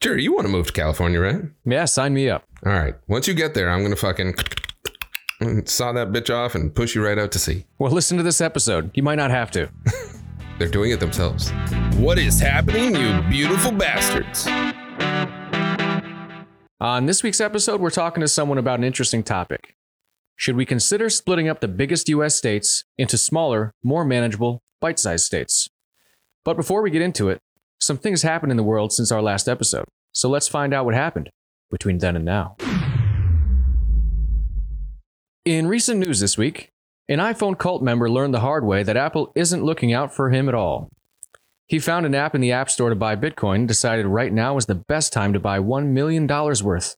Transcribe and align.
Jerry, 0.00 0.22
you 0.22 0.34
want 0.34 0.46
to 0.46 0.52
move 0.52 0.66
to 0.66 0.72
California, 0.72 1.18
right? 1.18 1.42
Yeah, 1.64 1.86
sign 1.86 2.12
me 2.12 2.28
up. 2.28 2.44
All 2.64 2.72
right. 2.72 2.94
Once 3.08 3.26
you 3.26 3.34
get 3.34 3.54
there, 3.54 3.70
I'm 3.70 3.82
gonna 3.82 3.96
fucking 3.96 4.34
saw 5.64 5.92
that 5.92 6.12
bitch 6.12 6.34
off 6.34 6.54
and 6.54 6.74
push 6.74 6.94
you 6.94 7.04
right 7.04 7.18
out 7.18 7.32
to 7.32 7.38
sea. 7.38 7.64
Well, 7.78 7.92
listen 7.92 8.16
to 8.18 8.22
this 8.22 8.40
episode. 8.40 8.90
You 8.94 9.02
might 9.02 9.14
not 9.16 9.30
have 9.30 9.50
to. 9.52 9.70
They're 10.58 10.68
doing 10.68 10.90
it 10.90 11.00
themselves. 11.00 11.50
What 11.96 12.18
is 12.18 12.38
happening, 12.38 12.94
you 12.94 13.22
beautiful 13.30 13.72
bastards? 13.72 14.46
On 16.78 17.06
this 17.06 17.22
week's 17.22 17.40
episode, 17.40 17.80
we're 17.80 17.90
talking 17.90 18.20
to 18.20 18.28
someone 18.28 18.58
about 18.58 18.78
an 18.78 18.84
interesting 18.84 19.22
topic. 19.22 19.74
Should 20.36 20.56
we 20.56 20.66
consider 20.66 21.08
splitting 21.08 21.48
up 21.48 21.60
the 21.60 21.68
biggest 21.68 22.08
US 22.10 22.34
states 22.34 22.84
into 22.98 23.16
smaller, 23.16 23.72
more 23.82 24.04
manageable, 24.04 24.62
bite 24.80 24.98
sized 24.98 25.24
states? 25.24 25.68
But 26.44 26.56
before 26.58 26.82
we 26.82 26.90
get 26.90 27.00
into 27.02 27.30
it, 27.30 27.40
some 27.86 27.96
things 27.96 28.22
happened 28.22 28.50
in 28.50 28.56
the 28.56 28.64
world 28.64 28.92
since 28.92 29.12
our 29.12 29.22
last 29.22 29.48
episode. 29.48 29.84
So 30.12 30.28
let's 30.28 30.48
find 30.48 30.74
out 30.74 30.84
what 30.84 30.94
happened 30.94 31.30
between 31.70 31.98
then 31.98 32.16
and 32.16 32.24
now. 32.24 32.56
In 35.44 35.68
recent 35.68 36.00
news 36.00 36.18
this 36.18 36.36
week, 36.36 36.70
an 37.08 37.20
iPhone 37.20 37.56
cult 37.56 37.82
member 37.82 38.10
learned 38.10 38.34
the 38.34 38.40
hard 38.40 38.64
way 38.64 38.82
that 38.82 38.96
Apple 38.96 39.30
isn't 39.36 39.62
looking 39.62 39.92
out 39.92 40.12
for 40.12 40.30
him 40.30 40.48
at 40.48 40.54
all. 40.54 40.88
He 41.68 41.78
found 41.78 42.04
an 42.04 42.14
app 42.14 42.34
in 42.34 42.40
the 42.40 42.50
App 42.50 42.68
Store 42.68 42.90
to 42.90 42.96
buy 42.96 43.14
Bitcoin 43.14 43.54
and 43.56 43.68
decided 43.68 44.06
right 44.06 44.32
now 44.32 44.54
was 44.54 44.66
the 44.66 44.74
best 44.74 45.12
time 45.12 45.32
to 45.32 45.40
buy 45.40 45.60
$1 45.60 45.86
million 45.88 46.26
worth. 46.26 46.96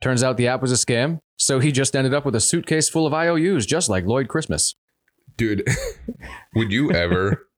Turns 0.00 0.22
out 0.22 0.36
the 0.36 0.46
app 0.46 0.62
was 0.62 0.72
a 0.72 0.74
scam, 0.76 1.18
so 1.36 1.58
he 1.58 1.72
just 1.72 1.96
ended 1.96 2.14
up 2.14 2.24
with 2.24 2.36
a 2.36 2.40
suitcase 2.40 2.88
full 2.88 3.06
of 3.06 3.12
IOUs, 3.12 3.66
just 3.66 3.88
like 3.88 4.06
Lloyd 4.06 4.28
Christmas. 4.28 4.74
Dude, 5.36 5.66
would 6.54 6.72
you 6.72 6.92
ever 6.92 7.49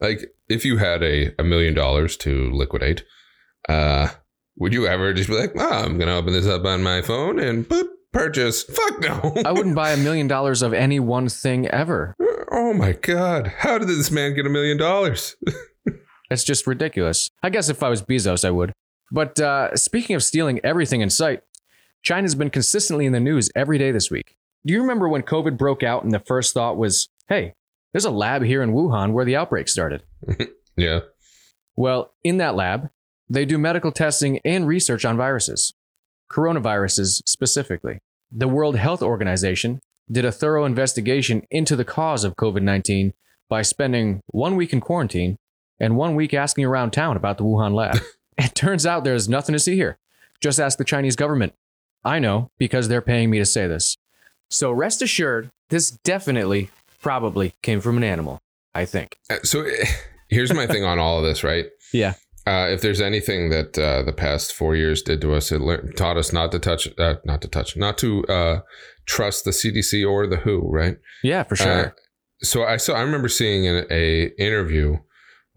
like 0.00 0.32
if 0.48 0.64
you 0.64 0.78
had 0.78 1.02
a, 1.02 1.34
a 1.38 1.44
million 1.44 1.74
dollars 1.74 2.16
to 2.18 2.50
liquidate, 2.52 3.04
uh, 3.68 4.08
would 4.56 4.72
you 4.72 4.86
ever 4.86 5.12
just 5.12 5.28
be 5.28 5.36
like, 5.36 5.52
oh, 5.56 5.84
I'm 5.84 5.98
gonna 5.98 6.16
open 6.16 6.32
this 6.32 6.46
up 6.46 6.64
on 6.64 6.82
my 6.82 7.02
phone 7.02 7.38
and 7.38 7.68
boop, 7.68 7.88
purchase? 8.12 8.62
Fuck 8.64 9.00
no. 9.00 9.34
I 9.44 9.52
wouldn't 9.52 9.76
buy 9.76 9.92
a 9.92 9.96
million 9.96 10.28
dollars 10.28 10.62
of 10.62 10.72
any 10.72 11.00
one 11.00 11.28
thing 11.28 11.66
ever. 11.68 12.16
Oh 12.50 12.72
my 12.72 12.92
god. 12.92 13.52
How 13.58 13.78
did 13.78 13.88
this 13.88 14.10
man 14.10 14.34
get 14.34 14.46
a 14.46 14.50
million 14.50 14.76
dollars? 14.76 15.36
It's 16.30 16.44
just 16.44 16.66
ridiculous. 16.66 17.30
I 17.42 17.50
guess 17.50 17.68
if 17.68 17.82
I 17.82 17.88
was 17.88 18.02
Bezos, 18.02 18.44
I 18.44 18.50
would. 18.50 18.72
But 19.10 19.40
uh, 19.40 19.74
speaking 19.76 20.14
of 20.14 20.22
stealing 20.22 20.60
everything 20.62 21.00
in 21.00 21.10
sight, 21.10 21.40
China's 22.02 22.34
been 22.34 22.50
consistently 22.50 23.06
in 23.06 23.12
the 23.12 23.20
news 23.20 23.50
every 23.56 23.78
day 23.78 23.90
this 23.90 24.10
week. 24.10 24.36
Do 24.66 24.74
you 24.74 24.80
remember 24.80 25.08
when 25.08 25.22
COVID 25.22 25.56
broke 25.56 25.82
out 25.82 26.04
and 26.04 26.12
the 26.12 26.18
first 26.18 26.52
thought 26.52 26.76
was, 26.76 27.08
hey, 27.28 27.54
there's 27.92 28.04
a 28.04 28.10
lab 28.10 28.42
here 28.42 28.62
in 28.62 28.72
Wuhan 28.72 29.12
where 29.12 29.24
the 29.24 29.36
outbreak 29.36 29.68
started? 29.68 30.02
Yeah. 30.78 31.00
Well, 31.74 32.14
in 32.22 32.36
that 32.36 32.54
lab, 32.54 32.90
they 33.28 33.44
do 33.44 33.58
medical 33.58 33.90
testing 33.90 34.38
and 34.44 34.66
research 34.66 35.04
on 35.04 35.16
viruses, 35.16 35.74
coronaviruses 36.30 37.20
specifically. 37.26 37.98
The 38.30 38.46
World 38.46 38.76
Health 38.76 39.02
Organization 39.02 39.80
did 40.10 40.24
a 40.24 40.32
thorough 40.32 40.64
investigation 40.64 41.42
into 41.50 41.74
the 41.74 41.84
cause 41.84 42.22
of 42.22 42.36
COVID 42.36 42.62
19 42.62 43.12
by 43.48 43.62
spending 43.62 44.20
one 44.28 44.54
week 44.54 44.72
in 44.72 44.80
quarantine 44.80 45.36
and 45.80 45.96
one 45.96 46.14
week 46.14 46.32
asking 46.32 46.64
around 46.64 46.92
town 46.92 47.16
about 47.16 47.38
the 47.38 47.44
Wuhan 47.44 47.74
lab. 47.74 47.98
it 48.38 48.54
turns 48.54 48.86
out 48.86 49.02
there's 49.02 49.28
nothing 49.28 49.52
to 49.52 49.58
see 49.58 49.74
here. 49.74 49.98
Just 50.40 50.60
ask 50.60 50.78
the 50.78 50.84
Chinese 50.84 51.16
government. 51.16 51.54
I 52.04 52.20
know 52.20 52.50
because 52.56 52.86
they're 52.86 53.02
paying 53.02 53.30
me 53.30 53.38
to 53.38 53.44
say 53.44 53.66
this. 53.66 53.96
So 54.48 54.70
rest 54.70 55.02
assured, 55.02 55.50
this 55.70 55.90
definitely, 55.90 56.70
probably 57.00 57.54
came 57.62 57.80
from 57.80 57.96
an 57.96 58.04
animal, 58.04 58.40
I 58.74 58.84
think. 58.84 59.16
Uh, 59.30 59.36
So 59.42 59.66
here's 60.28 60.52
my 60.52 60.66
thing 60.66 60.84
on 60.84 60.98
all 60.98 61.18
of 61.18 61.24
this, 61.24 61.42
right? 61.44 61.66
Yeah. 61.92 62.14
Uh, 62.46 62.66
if 62.70 62.80
there's 62.80 63.00
anything 63.00 63.50
that 63.50 63.78
uh, 63.78 64.02
the 64.02 64.12
past 64.12 64.54
four 64.54 64.74
years 64.74 65.02
did 65.02 65.20
to 65.20 65.34
us, 65.34 65.52
it 65.52 65.60
taught 65.96 66.16
us 66.16 66.32
not 66.32 66.50
to 66.52 66.58
touch, 66.58 66.88
uh, 66.98 67.16
not 67.24 67.42
to 67.42 67.48
touch, 67.48 67.76
not 67.76 67.98
to 67.98 68.24
uh, 68.24 68.60
trust 69.04 69.44
the 69.44 69.50
CDC 69.50 70.08
or 70.08 70.26
the 70.26 70.38
WHO, 70.38 70.66
right? 70.70 70.96
Yeah, 71.22 71.42
for 71.42 71.56
sure. 71.56 71.86
Uh, 71.86 71.90
so 72.40 72.64
I 72.64 72.78
saw, 72.78 72.94
I 72.94 73.02
remember 73.02 73.28
seeing 73.28 73.66
an 73.66 73.84
a 73.90 74.28
interview 74.38 74.96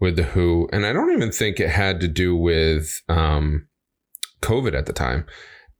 with 0.00 0.16
the 0.16 0.24
WHO, 0.24 0.68
and 0.72 0.84
I 0.84 0.92
don't 0.92 1.12
even 1.12 1.32
think 1.32 1.60
it 1.60 1.70
had 1.70 1.98
to 2.00 2.08
do 2.08 2.36
with 2.36 3.00
um, 3.08 3.68
COVID 4.42 4.76
at 4.76 4.84
the 4.84 4.92
time. 4.92 5.24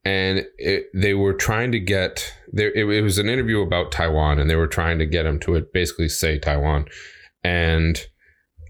And 0.04 0.46
it, 0.58 0.86
they 0.94 1.14
were 1.14 1.32
trying 1.32 1.70
to 1.72 1.78
get 1.78 2.34
there. 2.52 2.72
It, 2.72 2.84
it 2.88 3.02
was 3.02 3.18
an 3.18 3.28
interview 3.28 3.60
about 3.60 3.92
Taiwan, 3.92 4.38
and 4.38 4.50
they 4.50 4.56
were 4.56 4.66
trying 4.66 4.98
to 4.98 5.06
get 5.06 5.26
him 5.26 5.38
to 5.40 5.54
it 5.54 5.72
basically 5.72 6.08
say 6.08 6.38
Taiwan, 6.38 6.86
and 7.44 8.04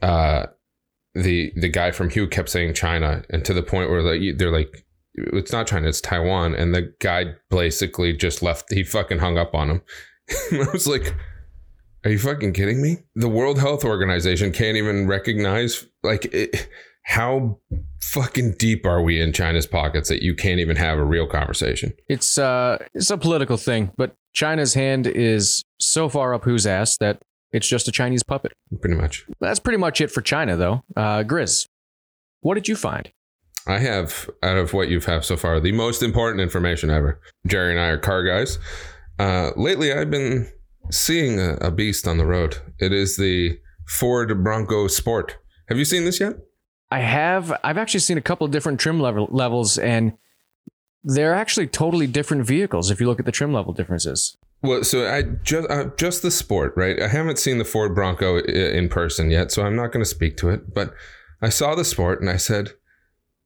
uh, 0.02 0.46
the 1.14 1.52
the 1.56 1.68
guy 1.68 1.90
from 1.90 2.10
WHO 2.10 2.26
kept 2.26 2.50
saying 2.50 2.74
China, 2.74 3.24
and 3.30 3.44
to 3.46 3.54
the 3.54 3.62
point 3.62 3.88
where 3.88 4.02
they're 4.02 4.52
like, 4.52 4.84
it's 5.14 5.52
not 5.52 5.66
China, 5.66 5.88
it's 5.88 6.00
Taiwan, 6.00 6.54
and 6.54 6.74
the 6.74 6.92
guy 7.00 7.34
basically 7.50 8.12
just 8.12 8.42
left. 8.42 8.72
He 8.72 8.82
fucking 8.82 9.18
hung 9.18 9.38
up 9.38 9.54
on 9.54 9.70
him. 9.70 9.82
I 10.52 10.66
was 10.72 10.86
like, 10.86 11.14
are 12.04 12.10
you 12.10 12.18
fucking 12.18 12.52
kidding 12.52 12.82
me? 12.82 12.98
The 13.14 13.28
World 13.28 13.58
Health 13.58 13.84
Organization 13.84 14.52
can't 14.52 14.76
even 14.76 15.06
recognize 15.06 15.86
like 16.02 16.26
it, 16.26 16.68
how 17.04 17.58
fucking 18.00 18.54
deep 18.58 18.86
are 18.86 19.02
we 19.02 19.20
in 19.20 19.32
China's 19.32 19.66
pockets 19.66 20.08
that 20.08 20.22
you 20.22 20.34
can't 20.34 20.60
even 20.60 20.76
have 20.76 20.98
a 20.98 21.04
real 21.04 21.26
conversation? 21.26 21.92
It's 22.08 22.38
uh 22.38 22.78
it's 22.94 23.10
a 23.10 23.18
political 23.18 23.56
thing, 23.56 23.90
but 23.96 24.14
China's 24.32 24.74
hand 24.74 25.06
is 25.06 25.64
so 25.78 26.08
far 26.08 26.34
up 26.34 26.44
WHO's 26.44 26.66
ass 26.66 26.96
that 26.98 27.20
it's 27.52 27.68
just 27.68 27.88
a 27.88 27.92
Chinese 27.92 28.22
puppet. 28.22 28.52
Pretty 28.80 28.96
much. 28.96 29.26
That's 29.40 29.60
pretty 29.60 29.78
much 29.78 30.00
it 30.00 30.10
for 30.10 30.20
China 30.20 30.56
though. 30.56 30.82
Uh 30.96 31.22
Grizz, 31.22 31.66
what 32.40 32.54
did 32.54 32.68
you 32.68 32.76
find? 32.76 33.10
I 33.66 33.78
have 33.78 34.28
out 34.42 34.56
of 34.56 34.72
what 34.72 34.88
you've 34.88 35.04
have 35.04 35.24
so 35.24 35.36
far 35.36 35.60
the 35.60 35.72
most 35.72 36.02
important 36.02 36.40
information 36.40 36.90
ever. 36.90 37.20
Jerry 37.46 37.72
and 37.72 37.80
I 37.80 37.88
are 37.88 37.98
car 37.98 38.24
guys. 38.24 38.58
Uh, 39.18 39.50
lately, 39.56 39.92
I've 39.92 40.10
been 40.10 40.50
seeing 40.90 41.38
a, 41.38 41.54
a 41.60 41.70
beast 41.70 42.08
on 42.08 42.18
the 42.18 42.26
road. 42.26 42.56
It 42.80 42.92
is 42.92 43.16
the 43.16 43.58
Ford 43.86 44.42
Bronco 44.42 44.88
Sport. 44.88 45.36
Have 45.68 45.78
you 45.78 45.84
seen 45.84 46.04
this 46.04 46.18
yet? 46.18 46.34
I 46.92 46.98
have 46.98 47.58
I've 47.64 47.78
actually 47.78 48.00
seen 48.00 48.18
a 48.18 48.22
couple 48.22 48.44
of 48.44 48.50
different 48.50 48.78
trim 48.78 49.00
level 49.00 49.26
levels 49.30 49.78
and 49.78 50.12
they're 51.02 51.34
actually 51.34 51.66
totally 51.66 52.06
different 52.06 52.44
vehicles 52.44 52.90
if 52.90 53.00
you 53.00 53.06
look 53.06 53.18
at 53.18 53.24
the 53.24 53.32
trim 53.32 53.50
level 53.50 53.72
differences. 53.72 54.36
Well, 54.60 54.84
so 54.84 55.10
I 55.10 55.22
just 55.22 55.70
uh, 55.70 55.86
just 55.96 56.20
the 56.20 56.30
sport, 56.30 56.74
right? 56.76 57.00
I 57.00 57.08
haven't 57.08 57.38
seen 57.38 57.56
the 57.56 57.64
Ford 57.64 57.94
Bronco 57.94 58.40
in 58.40 58.90
person 58.90 59.30
yet, 59.30 59.50
so 59.50 59.64
I'm 59.64 59.74
not 59.74 59.90
going 59.90 60.04
to 60.04 60.08
speak 60.08 60.36
to 60.36 60.50
it. 60.50 60.74
But 60.74 60.92
I 61.40 61.48
saw 61.48 61.74
the 61.74 61.84
sport 61.84 62.20
and 62.20 62.28
I 62.28 62.36
said, 62.36 62.72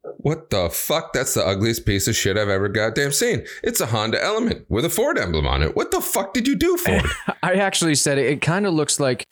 "What 0.02 0.50
the 0.50 0.68
fuck? 0.68 1.12
That's 1.12 1.34
the 1.34 1.46
ugliest 1.46 1.86
piece 1.86 2.08
of 2.08 2.16
shit 2.16 2.36
I've 2.36 2.48
ever 2.48 2.68
goddamn 2.68 3.12
seen. 3.12 3.46
It's 3.62 3.80
a 3.80 3.86
Honda 3.86 4.22
Element 4.22 4.66
with 4.68 4.84
a 4.84 4.90
Ford 4.90 5.18
emblem 5.18 5.46
on 5.46 5.62
it. 5.62 5.76
What 5.76 5.92
the 5.92 6.00
fuck 6.00 6.34
did 6.34 6.48
you 6.48 6.56
do, 6.56 6.76
Ford? 6.84 7.06
I 7.44 7.54
actually 7.54 7.94
said 7.94 8.18
it, 8.18 8.26
it 8.26 8.42
kind 8.42 8.66
of 8.66 8.74
looks 8.74 8.98
like 8.98 9.24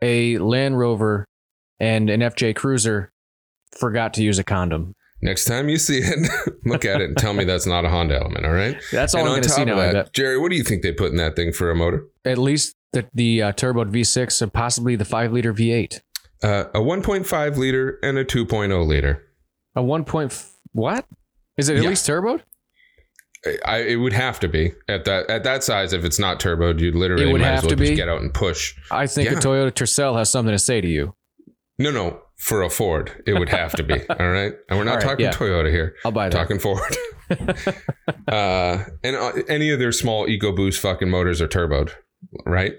a 0.00 0.38
Land 0.38 0.78
Rover 0.78 1.26
and 1.78 2.08
an 2.08 2.20
FJ 2.20 2.56
Cruiser 2.56 3.12
forgot 3.78 4.14
to 4.14 4.22
use 4.22 4.38
a 4.38 4.44
condom. 4.44 4.94
Next 5.20 5.46
time 5.46 5.68
you 5.68 5.78
see 5.78 5.98
it, 5.98 6.30
look 6.64 6.84
at 6.84 7.00
it 7.00 7.08
and 7.08 7.16
tell 7.16 7.34
me 7.34 7.44
that's 7.44 7.66
not 7.66 7.84
a 7.84 7.88
Honda 7.88 8.16
Element. 8.20 8.46
All 8.46 8.52
right. 8.52 8.76
That's 8.92 9.14
all 9.14 9.20
and 9.22 9.28
I'm 9.28 9.32
going 9.32 9.42
to 9.42 9.48
see 9.48 9.64
now. 9.64 9.76
That. 9.76 10.12
Jerry, 10.12 10.38
what 10.38 10.50
do 10.50 10.56
you 10.56 10.62
think 10.62 10.82
they 10.82 10.92
put 10.92 11.10
in 11.10 11.16
that 11.16 11.34
thing 11.34 11.52
for 11.52 11.70
a 11.70 11.74
motor? 11.74 12.06
At 12.24 12.38
least 12.38 12.76
the 12.92 13.06
the 13.12 13.42
uh, 13.42 13.52
turboed 13.52 13.90
V6 13.90 14.40
and 14.42 14.52
possibly 14.52 14.94
the 14.94 15.04
five 15.04 15.32
liter 15.32 15.52
V8. 15.52 16.00
Uh, 16.40 16.64
a 16.72 16.78
1.5 16.78 17.56
liter 17.56 17.98
and 18.04 18.16
a 18.16 18.24
2.0 18.24 18.86
liter. 18.86 19.24
A 19.74 19.82
one 19.82 20.04
f- 20.08 20.52
what? 20.70 21.04
Is 21.56 21.68
it 21.68 21.78
at 21.78 21.82
Yeah. 21.82 21.88
least 21.88 22.06
turboed? 22.06 22.42
I, 23.64 23.78
it 23.78 23.96
would 23.96 24.12
have 24.12 24.40
to 24.40 24.48
be 24.48 24.72
at 24.88 25.04
that 25.04 25.30
at 25.30 25.44
that 25.44 25.62
size. 25.64 25.92
If 25.92 26.04
it's 26.04 26.18
not 26.18 26.40
turboed, 26.40 26.80
you 26.80 26.90
literally 26.92 27.32
might 27.32 27.40
have 27.42 27.58
as 27.58 27.62
well 27.64 27.70
to 27.70 27.76
just 27.76 27.94
get 27.96 28.08
out 28.08 28.20
and 28.20 28.32
push. 28.34 28.74
I 28.90 29.06
think 29.06 29.30
Yeah. 29.30 29.36
a 29.38 29.40
Toyota 29.40 29.70
Tercel 29.72 30.16
has 30.16 30.30
something 30.30 30.52
to 30.52 30.58
say 30.58 30.80
to 30.80 30.88
you. 30.88 31.14
No, 31.78 31.90
no, 31.90 32.20
for 32.36 32.62
a 32.62 32.70
Ford, 32.70 33.22
it 33.26 33.34
would 33.34 33.48
have 33.48 33.72
to 33.72 33.82
be. 33.82 33.94
all 34.10 34.30
right, 34.30 34.52
and 34.68 34.78
we're 34.78 34.84
not 34.84 34.96
right, 34.96 35.02
talking 35.02 35.26
yeah. 35.26 35.32
Toyota 35.32 35.70
here. 35.70 35.94
I'll 36.04 36.12
buy 36.12 36.28
that. 36.28 36.36
Talking 36.36 36.58
Ford. 36.58 36.96
uh, 38.28 38.84
and 39.04 39.16
uh, 39.16 39.32
any 39.48 39.70
of 39.70 39.78
their 39.78 39.92
small 39.92 40.26
EcoBoost 40.26 40.78
fucking 40.78 41.08
motors 41.08 41.40
are 41.40 41.48
turboed, 41.48 41.92
right? 42.46 42.74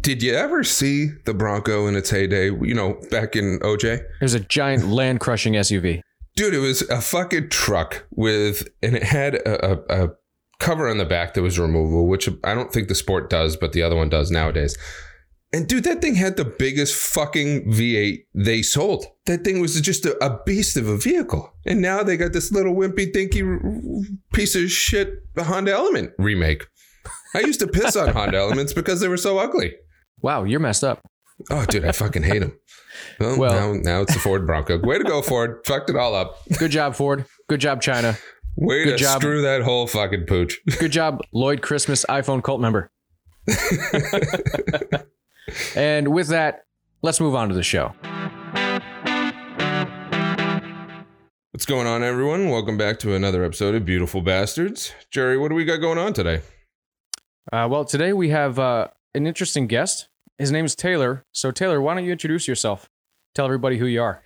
Did 0.00 0.22
you 0.22 0.34
ever 0.34 0.64
see 0.64 1.10
the 1.26 1.34
Bronco 1.34 1.86
in 1.86 1.96
its 1.96 2.10
heyday? 2.10 2.46
You 2.46 2.74
know, 2.74 2.98
back 3.10 3.36
in 3.36 3.58
OJ. 3.60 4.02
There's 4.20 4.34
a 4.34 4.40
giant 4.40 4.88
land 4.88 5.20
crushing 5.20 5.54
SUV. 5.54 6.00
Dude, 6.34 6.54
it 6.54 6.58
was 6.58 6.82
a 6.82 7.00
fucking 7.00 7.50
truck 7.50 8.06
with, 8.10 8.66
and 8.82 8.96
it 8.96 9.02
had 9.02 9.34
a, 9.34 9.72
a, 9.72 10.04
a 10.04 10.10
cover 10.58 10.88
on 10.88 10.96
the 10.96 11.04
back 11.04 11.34
that 11.34 11.42
was 11.42 11.58
removable, 11.58 12.06
which 12.06 12.28
I 12.42 12.54
don't 12.54 12.72
think 12.72 12.88
the 12.88 12.94
Sport 12.94 13.28
does, 13.28 13.56
but 13.56 13.72
the 13.72 13.82
other 13.82 13.96
one 13.96 14.08
does 14.08 14.30
nowadays. 14.30 14.78
And 15.54 15.68
dude, 15.68 15.84
that 15.84 16.00
thing 16.00 16.14
had 16.14 16.36
the 16.38 16.46
biggest 16.46 16.94
fucking 16.94 17.70
V8 17.70 18.20
they 18.34 18.62
sold. 18.62 19.04
That 19.26 19.44
thing 19.44 19.60
was 19.60 19.78
just 19.82 20.06
a, 20.06 20.16
a 20.24 20.42
beast 20.44 20.78
of 20.78 20.88
a 20.88 20.96
vehicle. 20.96 21.52
And 21.66 21.82
now 21.82 22.02
they 22.02 22.16
got 22.16 22.32
this 22.32 22.50
little 22.50 22.74
wimpy, 22.74 23.12
dinky 23.12 23.42
piece 24.32 24.54
of 24.54 24.70
shit 24.70 25.14
Honda 25.38 25.72
Element 25.72 26.12
remake. 26.18 26.66
I 27.34 27.40
used 27.40 27.60
to 27.60 27.66
piss 27.66 27.96
on 27.96 28.08
Honda 28.14 28.38
Elements 28.38 28.72
because 28.72 29.00
they 29.00 29.08
were 29.08 29.16
so 29.18 29.38
ugly. 29.38 29.74
Wow, 30.22 30.44
you're 30.44 30.60
messed 30.60 30.84
up. 30.84 31.02
Oh, 31.50 31.66
dude, 31.66 31.84
I 31.84 31.92
fucking 31.92 32.22
hate 32.22 32.38
them. 32.38 32.58
Well, 33.20 33.38
Well- 33.38 33.74
now, 33.74 33.80
now 33.82 34.00
it's 34.02 34.14
the 34.14 34.20
Ford 34.20 34.46
Bronco. 34.46 34.78
Way 34.78 34.98
to 34.98 35.04
go, 35.04 35.20
Ford. 35.20 35.60
Fucked 35.66 35.90
it 35.90 35.96
all 35.96 36.14
up. 36.14 36.38
Good 36.58 36.70
job, 36.70 36.94
Ford. 36.94 37.26
Good 37.48 37.60
job, 37.60 37.82
China. 37.82 38.16
Way 38.56 38.84
Good 38.84 38.98
to 38.98 39.04
job. 39.04 39.20
screw 39.20 39.42
that 39.42 39.62
whole 39.62 39.86
fucking 39.86 40.24
pooch. 40.26 40.60
Good 40.78 40.92
job, 40.92 41.20
Lloyd 41.32 41.60
Christmas 41.62 42.06
iPhone 42.08 42.42
cult 42.42 42.60
member. 42.60 42.90
and 45.76 46.08
with 46.08 46.28
that, 46.28 46.64
let's 47.02 47.20
move 47.20 47.34
on 47.34 47.48
to 47.48 47.54
the 47.54 47.62
show. 47.62 47.94
What's 51.52 51.66
going 51.66 51.86
on, 51.86 52.02
everyone? 52.02 52.48
Welcome 52.48 52.78
back 52.78 52.98
to 53.00 53.14
another 53.14 53.44
episode 53.44 53.74
of 53.74 53.84
Beautiful 53.84 54.22
Bastards. 54.22 54.92
Jerry, 55.10 55.36
what 55.36 55.48
do 55.48 55.54
we 55.54 55.64
got 55.64 55.76
going 55.76 55.98
on 55.98 56.12
today? 56.12 56.40
Uh, 57.52 57.68
well, 57.70 57.84
today 57.84 58.12
we 58.12 58.30
have 58.30 58.58
uh, 58.58 58.88
an 59.14 59.26
interesting 59.26 59.66
guest. 59.66 60.08
His 60.38 60.50
name 60.50 60.64
is 60.64 60.74
Taylor. 60.74 61.24
So, 61.32 61.50
Taylor, 61.50 61.80
why 61.80 61.94
don't 61.94 62.04
you 62.04 62.12
introduce 62.12 62.48
yourself? 62.48 62.88
Tell 63.34 63.44
everybody 63.44 63.78
who 63.78 63.86
you 63.86 64.02
are. 64.02 64.22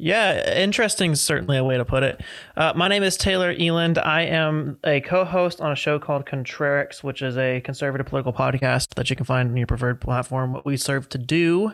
Yeah, 0.00 0.56
interesting 0.56 1.10
is 1.10 1.20
certainly 1.20 1.56
a 1.58 1.64
way 1.64 1.76
to 1.76 1.84
put 1.84 2.04
it. 2.04 2.20
Uh, 2.56 2.72
my 2.76 2.86
name 2.86 3.02
is 3.02 3.16
Taylor 3.16 3.52
Eland. 3.52 3.98
I 3.98 4.22
am 4.22 4.78
a 4.84 5.00
co 5.00 5.24
host 5.24 5.60
on 5.60 5.72
a 5.72 5.74
show 5.74 5.98
called 5.98 6.24
Contrarix, 6.24 7.02
which 7.02 7.20
is 7.20 7.36
a 7.36 7.60
conservative 7.62 8.06
political 8.06 8.32
podcast 8.32 8.94
that 8.94 9.10
you 9.10 9.16
can 9.16 9.26
find 9.26 9.50
on 9.50 9.56
your 9.56 9.66
preferred 9.66 10.00
platform. 10.00 10.52
What 10.52 10.64
we 10.64 10.76
serve 10.76 11.08
to 11.08 11.18
do 11.18 11.72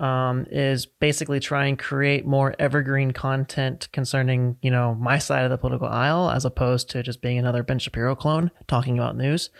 um, 0.00 0.46
is 0.50 0.84
basically 0.86 1.38
try 1.38 1.66
and 1.66 1.78
create 1.78 2.26
more 2.26 2.56
evergreen 2.58 3.12
content 3.12 3.88
concerning, 3.92 4.56
you 4.60 4.72
know, 4.72 4.96
my 4.96 5.18
side 5.18 5.44
of 5.44 5.50
the 5.50 5.58
political 5.58 5.86
aisle, 5.86 6.30
as 6.30 6.44
opposed 6.44 6.90
to 6.90 7.04
just 7.04 7.22
being 7.22 7.38
another 7.38 7.62
Ben 7.62 7.78
Shapiro 7.78 8.16
clone 8.16 8.50
talking 8.66 8.98
about 8.98 9.16
news. 9.16 9.50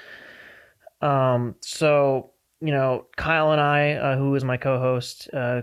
Um, 1.01 1.55
so, 1.61 2.33
you 2.61 2.73
know, 2.73 3.07
Kyle 3.17 3.53
and 3.53 3.61
I, 3.61 3.93
uh, 3.93 4.17
who 4.17 4.35
is 4.35 4.43
my 4.43 4.57
co 4.57 4.81
host, 4.81 5.29
uh, 5.33 5.63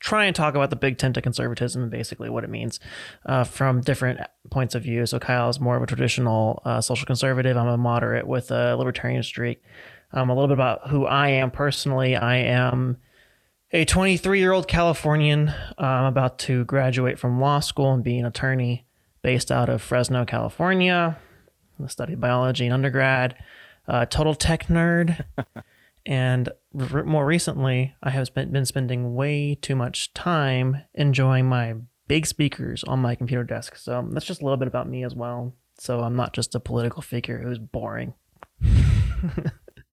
try 0.00 0.24
and 0.24 0.34
talk 0.34 0.54
about 0.54 0.70
the 0.70 0.76
big 0.76 0.98
tent 0.98 1.16
of 1.16 1.22
conservatism 1.22 1.82
and 1.82 1.90
basically 1.90 2.30
what 2.30 2.42
it 2.42 2.50
means 2.50 2.80
uh, 3.26 3.44
from 3.44 3.82
different 3.82 4.20
points 4.50 4.74
of 4.74 4.82
view. 4.82 5.06
So 5.06 5.18
Kyle 5.18 5.50
is 5.50 5.60
more 5.60 5.76
of 5.76 5.82
a 5.82 5.86
traditional 5.86 6.62
uh, 6.64 6.80
social 6.80 7.06
conservative. 7.06 7.56
I'm 7.56 7.68
a 7.68 7.76
moderate 7.76 8.26
with 8.26 8.50
a 8.50 8.74
libertarian 8.76 9.22
streak. 9.22 9.62
Um, 10.12 10.28
a 10.28 10.34
little 10.34 10.48
bit 10.48 10.54
about 10.54 10.88
who 10.88 11.06
I 11.06 11.28
am 11.28 11.50
personally. 11.50 12.16
I 12.16 12.38
am 12.38 12.96
a 13.72 13.84
23 13.84 14.40
year 14.40 14.52
old 14.52 14.66
Californian. 14.66 15.50
Uh, 15.50 15.54
I'm 15.78 16.06
about 16.06 16.38
to 16.40 16.64
graduate 16.64 17.18
from 17.18 17.40
law 17.40 17.60
school 17.60 17.92
and 17.92 18.02
be 18.02 18.18
an 18.18 18.26
attorney 18.26 18.86
based 19.22 19.52
out 19.52 19.68
of 19.68 19.82
Fresno, 19.82 20.24
California. 20.24 21.18
I 21.82 21.86
studied 21.86 22.20
biology 22.20 22.66
in 22.66 22.72
undergrad. 22.72 23.36
Uh, 23.86 24.06
total 24.06 24.34
tech 24.34 24.66
nerd. 24.66 25.24
And 26.06 26.48
more 26.82 27.26
recently, 27.26 27.94
I 28.02 28.10
have 28.10 28.26
spent, 28.26 28.52
been 28.52 28.66
spending 28.66 29.14
way 29.14 29.54
too 29.54 29.76
much 29.76 30.12
time 30.14 30.82
enjoying 30.94 31.46
my 31.46 31.74
big 32.08 32.26
speakers 32.26 32.82
on 32.84 33.00
my 33.00 33.14
computer 33.14 33.44
desk. 33.44 33.76
So 33.76 34.06
that's 34.10 34.26
just 34.26 34.40
a 34.40 34.44
little 34.44 34.56
bit 34.56 34.68
about 34.68 34.88
me 34.88 35.04
as 35.04 35.14
well. 35.14 35.54
So 35.78 36.00
I'm 36.00 36.16
not 36.16 36.32
just 36.32 36.54
a 36.54 36.60
political 36.60 37.02
figure 37.02 37.40
who's 37.40 37.58
boring. 37.58 38.14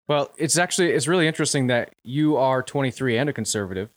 Well, 0.08 0.32
it's 0.38 0.58
actually 0.58 0.92
it's 0.92 1.08
really 1.08 1.28
interesting 1.28 1.68
that 1.68 1.94
you 2.04 2.38
are 2.38 2.64
23 2.64 3.18
and 3.18 3.30
a 3.30 3.34
conservative 3.34 3.90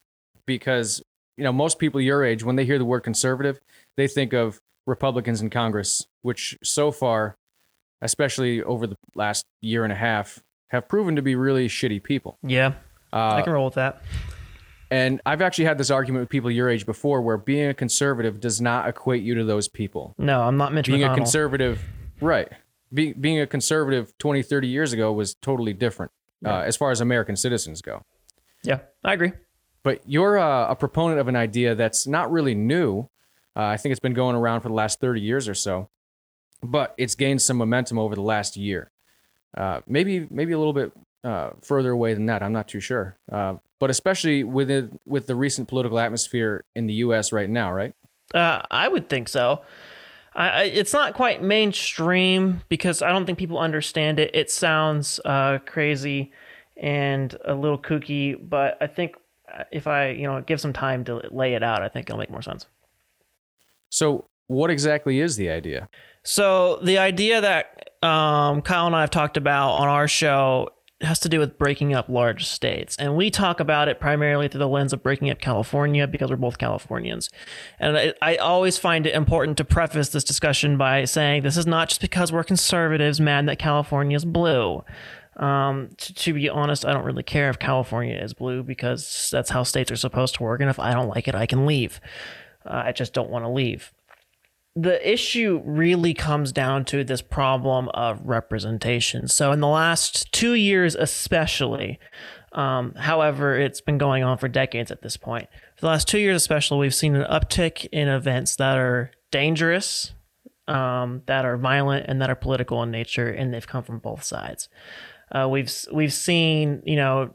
because 0.45 1.03
you 1.37 1.45
know 1.45 1.53
most 1.53 1.79
people 1.79 2.01
your 2.01 2.25
age 2.25 2.43
when 2.43 2.57
they 2.57 2.65
hear 2.65 2.79
the 2.79 2.85
word 2.85 3.01
conservative, 3.01 3.61
they 3.97 4.09
think 4.09 4.33
of 4.33 4.61
Republicans 4.87 5.41
in 5.41 5.51
Congress, 5.51 6.07
which 6.23 6.59
so 6.65 6.91
far, 6.91 7.37
especially 8.03 8.62
over 8.62 8.89
the 8.89 8.97
last 9.15 9.45
year 9.61 9.85
and 9.85 9.93
a 9.93 9.97
half, 9.97 10.43
have 10.70 10.88
proven 10.88 11.17
to 11.17 11.22
be 11.22 11.34
really 11.34 11.69
shitty 11.69 12.02
people. 12.02 12.38
Yeah, 12.43 12.72
Uh, 13.12 13.34
I 13.34 13.43
can 13.43 13.52
roll 13.52 13.67
with 13.67 13.75
that. 13.75 14.02
and 14.90 15.20
I've 15.26 15.43
actually 15.43 15.64
had 15.67 15.78
this 15.78 15.90
argument 15.90 16.22
with 16.22 16.28
people 16.31 16.50
your 16.50 16.69
age 16.69 16.87
before, 16.87 17.22
where 17.22 17.37
being 17.37 17.69
a 17.69 17.75
conservative 17.75 18.40
does 18.40 18.61
not 18.61 18.88
equate 18.88 19.22
you 19.22 19.34
to 19.37 19.44
those 19.44 19.69
people. 19.69 20.14
No, 20.19 20.43
I'm 20.43 20.56
not 20.56 20.72
Mitch 20.72 20.87
Being 20.87 21.05
a 21.05 21.14
conservative, 21.14 21.82
right? 22.20 22.49
Be, 22.93 23.12
being 23.12 23.40
a 23.40 23.46
conservative 23.46 24.17
20, 24.19 24.43
30 24.43 24.67
years 24.69 24.93
ago 24.93 25.12
was 25.12 25.34
totally 25.34 25.72
different 25.72 26.11
uh, 26.44 26.62
as 26.67 26.76
far 26.76 26.90
as 26.90 27.00
American 27.00 27.37
citizens 27.37 27.82
go. 27.82 28.02
yeah, 28.64 28.81
I 29.05 29.12
agree. 29.12 29.32
But 29.82 30.02
you're 30.06 30.38
uh, 30.38 30.69
a 30.69 30.76
proponent 30.76 31.20
of 31.20 31.28
an 31.28 31.37
idea 31.37 31.75
that's 31.75 32.06
not 32.06 32.31
really 32.31 32.55
new. 32.55 33.08
Uh, 33.56 33.62
I 33.64 33.76
think 33.76 33.93
it's 33.93 34.00
been 34.00 34.12
going 34.14 34.37
around 34.37 34.61
for 34.61 34.69
the 34.69 34.75
last 34.75 35.00
30 35.00 35.20
years 35.20 35.49
or 35.49 35.55
so, 35.55 35.88
but 36.62 36.94
it's 36.99 37.14
gained 37.14 37.40
some 37.43 37.56
momentum 37.56 37.99
over 37.99 38.14
the 38.14 38.20
last 38.23 38.56
year. 38.56 38.90
Uh, 39.56 39.81
maybe 39.87 40.26
maybe 40.31 40.52
a 40.52 40.58
little 40.58 40.73
bit 40.73 40.93
uh, 41.25 41.50
further 41.62 41.91
away 41.91 42.14
than 42.14 42.26
that. 42.26 42.43
I'm 42.43 42.52
not 42.52 42.69
too 42.69 42.81
sure. 42.81 43.17
Uh, 43.31 43.55
but 43.79 43.91
especially 43.91 44.44
with 44.44 44.70
it, 44.70 44.91
with 45.06 45.26
the 45.26 45.35
recent 45.35 45.69
political 45.69 45.99
atmosphere 45.99 46.64
in 46.75 46.87
the 46.87 46.94
U.S. 46.94 47.32
right 47.32 47.49
now, 47.49 47.73
right? 47.73 47.94
Uh, 48.35 48.62
I 48.70 48.88
would 48.88 49.08
think 49.08 49.29
so. 49.29 49.62
I, 50.35 50.64
it's 50.64 50.93
not 50.93 51.14
quite 51.14 51.43
mainstream 51.43 52.62
because 52.69 53.02
I 53.02 53.11
don't 53.11 53.26
think 53.26 53.38
people 53.38 53.58
understand 53.58 54.20
it. 54.20 54.31
It 54.32 54.50
sounds 54.50 55.19
uh, 55.25 55.58
crazy 55.67 56.31
and 56.76 57.37
a 57.44 57.55
little 57.55 57.79
kooky, 57.79 58.37
but 58.41 58.79
I 58.81 58.87
think 58.87 59.17
uh, 59.52 59.64
if 59.73 59.87
I 59.87 60.11
you 60.11 60.23
know 60.23 60.41
give 60.43 60.61
some 60.61 60.73
time 60.73 61.05
to 61.05 61.23
lay 61.31 61.55
it 61.55 61.62
out, 61.62 61.82
I 61.82 61.88
think 61.88 62.08
it'll 62.08 62.19
make 62.19 62.31
more 62.31 62.43
sense. 62.43 62.67
So, 63.91 64.26
what 64.47 64.70
exactly 64.70 65.19
is 65.19 65.35
the 65.35 65.50
idea? 65.50 65.88
So 66.23 66.79
the 66.82 66.99
idea 66.99 67.41
that 67.41 67.89
um, 68.02 68.62
Kyle 68.62 68.87
and 68.87 68.97
I 68.97 69.02
have 69.02 69.11
talked 69.11 69.37
about 69.37 69.73
on 69.73 69.88
our 69.88 70.08
show 70.08 70.70
has 71.02 71.19
to 71.20 71.29
do 71.31 71.38
with 71.38 71.58
breaking 71.58 71.94
up 71.94 72.08
large 72.08 72.47
states, 72.47 72.97
and 72.99 73.17
we 73.17 73.31
talk 73.31 73.58
about 73.58 73.88
it 73.88 74.00
primarily 74.00 74.49
through 74.49 74.58
the 74.58 74.69
lens 74.69 74.93
of 74.93 75.02
breaking 75.02 75.31
up 75.31 75.41
California 75.41 76.06
because 76.06 76.31
we're 76.31 76.37
both 76.37 76.58
Californians. 76.58 77.31
And 77.79 77.97
I, 77.97 78.14
I 78.20 78.37
always 78.37 78.76
find 78.76 79.06
it 79.06 79.14
important 79.14 79.56
to 79.58 79.64
preface 79.64 80.11
this 80.11 80.25
discussion 80.25 80.76
by 80.76 81.05
saying 81.06 81.43
this 81.43 81.56
is 81.56 81.67
not 81.67 81.88
just 81.88 82.00
because 82.00 82.32
we're 82.32 82.44
conservatives 82.44 83.20
mad 83.20 83.49
that 83.49 83.58
California 83.58 84.17
is 84.17 84.25
blue. 84.25 84.85
Um, 85.37 85.88
to, 85.97 86.12
to 86.12 86.35
be 86.35 86.50
honest, 86.50 86.85
I 86.85 86.93
don't 86.93 87.05
really 87.05 87.23
care 87.23 87.49
if 87.49 87.58
California 87.58 88.17
is 88.17 88.35
blue 88.35 88.62
because 88.62 89.31
that's 89.32 89.49
how 89.49 89.62
states 89.62 89.91
are 89.91 89.97
supposed 89.97 90.35
to 90.35 90.43
work, 90.43 90.61
and 90.61 90.69
if 90.69 90.79
I 90.79 90.93
don't 90.93 91.08
like 91.08 91.29
it, 91.29 91.35
I 91.35 91.47
can 91.47 91.64
leave. 91.64 92.00
Uh, 92.64 92.82
I 92.87 92.93
just 92.93 93.14
don't 93.14 93.31
want 93.31 93.44
to 93.47 93.49
leave 93.49 93.93
the 94.76 95.12
issue 95.12 95.62
really 95.64 96.14
comes 96.14 96.52
down 96.52 96.84
to 96.87 97.02
this 97.02 97.22
problem 97.22 97.88
of 97.88 98.20
representation. 98.25 99.28
So, 99.28 99.52
in 99.52 99.61
the 99.61 99.69
last 99.69 100.32
two 100.32 100.55
years, 100.55 100.94
especially, 100.94 101.99
um, 102.52 102.94
however, 102.94 103.56
it's 103.58 103.81
been 103.81 103.99
going 103.99 104.22
on 104.22 104.38
for 104.38 104.49
decades 104.49 104.90
at 104.90 105.02
this 105.02 105.17
point. 105.17 105.49
For 105.76 105.82
the 105.82 105.87
last 105.88 106.08
two 106.08 106.19
years, 106.19 106.37
especially, 106.37 106.78
we've 106.78 106.94
seen 106.94 107.17
an 107.17 107.26
uptick 107.31 107.87
in 107.93 108.08
events 108.08 108.56
that 108.56 108.78
are 108.78 109.11
dangerous, 109.31 110.12
um, 110.68 111.23
that 111.26 111.45
are 111.45 111.56
violent, 111.56 112.06
and 112.09 112.23
that 112.23 112.30
are 112.30 112.37
political 112.37 112.83
in 112.83 112.90
nature, 112.90 113.28
and 113.28 113.52
they've 113.52 113.66
come 113.66 113.83
from 113.83 113.99
both 113.99 114.23
sides. 114.23 114.68
Uh, 115.33 115.49
we've 115.49 115.73
we've 115.92 116.12
seen, 116.12 116.83
you 116.85 116.97
know, 116.97 117.35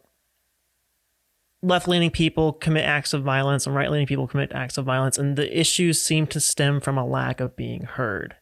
left 1.66 1.88
leaning 1.88 2.12
people 2.12 2.54
commit 2.54 2.86
acts 2.86 3.14
of 3.14 3.24
violence 3.24 3.66
and 3.66 3.76
right 3.76 3.90
leaning 3.90 4.08
people 4.08 4.28
commit 4.28 4.52
acts 4.54 4.78
of 4.78 4.86
violence, 4.86 5.18
and 5.18 5.36
the 5.36 5.60
issues 5.60 6.02
seem 6.02 6.28
to 6.28 6.40
stem 6.40 6.80
from 6.80 6.98
a 6.98 7.06
lack 7.06 7.40
of 7.40 7.56
being 7.56 7.84
heard. 7.84 8.36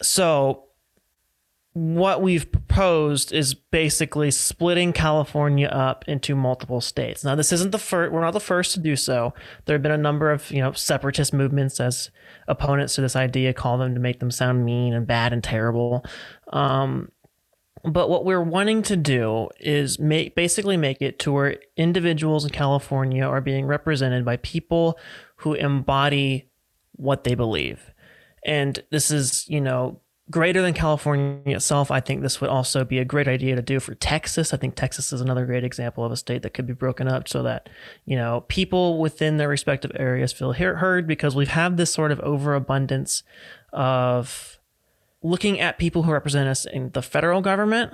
So, 0.00 0.64
what 1.72 2.22
we've 2.22 2.50
proposed 2.52 3.32
is 3.32 3.52
basically 3.54 4.30
splitting 4.30 4.92
California 4.92 5.66
up 5.66 6.04
into 6.06 6.36
multiple 6.36 6.80
states. 6.80 7.24
Now, 7.24 7.34
this 7.34 7.52
isn't 7.52 7.72
the 7.72 7.78
first; 7.78 8.12
we're 8.12 8.20
not 8.20 8.32
the 8.32 8.40
first 8.40 8.74
to 8.74 8.80
do 8.80 8.94
so. 8.94 9.34
There 9.64 9.74
have 9.74 9.82
been 9.82 9.90
a 9.90 9.98
number 9.98 10.30
of 10.30 10.50
you 10.52 10.60
know 10.60 10.72
separatist 10.72 11.32
movements 11.32 11.80
as 11.80 12.10
opponents 12.46 12.94
to 12.94 13.00
this 13.00 13.16
idea 13.16 13.52
call 13.52 13.78
them 13.78 13.94
to 13.94 14.00
make 14.00 14.20
them 14.20 14.30
sound 14.30 14.64
mean 14.64 14.94
and 14.94 15.06
bad 15.06 15.32
and 15.32 15.42
terrible. 15.42 16.04
Um, 16.52 17.10
but 17.84 18.08
what 18.08 18.24
we're 18.24 18.42
wanting 18.42 18.82
to 18.82 18.96
do 18.96 19.48
is 19.60 19.98
make 19.98 20.34
basically 20.34 20.76
make 20.76 21.02
it 21.02 21.18
to 21.20 21.32
where 21.32 21.58
individuals 21.76 22.44
in 22.44 22.50
California 22.50 23.24
are 23.24 23.40
being 23.40 23.66
represented 23.66 24.24
by 24.24 24.36
people 24.38 24.98
who 25.36 25.54
embody 25.54 26.48
what 26.92 27.24
they 27.24 27.34
believe. 27.34 27.92
And 28.44 28.82
this 28.90 29.10
is, 29.10 29.48
you 29.48 29.60
know, 29.60 30.00
greater 30.30 30.62
than 30.62 30.72
California 30.72 31.56
itself. 31.56 31.90
I 31.90 32.00
think 32.00 32.22
this 32.22 32.40
would 32.40 32.48
also 32.48 32.84
be 32.84 32.98
a 32.98 33.04
great 33.04 33.28
idea 33.28 33.56
to 33.56 33.62
do 33.62 33.78
for 33.80 33.94
Texas. 33.94 34.54
I 34.54 34.56
think 34.56 34.74
Texas 34.74 35.12
is 35.12 35.20
another 35.20 35.44
great 35.44 35.64
example 35.64 36.04
of 36.04 36.12
a 36.12 36.16
state 36.16 36.42
that 36.42 36.54
could 36.54 36.66
be 36.66 36.72
broken 36.72 37.08
up 37.08 37.28
so 37.28 37.42
that, 37.42 37.68
you 38.06 38.16
know, 38.16 38.44
people 38.48 38.98
within 38.98 39.36
their 39.36 39.48
respective 39.48 39.92
areas 39.96 40.32
feel 40.32 40.52
heard 40.52 41.06
because 41.06 41.36
we've 41.36 41.48
had 41.48 41.76
this 41.76 41.92
sort 41.92 42.12
of 42.12 42.20
overabundance 42.20 43.22
of 43.72 44.53
looking 45.24 45.58
at 45.58 45.78
people 45.78 46.02
who 46.02 46.12
represent 46.12 46.48
us 46.48 46.66
in 46.66 46.90
the 46.90 47.02
federal 47.02 47.40
government. 47.40 47.90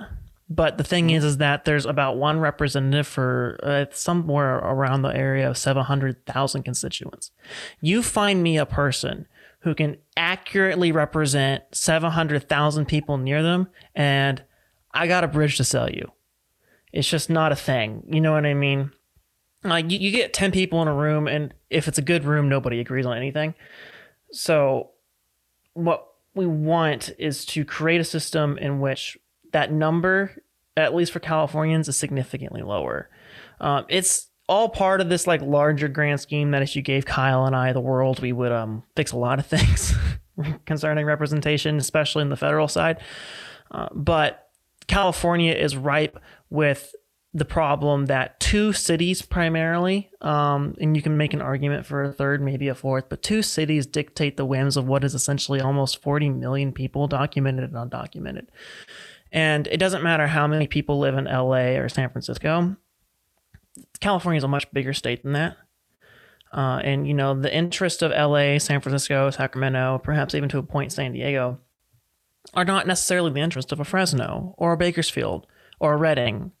But 0.49 0.77
the 0.77 0.83
thing 0.83 1.11
is, 1.11 1.23
is 1.23 1.37
that 1.37 1.63
there's 1.63 1.85
about 1.85 2.17
one 2.17 2.41
representative 2.41 3.07
for 3.07 3.57
uh, 3.63 3.85
somewhere 3.91 4.57
around 4.57 5.01
the 5.01 5.15
area 5.15 5.49
of 5.49 5.57
700,000 5.57 6.63
constituents. 6.63 7.31
You 7.79 8.03
find 8.03 8.43
me 8.43 8.57
a 8.57 8.65
person 8.65 9.27
who 9.61 9.73
can 9.73 9.97
accurately 10.17 10.91
represent 10.91 11.63
700,000 11.71 12.85
people 12.85 13.17
near 13.17 13.41
them, 13.41 13.69
and 13.95 14.43
I 14.93 15.07
got 15.07 15.23
a 15.23 15.29
bridge 15.29 15.55
to 15.55 15.63
sell 15.63 15.89
you. 15.89 16.11
It's 16.91 17.09
just 17.09 17.29
not 17.29 17.53
a 17.53 17.55
thing. 17.55 18.03
You 18.11 18.19
know 18.19 18.33
what 18.33 18.45
I 18.45 18.53
mean? 18.53 18.91
Like 19.63 19.89
you, 19.89 19.99
you 19.99 20.11
get 20.11 20.33
10 20.33 20.51
people 20.51 20.81
in 20.81 20.89
a 20.89 20.93
room, 20.93 21.29
and 21.29 21.53
if 21.69 21.87
it's 21.87 21.97
a 21.97 22.01
good 22.01 22.25
room, 22.25 22.49
nobody 22.49 22.81
agrees 22.81 23.05
on 23.05 23.15
anything 23.15 23.53
So, 24.33 24.89
what 25.73 26.10
we 26.33 26.45
want 26.45 27.11
is 27.17 27.45
to 27.45 27.65
create 27.65 28.01
a 28.01 28.05
system 28.05 28.57
in 28.57 28.79
which 28.79 29.17
that 29.51 29.71
number, 29.71 30.43
at 30.77 30.95
least 30.95 31.11
for 31.11 31.19
Californians, 31.19 31.87
is 31.87 31.97
significantly 31.97 32.61
lower. 32.61 33.09
Um, 33.59 33.85
it's 33.89 34.29
all 34.47 34.69
part 34.69 35.01
of 35.01 35.09
this 35.09 35.27
like 35.27 35.41
larger 35.41 35.87
grand 35.87 36.19
scheme 36.19 36.51
that 36.51 36.61
if 36.61 36.75
you 36.75 36.81
gave 36.81 37.05
Kyle 37.05 37.45
and 37.45 37.55
I 37.55 37.73
the 37.73 37.81
world, 37.81 38.19
we 38.19 38.31
would 38.31 38.51
um, 38.51 38.83
fix 38.95 39.11
a 39.11 39.17
lot 39.17 39.39
of 39.39 39.45
things 39.47 39.93
concerning 40.65 41.05
representation, 41.05 41.77
especially 41.77 42.21
in 42.21 42.29
the 42.29 42.37
federal 42.37 42.67
side. 42.67 42.99
Uh, 43.69 43.87
but 43.93 44.49
California 44.87 45.53
is 45.53 45.75
ripe 45.77 46.19
with 46.49 46.93
the 47.33 47.45
problem 47.45 48.07
that 48.07 48.39
two 48.41 48.73
cities 48.73 49.21
primarily, 49.21 50.09
um, 50.19 50.75
and 50.81 50.97
you 50.97 51.01
can 51.01 51.15
make 51.15 51.33
an 51.33 51.41
argument 51.41 51.85
for 51.85 52.03
a 52.03 52.11
third, 52.11 52.41
maybe 52.41 52.67
a 52.67 52.75
fourth, 52.75 53.07
but 53.07 53.23
two 53.23 53.41
cities 53.41 53.85
dictate 53.85 54.35
the 54.35 54.45
whims 54.45 54.75
of 54.75 54.85
what 54.85 55.03
is 55.05 55.15
essentially 55.15 55.61
almost 55.61 56.01
40 56.01 56.29
million 56.29 56.73
people, 56.73 57.07
documented 57.07 57.71
and 57.71 57.91
undocumented. 57.91 58.47
And 59.31 59.67
it 59.67 59.77
doesn't 59.77 60.03
matter 60.03 60.27
how 60.27 60.45
many 60.45 60.67
people 60.67 60.99
live 60.99 61.15
in 61.15 61.23
LA 61.23 61.77
or 61.77 61.87
San 61.87 62.09
Francisco. 62.09 62.75
California 64.01 64.37
is 64.37 64.43
a 64.43 64.49
much 64.49 64.69
bigger 64.73 64.93
state 64.93 65.23
than 65.23 65.31
that. 65.33 65.55
Uh, 66.51 66.81
and, 66.83 67.07
you 67.07 67.13
know, 67.13 67.33
the 67.33 67.53
interest 67.53 68.01
of 68.01 68.11
LA, 68.11 68.57
San 68.57 68.81
Francisco, 68.81 69.29
Sacramento, 69.29 70.01
perhaps 70.03 70.35
even 70.35 70.49
to 70.49 70.57
a 70.57 70.63
point 70.63 70.91
San 70.91 71.13
Diego, 71.13 71.59
are 72.53 72.65
not 72.65 72.87
necessarily 72.87 73.31
the 73.31 73.39
interest 73.39 73.71
of 73.71 73.79
a 73.79 73.85
Fresno 73.85 74.53
or 74.57 74.73
a 74.73 74.77
Bakersfield 74.77 75.47
or 75.79 75.93
a 75.93 75.97
Redding 75.97 76.51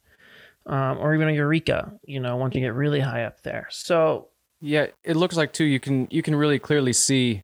um, 0.65 0.97
or 0.99 1.13
even 1.13 1.27
a 1.27 1.31
Eureka, 1.31 1.93
you 2.05 2.19
know, 2.19 2.37
once 2.37 2.55
you 2.55 2.61
get 2.61 2.73
really 2.73 2.99
high 2.99 3.23
up 3.23 3.41
there. 3.41 3.67
So, 3.69 4.29
Yeah, 4.61 4.87
it 5.03 5.15
looks 5.15 5.35
like 5.35 5.53
too. 5.53 5.63
You 5.63 5.79
can 5.79 6.07
you 6.11 6.21
can 6.21 6.35
really 6.35 6.59
clearly 6.59 6.93
see 6.93 7.41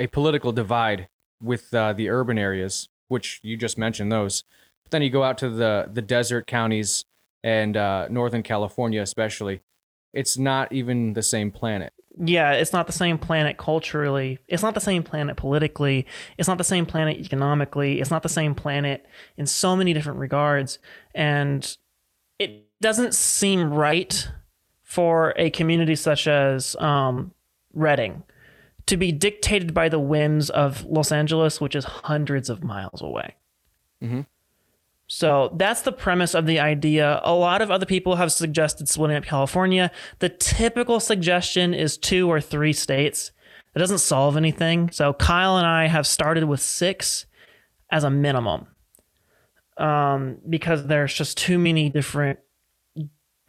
a 0.00 0.06
political 0.06 0.52
divide 0.52 1.08
with 1.42 1.72
uh, 1.74 1.92
the 1.92 2.08
urban 2.08 2.38
areas, 2.38 2.88
which 3.08 3.40
you 3.42 3.56
just 3.56 3.76
mentioned 3.78 4.10
those. 4.10 4.44
But 4.84 4.92
then 4.92 5.02
you 5.02 5.10
go 5.10 5.22
out 5.22 5.38
to 5.38 5.50
the 5.50 5.88
the 5.92 6.02
desert 6.02 6.46
counties 6.46 7.04
and 7.44 7.76
uh, 7.76 8.08
Northern 8.08 8.42
California, 8.42 9.02
especially. 9.02 9.60
It's 10.14 10.38
not 10.38 10.72
even 10.72 11.12
the 11.12 11.22
same 11.22 11.50
planet. 11.50 11.92
yeah, 12.18 12.52
it's 12.52 12.72
not 12.72 12.86
the 12.86 12.92
same 12.92 13.18
planet 13.18 13.58
culturally. 13.58 14.38
It's 14.48 14.62
not 14.62 14.74
the 14.74 14.80
same 14.80 15.02
planet 15.02 15.36
politically. 15.36 16.06
It's 16.38 16.48
not 16.48 16.58
the 16.58 16.64
same 16.64 16.86
planet 16.86 17.18
economically. 17.18 18.00
It's 18.00 18.10
not 18.10 18.22
the 18.22 18.28
same 18.28 18.54
planet 18.54 19.06
in 19.36 19.46
so 19.46 19.76
many 19.76 19.92
different 19.92 20.18
regards. 20.18 20.78
And 21.14 21.76
doesn't 22.80 23.14
seem 23.14 23.72
right 23.72 24.28
for 24.82 25.34
a 25.36 25.50
community 25.50 25.94
such 25.96 26.26
as 26.26 26.76
um, 26.76 27.32
Redding 27.74 28.22
to 28.86 28.96
be 28.96 29.12
dictated 29.12 29.74
by 29.74 29.88
the 29.88 29.98
whims 29.98 30.48
of 30.48 30.84
Los 30.86 31.12
Angeles, 31.12 31.60
which 31.60 31.76
is 31.76 31.84
hundreds 31.84 32.48
of 32.48 32.64
miles 32.64 33.02
away. 33.02 33.34
Mhm. 34.02 34.24
So 35.06 35.54
that's 35.56 35.82
the 35.82 35.92
premise 35.92 36.34
of 36.34 36.46
the 36.46 36.58
idea. 36.60 37.20
A 37.22 37.34
lot 37.34 37.62
of 37.62 37.70
other 37.70 37.86
people 37.86 38.16
have 38.16 38.32
suggested 38.32 38.88
splitting 38.88 39.16
up 39.16 39.24
California. 39.24 39.90
The 40.18 40.28
typical 40.28 41.00
suggestion 41.00 41.74
is 41.74 41.96
two 41.98 42.30
or 42.30 42.40
three 42.40 42.72
states. 42.72 43.30
It 43.74 43.78
doesn't 43.78 43.98
solve 43.98 44.36
anything. 44.36 44.90
So 44.90 45.12
Kyle 45.12 45.56
and 45.56 45.66
I 45.66 45.86
have 45.86 46.06
started 46.06 46.44
with 46.44 46.60
six 46.60 47.26
as 47.90 48.04
a 48.04 48.10
minimum 48.10 48.66
um, 49.76 50.38
because 50.48 50.86
there's 50.86 51.14
just 51.14 51.38
too 51.38 51.58
many 51.58 51.88
different 51.90 52.38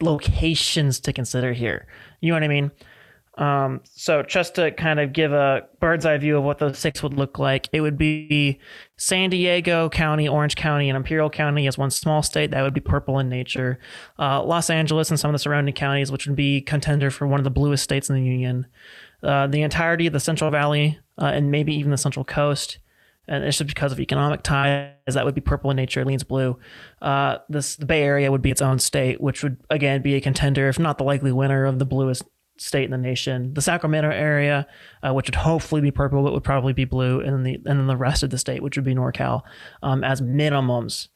locations 0.02 1.00
to 1.00 1.12
consider 1.12 1.52
here. 1.52 1.86
You 2.20 2.30
know 2.30 2.36
what 2.36 2.44
I 2.44 2.48
mean? 2.48 2.70
Um, 3.40 3.80
so 3.84 4.22
just 4.22 4.56
to 4.56 4.70
kind 4.70 5.00
of 5.00 5.14
give 5.14 5.32
a 5.32 5.62
bird's 5.80 6.04
eye 6.04 6.18
view 6.18 6.36
of 6.36 6.44
what 6.44 6.58
those 6.58 6.78
six 6.78 7.02
would 7.02 7.14
look 7.14 7.38
like, 7.38 7.68
it 7.72 7.80
would 7.80 7.96
be 7.96 8.58
San 8.98 9.30
Diego 9.30 9.88
County, 9.88 10.28
Orange 10.28 10.56
County, 10.56 10.90
and 10.90 10.96
Imperial 10.96 11.30
County 11.30 11.66
as 11.66 11.78
one 11.78 11.90
small 11.90 12.22
state 12.22 12.50
that 12.50 12.62
would 12.62 12.74
be 12.74 12.80
purple 12.80 13.18
in 13.18 13.30
nature. 13.30 13.78
Uh, 14.18 14.42
Los 14.42 14.68
Angeles 14.68 15.10
and 15.10 15.18
some 15.18 15.30
of 15.30 15.32
the 15.32 15.38
surrounding 15.38 15.74
counties, 15.74 16.12
which 16.12 16.26
would 16.26 16.36
be 16.36 16.60
contender 16.60 17.10
for 17.10 17.26
one 17.26 17.40
of 17.40 17.44
the 17.44 17.50
bluest 17.50 17.82
states 17.82 18.10
in 18.10 18.16
the 18.16 18.22
union. 18.22 18.66
Uh, 19.22 19.46
the 19.46 19.62
entirety 19.62 20.06
of 20.06 20.12
the 20.12 20.20
Central 20.20 20.50
Valley 20.50 20.98
uh, 21.16 21.26
and 21.26 21.50
maybe 21.50 21.74
even 21.74 21.90
the 21.90 21.96
Central 21.96 22.24
Coast. 22.24 22.78
And 23.28 23.44
it's 23.44 23.58
just 23.58 23.68
because 23.68 23.92
of 23.92 24.00
economic 24.00 24.42
ties, 24.42 24.92
that 25.06 25.24
would 25.24 25.34
be 25.34 25.40
purple 25.40 25.70
in 25.70 25.76
nature, 25.76 26.04
leans 26.04 26.24
blue. 26.24 26.58
Uh, 27.00 27.38
this 27.48 27.76
the 27.76 27.86
Bay 27.86 28.02
Area 28.02 28.30
would 28.30 28.42
be 28.42 28.50
its 28.50 28.62
own 28.62 28.78
state, 28.78 29.20
which 29.20 29.42
would 29.42 29.58
again 29.70 30.02
be 30.02 30.14
a 30.14 30.20
contender, 30.20 30.68
if 30.68 30.78
not 30.78 30.98
the 30.98 31.04
likely 31.04 31.32
winner 31.32 31.64
of 31.64 31.78
the 31.78 31.86
bluest 31.86 32.24
state 32.58 32.84
in 32.84 32.90
the 32.90 32.98
nation. 32.98 33.54
The 33.54 33.62
Sacramento 33.62 34.10
area, 34.10 34.66
uh, 35.02 35.14
which 35.14 35.28
would 35.28 35.36
hopefully 35.36 35.80
be 35.80 35.90
purple, 35.90 36.22
but 36.22 36.32
would 36.32 36.44
probably 36.44 36.72
be 36.72 36.84
blue, 36.84 37.20
and 37.20 37.32
then 37.32 37.42
the 37.42 37.54
and 37.54 37.78
then 37.78 37.86
the 37.86 37.96
rest 37.96 38.22
of 38.22 38.30
the 38.30 38.38
state, 38.38 38.62
which 38.62 38.76
would 38.76 38.84
be 38.84 38.94
NorCal, 38.94 39.42
um, 39.82 40.02
as 40.02 40.20
minimums 40.20 41.08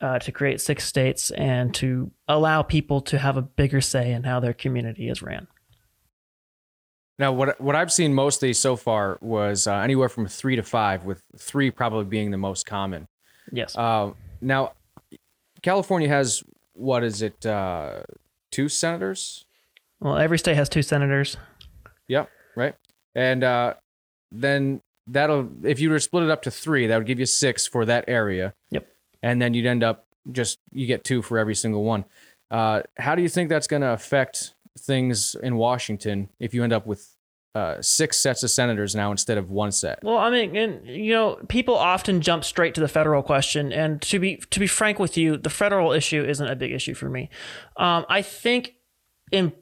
uh, 0.00 0.18
to 0.20 0.32
create 0.32 0.60
six 0.60 0.84
states 0.84 1.30
and 1.32 1.74
to 1.74 2.10
allow 2.28 2.62
people 2.62 3.00
to 3.02 3.18
have 3.18 3.36
a 3.36 3.42
bigger 3.42 3.80
say 3.80 4.12
in 4.12 4.24
how 4.24 4.40
their 4.40 4.54
community 4.54 5.08
is 5.08 5.22
ran. 5.22 5.48
Now, 7.18 7.32
what 7.32 7.60
what 7.60 7.74
I've 7.74 7.92
seen 7.92 8.14
mostly 8.14 8.52
so 8.52 8.76
far 8.76 9.18
was 9.20 9.66
uh, 9.66 9.74
anywhere 9.74 10.08
from 10.08 10.26
three 10.28 10.56
to 10.56 10.62
five, 10.62 11.04
with 11.04 11.22
three 11.36 11.70
probably 11.70 12.04
being 12.04 12.30
the 12.30 12.38
most 12.38 12.64
common. 12.64 13.08
Yes. 13.50 13.76
Uh, 13.76 14.12
now, 14.40 14.72
California 15.62 16.08
has 16.08 16.44
what 16.74 17.02
is 17.02 17.22
it? 17.22 17.44
Uh, 17.44 18.02
two 18.50 18.68
senators. 18.68 19.44
well, 20.00 20.16
every 20.16 20.38
state 20.38 20.54
has 20.56 20.68
two 20.68 20.82
senators. 20.82 21.36
Yep. 22.06 22.30
Right. 22.56 22.74
And 23.14 23.42
uh, 23.42 23.74
then 24.30 24.80
that'll 25.08 25.50
if 25.64 25.80
you 25.80 25.90
were 25.90 25.96
to 25.96 26.00
split 26.00 26.24
it 26.24 26.30
up 26.30 26.42
to 26.42 26.50
three, 26.50 26.86
that 26.86 26.96
would 26.96 27.06
give 27.06 27.18
you 27.18 27.26
six 27.26 27.66
for 27.66 27.84
that 27.84 28.04
area. 28.06 28.54
Yep. 28.70 28.86
And 29.22 29.42
then 29.42 29.54
you'd 29.54 29.66
end 29.66 29.82
up 29.82 30.06
just 30.30 30.58
you 30.72 30.86
get 30.86 31.02
two 31.02 31.22
for 31.22 31.38
every 31.38 31.54
single 31.56 31.82
one. 31.82 32.04
Uh, 32.50 32.82
how 32.96 33.14
do 33.14 33.22
you 33.22 33.28
think 33.28 33.48
that's 33.48 33.66
going 33.66 33.82
to 33.82 33.90
affect 33.92 34.54
things 34.78 35.34
in 35.42 35.56
Washington 35.56 36.28
if 36.38 36.54
you 36.54 36.64
end 36.64 36.72
up 36.72 36.86
with 36.86 37.14
uh, 37.54 37.80
six 37.80 38.18
sets 38.18 38.42
of 38.42 38.50
senators 38.50 38.94
now 38.94 39.10
instead 39.10 39.38
of 39.38 39.50
one 39.50 39.72
set? 39.72 39.98
Well, 40.02 40.18
I 40.18 40.30
mean, 40.30 40.54
and 40.56 40.86
you 40.86 41.12
know, 41.12 41.40
people 41.48 41.74
often 41.74 42.20
jump 42.20 42.44
straight 42.44 42.74
to 42.74 42.80
the 42.80 42.88
federal 42.88 43.22
question, 43.22 43.72
and 43.72 44.00
to 44.02 44.18
be 44.18 44.36
to 44.36 44.60
be 44.60 44.66
frank 44.66 44.98
with 44.98 45.16
you, 45.16 45.36
the 45.36 45.50
federal 45.50 45.92
issue 45.92 46.22
isn't 46.22 46.46
a 46.46 46.56
big 46.56 46.72
issue 46.72 46.94
for 46.94 47.08
me. 47.08 47.30
Um, 47.76 48.06
I 48.08 48.22
think 48.22 48.74
in 49.32 49.52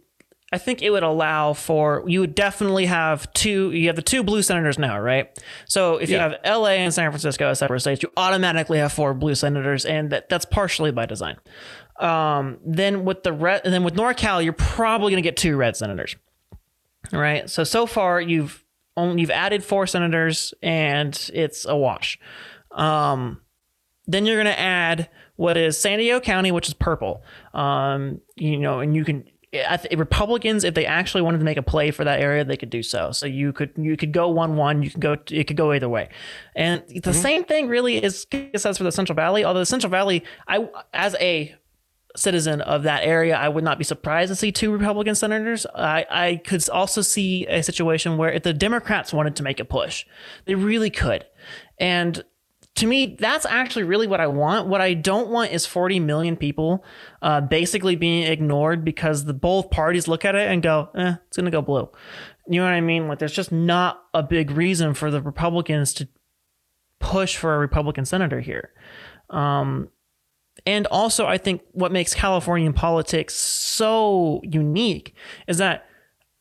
I 0.53 0.59
think 0.59 0.81
it 0.81 0.91
would 0.91 1.03
allow 1.03 1.55
for 1.55 2.05
you 2.07 2.21
would 2.21 2.35
definitely 2.35 2.87
have 2.87 3.33
two. 3.33 3.73
You 3.73 3.89
have 3.89 3.97
the 3.97 4.03
two 4.03 4.23
blue 4.23 4.43
senators 4.43 4.79
now, 4.79 4.99
right? 5.01 5.37
So 5.67 5.97
if 5.97 6.09
you 6.09 6.19
have 6.19 6.37
L.A. 6.45 6.79
and 6.79 6.95
San 6.95 7.11
Francisco 7.11 7.49
as 7.49 7.59
separate 7.59 7.81
states, 7.81 8.03
you 8.03 8.13
automatically 8.17 8.79
have 8.79 8.93
four 8.93 9.13
blue 9.13 9.35
senators, 9.35 9.85
and 9.85 10.11
that, 10.11 10.29
that's 10.29 10.45
partially 10.45 10.93
by 10.93 11.07
design. 11.07 11.37
Um, 12.01 12.59
then 12.65 13.05
with 13.05 13.23
the 13.23 13.33
red, 13.33 13.63
and 13.65 13.73
then 13.73 13.85
with 13.85 13.95
NorCal, 13.95 14.43
you're 14.43 14.53
probably 14.53 15.13
going 15.13 15.23
to 15.23 15.27
get 15.27 15.37
two 15.37 15.57
red 15.57 15.77
senators. 15.77 16.17
All 17.13 17.21
right. 17.21 17.49
So 17.49 17.65
so 17.65 17.87
far 17.87 18.21
you've 18.21 18.65
only 18.97 19.21
you've 19.21 19.31
added 19.31 19.65
four 19.65 19.87
senators 19.87 20.53
and 20.63 21.31
it's 21.33 21.65
a 21.65 21.77
wash. 21.77 22.19
Um, 22.73 23.41
then 24.07 24.27
you're 24.27 24.37
going 24.37 24.55
to 24.55 24.61
add 24.61 25.09
what 25.37 25.57
is 25.57 25.79
San 25.79 25.99
Diego 25.99 26.21
County, 26.21 26.53
which 26.53 26.69
is 26.69 26.75
purple. 26.75 27.23
Um, 27.55 28.21
you 28.37 28.59
know, 28.59 28.81
and 28.81 28.95
you 28.95 29.05
can 29.05 29.25
Republicans, 29.97 30.65
if 30.65 30.75
they 30.75 30.87
actually 30.87 31.23
wanted 31.23 31.39
to 31.39 31.45
make 31.45 31.57
a 31.57 31.63
play 31.63 31.91
for 31.91 32.05
that 32.05 32.21
area, 32.21 32.45
they 32.45 32.57
could 32.57 32.71
do 32.71 32.83
so. 32.83 33.13
So 33.13 33.27
you 33.27 33.53
could 33.53 33.71
you 33.77 33.97
could 33.97 34.13
go 34.13 34.29
one 34.29 34.57
one. 34.57 34.83
You 34.83 34.91
could 34.91 35.01
go 35.01 35.17
it 35.31 35.45
could 35.45 35.57
go 35.57 35.73
either 35.73 35.89
way, 35.89 36.09
and 36.55 36.83
the 37.03 37.15
same 37.15 37.45
thing 37.45 37.69
really 37.69 38.03
is 38.03 38.27
says 38.57 38.79
for 38.79 38.85
the 38.85 38.93
Central 38.93 39.17
Valley. 39.17 39.45
Although 39.45 39.61
the 39.61 39.67
Central 39.67 39.91
Valley, 39.91 40.25
I 40.49 40.69
as 40.93 41.15
a 41.21 41.55
citizen 42.17 42.61
of 42.61 42.83
that 42.85 43.05
area, 43.05 43.37
I 43.37 43.49
would 43.49 43.65
not 43.65 43.79
be 43.79 43.85
surprised 43.85 44.31
to 44.31 44.37
see 44.37 44.53
two 44.53 44.73
Republican 44.73 45.15
senators. 45.15 45.67
I, 45.75 46.07
I 46.11 46.37
could 46.37 46.69
also 46.69 47.03
see 47.03 47.47
a 47.47 47.63
situation 47.63 48.17
where 48.17 48.33
if 48.33 48.43
the 48.43 48.53
Democrats 48.53 49.13
wanted 49.13 49.37
to 49.37 49.43
make 49.43 49.61
a 49.61 49.65
push, 49.65 50.07
they 50.45 50.55
really 50.55 50.91
could. 50.91 51.25
And 51.79 52.25
to 52.77 52.87
me, 52.87 53.17
that's 53.19 53.47
actually 53.47 53.85
really 53.85 54.07
what 54.07 54.21
I 54.21 54.27
want. 54.27 54.69
What 54.69 54.81
I 54.81 54.95
don't 54.95 55.31
want 55.31 55.53
is 55.53 55.65
40 55.65 56.01
million 56.01 56.37
people 56.37 56.85
uh, 57.23 57.41
basically 57.41 57.97
being 57.97 58.25
ignored 58.25 58.85
because 58.85 59.25
the 59.25 59.35
both 59.35 59.71
parties 59.71 60.07
look 60.07 60.25
at 60.25 60.35
it 60.35 60.51
and 60.51 60.63
go, 60.63 60.91
eh, 60.95 61.15
it's 61.27 61.37
going 61.37 61.47
to 61.47 61.51
go 61.51 61.63
blue. 61.63 61.89
You 62.47 62.61
know 62.61 62.67
what 62.67 62.75
I 62.75 62.83
mean? 62.83 63.09
Like, 63.09 63.19
there's 63.19 63.33
just 63.33 63.51
not 63.51 64.03
a 64.13 64.23
big 64.23 64.51
reason 64.51 64.93
for 64.95 65.11
the 65.11 65.23
Republicans 65.23 65.95
to 65.95 66.09
push 66.99 67.37
for 67.37 67.55
a 67.55 67.59
Republican 67.59 68.05
senator 68.05 68.41
here. 68.41 68.71
Um, 69.31 69.89
and 70.67 70.87
also, 70.89 71.27
I 71.27 71.39
think 71.39 71.63
what 71.73 71.93
makes 71.93 72.13
Californian 72.13 72.73
politics 72.73 73.35
so 73.35 74.41
unique 74.43 75.15
is 75.47 75.59
that, 75.59 75.87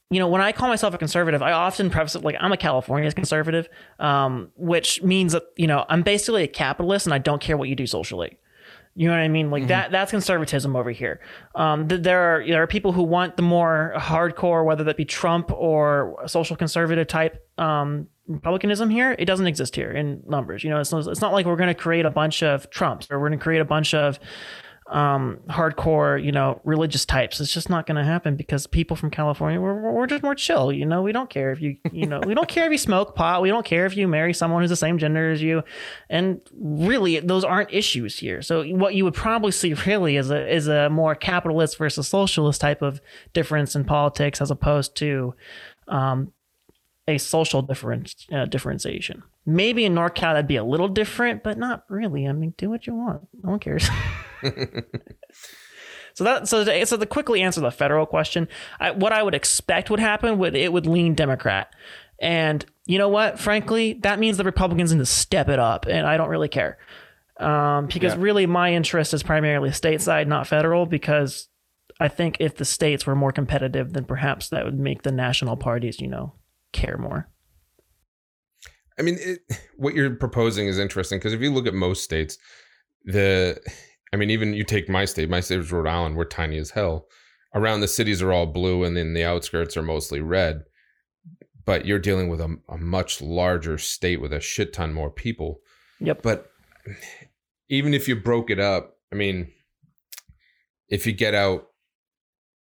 you 0.10 0.20
know, 0.20 0.27
when 0.27 0.41
I 0.41 0.51
call 0.51 0.67
myself 0.67 0.94
a 0.94 0.98
conservative, 0.98 1.41
I 1.41 1.51
often 1.51 1.89
preface 1.89 2.15
it 2.15 2.24
like 2.24 2.36
I'm 2.39 2.51
a 2.51 2.58
California 2.58 3.12
conservative, 3.12 3.70
um, 4.00 4.51
which 4.55 5.03
means 5.03 5.34
that, 5.34 5.44
you 5.55 5.67
know, 5.67 5.86
I'm 5.89 6.01
basically 6.01 6.44
a 6.44 6.48
capitalist 6.48 7.05
and 7.05 7.13
I 7.13 7.20
don't 7.20 7.41
care 7.41 7.55
what 7.55 7.70
you 7.70 7.75
do 7.75 7.86
socially. 7.86 8.38
You 8.98 9.10
know 9.10 9.13
what 9.13 9.20
I 9.20 9.27
mean? 9.27 9.51
Like 9.51 9.67
that, 9.67 9.91
that's 9.91 10.12
conservatism 10.12 10.75
over 10.75 10.89
here. 10.89 11.20
Um, 11.53 11.88
th- 11.88 12.01
there 12.01 12.20
are, 12.20 12.48
there 12.48 12.63
are 12.63 12.67
people 12.67 12.94
who 12.94 13.03
want 13.03 13.36
the 13.36 13.41
more 13.41 13.94
hardcore, 13.98 14.63
whether 14.63 14.86
that 14.86 14.96
be 14.96 15.05
Trump 15.05 15.51
or 15.51 16.24
social 16.27 16.55
conservative 16.55 17.08
type, 17.08 17.46
um, 17.58 18.08
republicanism 18.27 18.89
here 18.89 19.15
it 19.20 19.25
doesn't 19.25 19.48
exist 19.48 19.75
here 19.75 19.91
in 19.91 20.22
numbers 20.27 20.63
you 20.63 20.70
know 20.70 20.79
it's, 20.79 20.91
it's 20.91 21.22
not 21.22 21.34
like 21.34 21.46
we're 21.46 21.55
going 21.55 21.67
to 21.67 21.74
create 21.74 22.05
a 22.05 22.12
bunch 22.12 22.41
of 22.44 22.70
trumps 22.70 23.08
or 23.10 23.20
we're 23.20 23.29
going 23.29 23.39
to 23.39 23.44
create 23.44 23.62
a 23.62 23.65
bunch 23.65 23.94
of 23.94 24.20
um, 24.88 25.39
hardcore, 25.50 26.24
you 26.24 26.32
know, 26.32 26.62
religious 26.63 27.05
types. 27.05 27.39
It's 27.39 27.51
just 27.51 27.70
not 27.70 27.88
going 27.88 27.96
to 27.96 28.03
happen 28.03 28.36
because 28.36 28.67
people 28.67 28.96
from 28.96 29.10
California, 29.10 29.60
we're, 29.60 29.91
we're 29.91 30.05
just 30.05 30.22
more 30.22 30.36
chill. 30.36 30.72
You 30.72 30.86
know, 30.86 31.01
we 31.01 31.12
don't 31.12 31.29
care 31.29 31.51
if 31.51 31.60
you, 31.60 31.77
you 31.91 32.05
know, 32.05 32.22
we 32.25 32.36
don't 32.36 32.48
care 32.48 32.65
if 32.65 32.72
you 32.72 32.77
smoke 32.77 33.15
pot. 33.15 33.41
We 33.41 33.50
don't 33.50 33.65
care 33.65 33.88
if 33.88 33.98
you 33.98 34.08
marry 34.08 34.34
someone 34.34 34.62
who's 34.62 34.70
the 34.70 34.75
same 34.75 35.00
gender 35.00 35.32
as 35.32 35.41
you. 35.41 35.63
And 36.10 36.39
really, 36.53 37.20
those 37.20 37.44
aren't 37.44 37.74
issues 37.74 38.20
here. 38.20 38.44
So 38.44 38.63
what 38.63 38.94
you 38.94 39.05
would 39.05 39.15
probably 39.15 39.51
see 39.51 39.74
really 39.74 40.17
is 40.17 40.29
a, 40.29 40.53
is 40.53 40.67
a 40.67 40.89
more 40.89 41.15
capitalist 41.15 41.79
versus 41.79 42.08
socialist 42.08 42.62
type 42.62 42.84
of 42.84 43.01
difference 43.34 43.75
in 43.75 43.86
politics 43.86 44.39
as 44.39 44.51
opposed 44.51 44.96
to, 44.98 45.34
um, 45.88 46.32
a 47.07 47.17
social 47.17 47.62
difference, 47.62 48.25
uh, 48.31 48.45
differentiation. 48.45 49.24
Maybe 49.45 49.85
in 49.85 49.93
NorCal 49.93 50.33
that'd 50.33 50.47
be 50.47 50.55
a 50.55 50.63
little 50.63 50.88
different, 50.88 51.43
but 51.43 51.57
not 51.57 51.85
really. 51.88 52.27
I 52.27 52.31
mean, 52.31 52.53
do 52.57 52.69
what 52.69 52.88
you 52.88 52.95
want. 52.95 53.27
No 53.43 53.51
one 53.51 53.59
cares. 53.59 53.88
so 56.13 56.24
that 56.24 56.47
so 56.47 56.63
to, 56.63 56.85
so 56.85 56.97
to 56.97 57.05
quickly 57.05 57.43
answer 57.43 57.62
the 57.62 57.71
federal 57.71 58.05
question, 58.05 58.47
I, 58.79 58.91
what 58.91 59.12
I 59.12 59.21
would 59.21 59.35
expect 59.35 59.89
would 59.89 60.00
happen 60.00 60.39
would 60.39 60.55
it 60.55 60.74
would 60.74 60.88
lean 60.88 61.13
Democrat, 61.13 61.74
and 62.19 62.65
you 62.85 62.97
know 62.97 63.09
what? 63.09 63.39
Frankly, 63.39 63.93
that 64.01 64.17
means 64.17 64.38
the 64.38 64.43
Republicans 64.43 64.91
need 64.91 65.00
to 65.00 65.05
step 65.05 65.47
it 65.47 65.59
up, 65.59 65.85
and 65.85 66.07
I 66.07 66.17
don't 66.17 66.29
really 66.29 66.50
care, 66.50 66.79
um, 67.39 67.85
because 67.85 68.15
yeah. 68.15 68.21
really 68.21 68.47
my 68.47 68.74
interest 68.74 69.13
is 69.13 69.21
primarily 69.21 69.69
stateside, 69.69 70.25
not 70.25 70.47
federal, 70.47 70.88
because 70.88 71.50
I 72.00 72.07
think 72.07 72.38
if 72.39 72.55
the 72.55 72.65
states 72.65 73.05
were 73.05 73.15
more 73.15 73.31
competitive, 73.31 73.93
then 73.93 74.05
perhaps 74.05 74.50
that 74.50 74.65
would 74.65 74.79
make 74.79 75.03
the 75.03 75.12
national 75.12 75.55
parties, 75.55 76.01
you 76.01 76.07
know, 76.07 76.33
care 76.75 76.98
more. 76.98 77.29
I 79.00 79.01
mean, 79.01 79.17
it, 79.20 79.39
what 79.77 79.94
you're 79.94 80.15
proposing 80.15 80.67
is 80.67 80.77
interesting 80.79 81.20
because 81.20 81.34
if 81.34 81.41
you 81.41 81.51
look 81.51 81.67
at 81.67 81.74
most 81.74 82.03
states, 82.03 82.38
the 83.03 83.60
I 84.13 84.17
mean, 84.17 84.29
even 84.29 84.53
you 84.53 84.63
take 84.63 84.88
my 84.88 85.05
state, 85.05 85.29
my 85.29 85.39
state 85.39 85.60
is 85.60 85.72
Rhode 85.72 85.88
Island, 85.88 86.15
we're 86.15 86.25
tiny 86.25 86.58
as 86.58 86.72
hell. 86.72 87.08
Around 87.53 87.82
the 87.82 87.88
cities 87.88 88.22
are 88.22 88.34
all 88.34 88.46
blue, 88.46 88.84
and 88.84 88.96
then 88.96 89.13
the 89.13 89.24
outskirts 89.24 89.77
are 89.77 89.82
mostly 89.82 90.20
red. 90.22 90.63
But 91.65 91.86
you're 91.86 92.00
dealing 92.00 92.29
with 92.29 92.41
a, 92.41 92.58
a 92.70 92.77
much 92.77 93.22
larger 93.22 93.77
state 93.77 94.22
with 94.22 94.34
a 94.34 94.39
shit 94.39 94.74
ton 94.74 94.94
more 94.94 95.10
people. 95.10 95.62
Yep. 96.00 96.22
But 96.22 96.51
even 97.70 97.94
if 97.94 98.08
you 98.08 98.15
broke 98.15 98.50
it 98.50 98.60
up, 98.60 98.98
I 99.12 99.15
mean, 99.15 99.51
if 100.89 101.08
you 101.08 101.13
get 101.13 101.34
out 101.34 101.67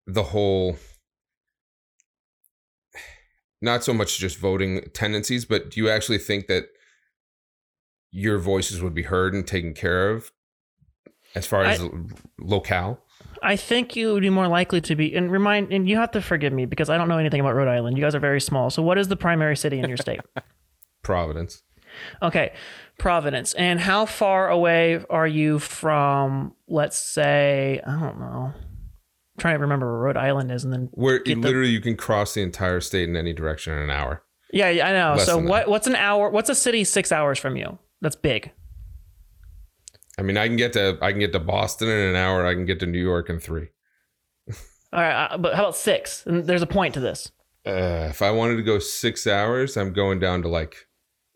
the 0.08 0.24
whole 0.24 0.77
not 3.63 3.84
so 3.84 3.93
much 3.93 4.20
just 4.20 4.38
voting 4.38 4.82
tendencies, 4.93 5.46
but 5.46 5.72
do 5.72 5.79
you 5.79 5.89
actually 5.89 6.17
think 6.17 6.48
that 6.48 6.65
your 8.12 8.38
voices 8.38 8.82
would 8.82 8.93
be 8.93 9.03
heard 9.03 9.34
and 9.34 9.48
taken 9.48 9.74
care 9.74 10.10
of 10.10 10.32
as 11.34 11.48
far 11.48 11.63
as 11.63 11.82
I, 11.82 11.89
locale? 12.38 13.00
I 13.41 13.55
think 13.55 13.96
you 13.96 14.13
would 14.13 14.22
be 14.22 14.29
more 14.29 14.50
likely 14.50 14.82
to 14.82 14.96
be 14.96 15.15
and 15.15 15.32
remind 15.32 15.72
and 15.72 15.88
you 15.88 15.96
have 15.96 16.12
to 16.12 16.22
forgive 16.22 16.51
me 16.51 16.65
because 16.65 16.89
I 16.89 16.98
don't 16.98 17.08
know 17.08 17.17
anything 17.17 17.39
about 17.39 17.55
Rhode 17.55 17.70
Island. 17.70 17.98
You 17.98 18.03
guys 18.03 18.13
are 18.13 18.20
very 18.20 18.41
small. 18.41 18.70
So 18.70 18.84
what 18.84 18.98
is 18.98 19.08
the 19.08 19.15
primary 19.15 19.55
city 19.55 19.79
in 19.79 19.88
your 19.88 19.98
state? 19.98 20.20
Providence. 21.01 21.63
Okay. 22.22 22.53
Providence. 22.98 23.53
And 23.53 23.79
how 23.79 24.05
far 24.05 24.50
away 24.50 25.03
are 25.10 25.27
you 25.27 25.58
from 25.60 26.53
let's 26.67 26.98
say, 26.98 27.82
I 27.88 28.00
don't 28.00 28.20
know. 28.20 28.53
Trying 29.43 29.55
to 29.55 29.59
remember 29.59 29.91
where 29.91 30.03
Rhode 30.03 30.15
Island 30.15 30.53
is 30.53 30.63
and 30.63 30.71
then 30.71 30.88
where 30.93 31.21
literally 31.25 31.67
the, 31.67 31.73
you 31.73 31.81
can 31.81 31.97
cross 31.97 32.33
the 32.33 32.41
entire 32.41 32.79
state 32.79 33.09
in 33.09 33.17
any 33.17 33.33
direction 33.33 33.73
in 33.73 33.79
an 33.79 33.89
hour. 33.89 34.23
Yeah, 34.53 34.67
I 34.67 34.93
know. 34.93 35.15
Less 35.17 35.25
so 35.25 35.38
what 35.38 35.65
that. 35.65 35.67
what's 35.67 35.85
an 35.85 35.97
hour 35.97 36.29
what's 36.29 36.50
a 36.50 36.55
city 36.55 36.85
6 36.85 37.12
hours 37.12 37.39
from 37.39 37.57
you? 37.57 37.77
That's 38.00 38.15
big. 38.15 38.53
I 40.17 40.21
mean, 40.21 40.38
I 40.38 40.47
can 40.47 40.56
get 40.56 40.71
to 40.73 40.97
I 41.01 41.12
can 41.12 41.19
get 41.19 41.34
to 41.34 41.41
Boston 41.41 41.89
in 41.89 42.12
an 42.12 42.15
hour. 42.15 42.45
I 42.45 42.53
can 42.53 42.65
get 42.65 42.79
to 42.79 42.86
New 42.86 43.03
York 43.03 43.29
in 43.29 43.38
three. 43.38 43.67
All 44.93 45.01
right, 45.01 45.25
uh, 45.25 45.38
but 45.38 45.56
how 45.56 45.63
about 45.63 45.75
six? 45.75 46.25
And 46.25 46.45
there's 46.47 46.62
a 46.62 46.65
point 46.65 46.93
to 46.93 47.01
this. 47.01 47.29
Uh, 47.67 48.08
if 48.10 48.21
I 48.21 48.32
wanted 48.32 48.56
to 48.56 48.63
go 48.63 48.79
six 48.79 49.27
hours, 49.27 49.75
I'm 49.75 49.91
going 49.91 50.19
down 50.19 50.41
to 50.43 50.47
like 50.47 50.88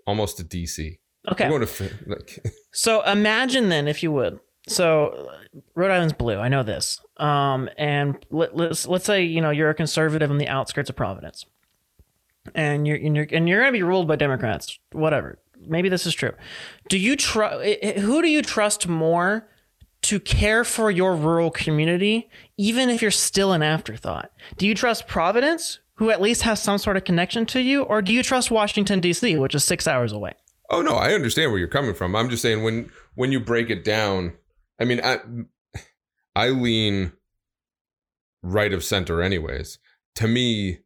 almost 0.05 0.37
to 0.37 0.45
DC. 0.45 0.97
Okay. 1.29 1.43
I'm 1.43 1.49
going 1.49 1.67
to 1.67 1.89
like. 2.07 2.39
so 2.71 3.01
imagine 3.01 3.67
then, 3.67 3.89
if 3.89 4.01
you 4.01 4.13
would. 4.13 4.39
So 4.69 5.29
Rhode 5.75 5.91
Island's 5.91 6.13
blue. 6.13 6.37
I 6.37 6.47
know 6.47 6.63
this. 6.63 7.01
Um, 7.19 7.69
and 7.77 8.23
let, 8.29 8.55
let's 8.55 8.87
let's 8.87 9.05
say 9.05 9.23
you 9.23 9.41
know 9.41 9.49
you're 9.49 9.69
a 9.69 9.75
conservative 9.75 10.29
in 10.29 10.37
the 10.37 10.47
outskirts 10.47 10.89
of 10.89 10.95
Providence, 10.95 11.45
and 12.53 12.87
you're 12.87 12.97
and 12.97 13.15
you're 13.15 13.27
and 13.31 13.49
you're 13.49 13.61
going 13.61 13.73
to 13.73 13.77
be 13.77 13.83
ruled 13.83 14.07
by 14.07 14.15
Democrats. 14.15 14.77
Whatever 14.91 15.39
maybe 15.65 15.89
this 15.89 16.05
is 16.05 16.13
true. 16.13 16.33
Do 16.89 16.97
you 16.97 17.15
trust 17.15 17.65
who 17.99 18.21
do 18.21 18.27
you 18.27 18.41
trust 18.41 18.87
more 18.87 19.47
to 20.03 20.19
care 20.19 20.63
for 20.63 20.91
your 20.91 21.15
rural 21.15 21.51
community 21.51 22.29
even 22.57 22.89
if 22.89 23.01
you're 23.01 23.11
still 23.11 23.53
an 23.53 23.63
afterthought? 23.63 24.31
Do 24.57 24.67
you 24.67 24.75
trust 24.75 25.07
Providence, 25.07 25.79
who 25.95 26.09
at 26.09 26.21
least 26.21 26.43
has 26.43 26.61
some 26.61 26.77
sort 26.77 26.97
of 26.97 27.03
connection 27.03 27.45
to 27.47 27.61
you, 27.61 27.83
or 27.83 28.01
do 28.01 28.13
you 28.13 28.23
trust 28.23 28.51
Washington 28.51 28.99
D.C., 28.99 29.35
which 29.37 29.55
is 29.55 29.63
6 29.63 29.87
hours 29.87 30.11
away? 30.11 30.33
Oh 30.69 30.81
no, 30.81 30.93
I 30.93 31.13
understand 31.13 31.51
where 31.51 31.59
you're 31.59 31.67
coming 31.67 31.93
from. 31.93 32.15
I'm 32.15 32.29
just 32.29 32.41
saying 32.41 32.63
when 32.63 32.91
when 33.15 33.31
you 33.31 33.39
break 33.39 33.69
it 33.69 33.83
down, 33.83 34.33
I 34.79 34.85
mean 34.85 35.01
I 35.03 35.19
I 36.37 36.49
lean 36.49 37.13
right 38.43 38.71
of 38.71 38.83
center 38.83 39.23
anyways. 39.23 39.79
To 40.17 40.27
me, 40.27 40.81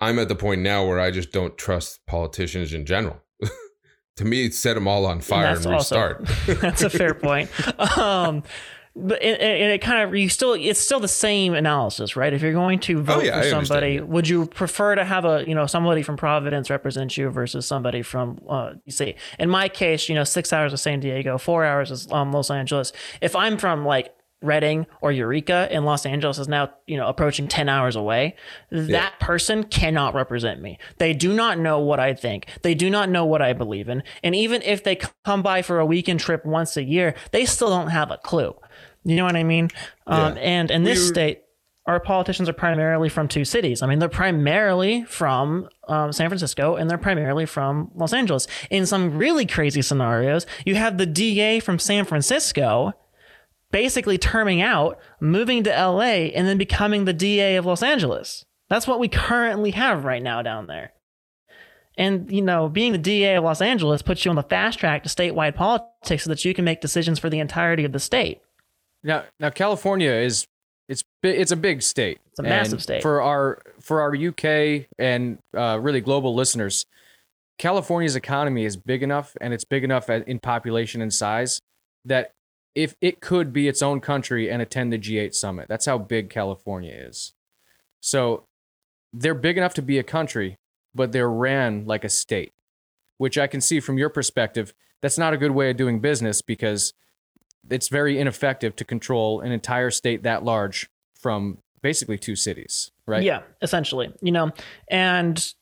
I'm 0.00 0.20
at 0.20 0.28
the 0.28 0.36
point 0.36 0.60
now 0.60 0.86
where 0.86 1.00
I 1.00 1.10
just 1.10 1.32
don't 1.32 1.58
trust 1.58 2.06
politicians 2.06 2.72
in 2.72 2.86
general 2.86 3.20
to 4.16 4.24
me 4.24 4.48
set 4.50 4.74
them 4.74 4.86
all 4.86 5.06
on 5.06 5.22
fire 5.22 5.56
and, 5.56 5.66
and 5.66 5.74
restart. 5.74 6.20
Also, 6.20 6.54
that's 6.60 6.82
a 6.82 6.90
fair 6.90 7.14
point. 7.14 7.50
Um, 7.98 8.44
but 8.94 9.22
it, 9.22 9.40
it, 9.40 9.60
it, 9.70 9.80
kind 9.80 10.02
of 10.02 10.14
you 10.14 10.28
still 10.28 10.54
it's 10.54 10.80
still 10.80 11.00
the 11.00 11.08
same 11.08 11.54
analysis, 11.54 12.16
right? 12.16 12.32
If 12.32 12.42
you're 12.42 12.52
going 12.52 12.78
to 12.80 13.02
vote 13.02 13.22
oh, 13.22 13.22
yeah, 13.22 13.40
for 13.40 13.48
somebody, 13.48 14.00
would 14.00 14.28
you 14.28 14.46
prefer 14.46 14.94
to 14.94 15.04
have 15.04 15.24
a 15.24 15.44
you 15.46 15.54
know 15.54 15.66
somebody 15.66 16.02
from 16.02 16.16
Providence 16.16 16.70
represent 16.70 17.16
you 17.16 17.30
versus 17.30 17.66
somebody 17.66 18.02
from 18.02 18.40
uh, 18.48 18.72
you 18.84 18.92
see? 18.92 19.14
In 19.38 19.48
my 19.48 19.68
case, 19.68 20.08
you 20.08 20.14
know, 20.14 20.24
six 20.24 20.52
hours 20.52 20.72
of 20.72 20.80
San 20.80 21.00
Diego, 21.00 21.38
four 21.38 21.64
hours 21.64 21.90
is 21.90 22.10
um, 22.10 22.32
Los 22.32 22.50
Angeles. 22.50 22.92
If 23.20 23.36
I'm 23.36 23.58
from 23.58 23.84
like 23.84 24.12
Redding 24.42 24.86
or 25.02 25.12
Eureka 25.12 25.68
in 25.70 25.84
Los 25.84 26.06
Angeles 26.06 26.38
is 26.38 26.48
now, 26.48 26.70
you 26.86 26.96
know, 26.96 27.06
approaching 27.06 27.46
10 27.46 27.68
hours 27.68 27.94
away, 27.94 28.36
that 28.70 28.88
yeah. 28.88 29.10
person 29.20 29.64
cannot 29.64 30.14
represent 30.14 30.62
me. 30.62 30.78
They 30.98 31.12
do 31.12 31.34
not 31.34 31.58
know 31.58 31.78
what 31.80 32.00
I 32.00 32.14
think. 32.14 32.46
They 32.62 32.74
do 32.74 32.88
not 32.88 33.10
know 33.10 33.26
what 33.26 33.42
I 33.42 33.52
believe 33.52 33.88
in. 33.88 34.02
And 34.22 34.34
even 34.34 34.62
if 34.62 34.82
they 34.82 34.98
come 35.24 35.42
by 35.42 35.62
for 35.62 35.78
a 35.78 35.86
weekend 35.86 36.20
trip 36.20 36.46
once 36.46 36.76
a 36.76 36.82
year, 36.82 37.14
they 37.32 37.44
still 37.44 37.68
don't 37.68 37.88
have 37.88 38.10
a 38.10 38.16
clue. 38.18 38.54
You 39.04 39.16
know 39.16 39.24
what 39.24 39.36
I 39.36 39.44
mean? 39.44 39.68
Yeah. 40.08 40.26
Um, 40.26 40.38
and 40.38 40.70
in 40.70 40.84
this 40.84 41.00
We're... 41.00 41.08
state, 41.08 41.42
our 41.86 42.00
politicians 42.00 42.48
are 42.48 42.54
primarily 42.54 43.08
from 43.08 43.28
two 43.28 43.44
cities. 43.44 43.82
I 43.82 43.86
mean, 43.86 43.98
they're 43.98 44.08
primarily 44.08 45.04
from 45.04 45.68
um, 45.88 46.12
San 46.12 46.28
Francisco 46.28 46.76
and 46.76 46.88
they're 46.88 46.98
primarily 46.98 47.46
from 47.46 47.90
Los 47.94 48.12
Angeles. 48.12 48.46
In 48.70 48.86
some 48.86 49.18
really 49.18 49.44
crazy 49.44 49.82
scenarios, 49.82 50.46
you 50.64 50.76
have 50.76 50.98
the 50.98 51.06
DA 51.06 51.58
from 51.60 51.78
San 51.78 52.04
Francisco 52.04 52.92
basically 53.70 54.18
terming 54.18 54.60
out, 54.60 54.98
moving 55.20 55.62
to 55.64 55.70
LA, 55.70 56.30
and 56.34 56.46
then 56.46 56.58
becoming 56.58 57.04
the 57.04 57.12
DA 57.12 57.56
of 57.56 57.66
Los 57.66 57.82
Angeles. 57.82 58.44
That's 58.68 58.86
what 58.86 59.00
we 59.00 59.08
currently 59.08 59.72
have 59.72 60.04
right 60.04 60.22
now 60.22 60.42
down 60.42 60.66
there. 60.66 60.92
And, 61.96 62.30
you 62.32 62.40
know, 62.40 62.68
being 62.68 62.92
the 62.92 62.98
DA 62.98 63.36
of 63.36 63.44
Los 63.44 63.60
Angeles 63.60 64.00
puts 64.00 64.24
you 64.24 64.30
on 64.30 64.36
the 64.36 64.42
fast 64.42 64.78
track 64.78 65.02
to 65.02 65.08
statewide 65.08 65.54
politics 65.54 66.24
so 66.24 66.30
that 66.30 66.44
you 66.44 66.54
can 66.54 66.64
make 66.64 66.80
decisions 66.80 67.18
for 67.18 67.28
the 67.28 67.40
entirety 67.40 67.84
of 67.84 67.92
the 67.92 67.98
state. 67.98 68.40
Now, 69.02 69.24
now 69.38 69.50
California 69.50 70.10
is 70.10 70.46
it's 70.88 71.04
it's 71.22 71.52
a 71.52 71.56
big 71.56 71.82
state. 71.82 72.18
It's 72.30 72.40
a 72.40 72.42
massive 72.42 72.82
state. 72.82 73.02
For 73.02 73.22
our 73.22 73.62
for 73.80 74.00
our 74.00 74.14
UK 74.14 74.86
and 74.98 75.38
uh, 75.56 75.78
really 75.80 76.00
global 76.00 76.34
listeners, 76.34 76.84
California's 77.58 78.16
economy 78.16 78.64
is 78.64 78.76
big 78.76 79.02
enough 79.02 79.36
and 79.40 79.54
it's 79.54 79.64
big 79.64 79.84
enough 79.84 80.10
in 80.10 80.38
population 80.40 81.00
and 81.00 81.12
size 81.12 81.60
that 82.04 82.32
if 82.74 82.94
it 83.00 83.20
could 83.20 83.52
be 83.52 83.68
its 83.68 83.82
own 83.82 84.00
country 84.00 84.50
and 84.50 84.62
attend 84.62 84.92
the 84.92 84.98
G8 84.98 85.34
summit. 85.34 85.68
That's 85.68 85.86
how 85.86 85.98
big 85.98 86.30
California 86.30 86.94
is. 86.94 87.32
So 88.00 88.44
they're 89.12 89.34
big 89.34 89.58
enough 89.58 89.74
to 89.74 89.82
be 89.82 89.98
a 89.98 90.02
country, 90.02 90.56
but 90.94 91.12
they're 91.12 91.30
ran 91.30 91.84
like 91.86 92.04
a 92.04 92.08
state, 92.08 92.52
which 93.18 93.36
I 93.36 93.46
can 93.46 93.60
see 93.60 93.80
from 93.80 93.98
your 93.98 94.08
perspective. 94.08 94.72
That's 95.02 95.18
not 95.18 95.32
a 95.32 95.36
good 95.36 95.50
way 95.50 95.70
of 95.70 95.76
doing 95.76 96.00
business 96.00 96.42
because 96.42 96.92
it's 97.68 97.88
very 97.88 98.18
ineffective 98.18 98.76
to 98.76 98.84
control 98.84 99.40
an 99.40 99.52
entire 99.52 99.90
state 99.90 100.22
that 100.22 100.44
large 100.44 100.88
from 101.18 101.58
basically 101.82 102.18
two 102.18 102.36
cities, 102.36 102.90
right? 103.06 103.22
Yeah, 103.22 103.42
essentially. 103.62 104.12
You 104.22 104.32
know, 104.32 104.52
and 104.88 105.54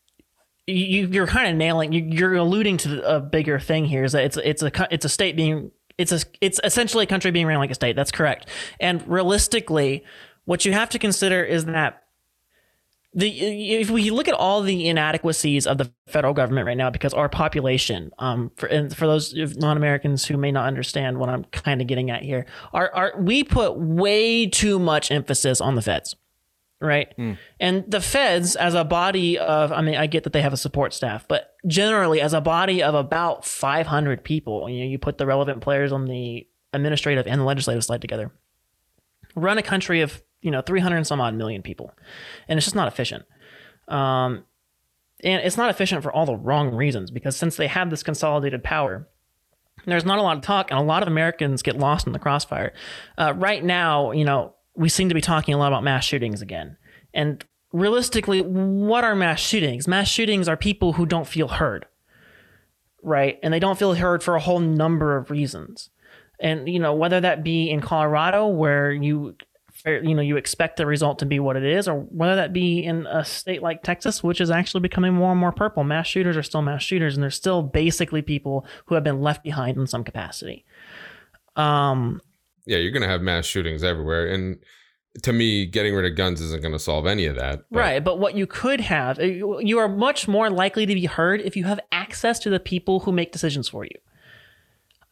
you, 0.66 1.22
are 1.22 1.26
kind 1.26 1.50
of 1.50 1.56
nailing. 1.56 1.92
You, 1.92 2.26
are 2.26 2.34
alluding 2.34 2.76
to 2.78 3.02
a 3.02 3.20
bigger 3.20 3.58
thing 3.58 3.86
here. 3.86 4.04
Is 4.04 4.12
that 4.12 4.24
it's 4.24 4.36
it's 4.36 4.62
a 4.62 4.88
it's 4.90 5.04
a 5.04 5.08
state 5.08 5.36
being 5.36 5.70
it's 5.98 6.12
a, 6.12 6.20
it's 6.40 6.60
essentially 6.64 7.04
a 7.04 7.06
country 7.06 7.30
being 7.30 7.46
ran 7.46 7.58
like 7.58 7.70
a 7.70 7.74
state. 7.74 7.96
That's 7.96 8.12
correct. 8.12 8.48
And 8.80 9.06
realistically, 9.06 10.04
what 10.44 10.64
you 10.64 10.72
have 10.72 10.88
to 10.90 10.98
consider 10.98 11.42
is 11.42 11.66
that 11.66 12.04
the 13.14 13.28
if 13.80 13.90
we 13.90 14.10
look 14.10 14.28
at 14.28 14.34
all 14.34 14.62
the 14.62 14.88
inadequacies 14.88 15.66
of 15.66 15.78
the 15.78 15.90
federal 16.06 16.34
government 16.34 16.66
right 16.66 16.76
now, 16.76 16.90
because 16.90 17.14
our 17.14 17.28
population, 17.28 18.12
um, 18.18 18.50
for 18.56 18.68
for 18.90 19.06
those 19.06 19.34
non-Americans 19.56 20.26
who 20.26 20.36
may 20.36 20.52
not 20.52 20.66
understand 20.66 21.18
what 21.18 21.28
I'm 21.28 21.44
kind 21.44 21.80
of 21.80 21.86
getting 21.86 22.10
at 22.10 22.22
here, 22.22 22.46
our, 22.72 22.94
our 22.94 23.12
we 23.18 23.44
put 23.44 23.76
way 23.76 24.46
too 24.46 24.78
much 24.78 25.10
emphasis 25.10 25.60
on 25.60 25.74
the 25.74 25.82
feds, 25.82 26.16
right? 26.80 27.12
And 27.58 27.90
the 27.90 28.00
feds, 28.00 28.56
as 28.56 28.74
a 28.74 28.84
body 28.84 29.38
of, 29.38 29.72
I 29.72 29.82
mean, 29.82 29.96
I 29.96 30.06
get 30.06 30.24
that 30.24 30.32
they 30.32 30.42
have 30.42 30.52
a 30.52 30.56
support 30.56 30.94
staff, 30.94 31.26
but 31.26 31.54
generally, 31.66 32.20
as 32.20 32.32
a 32.32 32.40
body 32.40 32.82
of 32.82 32.94
about 32.94 33.44
500 33.44 34.22
people, 34.24 34.68
you 34.68 34.84
know, 34.84 34.90
you 34.90 34.98
put 34.98 35.18
the 35.18 35.26
relevant 35.26 35.60
players 35.60 35.92
on 35.92 36.06
the 36.06 36.46
administrative 36.72 37.26
and 37.26 37.40
the 37.40 37.44
legislative 37.44 37.84
side 37.84 38.00
together, 38.00 38.30
run 39.34 39.58
a 39.58 39.62
country 39.62 40.00
of 40.00 40.22
you 40.40 40.50
know 40.50 40.60
300 40.60 40.96
and 40.96 41.06
some 41.06 41.20
odd 41.20 41.34
million 41.34 41.62
people, 41.62 41.92
and 42.46 42.58
it's 42.58 42.66
just 42.66 42.76
not 42.76 42.88
efficient. 42.88 43.24
Um, 43.88 44.44
and 45.24 45.42
it's 45.44 45.56
not 45.56 45.70
efficient 45.70 46.02
for 46.02 46.12
all 46.12 46.26
the 46.26 46.36
wrong 46.36 46.74
reasons 46.74 47.10
because 47.10 47.36
since 47.36 47.56
they 47.56 47.66
have 47.66 47.90
this 47.90 48.04
consolidated 48.04 48.62
power, 48.62 49.08
there's 49.84 50.04
not 50.04 50.18
a 50.18 50.22
lot 50.22 50.36
of 50.36 50.42
talk, 50.42 50.70
and 50.70 50.78
a 50.78 50.82
lot 50.82 51.02
of 51.02 51.08
Americans 51.08 51.62
get 51.62 51.76
lost 51.78 52.06
in 52.06 52.12
the 52.12 52.18
crossfire. 52.18 52.72
Uh, 53.16 53.32
right 53.36 53.64
now, 53.64 54.12
you 54.12 54.24
know, 54.24 54.54
we 54.78 54.88
seem 54.88 55.08
to 55.08 55.14
be 55.14 55.20
talking 55.20 55.52
a 55.52 55.58
lot 55.58 55.68
about 55.68 55.82
mass 55.82 56.04
shootings 56.04 56.40
again. 56.40 56.76
And 57.12 57.44
realistically, 57.72 58.40
what 58.40 59.04
are 59.04 59.16
mass 59.16 59.40
shootings? 59.40 59.88
Mass 59.88 60.08
shootings 60.08 60.48
are 60.48 60.56
people 60.56 60.94
who 60.94 61.04
don't 61.04 61.26
feel 61.26 61.48
heard, 61.48 61.84
right? 63.02 63.38
And 63.42 63.52
they 63.52 63.58
don't 63.58 63.78
feel 63.78 63.94
heard 63.94 64.22
for 64.22 64.36
a 64.36 64.40
whole 64.40 64.60
number 64.60 65.16
of 65.16 65.30
reasons. 65.30 65.90
And 66.40 66.68
you 66.68 66.78
know, 66.78 66.94
whether 66.94 67.20
that 67.20 67.42
be 67.42 67.68
in 67.68 67.80
Colorado, 67.80 68.46
where 68.46 68.92
you 68.92 69.34
you 69.84 70.14
know 70.14 70.22
you 70.22 70.36
expect 70.36 70.76
the 70.76 70.86
result 70.86 71.18
to 71.18 71.26
be 71.26 71.40
what 71.40 71.56
it 71.56 71.64
is, 71.64 71.88
or 71.88 71.94
whether 71.96 72.36
that 72.36 72.52
be 72.52 72.84
in 72.84 73.06
a 73.08 73.24
state 73.24 73.60
like 73.60 73.82
Texas, 73.82 74.22
which 74.22 74.40
is 74.40 74.50
actually 74.50 74.80
becoming 74.80 75.12
more 75.12 75.32
and 75.32 75.40
more 75.40 75.50
purple. 75.50 75.82
Mass 75.82 76.06
shooters 76.06 76.36
are 76.36 76.42
still 76.44 76.62
mass 76.62 76.84
shooters, 76.84 77.16
and 77.16 77.22
they're 77.24 77.30
still 77.30 77.62
basically 77.62 78.22
people 78.22 78.64
who 78.86 78.94
have 78.94 79.02
been 79.02 79.20
left 79.20 79.42
behind 79.42 79.76
in 79.76 79.88
some 79.88 80.04
capacity. 80.04 80.64
Um, 81.56 82.22
Yeah, 82.68 82.76
you're 82.78 82.92
gonna 82.92 83.08
have 83.08 83.22
mass 83.22 83.46
shootings 83.46 83.82
everywhere, 83.82 84.26
and 84.28 84.58
to 85.22 85.32
me, 85.32 85.64
getting 85.66 85.94
rid 85.94 86.04
of 86.08 86.16
guns 86.16 86.40
isn't 86.42 86.62
gonna 86.62 86.78
solve 86.78 87.06
any 87.06 87.24
of 87.26 87.34
that. 87.36 87.60
but- 87.70 87.78
Right, 87.78 88.04
but 88.04 88.18
what 88.18 88.34
you 88.36 88.46
could 88.46 88.80
have, 88.82 89.18
uh, 89.18 89.22
you 89.24 89.78
are 89.78 89.88
much 89.88 90.28
more 90.28 90.50
likely 90.50 90.84
to 90.86 90.94
be 90.94 91.06
heard 91.06 91.40
if 91.40 91.56
you 91.56 91.64
have 91.64 91.80
access 91.90 92.38
to 92.40 92.50
the 92.50 92.60
people 92.60 93.00
who 93.00 93.10
make 93.12 93.32
decisions 93.32 93.68
for 93.68 93.84
you. 93.84 93.96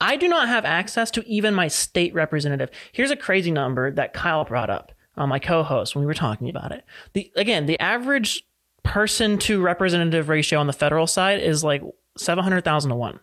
I 0.01 0.17
do 0.17 0.29
not 0.29 0.49
have 0.49 0.67
access 0.67 1.11
to 1.13 1.27
even 1.27 1.55
my 1.55 1.69
state 1.69 2.13
representative. 2.13 2.69
Here's 2.93 3.11
a 3.11 3.17
crazy 3.17 3.51
number 3.51 3.91
that 3.91 4.13
Kyle 4.13 4.45
brought 4.45 4.69
up, 4.69 4.93
uh, 5.17 5.27
my 5.27 5.39
co-host, 5.39 5.95
when 5.95 6.03
we 6.03 6.07
were 6.07 6.13
talking 6.15 6.51
about 6.51 6.73
it. 6.73 6.85
The 7.15 7.33
again, 7.35 7.65
the 7.65 7.81
average 7.81 8.43
person 8.83 9.39
to 9.39 9.63
representative 9.63 10.29
ratio 10.29 10.61
on 10.61 10.67
the 10.67 10.73
federal 10.75 11.07
side 11.07 11.41
is 11.41 11.65
like 11.65 11.83
seven 12.19 12.45
hundred 12.45 12.65
thousand 12.65 12.91
to 12.91 12.97
one. 12.97 13.21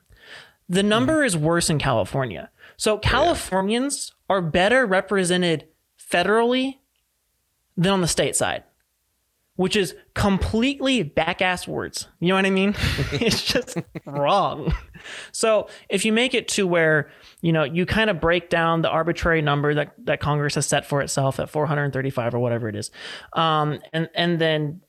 The 0.68 0.82
number 0.84 1.24
is 1.24 1.38
worse 1.38 1.70
in 1.70 1.78
California. 1.78 2.50
So 2.78 2.98
Californians 2.98 4.14
are 4.30 4.42
better 4.42 4.86
represented 4.86 5.68
federally 6.00 6.80
than 7.78 7.94
on 7.94 8.02
the 8.02 8.08
state 8.08 8.36
side 8.36 8.64
which 9.56 9.76
is 9.76 9.96
completely 10.16 11.04
back-ass 11.04 11.68
words. 11.68 12.08
You 12.20 12.30
know 12.30 12.36
what 12.36 12.46
I 12.46 12.50
mean? 12.50 12.74
it's 13.14 13.44
just 13.44 13.78
wrong. 14.06 14.74
So 15.32 15.68
if 15.90 16.06
you 16.06 16.14
make 16.14 16.34
it 16.34 16.48
to 16.50 16.66
where 16.66 17.12
you 17.42 17.54
know 17.54 17.64
you 17.64 17.86
kind 17.86 18.10
of 18.10 18.20
break 18.20 18.50
down 18.50 18.82
the 18.82 18.90
arbitrary 18.90 19.42
number 19.42 19.74
that 19.76 19.94
that 20.06 20.20
Congress 20.20 20.56
has 20.56 20.66
set 20.66 20.86
for 20.86 21.02
itself 21.02 21.40
at 21.40 21.50
435 21.50 22.34
or 22.34 22.40
whatever 22.40 22.68
it 22.68 22.76
is, 22.76 22.90
um, 23.34 23.80
and 23.92 24.10
and 24.16 24.40
then 24.40 24.82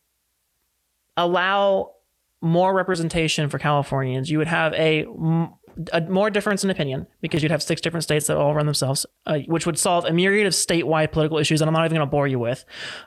allow 1.16 1.92
more 2.40 2.74
representation 2.74 3.48
for 3.48 3.58
Californians, 3.58 4.30
you 4.30 4.38
would 4.38 4.48
have 4.48 4.72
a 4.74 5.04
a 5.92 6.00
more 6.02 6.30
difference 6.30 6.64
in 6.64 6.70
opinion 6.70 7.06
because 7.20 7.42
you'd 7.42 7.52
have 7.52 7.62
six 7.62 7.80
different 7.80 8.04
states 8.04 8.26
that 8.26 8.36
all 8.36 8.54
run 8.54 8.66
themselves, 8.66 9.06
uh, 9.26 9.38
which 9.46 9.66
would 9.66 9.78
solve 9.78 10.04
a 10.04 10.12
myriad 10.12 10.46
of 10.46 10.52
statewide 10.52 11.12
political 11.12 11.38
issues. 11.38 11.60
And 11.60 11.68
I'm 11.68 11.72
not 11.72 11.84
even 11.84 11.96
going 11.96 12.06
to 12.06 12.10
bore 12.10 12.26
you 12.26 12.38
with. 12.38 12.64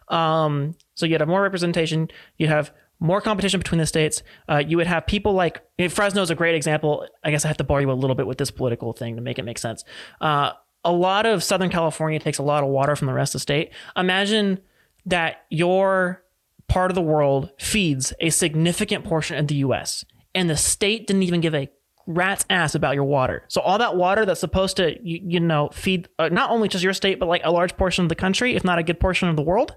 Um, 0.09 0.75
so 0.95 1.05
you'd 1.05 1.21
have 1.21 1.29
more 1.29 1.41
representation. 1.41 2.09
You'd 2.37 2.49
have 2.49 2.71
more 2.99 3.21
competition 3.21 3.59
between 3.59 3.79
the 3.79 3.85
states. 3.85 4.23
Uh, 4.49 4.63
you 4.65 4.77
would 4.77 4.87
have 4.87 5.05
people 5.05 5.33
like 5.33 5.63
Fresno 5.89 6.21
is 6.21 6.29
a 6.29 6.35
great 6.35 6.55
example. 6.55 7.07
I 7.23 7.31
guess 7.31 7.45
I 7.45 7.47
have 7.47 7.57
to 7.57 7.63
bore 7.63 7.81
you 7.81 7.91
a 7.91 7.93
little 7.93 8.15
bit 8.15 8.27
with 8.27 8.37
this 8.37 8.51
political 8.51 8.93
thing 8.93 9.15
to 9.15 9.21
make 9.21 9.37
it 9.39 9.43
make 9.43 9.59
sense. 9.59 9.83
Uh, 10.19 10.51
a 10.83 10.91
lot 10.91 11.25
of 11.25 11.43
Southern 11.43 11.69
California 11.69 12.19
takes 12.19 12.37
a 12.37 12.43
lot 12.43 12.63
of 12.63 12.69
water 12.69 12.95
from 12.95 13.07
the 13.07 13.13
rest 13.13 13.35
of 13.35 13.39
the 13.39 13.43
state. 13.43 13.71
Imagine 13.95 14.59
that 15.05 15.45
your 15.49 16.23
part 16.67 16.91
of 16.91 16.95
the 16.95 17.01
world 17.01 17.49
feeds 17.59 18.13
a 18.19 18.29
significant 18.29 19.05
portion 19.05 19.37
of 19.37 19.47
the 19.47 19.55
U.S. 19.55 20.05
and 20.33 20.49
the 20.49 20.57
state 20.57 21.07
didn't 21.07 21.23
even 21.23 21.41
give 21.41 21.55
a 21.55 21.69
rat's 22.07 22.45
ass 22.49 22.73
about 22.73 22.95
your 22.95 23.03
water. 23.03 23.43
So 23.49 23.61
all 23.61 23.77
that 23.77 23.95
water 23.95 24.25
that's 24.25 24.39
supposed 24.39 24.77
to 24.77 24.97
you, 25.03 25.21
you 25.23 25.39
know 25.39 25.69
feed 25.73 26.07
uh, 26.17 26.29
not 26.29 26.49
only 26.49 26.67
just 26.67 26.83
your 26.83 26.93
state 26.93 27.19
but 27.19 27.27
like 27.27 27.41
a 27.43 27.51
large 27.51 27.77
portion 27.77 28.03
of 28.03 28.09
the 28.09 28.15
country, 28.15 28.55
if 28.55 28.63
not 28.63 28.79
a 28.79 28.83
good 28.83 28.99
portion 28.99 29.29
of 29.29 29.35
the 29.35 29.41
world, 29.43 29.75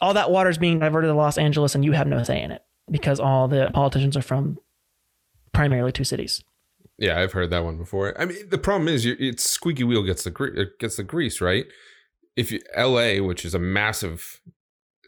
all 0.00 0.14
that 0.14 0.30
water 0.30 0.48
is 0.48 0.58
being 0.58 0.78
diverted 0.78 1.08
to 1.08 1.14
Los 1.14 1.36
Angeles 1.36 1.74
and 1.74 1.84
you 1.84 1.92
have 1.92 2.06
no 2.06 2.22
say 2.22 2.40
in 2.40 2.50
it 2.52 2.62
because 2.90 3.20
all 3.20 3.48
the 3.48 3.70
politicians 3.74 4.16
are 4.16 4.22
from 4.22 4.58
primarily 5.52 5.92
two 5.92 6.04
cities. 6.04 6.42
Yeah, 6.98 7.20
I've 7.20 7.32
heard 7.32 7.50
that 7.50 7.64
one 7.64 7.76
before. 7.76 8.18
I 8.20 8.24
mean, 8.24 8.48
the 8.48 8.58
problem 8.58 8.88
is, 8.88 9.04
it's 9.04 9.48
squeaky 9.48 9.82
wheel 9.82 10.04
gets 10.04 10.22
the 10.22 10.30
gre- 10.30 10.62
gets 10.78 10.96
the 10.96 11.02
grease, 11.02 11.40
right? 11.40 11.66
If 12.36 12.52
you, 12.52 12.60
L.A., 12.74 13.20
which 13.20 13.44
is 13.44 13.54
a 13.54 13.58
massive 13.58 14.40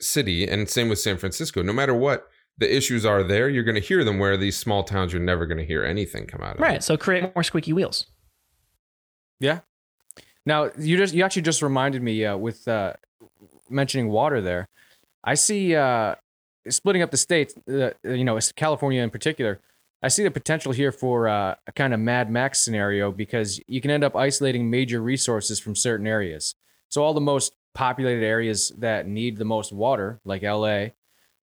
city, 0.00 0.48
and 0.48 0.68
same 0.68 0.88
with 0.88 0.98
San 0.98 1.16
Francisco, 1.16 1.62
no 1.62 1.72
matter 1.72 1.94
what 1.94 2.28
the 2.58 2.74
issues 2.74 3.04
are 3.04 3.22
there, 3.22 3.48
you're 3.48 3.64
going 3.64 3.74
to 3.74 3.80
hear 3.80 4.04
them. 4.04 4.18
Where 4.18 4.36
these 4.36 4.56
small 4.56 4.82
towns, 4.82 5.12
you're 5.12 5.22
never 5.22 5.46
going 5.46 5.58
to 5.58 5.64
hear 5.64 5.84
anything 5.84 6.26
come 6.26 6.42
out 6.42 6.56
of. 6.56 6.60
Right. 6.60 6.82
So 6.82 6.96
create 6.96 7.34
more 7.34 7.42
squeaky 7.42 7.72
wheels. 7.72 8.06
Yeah. 9.40 9.60
Now 10.44 10.70
you 10.78 10.96
just 10.96 11.14
you 11.14 11.24
actually 11.24 11.42
just 11.42 11.62
reminded 11.62 12.02
me 12.02 12.24
uh, 12.24 12.36
with 12.36 12.66
uh, 12.68 12.94
mentioning 13.68 14.08
water 14.08 14.40
there. 14.40 14.68
I 15.24 15.34
see 15.34 15.74
uh, 15.74 16.14
splitting 16.68 17.02
up 17.02 17.10
the 17.10 17.16
states. 17.16 17.54
Uh, 17.68 17.90
you 18.04 18.24
know, 18.24 18.38
California 18.54 19.02
in 19.02 19.10
particular. 19.10 19.60
I 20.02 20.08
see 20.08 20.22
the 20.22 20.30
potential 20.30 20.72
here 20.72 20.92
for 20.92 21.26
uh, 21.26 21.54
a 21.66 21.72
kind 21.72 21.94
of 21.94 22.00
Mad 22.00 22.30
Max 22.30 22.60
scenario 22.60 23.10
because 23.10 23.60
you 23.66 23.80
can 23.80 23.90
end 23.90 24.04
up 24.04 24.14
isolating 24.14 24.70
major 24.70 25.00
resources 25.00 25.58
from 25.58 25.74
certain 25.74 26.06
areas. 26.06 26.54
So 26.88 27.02
all 27.02 27.14
the 27.14 27.20
most 27.20 27.54
populated 27.74 28.24
areas 28.24 28.72
that 28.78 29.08
need 29.08 29.36
the 29.36 29.44
most 29.44 29.72
water, 29.72 30.20
like 30.24 30.42
LA, 30.42 30.88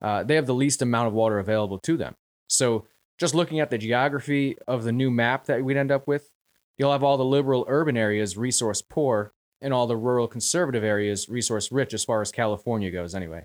uh, 0.04 0.24
they 0.24 0.36
have 0.36 0.46
the 0.46 0.54
least 0.54 0.82
amount 0.82 1.08
of 1.08 1.14
water 1.14 1.40
available 1.40 1.80
to 1.80 1.98
them. 1.98 2.16
So 2.48 2.86
just 3.18 3.34
looking 3.34 3.60
at 3.60 3.70
the 3.70 3.78
geography 3.78 4.58
of 4.68 4.84
the 4.84 4.92
new 4.92 5.10
map 5.10 5.46
that 5.46 5.64
we'd 5.64 5.78
end 5.78 5.92
up 5.92 6.08
with, 6.08 6.30
you'll 6.78 6.92
have 6.92 7.04
all 7.04 7.18
the 7.18 7.26
liberal 7.26 7.66
urban 7.68 7.96
areas 7.98 8.36
resource 8.38 8.82
poor 8.82 9.34
and 9.62 9.74
all 9.74 9.88
the 9.88 9.96
rural 9.96 10.28
conservative 10.28 10.84
areas 10.84 11.30
resource 11.30 11.72
rich 11.72 11.94
as 11.94 12.04
far 12.04 12.22
as 12.22 12.32
California 12.32 12.92
goes 12.92 13.16
anyway. 13.16 13.44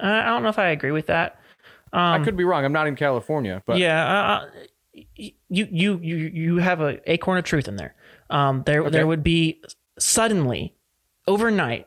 Uh, 0.00 0.06
I 0.06 0.26
don't 0.26 0.42
know 0.42 0.48
if 0.50 0.58
I 0.58 0.68
agree 0.68 0.92
with 0.92 1.06
that. 1.06 1.40
Um, 1.92 2.20
I 2.20 2.24
could 2.24 2.36
be 2.36 2.44
wrong. 2.44 2.64
I'm 2.64 2.72
not 2.72 2.86
in 2.86 2.94
California, 2.96 3.62
but 3.66 3.78
yeah, 3.78 4.06
uh, 4.42 4.46
you 4.92 5.32
you 5.48 5.98
you 6.02 6.16
you 6.16 6.56
have 6.58 6.80
a 6.80 7.00
acorn 7.10 7.38
of 7.38 7.44
truth 7.44 7.68
in 7.68 7.76
there. 7.76 7.94
Um, 8.30 8.62
there 8.66 8.80
Okay. 8.82 8.90
there 8.90 9.06
would 9.06 9.22
be 9.22 9.62
suddenly, 9.98 10.74
overnight, 11.26 11.86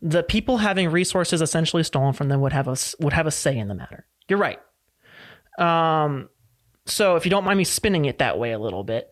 the 0.00 0.22
people 0.22 0.58
having 0.58 0.90
resources 0.90 1.42
essentially 1.42 1.82
stolen 1.82 2.12
from 2.12 2.28
them 2.28 2.40
would 2.40 2.52
have 2.52 2.68
a 2.68 2.76
would 3.00 3.12
have 3.12 3.26
a 3.26 3.30
say 3.30 3.56
in 3.56 3.68
the 3.68 3.74
matter. 3.74 4.06
You're 4.28 4.38
right. 4.38 4.60
Um, 5.58 6.28
so 6.86 7.16
if 7.16 7.24
you 7.26 7.30
don't 7.30 7.44
mind 7.44 7.58
me 7.58 7.64
spinning 7.64 8.04
it 8.04 8.18
that 8.18 8.38
way 8.38 8.52
a 8.52 8.58
little 8.58 8.84
bit, 8.84 9.10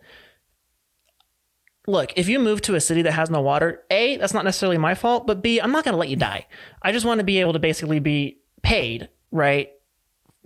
look, 1.87 2.12
if 2.16 2.29
you 2.29 2.38
move 2.38 2.62
to 2.62 2.75
a 2.75 2.81
city 2.81 3.03
that 3.03 3.12
has 3.12 3.31
no 3.31 3.40
water, 3.40 3.85
a 3.90 4.16
that's 4.16 4.35
not 4.35 4.44
necessarily 4.44 4.79
my 4.79 4.94
fault, 4.94 5.27
but 5.27 5.42
b 5.42 5.61
I'm 5.61 5.72
not 5.72 5.85
going 5.85 5.92
to 5.92 5.99
let 5.99 6.09
you 6.09 6.16
die. 6.16 6.46
I 6.83 6.92
just 6.92 7.07
want 7.07 7.18
to 7.18 7.25
be 7.25 7.40
able 7.40 7.53
to 7.55 7.59
basically 7.59 7.99
be 7.99 8.38
paid, 8.62 9.09
right? 9.31 9.70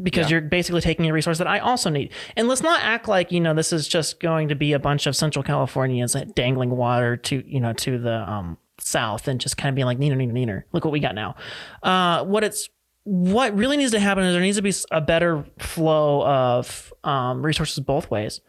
Because 0.02 0.30
you're 0.30 0.40
basically 0.40 0.80
taking 0.80 1.06
a 1.10 1.12
resource 1.12 1.36
that 1.36 1.46
I 1.46 1.58
also 1.58 1.90
need. 1.90 2.14
And 2.34 2.48
let's 2.48 2.62
not 2.62 2.80
act 2.82 3.06
like, 3.06 3.30
you 3.30 3.38
know, 3.38 3.52
this 3.52 3.70
is 3.70 3.86
just 3.86 4.18
going 4.18 4.48
to 4.48 4.54
be 4.54 4.72
a 4.72 4.78
bunch 4.78 5.06
of 5.06 5.14
Central 5.14 5.42
Californians 5.42 6.16
dangling 6.34 6.70
water 6.70 7.18
to, 7.18 7.46
you 7.46 7.60
know, 7.60 7.74
to 7.74 7.98
the 7.98 8.30
um, 8.30 8.56
south 8.82 9.28
and 9.28 9.40
just 9.40 9.56
kind 9.56 9.68
of 9.68 9.74
being 9.74 9.86
like, 9.86 9.98
neener, 9.98 10.16
neener, 10.16 10.32
neener. 10.32 10.62
Look 10.72 10.84
what 10.84 10.92
we 10.92 11.00
got 11.00 11.14
now. 11.14 11.36
Uh, 11.82 12.24
what 12.24 12.44
it's, 12.44 12.68
what 13.04 13.54
really 13.56 13.76
needs 13.76 13.92
to 13.92 14.00
happen 14.00 14.24
is 14.24 14.32
there 14.32 14.42
needs 14.42 14.56
to 14.56 14.62
be 14.62 14.74
a 14.90 15.00
better 15.00 15.44
flow 15.58 16.24
of 16.24 16.92
um, 17.02 17.44
resources 17.44 17.78
both 17.80 18.10
ways. 18.10 18.40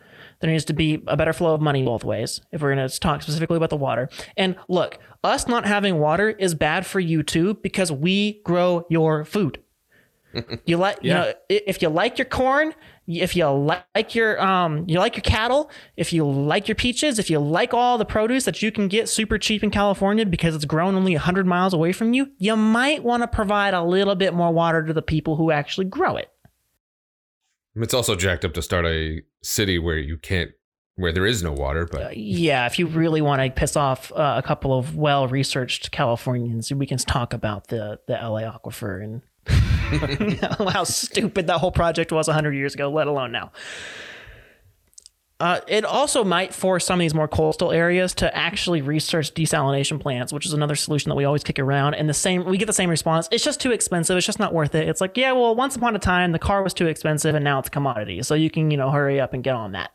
There 0.41 0.49
needs 0.49 0.65
to 0.65 0.73
be 0.73 1.03
a 1.07 1.15
better 1.15 1.33
flow 1.33 1.53
of 1.53 1.61
money 1.61 1.83
both 1.83 2.03
ways 2.03 2.41
if 2.51 2.61
we're 2.61 2.75
going 2.75 2.87
to 2.87 2.99
talk 2.99 3.21
specifically 3.21 3.57
about 3.57 3.69
the 3.69 3.77
water. 3.77 4.09
And 4.35 4.55
look, 4.67 4.97
us 5.23 5.47
not 5.47 5.65
having 5.65 5.99
water 5.99 6.29
is 6.31 6.55
bad 6.55 6.85
for 6.85 6.99
you 6.99 7.23
too 7.23 7.53
because 7.55 7.91
we 7.91 8.41
grow 8.43 8.85
your 8.89 9.23
food. 9.25 9.61
You 10.65 10.77
like, 10.77 10.99
you 11.01 11.13
know, 11.13 11.33
if 11.49 11.81
you 11.81 11.89
like 11.89 12.17
your 12.17 12.25
corn, 12.25 12.73
if 13.19 13.35
you 13.35 13.45
like 13.47 14.15
your 14.15 14.41
um, 14.41 14.85
you 14.87 14.99
like 14.99 15.15
your 15.15 15.23
cattle, 15.23 15.69
if 15.97 16.13
you 16.13 16.29
like 16.29 16.67
your 16.67 16.75
peaches, 16.75 17.19
if 17.19 17.29
you 17.29 17.39
like 17.39 17.73
all 17.73 17.97
the 17.97 18.05
produce 18.05 18.45
that 18.45 18.61
you 18.61 18.71
can 18.71 18.87
get 18.87 19.09
super 19.09 19.37
cheap 19.37 19.63
in 19.63 19.71
California 19.71 20.25
because 20.25 20.55
it's 20.55 20.65
grown 20.65 20.95
only 20.95 21.15
hundred 21.15 21.45
miles 21.45 21.73
away 21.73 21.91
from 21.91 22.13
you, 22.13 22.31
you 22.37 22.55
might 22.55 23.03
want 23.03 23.23
to 23.23 23.27
provide 23.27 23.73
a 23.73 23.83
little 23.83 24.15
bit 24.15 24.33
more 24.33 24.51
water 24.51 24.85
to 24.85 24.93
the 24.93 25.01
people 25.01 25.35
who 25.35 25.51
actually 25.51 25.85
grow 25.85 26.15
it. 26.15 26.29
It's 27.75 27.93
also 27.93 28.15
jacked 28.15 28.45
up 28.45 28.53
to 28.53 28.61
start 28.61 28.85
a 28.85 29.21
city 29.41 29.79
where 29.79 29.97
you 29.97 30.17
can't, 30.17 30.51
where 30.95 31.13
there 31.13 31.25
is 31.25 31.41
no 31.41 31.53
water. 31.53 31.87
But 31.89 32.01
Uh, 32.01 32.09
yeah, 32.13 32.65
if 32.65 32.77
you 32.77 32.85
really 32.87 33.21
want 33.21 33.41
to 33.41 33.49
piss 33.49 33.75
off 33.75 34.11
uh, 34.11 34.35
a 34.37 34.45
couple 34.45 34.77
of 34.77 34.95
well-researched 34.95 35.91
Californians, 35.91 36.71
we 36.73 36.85
can 36.85 36.97
talk 36.97 37.33
about 37.33 37.67
the 37.67 37.99
the 38.07 38.13
LA 38.13 38.41
aquifer 38.41 39.01
and 39.03 39.21
how 39.47 40.83
stupid 40.83 41.47
that 41.47 41.57
whole 41.59 41.71
project 41.71 42.11
was 42.11 42.27
100 42.27 42.53
years 42.53 42.73
ago, 42.73 42.89
let 42.89 43.07
alone 43.07 43.31
now. 43.31 43.51
Uh, 45.41 45.59
it 45.67 45.83
also 45.83 46.23
might 46.23 46.53
force 46.53 46.85
some 46.85 46.99
of 46.99 47.03
these 47.03 47.15
more 47.15 47.27
coastal 47.27 47.71
areas 47.71 48.13
to 48.13 48.37
actually 48.37 48.79
research 48.83 49.33
desalination 49.33 49.99
plants, 49.99 50.31
which 50.31 50.45
is 50.45 50.53
another 50.53 50.75
solution 50.75 51.09
that 51.09 51.15
we 51.15 51.25
always 51.25 51.43
kick 51.43 51.57
around. 51.57 51.95
And 51.95 52.07
the 52.07 52.13
same, 52.13 52.45
we 52.45 52.59
get 52.59 52.67
the 52.67 52.73
same 52.73 52.91
response. 52.91 53.27
It's 53.31 53.43
just 53.43 53.59
too 53.59 53.71
expensive. 53.71 54.15
It's 54.15 54.25
just 54.25 54.37
not 54.37 54.53
worth 54.53 54.75
it. 54.75 54.87
It's 54.87 55.01
like, 55.01 55.17
yeah, 55.17 55.31
well, 55.31 55.55
once 55.55 55.75
upon 55.75 55.95
a 55.95 55.99
time, 55.99 56.31
the 56.31 56.37
car 56.37 56.61
was 56.61 56.75
too 56.75 56.85
expensive, 56.85 57.33
and 57.33 57.43
now 57.43 57.57
it's 57.57 57.69
a 57.69 57.71
commodity. 57.71 58.21
So 58.21 58.35
you 58.35 58.51
can, 58.51 58.69
you 58.69 58.77
know, 58.77 58.91
hurry 58.91 59.19
up 59.19 59.33
and 59.33 59.43
get 59.43 59.55
on 59.55 59.71
that. 59.71 59.89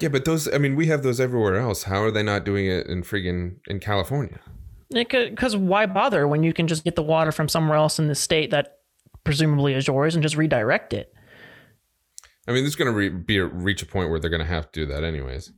yeah, 0.00 0.08
but 0.08 0.24
those, 0.24 0.52
I 0.52 0.58
mean, 0.58 0.74
we 0.74 0.86
have 0.86 1.04
those 1.04 1.20
everywhere 1.20 1.60
else. 1.60 1.84
How 1.84 2.02
are 2.02 2.10
they 2.10 2.24
not 2.24 2.44
doing 2.44 2.66
it 2.66 2.88
in 2.88 3.04
friggin' 3.04 3.58
in 3.68 3.78
California? 3.78 4.40
Because 4.92 5.56
why 5.56 5.86
bother 5.86 6.26
when 6.26 6.42
you 6.42 6.52
can 6.52 6.66
just 6.66 6.82
get 6.82 6.96
the 6.96 7.02
water 7.02 7.30
from 7.30 7.48
somewhere 7.48 7.76
else 7.76 8.00
in 8.00 8.08
the 8.08 8.16
state 8.16 8.50
that 8.50 8.79
presumably 9.24 9.74
is 9.74 9.86
yours 9.86 10.14
and 10.14 10.22
just 10.22 10.36
redirect 10.36 10.92
it? 10.92 11.12
I 12.48 12.52
mean, 12.52 12.64
there's 12.64 12.76
going 12.76 12.90
to 12.90 12.96
re- 12.96 13.08
be 13.08 13.36
a, 13.38 13.46
reach 13.46 13.82
a 13.82 13.86
point 13.86 14.10
where 14.10 14.18
they're 14.18 14.30
going 14.30 14.40
to 14.40 14.46
have 14.46 14.70
to 14.72 14.80
do 14.80 14.86
that 14.86 15.04
anyways. 15.04 15.52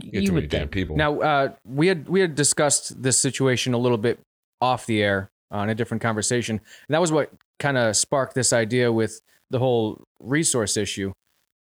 You 0.00 0.20
You 0.22 0.32
would 0.32 0.48
damn 0.48 0.62
think. 0.62 0.70
people. 0.72 0.96
Now, 0.96 1.20
uh, 1.20 1.52
we 1.64 1.86
had 1.86 2.08
we 2.08 2.20
had 2.20 2.34
discussed 2.34 3.02
this 3.02 3.18
situation 3.18 3.74
a 3.74 3.78
little 3.78 3.98
bit 3.98 4.18
off 4.60 4.86
the 4.86 5.02
air 5.02 5.30
on 5.50 5.68
a 5.68 5.74
different 5.74 6.02
conversation, 6.02 6.56
and 6.56 6.94
that 6.94 7.00
was 7.00 7.12
what 7.12 7.30
kind 7.58 7.76
of 7.76 7.94
sparked 7.96 8.34
this 8.34 8.52
idea 8.52 8.90
with 8.90 9.20
the 9.50 9.58
whole 9.58 10.02
resource 10.18 10.76
issue. 10.78 11.12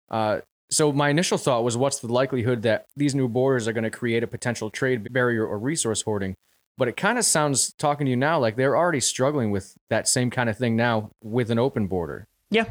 Uh, 0.10 0.40
so 0.70 0.94
my 0.94 1.10
initial 1.10 1.38
thought 1.38 1.66
was, 1.66 1.76
what's 1.76 2.00
the 2.00 2.08
likelihood 2.08 2.62
that 2.62 2.86
these 2.96 3.14
new 3.14 3.28
borders 3.28 3.68
are 3.68 3.74
going 3.74 3.84
to 3.84 3.90
create 3.90 4.24
a 4.24 4.28
potential 4.28 4.70
trade 4.70 5.12
barrier 5.12 5.46
or 5.46 5.60
resource 5.60 6.02
hoarding? 6.04 6.36
But 6.78 6.88
it 6.88 6.98
kind 6.98 7.18
of 7.18 7.26
sounds, 7.26 7.74
talking 7.74 8.06
to 8.06 8.10
you 8.10 8.16
now, 8.18 8.40
like 8.40 8.56
they're 8.56 8.76
already 8.78 9.02
struggling 9.02 9.52
with 9.52 9.76
that 9.90 10.08
same 10.08 10.30
kind 10.32 10.50
of 10.50 10.58
thing 10.58 10.76
now 10.76 11.12
with 11.22 11.52
an 11.52 11.60
open 11.60 11.88
border. 11.88 12.28
Yeah, 12.50 12.66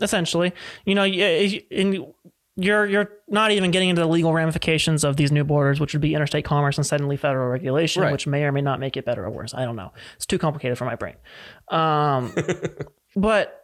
essentially. 0.00 0.52
You 0.84 0.94
know, 0.96 1.04
and 1.04 2.06
you're 2.56 2.86
you're 2.86 3.10
not 3.28 3.50
even 3.52 3.70
getting 3.70 3.88
into 3.90 4.00
the 4.02 4.08
legal 4.08 4.32
ramifications 4.32 5.04
of 5.04 5.16
these 5.16 5.30
new 5.32 5.44
borders, 5.44 5.78
which 5.80 5.92
would 5.92 6.00
be 6.00 6.14
interstate 6.14 6.44
commerce 6.44 6.76
and 6.78 6.86
suddenly 6.86 7.16
federal 7.16 7.48
regulation, 7.48 8.02
Right. 8.02 8.12
which 8.12 8.26
may 8.26 8.44
or 8.44 8.52
may 8.52 8.60
not 8.62 8.80
make 8.80 8.96
it 8.96 9.04
better 9.04 9.24
or 9.24 9.30
worse. 9.30 9.54
I 9.54 9.64
don't 9.64 9.76
know. 9.76 9.92
It's 10.16 10.26
too 10.26 10.38
complicated 10.38 10.78
for 10.78 10.84
my 10.84 10.94
brain. 10.94 11.16
Um, 11.68 12.32
but 13.16 13.60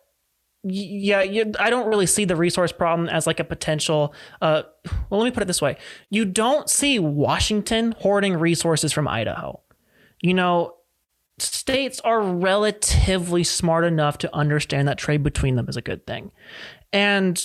yeah, 0.63 1.23
you, 1.23 1.53
I 1.59 1.71
don't 1.71 1.89
really 1.89 2.07
see 2.07 2.25
the 2.27 2.37
resource 2.37 2.71
problem 2.73 3.09
as 3.09 3.27
like 3.27 3.41
a 3.41 3.45
potential. 3.45 4.13
Uh, 4.43 4.63
well, 5.09 5.21
let 5.21 5.25
me 5.25 5.31
put 5.31 5.43
it 5.43 5.47
this 5.47 5.63
way: 5.63 5.77
you 6.11 6.25
don't 6.25 6.69
see 6.69 6.99
Washington 6.99 7.95
hoarding 7.99 8.37
resources 8.37 8.93
from 8.93 9.09
Idaho. 9.09 9.61
You 10.23 10.35
know, 10.35 10.75
states 11.39 12.01
are 12.01 12.21
relatively 12.21 13.45
smart 13.45 13.85
enough 13.85 14.19
to 14.19 14.35
understand 14.35 14.89
that 14.89 14.99
trade 14.99 15.23
between 15.23 15.57
them 15.57 15.69
is 15.69 15.77
a 15.77 15.83
good 15.83 16.07
thing. 16.07 16.31
And 16.93 17.43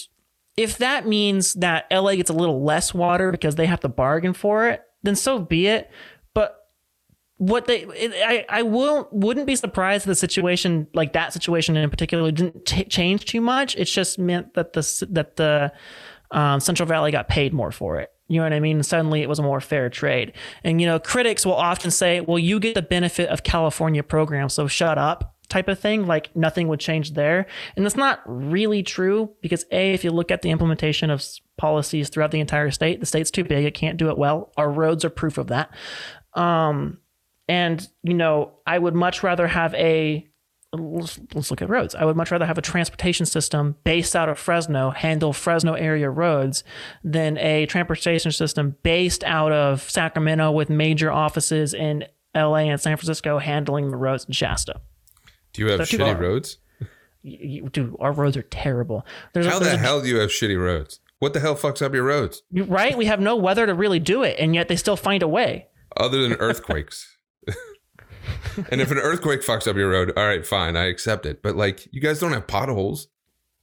if 0.57 0.77
that 0.77 1.07
means 1.07 1.53
that 1.55 1.85
LA 1.91 2.15
gets 2.15 2.29
a 2.29 2.33
little 2.33 2.63
less 2.63 2.93
water 2.93 3.31
because 3.31 3.55
they 3.55 3.65
have 3.65 3.81
to 3.81 3.89
bargain 3.89 4.33
for 4.33 4.69
it, 4.69 4.83
then 5.03 5.15
so 5.15 5.39
be 5.39 5.67
it. 5.67 5.91
But 6.33 6.57
what 7.37 7.65
they, 7.65 7.83
it, 7.83 8.13
I, 8.25 8.45
I 8.49 8.61
won't, 8.63 9.11
wouldn't 9.11 9.47
be 9.47 9.55
surprised 9.55 10.03
if 10.03 10.07
the 10.07 10.15
situation, 10.15 10.87
like 10.93 11.13
that 11.13 11.33
situation 11.33 11.75
in 11.75 11.89
particular, 11.89 12.31
didn't 12.31 12.65
t- 12.65 12.85
change 12.85 13.25
too 13.25 13.41
much. 13.41 13.75
It's 13.75 13.91
just 13.91 14.17
meant 14.17 14.53
that 14.53 14.73
the 14.73 15.07
that 15.11 15.35
the 15.35 15.73
um, 16.31 16.59
Central 16.59 16.87
Valley 16.87 17.11
got 17.11 17.27
paid 17.27 17.53
more 17.53 17.71
for 17.71 17.99
it. 17.99 18.11
You 18.27 18.37
know 18.37 18.43
what 18.43 18.53
I 18.53 18.59
mean? 18.59 18.81
Suddenly 18.81 19.21
it 19.21 19.29
was 19.29 19.39
a 19.39 19.43
more 19.43 19.61
fair 19.61 19.89
trade. 19.89 20.33
And, 20.63 20.81
you 20.81 20.87
know, 20.87 20.99
critics 20.99 21.45
will 21.45 21.53
often 21.53 21.91
say, 21.91 22.21
well, 22.21 22.39
you 22.39 22.59
get 22.59 22.73
the 22.73 22.81
benefit 22.81 23.29
of 23.29 23.43
California 23.43 24.01
programs, 24.01 24.53
so 24.53 24.67
shut 24.67 24.97
up 24.97 25.35
type 25.47 25.67
of 25.67 25.79
thing. 25.79 26.07
Like 26.07 26.35
nothing 26.35 26.67
would 26.67 26.79
change 26.79 27.13
there. 27.13 27.45
And 27.75 27.85
that's 27.85 27.95
not 27.95 28.21
really 28.25 28.81
true 28.81 29.31
because, 29.41 29.65
A, 29.71 29.93
if 29.93 30.03
you 30.03 30.11
look 30.11 30.31
at 30.31 30.41
the 30.41 30.49
implementation 30.49 31.11
of 31.11 31.23
policies 31.57 32.09
throughout 32.09 32.31
the 32.31 32.39
entire 32.39 32.71
state, 32.71 32.99
the 32.99 33.05
state's 33.05 33.29
too 33.29 33.43
big. 33.43 33.63
It 33.63 33.75
can't 33.75 33.97
do 33.97 34.09
it 34.09 34.17
well. 34.17 34.51
Our 34.57 34.71
roads 34.71 35.05
are 35.05 35.11
proof 35.11 35.37
of 35.37 35.47
that. 35.47 35.69
Um, 36.33 36.97
and, 37.47 37.87
you 38.01 38.15
know, 38.15 38.53
I 38.65 38.79
would 38.79 38.95
much 38.95 39.21
rather 39.21 39.45
have 39.45 39.75
a 39.75 40.27
let's, 40.75 41.19
let's 41.33 41.51
look 41.51 41.61
at 41.61 41.69
roads. 41.69 41.95
I 41.95 42.05
would 42.05 42.15
much 42.15 42.31
rather 42.31 42.45
have 42.45 42.57
a 42.57 42.61
transportation 42.61 43.25
system 43.25 43.75
based 43.83 44.15
out 44.15 44.29
of 44.29 44.37
Fresno 44.39 44.91
handle 44.91 45.33
Fresno 45.33 45.73
area 45.73 46.09
roads 46.09 46.63
than 47.03 47.37
a 47.37 47.65
transportation 47.65 48.31
system 48.31 48.75
based 48.83 49.23
out 49.23 49.51
of 49.51 49.89
Sacramento 49.89 50.51
with 50.51 50.69
major 50.69 51.11
offices 51.11 51.73
in 51.73 52.05
LA 52.35 52.55
and 52.69 52.79
San 52.79 52.97
Francisco 52.97 53.39
handling 53.39 53.89
the 53.91 53.97
roads 53.97 54.25
in 54.25 54.33
Shasta. 54.33 54.81
do 55.53 55.61
you 55.61 55.71
have 55.71 55.87
too 55.87 55.97
shitty 55.97 56.19
roads? 56.19 56.57
Y- 57.23 57.59
y- 57.63 57.69
Dude, 57.71 57.95
our 57.99 58.11
roads 58.11 58.37
are 58.37 58.41
terrible. 58.43 59.05
There's 59.33 59.47
How 59.47 59.57
a, 59.57 59.63
the 59.63 59.77
hell 59.77 60.01
do 60.01 60.07
you 60.07 60.17
have 60.17 60.29
shitty 60.29 60.59
roads? 60.61 60.99
What 61.19 61.33
the 61.33 61.39
hell 61.39 61.55
fucks 61.55 61.81
up 61.81 61.93
your 61.93 62.03
roads 62.03 62.43
right? 62.51 62.95
We 62.97 63.05
have 63.05 63.19
no 63.21 63.35
weather 63.37 63.65
to 63.65 63.73
really 63.73 63.99
do 63.99 64.21
it, 64.23 64.35
and 64.37 64.53
yet 64.53 64.67
they 64.67 64.75
still 64.75 64.97
find 64.97 65.23
a 65.23 65.27
way. 65.27 65.67
other 65.97 66.21
than 66.21 66.33
earthquakes? 66.33 67.14
and 68.71 68.81
if 68.81 68.91
an 68.91 68.97
earthquake 68.97 69.41
fucks 69.41 69.67
up 69.67 69.75
your 69.75 69.89
road, 69.89 70.13
all 70.15 70.25
right, 70.25 70.45
fine, 70.45 70.75
I 70.75 70.85
accept 70.85 71.25
it. 71.25 71.41
But 71.41 71.55
like, 71.55 71.87
you 71.91 72.01
guys 72.01 72.19
don't 72.19 72.33
have 72.33 72.47
potholes. 72.47 73.07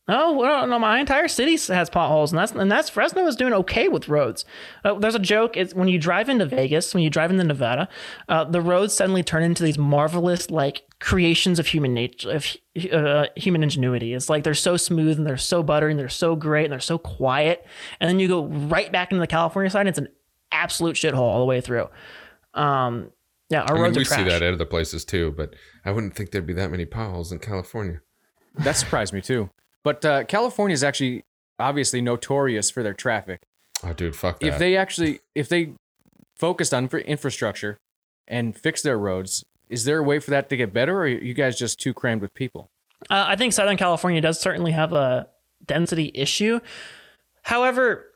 Oh 0.09 0.33
well, 0.33 0.67
no, 0.67 0.81
my 0.81 0.99
entire 0.99 1.29
city 1.29 1.57
has 1.73 1.89
potholes, 1.89 2.33
and 2.33 2.39
that's 2.39 2.51
and 2.51 2.71
that's 2.71 2.91
Fresno 2.91 3.25
is 3.29 3.37
doing 3.37 3.53
okay 3.53 3.87
with 3.87 4.09
roads. 4.09 4.45
Uh, 4.85 4.95
there's 4.95 5.15
a 5.15 5.21
joke: 5.21 5.57
it's 5.57 5.75
when 5.75 5.87
you 5.87 5.97
drive 5.97 6.29
into 6.29 6.45
Vegas, 6.45 6.93
when 6.93 7.05
you 7.05 7.11
drive 7.11 7.31
into 7.31 7.45
Nevada, 7.45 7.89
uh, 8.29 8.43
the 8.43 8.61
roads 8.61 8.93
suddenly 8.95 9.23
turn 9.23 9.45
into 9.45 9.63
these 9.63 9.79
marvelous 9.79 10.51
like 10.51 10.83
creations 10.99 11.61
of 11.61 11.69
human 11.69 11.95
nature, 11.95 12.33
of 12.33 12.57
uh, 12.93 13.27
human 13.37 13.63
ingenuity. 13.63 14.13
It's 14.13 14.29
like 14.29 14.43
they're 14.43 14.55
so 14.55 14.77
smooth 14.77 15.19
and 15.19 15.27
they're 15.27 15.37
so 15.37 15.63
buttery 15.63 15.93
and 15.93 16.01
they're 16.01 16.09
so 16.09 16.35
great 16.35 16.65
and 16.65 16.73
they're 16.73 16.81
so 16.81 16.99
quiet, 16.99 17.65
and 18.01 18.09
then 18.09 18.19
you 18.19 18.27
go 18.27 18.47
right 18.47 18.91
back 18.91 19.13
into 19.13 19.21
the 19.21 19.29
California 19.29 19.71
side, 19.71 19.83
and 19.83 19.89
it's 19.89 19.99
an 19.99 20.09
absolute 20.51 20.97
shithole 20.97 21.21
all 21.21 21.39
the 21.39 21.47
way 21.47 21.61
through. 21.61 21.89
Um, 22.55 23.13
yeah, 23.53 23.63
our 23.63 23.71
I 23.71 23.75
mean, 23.75 23.83
roads 23.83 23.97
we 23.97 24.03
are 24.03 24.07
trash. 24.07 24.19
see 24.21 24.25
that 24.29 24.43
at 24.43 24.55
other 24.55 24.65
places 24.65 25.05
too, 25.05 25.33
but 25.37 25.55
I 25.85 25.93
wouldn't 25.93 26.15
think 26.17 26.31
there'd 26.31 26.47
be 26.47 26.53
that 26.55 26.71
many 26.71 26.85
potholes 26.87 27.31
in 27.33 27.39
California. 27.39 28.01
That 28.57 28.77
surprised 28.77 29.13
me 29.13 29.21
too. 29.21 29.51
But 29.85 30.05
uh, 30.05 30.25
California 30.25 30.75
is 30.75 30.83
actually 30.85 31.25
obviously 31.59 32.01
notorious 32.01 32.71
for 32.71 32.83
their 32.83 32.95
traffic. 32.95 33.41
Oh, 33.85 33.93
dude, 33.93 34.15
fuck 34.17 34.41
that. 34.41 34.47
if 34.47 34.59
they 34.59 34.77
actually 34.77 35.21
if 35.35 35.49
they 35.49 35.73
focused 36.37 36.73
on 36.75 36.87
infrastructure 36.89 37.79
and 38.29 38.57
fixed 38.57 38.85
their 38.85 38.99
roads 38.99 39.45
is 39.69 39.85
there 39.85 39.99
a 39.99 40.03
way 40.03 40.19
for 40.19 40.31
that 40.33 40.49
to 40.51 40.57
get 40.57 40.73
better 40.73 40.97
or 40.99 41.03
are 41.03 41.09
you 41.09 41.35
guys 41.35 41.59
just 41.59 41.79
too 41.81 41.93
crammed 41.95 42.21
with 42.21 42.33
people 42.35 42.69
Uh, 43.11 43.25
I 43.29 43.37
think 43.37 43.53
Southern 43.53 43.77
California 43.77 44.21
does 44.21 44.41
certainly 44.41 44.73
have 44.73 44.93
a 44.93 45.29
density 45.67 46.11
issue. 46.15 46.61
However, 47.43 48.07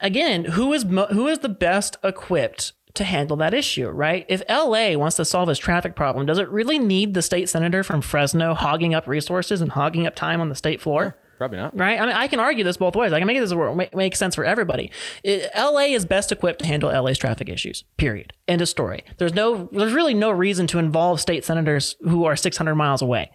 again, 0.00 0.44
who 0.44 0.72
is 0.72 0.84
mo- 0.84 1.06
who 1.06 1.26
is 1.28 1.38
the 1.40 1.48
best 1.48 1.96
equipped 2.04 2.72
to 2.96 3.04
handle 3.04 3.36
that 3.38 3.54
issue, 3.54 3.88
right? 3.88 4.26
If 4.28 4.42
LA 4.48 4.96
wants 4.96 5.16
to 5.16 5.24
solve 5.24 5.48
its 5.48 5.58
traffic 5.58 5.94
problem, 5.94 6.26
does 6.26 6.38
it 6.38 6.48
really 6.48 6.78
need 6.78 7.14
the 7.14 7.22
state 7.22 7.48
senator 7.48 7.82
from 7.82 8.00
Fresno 8.00 8.54
hogging 8.54 8.94
up 8.94 9.06
resources 9.06 9.60
and 9.60 9.72
hogging 9.72 10.06
up 10.06 10.14
time 10.14 10.40
on 10.40 10.48
the 10.48 10.54
state 10.54 10.80
floor? 10.80 11.16
probably 11.36 11.58
not 11.58 11.76
right? 11.78 12.00
I 12.00 12.06
mean, 12.06 12.16
I 12.16 12.28
can 12.28 12.40
argue 12.40 12.64
this 12.64 12.76
both 12.76 12.96
ways. 12.96 13.12
I 13.12 13.18
can 13.18 13.26
make 13.26 13.38
this 13.38 13.52
wor- 13.52 13.74
make, 13.74 13.94
make 13.94 14.16
sense 14.16 14.34
for 14.34 14.44
everybody. 14.44 14.90
It, 15.22 15.50
LA 15.56 15.86
is 15.92 16.04
best 16.04 16.32
equipped 16.32 16.60
to 16.60 16.66
handle 16.66 16.90
LA's 16.90 17.18
traffic 17.18 17.48
issues. 17.48 17.84
Period. 17.96 18.32
End 18.48 18.62
of 18.62 18.68
story. 18.68 19.04
There's 19.18 19.34
no, 19.34 19.68
there's 19.72 19.92
really 19.92 20.14
no 20.14 20.30
reason 20.30 20.66
to 20.68 20.78
involve 20.78 21.20
state 21.20 21.44
senators 21.44 21.96
who 22.00 22.24
are 22.24 22.36
600 22.36 22.74
miles 22.74 23.02
away. 23.02 23.30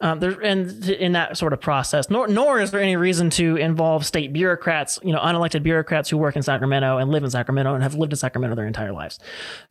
Um, 0.00 0.20
there, 0.20 0.40
and 0.42 0.88
in 0.88 1.12
that 1.12 1.36
sort 1.36 1.52
of 1.52 1.60
process, 1.60 2.08
nor 2.08 2.28
nor 2.28 2.60
is 2.60 2.70
there 2.70 2.80
any 2.80 2.94
reason 2.94 3.30
to 3.30 3.56
involve 3.56 4.06
state 4.06 4.32
bureaucrats, 4.32 5.00
you 5.02 5.12
know, 5.12 5.18
unelected 5.18 5.64
bureaucrats 5.64 6.08
who 6.08 6.16
work 6.16 6.36
in 6.36 6.42
Sacramento 6.42 6.98
and 6.98 7.10
live 7.10 7.24
in 7.24 7.30
Sacramento 7.30 7.74
and 7.74 7.82
have 7.82 7.94
lived 7.94 8.12
in 8.12 8.16
Sacramento 8.16 8.54
their 8.54 8.68
entire 8.68 8.92
lives. 8.92 9.18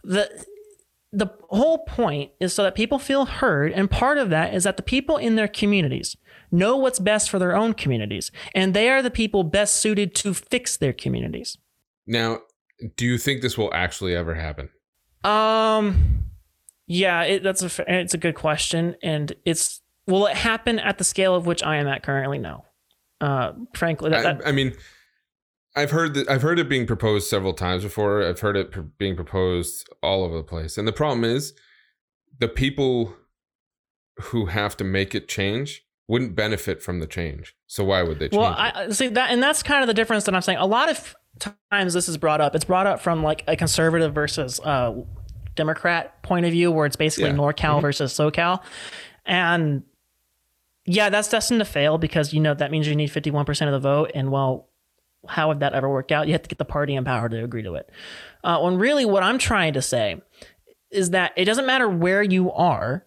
The 0.04 0.30
the 1.14 1.28
whole 1.50 1.80
point 1.80 2.32
is 2.42 2.54
so 2.54 2.64
that 2.64 2.76
people 2.76 3.00
feel 3.00 3.26
heard, 3.26 3.72
and 3.72 3.90
part 3.90 4.18
of 4.18 4.30
that 4.30 4.54
is 4.54 4.66
that 4.66 4.76
the 4.76 4.84
people 4.84 5.16
in 5.16 5.36
their 5.36 5.48
communities 5.48 6.18
know 6.52 6.76
what's 6.76 7.00
best 7.00 7.30
for 7.30 7.40
their 7.40 7.56
own 7.56 7.74
communities, 7.74 8.30
and 8.54 8.74
they 8.74 8.90
are 8.90 9.02
the 9.02 9.12
people 9.12 9.44
best 9.44 9.78
suited 9.78 10.14
to 10.16 10.34
fix 10.34 10.76
their 10.78 10.94
communities. 10.94 11.58
now, 12.06 12.40
do 12.96 13.06
you 13.06 13.18
think 13.18 13.42
this 13.42 13.58
will 13.58 13.74
actually 13.74 14.16
ever 14.16 14.36
happen? 14.36 14.70
Um, 15.24 16.26
yeah, 16.86 17.24
it, 17.24 17.44
that's 17.44 17.64
a 17.64 18.00
it's 18.00 18.14
a 18.14 18.18
good 18.18 18.36
question, 18.36 18.96
and 19.02 19.34
it's 19.46 19.82
will 20.08 20.26
it 20.28 20.36
happen 20.36 20.80
at 20.80 20.98
the 20.98 21.04
scale 21.04 21.36
of 21.36 21.46
which 21.46 21.62
I 21.64 21.78
am 21.78 21.88
at 21.88 22.04
currently? 22.04 22.38
No. 22.40 22.66
Uh, 23.20 23.54
frankly, 23.76 24.10
that, 24.12 24.24
that, 24.24 24.46
I, 24.46 24.50
I 24.50 24.52
mean, 24.52 24.74
I've 25.76 25.92
heard 25.92 26.14
that 26.16 26.30
I've 26.30 26.42
heard 26.42 26.60
it 26.60 26.70
being 26.70 26.86
proposed 26.88 27.28
several 27.28 27.54
times 27.54 27.84
before. 27.84 28.24
I've 28.24 28.40
heard 28.40 28.56
it 28.58 28.72
pr- 28.72 28.82
being 28.82 29.16
proposed 29.16 29.88
all 30.02 30.24
over 30.24 30.38
the 30.38 30.44
place, 30.44 30.78
and 30.78 30.88
the 30.88 30.94
problem 30.94 31.24
is 31.24 31.54
the 32.40 32.48
people 32.48 33.16
who 34.22 34.48
have 34.48 34.76
to 34.78 34.84
make 34.84 35.14
it 35.14 35.28
change 35.28 35.84
wouldn't 36.08 36.36
benefit 36.36 36.82
from 36.82 37.00
the 37.00 37.08
change. 37.08 37.56
So 37.68 37.84
why 37.84 38.02
would 38.02 38.20
they 38.20 38.30
change? 38.30 38.40
well. 38.40 38.54
I 38.56 38.72
I- 38.76 38.90
see 38.90 39.08
that, 39.10 39.32
and 39.32 39.42
that's 39.42 39.62
kind 39.64 39.82
of 39.82 39.88
the 39.88 39.94
difference 39.94 40.24
that 40.26 40.34
I'm 40.36 40.42
saying. 40.42 40.58
A 40.60 40.66
lot 40.66 40.90
of 40.90 41.16
times 41.72 41.94
this 41.94 42.08
is 42.08 42.18
brought 42.18 42.40
up. 42.42 42.56
It's 42.56 42.66
brought 42.66 42.88
up 42.88 43.00
from 43.00 43.24
like 43.24 43.44
a 43.48 43.56
conservative 43.56 44.14
versus 44.14 44.60
uh, 44.64 44.94
Democrat 45.56 46.22
point 46.24 46.46
of 46.46 46.52
view, 46.52 46.72
where 46.72 46.86
it's 46.86 46.96
basically 46.96 47.30
Yeah. 47.32 47.36
NorCal 47.36 47.82
versus 47.82 48.14
SoCal, 48.14 48.62
and 49.26 49.84
yeah, 50.88 51.10
that's 51.10 51.28
destined 51.30 51.60
to 51.60 51.66
fail 51.66 51.98
because 51.98 52.34
you 52.34 52.40
know 52.40 52.54
that 52.56 52.72
means 52.72 52.88
you 52.88 52.96
need 52.96 53.12
51% 53.12 53.66
of 53.68 53.72
the 53.74 53.80
vote, 53.80 54.12
and 54.16 54.32
well, 54.32 54.70
how 55.28 55.50
would 55.50 55.60
that 55.60 55.74
ever 55.74 55.90
work 55.90 56.12
out? 56.12 56.26
You 56.28 56.34
have 56.34 56.42
to 56.44 56.50
get 56.50 56.58
the 56.58 56.66
party 56.66 56.96
in 56.96 57.04
power 57.04 57.28
to 57.30 57.44
agree 57.44 57.62
to 57.64 57.76
it. 57.76 57.90
Uh, 58.44 58.60
when 58.62 58.78
really, 58.78 59.06
what 59.06 59.22
I'm 59.24 59.38
trying 59.38 59.74
to 59.74 59.82
say 59.82 60.22
is 60.90 61.10
that 61.12 61.34
it 61.36 61.46
doesn't 61.46 61.66
matter 61.66 61.88
where 61.90 62.24
you 62.24 62.52
are. 62.52 63.06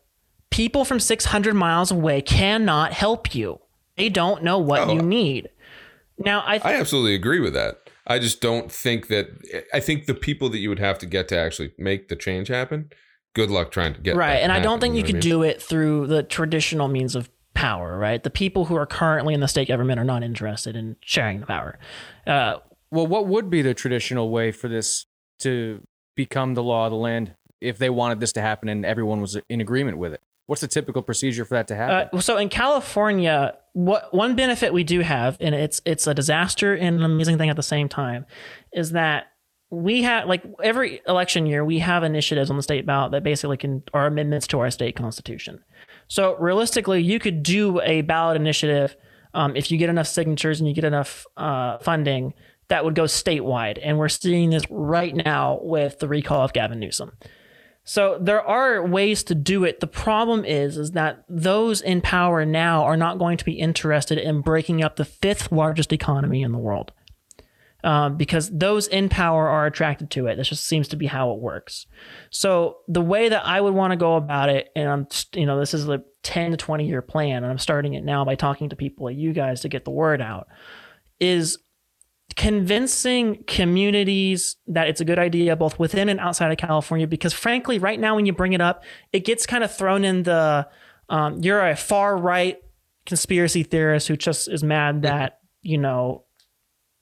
People 0.50 0.84
from 0.84 1.00
600 1.00 1.54
miles 1.54 1.90
away 1.90 2.20
cannot 2.20 2.92
help 2.92 3.34
you. 3.34 3.60
They 3.96 4.08
don't 4.08 4.42
know 4.42 4.58
what 4.58 4.80
Oh. 4.88 4.92
you 4.94 5.00
need. 5.00 5.48
Now, 6.18 6.40
I, 6.40 6.56
I 6.62 6.74
absolutely 6.74 7.14
agree 7.14 7.40
with 7.40 7.54
that. 7.54 7.78
I 8.06 8.18
just 8.18 8.40
don't 8.42 8.70
think 8.70 9.06
that. 9.08 9.28
I 9.72 9.80
think 9.80 10.04
the 10.06 10.14
people 10.14 10.48
that 10.50 10.58
you 10.58 10.68
would 10.68 10.80
have 10.80 10.98
to 10.98 11.06
get 11.06 11.28
to 11.28 11.38
actually 11.38 11.72
make 11.78 12.08
the 12.08 12.16
change 12.16 12.48
happen. 12.48 12.90
Good 13.34 13.50
luck 13.50 13.70
trying 13.70 13.94
to 13.94 14.00
get 14.00 14.16
right, 14.16 14.38
and 14.42 14.50
I 14.50 14.56
don't 14.56 14.72
happen, 14.72 14.80
think 14.80 14.94
you 14.96 15.00
know 15.02 15.06
what 15.06 15.06
could 15.06 15.14
I 15.14 15.30
mean? 15.30 15.38
do 15.38 15.42
it 15.44 15.62
through 15.62 16.06
the 16.08 16.22
traditional 16.24 16.88
means 16.88 17.14
of 17.14 17.30
power. 17.54 17.98
Right, 17.98 18.22
the 18.22 18.30
people 18.30 18.66
who 18.66 18.76
are 18.76 18.86
currently 18.86 19.34
in 19.34 19.40
the 19.40 19.48
state 19.48 19.68
government 19.68 20.00
are 20.00 20.04
not 20.04 20.22
interested 20.22 20.76
in 20.76 20.96
sharing 21.00 21.40
the 21.40 21.46
power. 21.46 21.78
Uh, 22.26 22.56
Well, 22.90 23.06
what 23.06 23.26
would 23.26 23.50
be 23.50 23.62
the 23.62 23.74
traditional 23.74 24.30
way 24.30 24.50
for 24.52 24.68
this 24.68 25.06
to 25.40 25.80
become 26.16 26.54
the 26.54 26.62
law 26.62 26.86
of 26.86 26.90
the 26.90 26.96
land 26.96 27.34
if 27.60 27.78
they 27.78 27.90
wanted 27.90 28.20
this 28.20 28.32
to 28.32 28.40
happen 28.40 28.68
and 28.68 28.84
everyone 28.84 29.20
was 29.20 29.38
in 29.48 29.60
agreement 29.60 29.98
with 29.98 30.12
it? 30.14 30.20
What's 30.46 30.62
the 30.62 30.68
typical 30.68 31.02
procedure 31.02 31.44
for 31.44 31.54
that 31.54 31.68
to 31.68 31.76
happen? 31.76 32.18
Uh, 32.18 32.20
so 32.20 32.36
in 32.36 32.48
California, 32.48 33.54
what 33.74 34.12
one 34.12 34.34
benefit 34.34 34.72
we 34.72 34.82
do 34.82 35.00
have, 35.00 35.36
and 35.40 35.54
it's 35.54 35.80
it's 35.84 36.08
a 36.08 36.14
disaster 36.14 36.74
and 36.74 36.96
an 36.98 37.04
amazing 37.04 37.38
thing 37.38 37.50
at 37.50 37.56
the 37.56 37.62
same 37.62 37.88
time, 37.88 38.26
is 38.72 38.90
that 38.90 39.26
we 39.70 40.02
have 40.02 40.26
like 40.26 40.42
every 40.60 41.00
election 41.06 41.46
year 41.46 41.64
we 41.64 41.78
have 41.78 42.02
initiatives 42.02 42.50
on 42.50 42.56
the 42.56 42.62
state 42.64 42.84
ballot 42.84 43.12
that 43.12 43.22
basically 43.22 43.56
can 43.56 43.84
are 43.94 44.08
amendments 44.08 44.48
to 44.48 44.58
our 44.58 44.70
state 44.72 44.96
constitution. 44.96 45.62
So 46.10 46.36
realistically, 46.38 47.00
you 47.02 47.20
could 47.20 47.44
do 47.44 47.80
a 47.82 48.00
ballot 48.00 48.34
initiative 48.36 48.96
um, 49.32 49.54
if 49.54 49.70
you 49.70 49.78
get 49.78 49.88
enough 49.88 50.08
signatures 50.08 50.58
and 50.58 50.68
you 50.68 50.74
get 50.74 50.82
enough 50.82 51.24
uh, 51.36 51.78
funding 51.78 52.34
that 52.66 52.84
would 52.84 52.96
go 52.96 53.04
statewide, 53.04 53.78
and 53.80 53.96
we're 53.96 54.08
seeing 54.08 54.50
this 54.50 54.64
right 54.70 55.14
now 55.14 55.60
with 55.62 56.00
the 56.00 56.08
recall 56.08 56.44
of 56.44 56.52
Gavin 56.52 56.80
Newsom. 56.80 57.12
So 57.84 58.18
there 58.20 58.42
are 58.42 58.84
ways 58.84 59.22
to 59.24 59.36
do 59.36 59.64
it. 59.64 59.78
The 59.78 59.86
problem 59.86 60.44
is, 60.44 60.76
is 60.76 60.92
that 60.92 61.24
those 61.28 61.80
in 61.80 62.00
power 62.00 62.44
now 62.44 62.82
are 62.82 62.96
not 62.96 63.18
going 63.18 63.38
to 63.38 63.44
be 63.44 63.52
interested 63.52 64.18
in 64.18 64.40
breaking 64.40 64.82
up 64.82 64.96
the 64.96 65.04
fifth 65.04 65.52
largest 65.52 65.92
economy 65.92 66.42
in 66.42 66.50
the 66.50 66.58
world, 66.58 66.92
um, 67.84 68.16
because 68.16 68.50
those 68.50 68.86
in 68.86 69.08
power 69.08 69.48
are 69.48 69.66
attracted 69.66 70.10
to 70.10 70.26
it. 70.26 70.36
This 70.36 70.48
just 70.48 70.64
seems 70.64 70.88
to 70.88 70.96
be 70.96 71.06
how 71.06 71.32
it 71.32 71.38
works. 71.38 71.86
So 72.30 72.78
the 72.88 73.00
way 73.00 73.28
that 73.28 73.46
I 73.46 73.60
would 73.60 73.74
want 73.74 73.92
to 73.92 73.96
go 73.96 74.16
about 74.16 74.48
it, 74.48 74.70
and 74.76 74.88
I'm, 74.88 75.06
you 75.34 75.46
know, 75.46 75.58
this 75.58 75.74
is 75.74 75.88
a 75.88 76.02
10 76.22 76.52
to 76.52 76.56
20 76.56 76.86
year 76.86 77.02
plan, 77.02 77.42
and 77.42 77.46
I'm 77.46 77.58
starting 77.58 77.94
it 77.94 78.04
now 78.04 78.24
by 78.24 78.34
talking 78.34 78.68
to 78.68 78.76
people 78.76 79.06
like 79.06 79.16
you 79.16 79.32
guys 79.32 79.62
to 79.62 79.68
get 79.68 79.84
the 79.84 79.90
word 79.90 80.20
out, 80.20 80.48
is 81.18 81.58
convincing 82.36 83.42
communities 83.46 84.56
that 84.66 84.88
it's 84.88 85.00
a 85.00 85.04
good 85.04 85.18
idea 85.18 85.56
both 85.56 85.78
within 85.78 86.08
and 86.08 86.20
outside 86.20 86.50
of 86.52 86.56
California 86.58 87.06
because 87.06 87.32
frankly 87.32 87.78
right 87.78 87.98
now 87.98 88.14
when 88.14 88.24
you 88.24 88.32
bring 88.32 88.52
it 88.52 88.60
up 88.60 88.84
it 89.12 89.24
gets 89.24 89.46
kind 89.46 89.64
of 89.64 89.74
thrown 89.74 90.04
in 90.04 90.22
the 90.22 90.66
um, 91.08 91.42
you're 91.42 91.68
a 91.68 91.74
far 91.74 92.16
right 92.16 92.58
conspiracy 93.04 93.64
theorist 93.64 94.06
who 94.06 94.16
just 94.16 94.48
is 94.48 94.62
mad 94.62 95.02
that 95.02 95.40
you 95.62 95.76
know 95.76 96.24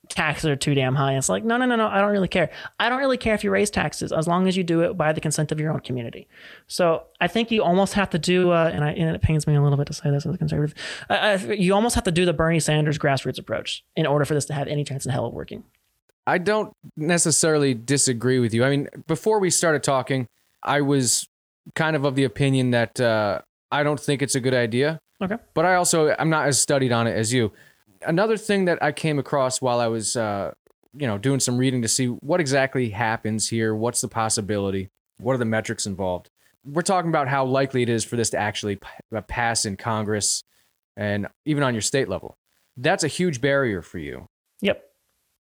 taxes 0.08 0.46
are 0.46 0.56
too 0.56 0.74
damn 0.74 0.94
high 0.94 1.16
it's 1.16 1.28
like 1.28 1.44
no 1.44 1.56
no 1.56 1.66
no 1.66 1.76
no 1.76 1.88
I 1.88 2.00
don't 2.00 2.10
really 2.10 2.28
care 2.28 2.50
I 2.78 2.88
don't 2.88 2.98
really 2.98 3.16
care 3.16 3.34
if 3.34 3.44
you 3.44 3.50
raise 3.50 3.70
taxes 3.70 4.12
as 4.12 4.26
long 4.26 4.48
as 4.48 4.56
you 4.56 4.64
do 4.64 4.82
it 4.82 4.96
by 4.96 5.12
the 5.12 5.20
consent 5.20 5.52
of 5.52 5.60
your 5.60 5.72
own 5.72 5.80
community 5.80 6.28
so 6.66 7.04
I 7.20 7.28
think 7.28 7.50
you 7.50 7.62
almost 7.62 7.94
have 7.94 8.10
to 8.10 8.18
do 8.18 8.50
uh, 8.50 8.70
and, 8.72 8.84
I, 8.84 8.92
and 8.92 9.14
it 9.14 9.22
pains 9.22 9.46
me 9.46 9.54
a 9.54 9.62
little 9.62 9.78
bit 9.78 9.86
to 9.88 9.92
say 9.92 10.10
this 10.10 10.26
as 10.26 10.34
a 10.34 10.38
conservative 10.38 10.76
uh, 11.10 11.12
uh, 11.12 11.52
you 11.52 11.74
almost 11.74 11.94
have 11.94 12.04
to 12.04 12.12
do 12.12 12.24
the 12.24 12.32
Bernie 12.32 12.60
Sanders 12.60 12.98
grassroots 12.98 13.38
approach 13.38 13.84
in 13.96 14.06
order 14.06 14.24
for 14.24 14.34
this 14.34 14.46
to 14.46 14.54
have 14.54 14.68
any 14.68 14.84
chance 14.84 15.04
in 15.04 15.12
hell 15.12 15.26
of 15.26 15.32
working 15.32 15.64
I 16.28 16.36
don't 16.36 16.74
necessarily 16.94 17.72
disagree 17.72 18.38
with 18.38 18.52
you. 18.52 18.62
I 18.62 18.68
mean, 18.68 18.88
before 19.06 19.40
we 19.40 19.48
started 19.48 19.82
talking, 19.82 20.26
I 20.62 20.82
was 20.82 21.26
kind 21.74 21.96
of 21.96 22.04
of 22.04 22.16
the 22.16 22.24
opinion 22.24 22.70
that 22.72 23.00
uh, 23.00 23.40
I 23.70 23.82
don't 23.82 23.98
think 23.98 24.20
it's 24.20 24.34
a 24.34 24.40
good 24.40 24.52
idea. 24.52 24.98
Okay. 25.22 25.36
But 25.54 25.64
I 25.64 25.76
also 25.76 26.14
I'm 26.18 26.28
not 26.28 26.46
as 26.46 26.60
studied 26.60 26.92
on 26.92 27.06
it 27.06 27.16
as 27.16 27.32
you. 27.32 27.52
Another 28.02 28.36
thing 28.36 28.64
that 28.66 28.82
I 28.82 28.92
came 28.92 29.18
across 29.18 29.60
while 29.60 29.80
I 29.80 29.86
was, 29.88 30.16
uh, 30.16 30.52
you 30.94 31.06
know, 31.06 31.18
doing 31.18 31.40
some 31.40 31.58
reading 31.58 31.82
to 31.82 31.88
see 31.88 32.06
what 32.06 32.40
exactly 32.40 32.90
happens 32.90 33.48
here, 33.48 33.74
what's 33.74 34.00
the 34.00 34.08
possibility, 34.08 34.90
what 35.18 35.34
are 35.34 35.38
the 35.38 35.44
metrics 35.44 35.86
involved. 35.86 36.30
We're 36.64 36.82
talking 36.82 37.08
about 37.08 37.28
how 37.28 37.44
likely 37.44 37.82
it 37.82 37.88
is 37.88 38.04
for 38.04 38.16
this 38.16 38.30
to 38.30 38.38
actually 38.38 38.76
p- 38.76 38.86
uh, 39.14 39.20
pass 39.22 39.64
in 39.64 39.76
Congress 39.76 40.44
and 40.96 41.28
even 41.44 41.62
on 41.62 41.74
your 41.74 41.80
state 41.82 42.08
level. 42.08 42.36
That's 42.76 43.04
a 43.04 43.08
huge 43.08 43.40
barrier 43.40 43.82
for 43.82 43.98
you 43.98 44.28
yep 44.60 44.84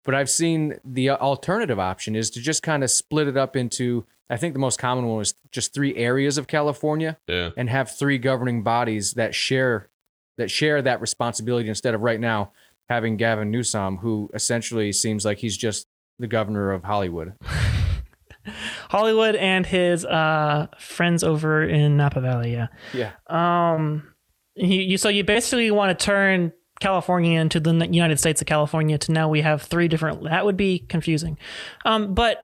but 0.04 0.14
I've 0.16 0.30
seen 0.30 0.76
the 0.86 1.10
alternative 1.12 1.80
option 1.80 2.16
is 2.16 2.30
to 2.32 2.40
just 2.42 2.64
kind 2.64 2.82
of 2.84 2.90
split 2.90 3.28
it 3.28 3.36
up 3.36 3.56
into. 3.58 4.06
I 4.30 4.38
think 4.38 4.54
the 4.54 4.60
most 4.60 4.80
common 4.80 5.06
one 5.06 5.18
was 5.18 5.34
just 5.52 5.74
three 5.74 5.96
areas 5.98 6.38
of 6.38 6.48
California 6.48 7.18
Yeah. 7.28 7.50
and 7.58 7.70
have 7.70 7.92
three 7.92 8.18
governing 8.18 8.64
bodies 8.64 9.14
that 9.16 9.36
share 9.36 9.90
that 10.38 10.52
share 10.52 10.82
that 10.82 11.02
responsibility 11.02 11.70
instead 11.70 11.94
of 11.94 12.02
right 12.02 12.20
now 12.20 12.52
having 12.90 13.18
Gavin 13.18 13.52
Newsom, 13.52 13.98
who 13.98 14.30
essentially 14.34 14.92
seems 14.92 15.26
like 15.26 15.40
he's 15.40 15.58
just 15.58 15.88
the 16.20 16.28
governor 16.28 16.72
of 16.72 16.84
Hollywood. 16.84 17.34
Hollywood 18.90 19.36
and 19.36 19.66
his 19.66 20.06
uh, 20.06 20.68
friends 20.80 21.24
over 21.24 21.64
in 21.64 21.98
Napa 21.98 22.22
Valley. 22.22 22.54
Yeah. 22.54 22.68
Yeah. 22.94 23.12
Um, 23.28 24.14
you, 24.56 24.82
you 24.82 24.98
so 24.98 25.10
you 25.10 25.24
basically 25.24 25.70
want 25.70 25.98
to 25.98 26.06
turn 26.06 26.54
California 26.80 27.40
into 27.40 27.60
the 27.60 27.74
United 27.74 28.20
States 28.20 28.42
of 28.42 28.48
California 28.48 28.98
to 28.98 29.12
now 29.12 29.30
we 29.30 29.42
have 29.42 29.64
three 29.64 29.88
different. 29.88 30.24
That 30.24 30.46
would 30.46 30.58
be 30.58 30.80
confusing. 30.80 31.38
Um, 31.86 32.14
but 32.14 32.42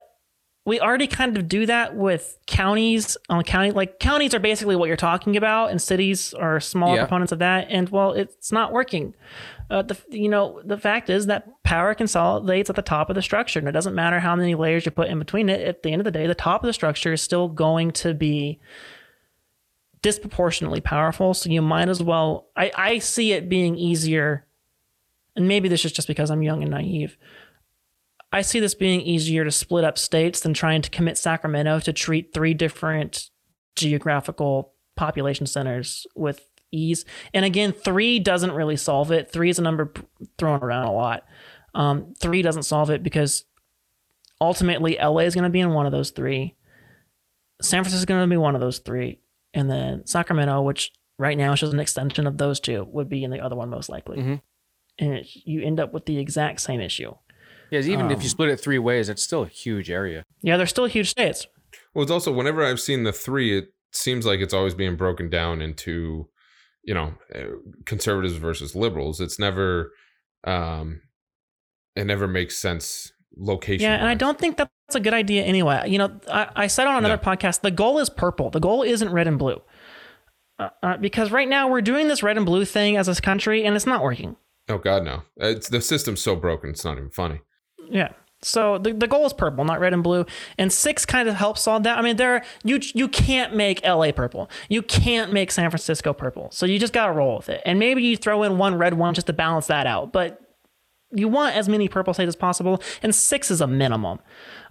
we 0.66 0.80
already 0.80 1.08
kind 1.08 1.38
of 1.38 1.50
do 1.50 1.66
that 1.66 1.96
with 1.96 2.38
counties 2.48 3.18
on 3.30 3.44
county 3.44 3.72
like 3.72 4.00
counties 4.00 4.34
are 4.34 4.40
basically 4.40 4.76
what 4.78 4.88
you're 4.88 4.96
talking 4.96 5.36
about 5.36 5.72
and 5.72 5.82
cities 5.82 6.34
are 6.34 6.60
small 6.62 6.96
Yeah. 6.96 7.02
components 7.02 7.32
of 7.34 7.40
that. 7.40 7.68
And 7.70 7.90
well 7.90 8.14
it's 8.14 8.52
not 8.52 8.72
working 8.72 9.14
uh, 9.70 9.82
the 9.82 9.98
you 10.10 10.30
know 10.30 10.62
the 10.64 10.78
fact 10.78 11.10
is 11.10 11.26
that 11.26 11.48
power 11.64 11.94
consolidates 11.94 12.70
at 12.70 12.76
the 12.76 12.82
top 12.82 13.10
of 13.10 13.16
the 13.16 13.22
structure 13.22 13.60
and 13.60 13.68
it 13.68 13.72
doesn't 13.74 13.96
matter 13.96 14.20
how 14.22 14.36
many 14.36 14.56
layers 14.56 14.86
you 14.86 14.92
put 14.92 15.08
in 15.10 15.20
between 15.20 15.50
it. 15.50 15.62
At 15.68 15.84
the 15.84 15.92
end 15.92 16.00
of 16.00 16.06
the 16.06 16.12
day 16.12 16.28
the 16.28 16.36
top 16.36 16.64
of 16.64 16.68
the 16.68 16.74
structure 16.74 17.12
is 17.14 17.22
still 17.22 17.48
going 17.50 17.92
to 17.94 18.14
be 18.14 18.60
disproportionately 20.02 20.82
powerful. 20.82 21.34
So 21.34 21.50
you 21.50 21.62
might 21.62 21.90
as 21.90 22.02
well 22.02 22.48
i 22.56 22.72
i 22.76 23.00
see 23.00 23.34
it 23.34 23.50
being 23.50 23.76
easier. 23.78 24.46
And 25.36 25.48
maybe 25.48 25.68
this 25.68 25.84
is 25.86 25.92
just 25.92 26.08
because 26.08 26.30
i'm 26.32 26.44
young 26.44 26.62
and 26.62 26.72
naive 26.72 27.18
I 28.34 28.42
see 28.42 28.60
this 28.60 28.74
being 28.74 29.02
easier 29.02 29.44
to 29.44 29.52
split 29.52 29.84
up 29.84 29.98
states 29.98 30.40
than 30.40 30.56
trying 30.56 30.82
to 30.82 30.90
commit 30.90 31.20
Sacramento 31.20 31.80
to 31.82 31.94
treat 31.94 32.34
three 32.34 32.56
different 32.56 33.30
geographical 33.76 34.74
population 34.96 35.46
centers 35.46 36.08
with 36.16 36.42
ease. 36.72 37.06
And 37.34 37.46
again, 37.46 37.72
three 37.72 38.20
doesn't 38.20 38.52
really 38.52 38.76
solve 38.76 39.12
it. 39.12 39.32
Three 39.32 39.50
is 39.50 39.60
a 39.60 39.62
number 39.62 39.94
thrown 40.40 40.62
around 40.64 40.88
a 40.88 40.92
lot. 40.92 41.24
Um, 41.76 42.14
three 42.20 42.42
doesn't 42.42 42.64
solve 42.64 42.90
it 42.90 43.04
because 43.04 43.46
ultimately 44.42 44.98
LA 45.02 45.20
is 45.20 45.36
going 45.36 45.44
to 45.44 45.50
be 45.50 45.60
in 45.60 45.72
one 45.72 45.86
of 45.86 45.92
those 45.92 46.10
three. 46.10 46.56
San 47.62 47.84
Francisco 47.84 48.00
is 48.02 48.06
going 48.06 48.28
to 48.28 48.34
be 48.34 48.38
one 48.38 48.56
of 48.56 48.62
those 48.62 48.80
three. 48.80 49.20
And 49.54 49.70
then 49.70 50.08
Sacramento, 50.08 50.62
which 50.64 50.92
right 51.20 51.38
now 51.38 51.54
is 51.54 51.60
just 51.60 51.74
an 51.74 51.80
extension 51.80 52.26
of 52.26 52.40
those 52.40 52.60
two, 52.60 52.88
would 52.90 53.10
be 53.10 53.24
in 53.24 53.30
the 53.30 53.40
other 53.40 53.56
one 53.56 53.70
most 53.70 53.90
likely. 53.90 54.18
Mhm. 54.18 54.42
And 54.98 55.14
it, 55.14 55.28
you 55.46 55.62
end 55.62 55.80
up 55.80 55.94
with 55.94 56.06
the 56.06 56.18
exact 56.18 56.62
same 56.62 56.82
issue. 56.82 57.14
Yes, 57.74 57.88
even 57.88 58.06
if 58.12 58.20
you 58.20 58.26
Um, 58.26 58.30
split 58.30 58.50
it 58.50 58.60
three 58.60 58.78
ways, 58.80 59.10
it's 59.10 59.24
still 59.24 59.44
a 59.44 59.48
huge 59.48 59.90
area. 59.90 60.24
Yeah, 60.42 60.58
they're 60.58 60.68
still 60.68 60.86
huge 60.86 61.10
states. 61.10 61.48
Well, 61.94 62.04
it's 62.04 62.12
also 62.12 62.32
whenever 62.32 62.64
I've 62.64 62.80
seen 62.80 63.04
the 63.04 63.12
three, 63.12 63.58
it 63.58 63.74
seems 63.92 64.26
like 64.26 64.40
it's 64.40 64.54
always 64.54 64.74
being 64.76 64.96
broken 64.96 65.30
down 65.30 65.62
into, 65.62 66.30
you 66.84 66.94
know, 66.94 67.16
uh, 67.34 67.58
conservatives 67.86 68.36
versus 68.36 68.76
liberals. 68.76 69.20
It's 69.20 69.40
never, 69.40 69.92
um, 70.44 71.02
it 71.96 72.06
never 72.06 72.28
makes 72.28 72.58
sense 72.58 73.12
location. 73.36 73.84
Yeah, 73.84 73.96
and 73.96 74.08
I 74.08 74.14
don't 74.14 74.38
think 74.38 74.58
that's 74.58 74.72
a 74.94 75.00
good 75.00 75.14
idea 75.14 75.44
anyway. 75.44 75.90
You 75.90 75.98
know, 75.98 76.20
I, 76.32 76.50
I 76.56 76.68
said 76.68 76.86
on 76.88 76.96
another 76.98 77.18
No. 77.24 77.32
podcast, 77.32 77.62
the 77.62 77.72
goal 77.72 77.98
is 78.00 78.10
purple. 78.10 78.52
The 78.52 78.60
goal 78.60 78.84
isn't 78.84 79.12
red 79.12 79.28
and 79.28 79.40
blue. 79.40 79.62
Uh, 80.60 80.70
uh, 80.84 80.98
because 80.98 81.32
right 81.32 81.50
now 81.50 81.68
we're 81.68 81.82
doing 81.82 82.08
this 82.08 82.22
red 82.22 82.38
and 82.38 82.46
blue 82.46 82.66
thing 82.66 82.98
as 82.98 83.08
a 83.08 83.20
country, 83.20 83.66
and 83.66 83.76
it's 83.76 83.88
not 83.88 84.04
working. 84.04 84.36
Oh 84.70 84.78
God, 84.78 85.04
no! 85.04 85.24
It's 85.38 85.68
the 85.68 85.82
system's 85.82 86.22
so 86.22 86.36
broken. 86.36 86.70
It's 86.70 86.86
not 86.86 86.98
even 86.98 87.10
funny. 87.10 87.42
Yeah. 87.90 88.14
So 88.42 88.78
the, 88.78 88.94
the 88.94 89.08
goal 89.08 89.26
is 89.26 89.34
purple, 89.34 89.64
not 89.64 89.80
red 89.80 89.94
and 89.94 90.04
blue. 90.04 90.26
And 90.58 90.72
six 90.72 91.06
kind 91.06 91.30
of 91.30 91.36
helps 91.36 91.62
solve 91.62 91.84
that. 91.84 91.98
I 91.98 92.02
mean, 92.02 92.18
there 92.18 92.44
you 92.64 92.80
you 92.94 93.08
can't 93.08 93.56
make 93.56 93.84
LA 93.86 94.12
purple. 94.12 94.50
You 94.70 94.82
can't 94.82 95.32
make 95.32 95.50
San 95.52 95.70
Francisco 95.70 96.14
purple. 96.14 96.50
So 96.52 96.66
you 96.66 96.78
just 96.78 96.94
gotta 96.94 97.14
roll 97.14 97.38
with 97.38 97.50
it. 97.50 97.62
And 97.66 97.80
maybe 97.80 98.04
you 98.04 98.18
throw 98.18 98.44
in 98.44 98.58
one 98.58 98.78
red 98.78 98.96
one 98.96 99.14
just 99.14 99.28
to 99.28 99.34
balance 99.34 99.68
that 99.68 99.88
out. 99.88 100.12
But 100.12 100.42
you 101.12 101.28
want 101.28 101.56
as 101.56 101.70
many 101.70 101.88
purple 101.88 102.14
states 102.14 102.28
as 102.28 102.36
possible, 102.36 102.82
and 103.02 103.14
six 103.14 103.52
is 103.52 103.62
a 103.62 103.68
minimum. 103.68 104.20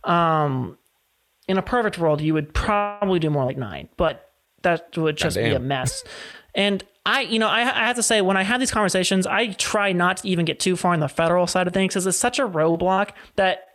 Um, 0.05 0.77
in 1.49 1.57
a 1.57 1.63
perfect 1.63 1.99
world, 1.99 2.21
you 2.21 2.35
would 2.35 2.53
probably 2.53 3.19
do 3.19 3.31
more 3.31 3.45
like 3.45 3.57
nine, 3.57 3.89
but 3.97 4.31
that 4.63 4.97
would 4.97 5.17
just 5.17 5.37
be 5.37 5.51
a 5.51 5.61
mess. 5.61 6.05
And 6.55 6.85
I, 7.05 7.23
you 7.23 7.39
know, 7.39 7.49
I, 7.49 7.61
I 7.61 7.87
have 7.87 7.97
to 7.97 8.03
say, 8.03 8.21
when 8.21 8.37
I 8.37 8.43
have 8.43 8.61
these 8.61 8.71
conversations, 8.71 9.27
I 9.27 9.49
try 9.53 9.93
not 9.93 10.19
to 10.19 10.29
even 10.29 10.45
get 10.45 10.61
too 10.61 10.77
far 10.77 10.93
on 10.93 11.01
the 11.01 11.09
federal 11.09 11.47
side 11.47 11.67
of 11.67 11.73
things 11.73 11.93
because 11.93 12.07
it's 12.07 12.19
such 12.19 12.39
a 12.39 12.47
roadblock 12.47 13.11
that 13.37 13.67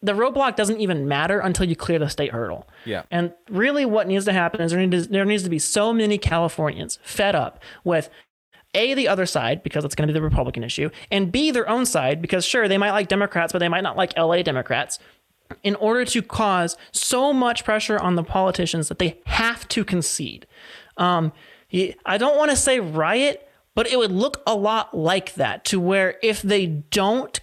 the 0.00 0.12
roadblock 0.12 0.54
doesn't 0.54 0.80
even 0.80 1.08
matter 1.08 1.40
until 1.40 1.66
you 1.66 1.74
clear 1.74 1.98
the 1.98 2.08
state 2.08 2.32
hurdle. 2.32 2.68
Yeah. 2.84 3.04
And 3.10 3.32
really, 3.48 3.86
what 3.86 4.06
needs 4.06 4.26
to 4.26 4.32
happen 4.32 4.60
is 4.60 4.70
there 4.70 4.86
needs, 4.86 5.08
there 5.08 5.24
needs 5.24 5.42
to 5.44 5.50
be 5.50 5.58
so 5.58 5.92
many 5.92 6.18
Californians 6.18 6.98
fed 7.02 7.34
up 7.34 7.62
with 7.84 8.10
a 8.74 8.94
the 8.94 9.08
other 9.08 9.24
side 9.24 9.62
because 9.62 9.84
it's 9.84 9.94
going 9.94 10.06
to 10.06 10.12
be 10.12 10.18
the 10.18 10.22
Republican 10.22 10.62
issue, 10.62 10.90
and 11.10 11.32
b 11.32 11.50
their 11.50 11.68
own 11.68 11.86
side 11.86 12.20
because 12.20 12.44
sure 12.44 12.68
they 12.68 12.78
might 12.78 12.90
like 12.90 13.08
Democrats, 13.08 13.52
but 13.52 13.60
they 13.60 13.68
might 13.68 13.82
not 13.82 13.96
like 13.96 14.16
LA 14.16 14.42
Democrats. 14.42 14.98
In 15.62 15.74
order 15.76 16.04
to 16.06 16.22
cause 16.22 16.76
so 16.90 17.32
much 17.32 17.64
pressure 17.64 17.98
on 17.98 18.14
the 18.14 18.24
politicians 18.24 18.88
that 18.88 18.98
they 18.98 19.18
have 19.26 19.68
to 19.68 19.84
concede. 19.84 20.46
Um, 20.96 21.32
I 22.06 22.18
don't 22.18 22.36
want 22.36 22.50
to 22.50 22.56
say 22.56 22.80
riot, 22.80 23.48
but 23.74 23.86
it 23.86 23.98
would 23.98 24.12
look 24.12 24.42
a 24.46 24.54
lot 24.54 24.96
like 24.96 25.34
that 25.34 25.64
to 25.66 25.80
where 25.80 26.18
if 26.22 26.42
they 26.42 26.66
don't 26.66 27.40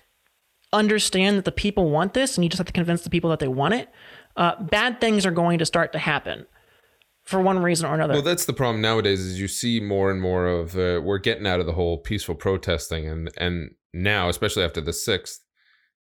understand 0.74 1.38
that 1.38 1.46
the 1.46 1.52
people 1.52 1.90
want 1.90 2.14
this 2.14 2.38
and 2.38 2.44
you 2.44 2.50
just 2.50 2.60
have 2.60 2.68
to 2.68 2.74
convince 2.74 3.04
the 3.04 3.10
people 3.10 3.30
that 3.30 3.40
they 3.40 3.48
want 3.48 3.74
it, 3.74 3.90
uh, 4.38 4.62
bad 4.64 5.02
things 5.02 5.26
are 5.26 5.32
going 5.32 5.60
to 5.60 5.66
start 5.66 5.92
to 5.92 6.00
happen 6.00 6.46
for 7.24 7.42
one 7.42 7.60
reason 7.60 7.88
or 7.88 7.94
another. 7.94 8.14
Well, 8.14 8.22
that's 8.22 8.46
the 8.46 8.54
problem 8.54 8.82
nowadays. 8.82 9.20
Is 9.20 9.40
you 9.40 9.48
see 9.48 9.80
more 9.80 10.10
and 10.10 10.22
more 10.22 10.48
of 10.48 10.76
uh, 10.76 11.02
we're 11.04 11.20
getting 11.20 11.46
out 11.46 11.60
of 11.60 11.66
the 11.66 11.74
whole 11.74 11.98
peaceful 11.98 12.36
protesting, 12.36 13.08
and 13.08 13.32
and 13.38 13.72
now, 13.94 14.30
especially 14.30 14.64
after 14.64 14.82
the 14.82 14.94
sixth, 14.94 15.42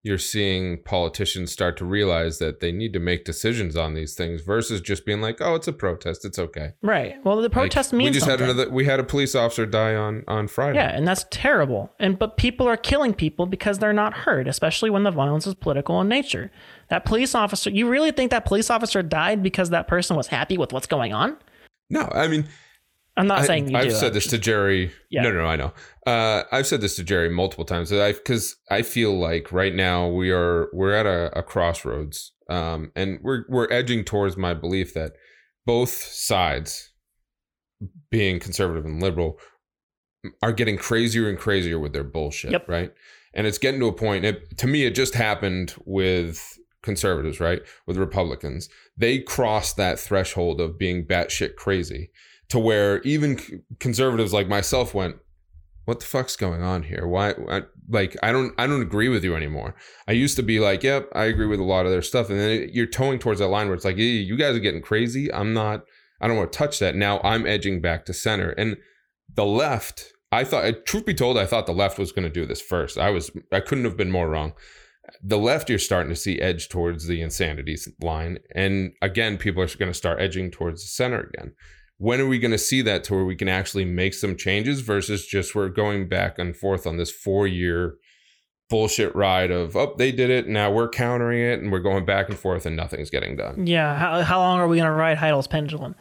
you're 0.02 0.16
seeing 0.16 0.82
politicians 0.82 1.52
start 1.52 1.76
to 1.76 1.84
realize 1.84 2.38
that 2.38 2.60
they 2.60 2.72
need 2.72 2.92
to 2.94 2.98
make 2.98 3.24
decisions 3.24 3.76
on 3.76 3.92
these 3.92 4.14
things 4.14 4.40
versus 4.40 4.80
just 4.80 5.04
being 5.04 5.20
like, 5.20 5.40
"Oh, 5.42 5.54
it's 5.56 5.68
a 5.68 5.72
protest, 5.74 6.24
it's 6.24 6.38
okay." 6.38 6.72
right. 6.82 7.16
Well, 7.24 7.36
the 7.36 7.42
Like, 7.42 7.52
protest 7.52 7.92
means 7.92 8.08
we 8.08 8.14
just 8.14 8.26
something. 8.26 8.46
had 8.46 8.54
another. 8.56 8.70
We 8.70 8.86
had 8.86 8.98
a 8.98 9.04
police 9.04 9.34
officer 9.34 9.66
die 9.66 9.94
on 9.94 10.24
on 10.26 10.48
Friday. 10.48 10.78
Yeah, 10.78 10.88
and 10.96 11.06
that's 11.06 11.26
terrible. 11.30 11.92
And 12.00 12.18
but 12.18 12.36
people 12.38 12.66
are 12.66 12.78
killing 12.78 13.12
people 13.12 13.44
because 13.46 13.78
they're 13.78 13.92
not 13.92 14.14
heard, 14.14 14.48
especially 14.48 14.88
when 14.88 15.02
the 15.02 15.10
violence 15.10 15.46
is 15.46 15.54
political 15.54 16.00
in 16.00 16.08
nature. 16.08 16.50
That 16.88 17.04
police 17.04 17.34
officer, 17.34 17.68
you 17.70 17.88
really 17.88 18.10
think 18.10 18.30
that 18.30 18.44
police 18.46 18.70
officer 18.70 19.02
died 19.02 19.42
because 19.42 19.68
that 19.70 19.86
person 19.86 20.16
was 20.16 20.28
happy 20.28 20.56
with 20.56 20.72
what's 20.72 20.86
going 20.86 21.12
on? 21.12 21.36
No, 21.90 22.08
I 22.12 22.26
mean, 22.26 22.46
I'm 23.16 23.26
not 23.26 23.40
I, 23.40 23.44
saying 23.46 23.68
you 23.70 23.76
I've 23.76 23.84
do. 23.84 23.90
said 23.90 24.14
this 24.14 24.26
to 24.28 24.38
Jerry. 24.38 24.92
Yeah. 25.10 25.22
No, 25.22 25.30
no, 25.32 25.42
no, 25.42 25.46
I 25.46 25.56
know. 25.56 25.72
Uh, 26.06 26.44
I've 26.50 26.66
said 26.66 26.80
this 26.80 26.96
to 26.96 27.04
Jerry 27.04 27.28
multiple 27.28 27.64
times. 27.64 27.90
Because 27.90 28.56
I 28.70 28.82
feel 28.82 29.18
like 29.18 29.52
right 29.52 29.74
now 29.74 30.08
we 30.08 30.30
are 30.30 30.68
we're 30.72 30.94
at 30.94 31.06
a, 31.06 31.38
a 31.38 31.42
crossroads, 31.42 32.32
um, 32.48 32.90
and 32.96 33.18
we're 33.22 33.44
we're 33.48 33.70
edging 33.70 34.04
towards 34.04 34.36
my 34.36 34.54
belief 34.54 34.94
that 34.94 35.12
both 35.66 35.90
sides, 35.90 36.92
being 38.10 38.40
conservative 38.40 38.84
and 38.84 39.02
liberal, 39.02 39.38
are 40.42 40.52
getting 40.52 40.78
crazier 40.78 41.28
and 41.28 41.38
crazier 41.38 41.78
with 41.78 41.92
their 41.92 42.04
bullshit. 42.04 42.52
Yep. 42.52 42.68
Right, 42.68 42.92
and 43.34 43.46
it's 43.46 43.58
getting 43.58 43.80
to 43.80 43.86
a 43.86 43.92
point. 43.92 44.24
It, 44.24 44.56
to 44.58 44.66
me, 44.66 44.84
it 44.84 44.94
just 44.94 45.14
happened 45.14 45.74
with 45.84 46.58
conservatives, 46.82 47.40
right? 47.40 47.60
With 47.86 47.98
Republicans, 47.98 48.70
they 48.96 49.18
crossed 49.18 49.76
that 49.76 49.98
threshold 49.98 50.62
of 50.62 50.78
being 50.78 51.04
batshit 51.04 51.56
crazy 51.56 52.10
to 52.48 52.58
where 52.58 53.00
even 53.02 53.62
conservatives 53.78 54.32
like 54.32 54.48
myself 54.48 54.94
went, 54.94 55.16
"What 55.84 56.00
the 56.00 56.06
fuck's 56.06 56.36
going 56.36 56.62
on 56.62 56.84
here? 56.84 57.06
Why? 57.06 57.34
I, 57.48 57.62
like, 57.88 58.16
I 58.22 58.32
don't, 58.32 58.52
I 58.58 58.66
don't 58.66 58.82
agree 58.82 59.08
with 59.08 59.24
you 59.24 59.34
anymore." 59.34 59.74
I 60.06 60.12
used 60.12 60.36
to 60.36 60.42
be 60.42 60.60
like, 60.60 60.82
"Yep, 60.82 61.08
I 61.14 61.24
agree 61.24 61.46
with 61.46 61.60
a 61.60 61.64
lot 61.64 61.86
of 61.86 61.92
their 61.92 62.02
stuff," 62.02 62.30
and 62.30 62.38
then 62.38 62.70
you're 62.72 62.86
towing 62.86 63.18
towards 63.18 63.40
that 63.40 63.48
line 63.48 63.66
where 63.66 63.74
it's 63.74 63.84
like, 63.84 63.96
"Yeah, 63.96 64.04
you 64.04 64.36
guys 64.36 64.56
are 64.56 64.60
getting 64.60 64.82
crazy. 64.82 65.32
I'm 65.32 65.52
not. 65.52 65.84
I 66.20 66.28
don't 66.28 66.36
want 66.36 66.52
to 66.52 66.58
touch 66.58 66.78
that." 66.78 66.94
Now 66.94 67.20
I'm 67.22 67.46
edging 67.46 67.80
back 67.80 68.04
to 68.06 68.12
center, 68.12 68.50
and 68.50 68.76
the 69.34 69.46
left. 69.46 70.12
I 70.32 70.44
thought, 70.44 70.64
uh, 70.64 70.72
truth 70.86 71.06
be 71.06 71.14
told, 71.14 71.36
I 71.36 71.44
thought 71.44 71.66
the 71.66 71.72
left 71.72 71.98
was 71.98 72.12
going 72.12 72.22
to 72.22 72.32
do 72.32 72.46
this 72.46 72.60
first. 72.60 72.96
I 72.96 73.10
was, 73.10 73.32
I 73.50 73.58
couldn't 73.58 73.82
have 73.82 73.96
been 73.96 74.12
more 74.12 74.28
wrong. 74.28 74.52
The 75.20 75.38
left, 75.38 75.68
you're 75.68 75.80
starting 75.80 76.10
to 76.10 76.14
see 76.14 76.40
edge 76.40 76.68
towards 76.68 77.08
the 77.08 77.20
insanity 77.20 77.76
line, 78.00 78.38
and 78.54 78.92
again, 79.02 79.38
people 79.38 79.60
are 79.60 79.66
going 79.66 79.90
to 79.90 79.94
start 79.94 80.20
edging 80.20 80.52
towards 80.52 80.82
the 80.82 80.88
center 80.88 81.32
again 81.34 81.54
when 82.00 82.18
are 82.18 82.26
we 82.26 82.38
going 82.38 82.50
to 82.50 82.56
see 82.58 82.80
that 82.80 83.04
to 83.04 83.14
where 83.14 83.26
we 83.26 83.36
can 83.36 83.46
actually 83.46 83.84
make 83.84 84.14
some 84.14 84.34
changes 84.34 84.80
versus 84.80 85.26
just 85.26 85.54
we're 85.54 85.68
going 85.68 86.08
back 86.08 86.38
and 86.38 86.56
forth 86.56 86.86
on 86.86 86.96
this 86.96 87.10
four 87.10 87.46
year 87.46 87.96
bullshit 88.70 89.14
ride 89.14 89.50
of 89.50 89.76
oh 89.76 89.94
they 89.98 90.10
did 90.10 90.30
it 90.30 90.48
now 90.48 90.70
we're 90.70 90.88
countering 90.88 91.40
it 91.40 91.60
and 91.60 91.70
we're 91.70 91.78
going 91.78 92.04
back 92.06 92.28
and 92.30 92.38
forth 92.38 92.64
and 92.64 92.74
nothing's 92.74 93.10
getting 93.10 93.36
done 93.36 93.66
Yeah. 93.66 93.98
How, 93.98 94.22
how 94.22 94.38
long 94.38 94.60
are 94.60 94.66
we 94.66 94.76
going 94.78 94.86
to 94.86 94.92
ride 94.92 95.18
Heidel's 95.18 95.46
pendulum? 95.46 95.94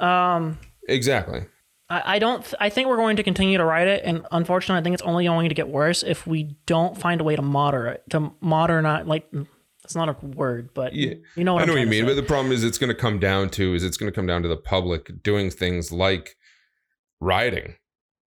Um, 0.00 0.58
exactly 0.86 1.46
I, 1.88 2.16
I 2.16 2.18
don't. 2.18 2.44
th- 2.44 2.54
I 2.60 2.68
think 2.68 2.88
we're 2.88 2.96
going 2.96 3.16
to 3.16 3.22
continue 3.22 3.56
to 3.56 3.64
ride 3.64 3.88
it, 3.88 4.02
and 4.04 4.26
unfortunately, 4.30 4.80
I 4.80 4.82
think 4.82 4.92
it's 4.92 5.02
only 5.02 5.24
going 5.24 5.48
to 5.48 5.54
get 5.54 5.68
worse 5.68 6.02
if 6.02 6.26
we 6.26 6.56
don't 6.66 6.98
find 6.98 7.20
a 7.20 7.24
way 7.24 7.34
to 7.34 7.40
moderate 7.40 8.02
to 8.10 8.30
modernize. 8.42 9.06
Like, 9.06 9.26
it's 9.88 9.96
not 9.96 10.10
a 10.10 10.26
word, 10.26 10.68
but 10.74 10.94
Yeah. 10.94 11.14
you 11.34 11.44
know 11.44 11.54
what 11.54 11.62
i 11.62 11.64
know 11.64 11.72
what 11.72 11.80
you 11.80 11.86
mean 11.86 12.04
but 12.04 12.14
the 12.14 12.22
problem 12.22 12.52
is 12.52 12.62
it's 12.62 12.76
going 12.76 12.94
to 12.94 13.00
come 13.00 13.18
down 13.18 13.48
to 13.48 13.72
is 13.72 13.82
it's 13.82 13.96
going 13.96 14.12
to 14.12 14.14
come 14.14 14.26
down 14.26 14.42
to 14.42 14.48
the 14.48 14.56
public 14.56 15.22
doing 15.22 15.48
things 15.48 15.90
like 15.90 16.36
rioting 17.20 17.76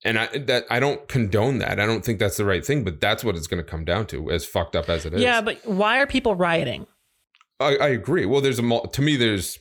and 0.06 0.18
I 0.18 0.28
that 0.28 0.64
I 0.70 0.80
don't 0.80 1.06
condone 1.10 1.58
that. 1.58 1.78
I 1.78 1.86
don't 1.86 2.06
think 2.06 2.20
that's 2.20 2.38
the 2.38 2.46
right 2.46 2.66
thing, 2.66 2.86
but 2.86 3.02
that's 3.02 3.22
what 3.22 3.36
it's 3.36 3.48
going 3.48 3.62
to 3.62 3.70
come 3.70 3.84
down 3.84 4.08
to, 4.08 4.32
as 4.32 4.46
fucked 4.46 4.74
up 4.74 4.88
as 4.88 5.06
it 5.06 5.14
is. 5.14 5.22
yeah, 5.22 5.42
but 5.42 5.60
why 5.66 6.00
are 6.00 6.08
people 6.08 6.36
rioting? 6.36 6.88
I, 7.60 7.76
I 7.76 7.88
agree. 7.90 8.26
Well, 8.26 8.40
there's 8.40 8.60
a 8.60 8.82
to 8.94 9.02
me 9.02 9.18
there's 9.18 9.60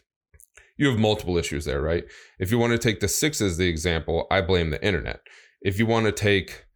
you 0.77 0.89
have 0.91 0.97
multiple 1.01 1.37
issues 1.37 1.65
there, 1.65 1.83
right? 1.83 2.05
If 2.39 2.53
you 2.53 2.59
want 2.61 2.71
to 2.71 2.79
take 2.79 3.01
the 3.01 3.09
six 3.09 3.41
as 3.41 3.57
the 3.57 3.67
example, 3.67 4.29
I 4.31 4.41
blame 4.41 4.71
the 4.71 4.81
internet. 4.85 5.23
If 5.61 5.77
you 5.81 5.87
want 5.87 6.07
to 6.07 6.13
take 6.13 6.67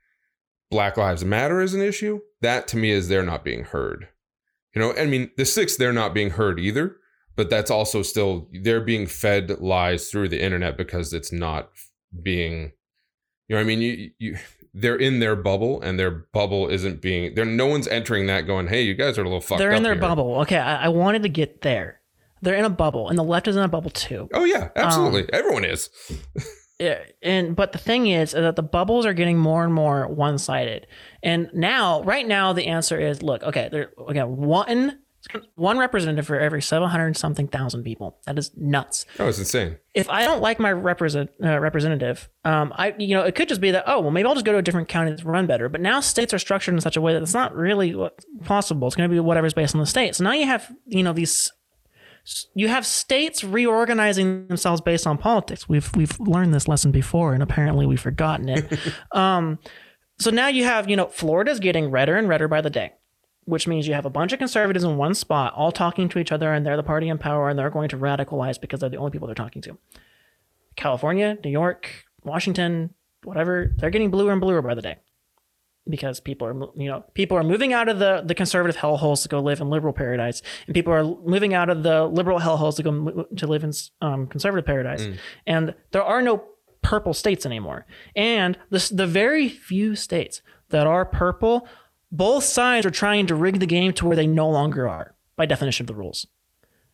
Black 0.73 0.97
Lives 0.97 1.25
Matter 1.25 1.61
as 1.61 1.73
an 1.73 1.83
issue, 1.83 2.19
that 2.41 2.67
to 2.69 2.77
me 2.77 2.91
is 2.91 3.07
they're 3.07 3.23
not 3.23 3.45
being 3.45 3.63
heard. 3.63 4.09
You 4.75 4.81
know, 4.81 4.95
I 4.95 5.07
mean, 5.07 5.31
the 5.37 5.45
six 5.45 5.77
they're 5.77 5.93
not 5.93 6.15
being 6.15 6.31
heard 6.31 6.59
either, 6.59 6.97
but 7.37 7.51
that's 7.51 7.71
also 7.71 8.03
still 8.03 8.49
they're 8.53 8.81
being 8.81 9.07
fed 9.07 9.51
lies 9.61 10.11
through 10.11 10.29
the 10.29 10.43
internet 10.43 10.77
because 10.77 11.13
it's 11.13 11.33
not 11.33 11.71
being 12.23 12.73
you 13.49 13.57
know 13.57 13.57
what 13.57 13.65
I 13.65 13.77
mean? 13.77 13.81
You 13.81 14.11
you 14.19 14.39
they're 14.75 14.97
in 14.97 15.21
their 15.21 15.37
bubble 15.37 15.83
and 15.83 15.99
their 15.99 16.11
bubble 16.11 16.69
isn't 16.69 17.03
being 17.03 17.35
there 17.35 17.45
no 17.45 17.67
one's 17.67 17.87
entering 17.89 18.27
that 18.29 18.47
going, 18.47 18.69
"Hey, 18.69 18.83
you 18.83 18.95
guys 18.95 19.19
are 19.19 19.23
a 19.23 19.25
little 19.25 19.41
fucked 19.41 19.59
They're 19.59 19.73
in 19.73 19.83
their 19.83 19.93
here." 19.93 20.01
bubble. 20.01 20.41
Okay, 20.41 20.57
I, 20.57 20.85
I 20.85 20.89
wanted 20.89 21.23
to 21.25 21.29
get 21.29 21.61
there. 21.61 22.01
They're 22.41 22.55
in 22.55 22.65
a 22.65 22.71
bubble, 22.71 23.09
and 23.09 23.19
the 23.19 23.23
left 23.23 23.47
is 23.49 23.57
in 23.57 23.63
a 23.63 23.69
bubble 23.69 23.91
too. 23.91 24.29
Oh 24.33 24.45
yeah, 24.45 24.71
absolutely. 24.75 25.23
Um, 25.25 25.29
Everyone 25.33 25.65
is. 25.65 25.91
Yeah, 26.79 26.99
and 27.23 27.55
but 27.55 27.71
the 27.71 27.79
thing 27.79 28.09
is 28.09 28.33
that 28.33 28.57
the 28.57 28.63
bubbles 28.63 29.07
are 29.07 29.13
getting 29.13 29.39
more 29.39 29.63
and 29.63 29.73
more 29.73 30.09
one-sided. 30.09 30.89
And 31.23 31.51
now, 31.53 32.03
right 32.03 32.27
now, 32.27 32.53
the 32.53 32.67
answer 32.67 32.99
is 32.99 33.23
look, 33.23 33.43
okay, 33.43 33.69
there 33.71 33.93
again 34.09 34.37
one 34.37 34.99
one 35.55 35.79
representative 35.79 36.27
for 36.27 36.39
every 36.39 36.61
seven 36.61 36.89
hundred 36.89 37.17
something 37.17 37.47
thousand 37.47 37.85
people. 37.85 38.19
That 38.27 38.39
is 38.39 38.51
nuts. 38.57 39.07
Oh, 39.19 39.29
it's 39.29 39.39
insane. 39.39 39.79
If 39.95 40.09
I 40.09 40.25
don't 40.25 40.41
like 40.41 40.59
my 40.59 40.73
represent 40.73 41.31
uh, 41.43 41.61
representative, 41.61 42.29
um, 42.45 42.73
I 42.77 42.95
you 42.99 43.15
know 43.15 43.23
it 43.23 43.35
could 43.35 43.49
just 43.49 43.61
be 43.61 43.71
that 43.71 43.85
oh 43.87 44.01
well 44.01 44.11
maybe 44.11 44.27
I'll 44.27 44.35
just 44.35 44.45
go 44.45 44.53
to 44.53 44.59
a 44.59 44.63
different 44.63 44.89
county 44.89 45.11
that's 45.11 45.25
run 45.25 45.47
better. 45.47 45.69
But 45.69 45.81
now 45.81 46.01
states 46.01 46.35
are 46.35 46.39
structured 46.39 46.75
in 46.75 46.81
such 46.81 46.97
a 46.97 47.01
way 47.01 47.13
that 47.13 47.23
it's 47.23 47.35
not 47.35 47.55
really 47.55 47.95
possible. 48.45 48.89
It's 48.89 48.97
going 48.97 49.09
to 49.09 49.15
be 49.15 49.21
whatever's 49.21 49.55
based 49.55 49.75
on 49.75 49.81
the 49.81 49.87
state. 49.87 50.17
So 50.17 50.25
now 50.25 50.33
you 50.33 50.47
have 50.47 50.73
you 50.87 51.03
know 51.03 51.13
these 51.13 51.53
you 52.55 52.69
have 52.69 52.87
states 52.87 53.43
reorganizing 53.43 54.47
themselves 54.47 54.81
based 54.81 55.07
on 55.07 55.19
politics. 55.19 55.69
We've 55.69 55.91
we've 55.95 56.19
learned 56.21 56.55
this 56.55 56.69
lesson 56.69 56.91
before, 56.91 57.35
and 57.35 57.43
apparently 57.43 57.87
we've 57.87 58.01
forgotten 58.01 58.49
it. 58.49 58.79
um, 59.13 59.59
so 60.23 60.31
now 60.31 60.49
you 60.49 60.65
have 60.65 60.89
you 60.89 60.97
know 60.97 61.07
Florida's 61.07 61.61
getting 61.61 61.91
redder 61.91 62.17
and 62.17 62.29
redder 62.29 62.49
by 62.49 62.61
the 62.61 62.71
day, 62.71 62.93
which 63.45 63.67
means 63.67 63.87
you 63.87 63.95
have 63.95 64.07
a 64.07 64.11
bunch 64.11 64.33
of 64.33 64.39
conservatives 64.39 64.85
in 64.85 64.97
one 64.97 65.15
spot, 65.15 65.53
all 65.55 65.73
talking 65.73 66.09
to 66.11 66.19
each 66.19 66.33
other, 66.33 66.53
and 66.53 66.65
they're 66.65 66.77
the 66.77 66.83
party 66.83 67.09
in 67.09 67.19
power, 67.19 67.49
and 67.49 67.59
they're 67.59 67.71
going 67.71 67.89
to 67.91 67.97
radicalize 67.97 68.61
because 68.61 68.81
they're 68.81 68.91
the 68.91 68.97
only 68.97 69.11
people 69.11 69.27
they're 69.27 69.35
talking 69.35 69.63
to. 69.63 69.79
California, 70.77 71.39
New 71.45 71.51
York, 71.51 72.05
Washington, 72.25 72.95
whatever, 73.25 73.73
they're 73.77 73.91
getting 73.91 74.11
bluer 74.11 74.33
and 74.33 74.41
bluer 74.41 74.63
by 74.63 74.75
the 74.75 74.83
day 74.83 74.97
because 75.89 76.21
people 76.21 76.47
are 76.47 76.55
you 76.77 76.89
know 76.89 77.05
people 77.15 77.37
are 77.37 77.43
moving 77.43 77.73
out 77.73 77.89
of 77.89 77.99
the 77.99 78.23
the 78.25 78.35
conservative 78.35 78.81
hellholes 78.81 79.23
to 79.23 79.29
go 79.29 79.41
live 79.41 79.61
in 79.61 79.69
liberal 79.69 79.93
paradise 79.93 80.41
and 80.67 80.75
people 80.75 80.93
are 80.93 81.03
moving 81.03 81.55
out 81.55 81.69
of 81.69 81.83
the 81.83 82.07
liberal 82.07 82.39
hellholes 82.39 82.77
to 82.77 82.83
go 82.85 83.27
to 83.37 83.47
live 83.49 83.65
in 83.65 83.73
um, 84.01 84.27
conservative 84.29 84.65
paradise 84.65 85.03
and 85.47 85.75
there 85.91 86.05
are 86.05 86.23
no 86.23 86.45
purple 86.83 87.15
states 87.15 87.47
anymore. 87.47 87.87
And 88.15 88.59
the 88.71 88.91
the 88.93 89.07
very 89.07 89.49
few 89.49 89.97
states 89.97 90.43
that 90.69 90.87
are 90.87 91.05
purple, 91.05 91.67
both 92.11 92.45
sides 92.45 92.85
are 92.85 92.91
trying 92.91 93.27
to 93.27 93.35
rig 93.35 93.61
the 93.61 93.67
game 93.67 93.93
to 93.95 94.07
where 94.07 94.17
they 94.17 94.27
no 94.27 94.49
longer 94.49 94.89
are 94.89 95.15
by 95.37 95.47
definition 95.47 95.85
of 95.85 95.89
the 95.89 95.95
rules. 95.95 96.27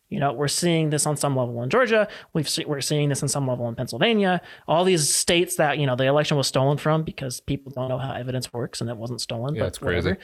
You 0.09 0.19
know, 0.19 0.33
we're 0.33 0.47
seeing 0.47 0.89
this 0.89 1.05
on 1.05 1.17
some 1.17 1.35
level 1.35 1.61
in 1.61 1.69
Georgia. 1.69 2.07
We've 2.33 2.49
see, 2.49 2.65
we're 2.65 2.81
seeing 2.81 3.09
this 3.09 3.21
on 3.21 3.29
some 3.29 3.47
level 3.47 3.67
in 3.69 3.75
Pennsylvania. 3.75 4.41
All 4.67 4.83
these 4.83 5.13
states 5.13 5.55
that 5.57 5.77
you 5.77 5.85
know 5.85 5.95
the 5.95 6.05
election 6.05 6.35
was 6.35 6.47
stolen 6.47 6.77
from 6.77 7.03
because 7.03 7.41
people 7.41 7.71
don't 7.71 7.89
know 7.89 7.99
how 7.99 8.13
evidence 8.13 8.51
works 8.51 8.81
and 8.81 8.89
it 8.89 8.97
wasn't 8.97 9.21
stolen. 9.21 9.53
Yeah, 9.53 9.61
but 9.61 9.67
it's 9.67 9.77
crazy. 9.77 10.15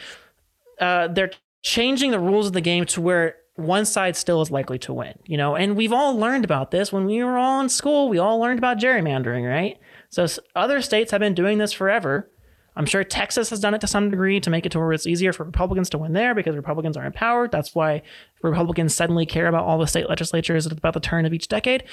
Uh, 0.80 1.08
they're 1.08 1.32
changing 1.62 2.12
the 2.12 2.20
rules 2.20 2.48
of 2.48 2.54
the 2.54 2.62
game 2.62 2.86
to 2.86 3.02
where 3.02 3.38
one 3.56 3.86
side 3.86 4.16
still 4.16 4.42
is 4.42 4.52
likely 4.52 4.78
to 4.80 4.94
win. 4.94 5.18
You 5.26 5.38
know, 5.38 5.56
and 5.56 5.76
we've 5.76 5.94
all 5.94 6.18
learned 6.18 6.46
about 6.46 6.72
this 6.72 6.92
when 6.92 7.06
we 7.06 7.24
were 7.24 7.38
all 7.38 7.62
in 7.62 7.70
school. 7.70 8.10
We 8.10 8.18
all 8.18 8.40
learned 8.40 8.60
about 8.60 8.80
gerrymandering, 8.80 9.48
right? 9.50 9.80
So 10.10 10.28
other 10.56 10.82
states 10.82 11.12
have 11.12 11.22
been 11.22 11.34
doing 11.34 11.58
this 11.58 11.72
forever. 11.72 12.30
I'm 12.78 12.86
sure 12.86 13.06
Texas 13.06 13.50
has 13.52 13.62
done 13.62 13.74
it 13.74 13.82
to 13.82 13.88
some 13.88 14.10
degree 14.10 14.42
to 14.42 14.50
make 14.50 14.66
it 14.66 14.72
to 14.74 14.80
where 14.80 14.92
it's 14.92 15.08
easier 15.08 15.32
for 15.32 15.46
Republicans 15.46 15.90
to 15.92 15.98
win 15.98 16.12
there 16.12 16.36
because 16.36 16.58
Republicans 16.58 16.98
are 16.98 17.06
empowered. 17.06 17.52
That's 17.52 17.74
why 17.74 18.02
Republicans 18.42 18.94
suddenly 18.94 19.26
care 19.26 19.48
about 19.48 19.64
all 19.64 19.78
the 19.78 19.88
state 19.88 20.10
legislatures 20.10 20.66
at 20.66 20.74
about 20.74 20.94
the 20.94 21.00
turn 21.00 21.26
of 21.26 21.34
each 21.34 21.48
decade. 21.48 21.86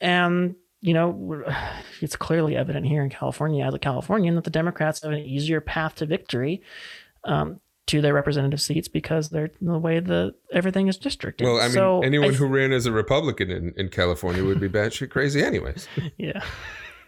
And, 0.00 0.56
you 0.82 0.92
know, 0.92 1.44
it's 2.02 2.16
clearly 2.16 2.56
evident 2.56 2.86
here 2.86 3.02
in 3.02 3.08
California 3.08 3.64
as 3.64 3.72
a 3.72 3.78
Californian 3.78 4.34
that 4.34 4.44
the 4.44 4.50
Democrats 4.50 5.02
have 5.02 5.12
an 5.12 5.20
easier 5.20 5.62
path 5.62 5.94
to 5.96 6.06
victory 6.06 6.60
um, 7.24 7.60
to 7.90 8.00
their 8.00 8.14
representative 8.14 8.60
seats 8.60 8.88
because 8.88 9.30
they're 9.30 9.50
the 9.60 9.78
way 9.78 10.00
the 10.00 10.34
everything 10.52 10.88
is 10.88 10.96
districted. 10.96 11.44
Well, 11.44 11.58
I 11.58 11.64
mean, 11.64 11.72
So 11.72 12.00
anyone 12.02 12.30
I- 12.30 12.34
who 12.34 12.46
ran 12.46 12.72
as 12.72 12.86
a 12.86 12.92
Republican 12.92 13.50
in, 13.50 13.72
in 13.76 13.88
California 13.88 14.44
would 14.44 14.60
be 14.60 14.68
batshit 14.68 15.10
crazy, 15.10 15.42
anyways. 15.42 15.88
yeah. 16.18 16.42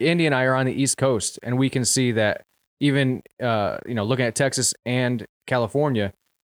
Andy 0.00 0.26
and 0.26 0.34
I 0.34 0.44
are 0.44 0.54
on 0.54 0.66
the 0.66 0.72
East 0.72 0.96
Coast, 0.98 1.38
and 1.42 1.58
we 1.58 1.68
can 1.70 1.84
see 1.84 2.12
that 2.12 2.42
even 2.80 3.22
uh, 3.42 3.78
you 3.86 3.94
know 3.94 4.04
looking 4.04 4.26
at 4.26 4.34
Texas 4.34 4.74
and 4.84 5.24
California, 5.46 6.12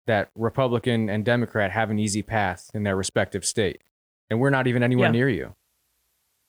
that 0.07 0.31
Republican 0.37 1.09
and 1.09 1.25
Democrat 1.25 1.71
have 1.73 1.91
an 1.91 1.99
easy 1.99 2.23
path 2.23 2.71
in 2.75 2.83
their 2.85 2.95
respective 2.97 3.45
state, 3.45 3.83
and 4.31 4.39
we're 4.41 4.51
not 4.51 4.67
even 4.67 4.83
anywhere 4.83 5.09
Yeah. 5.09 5.13
near 5.13 5.29
you. 5.29 5.55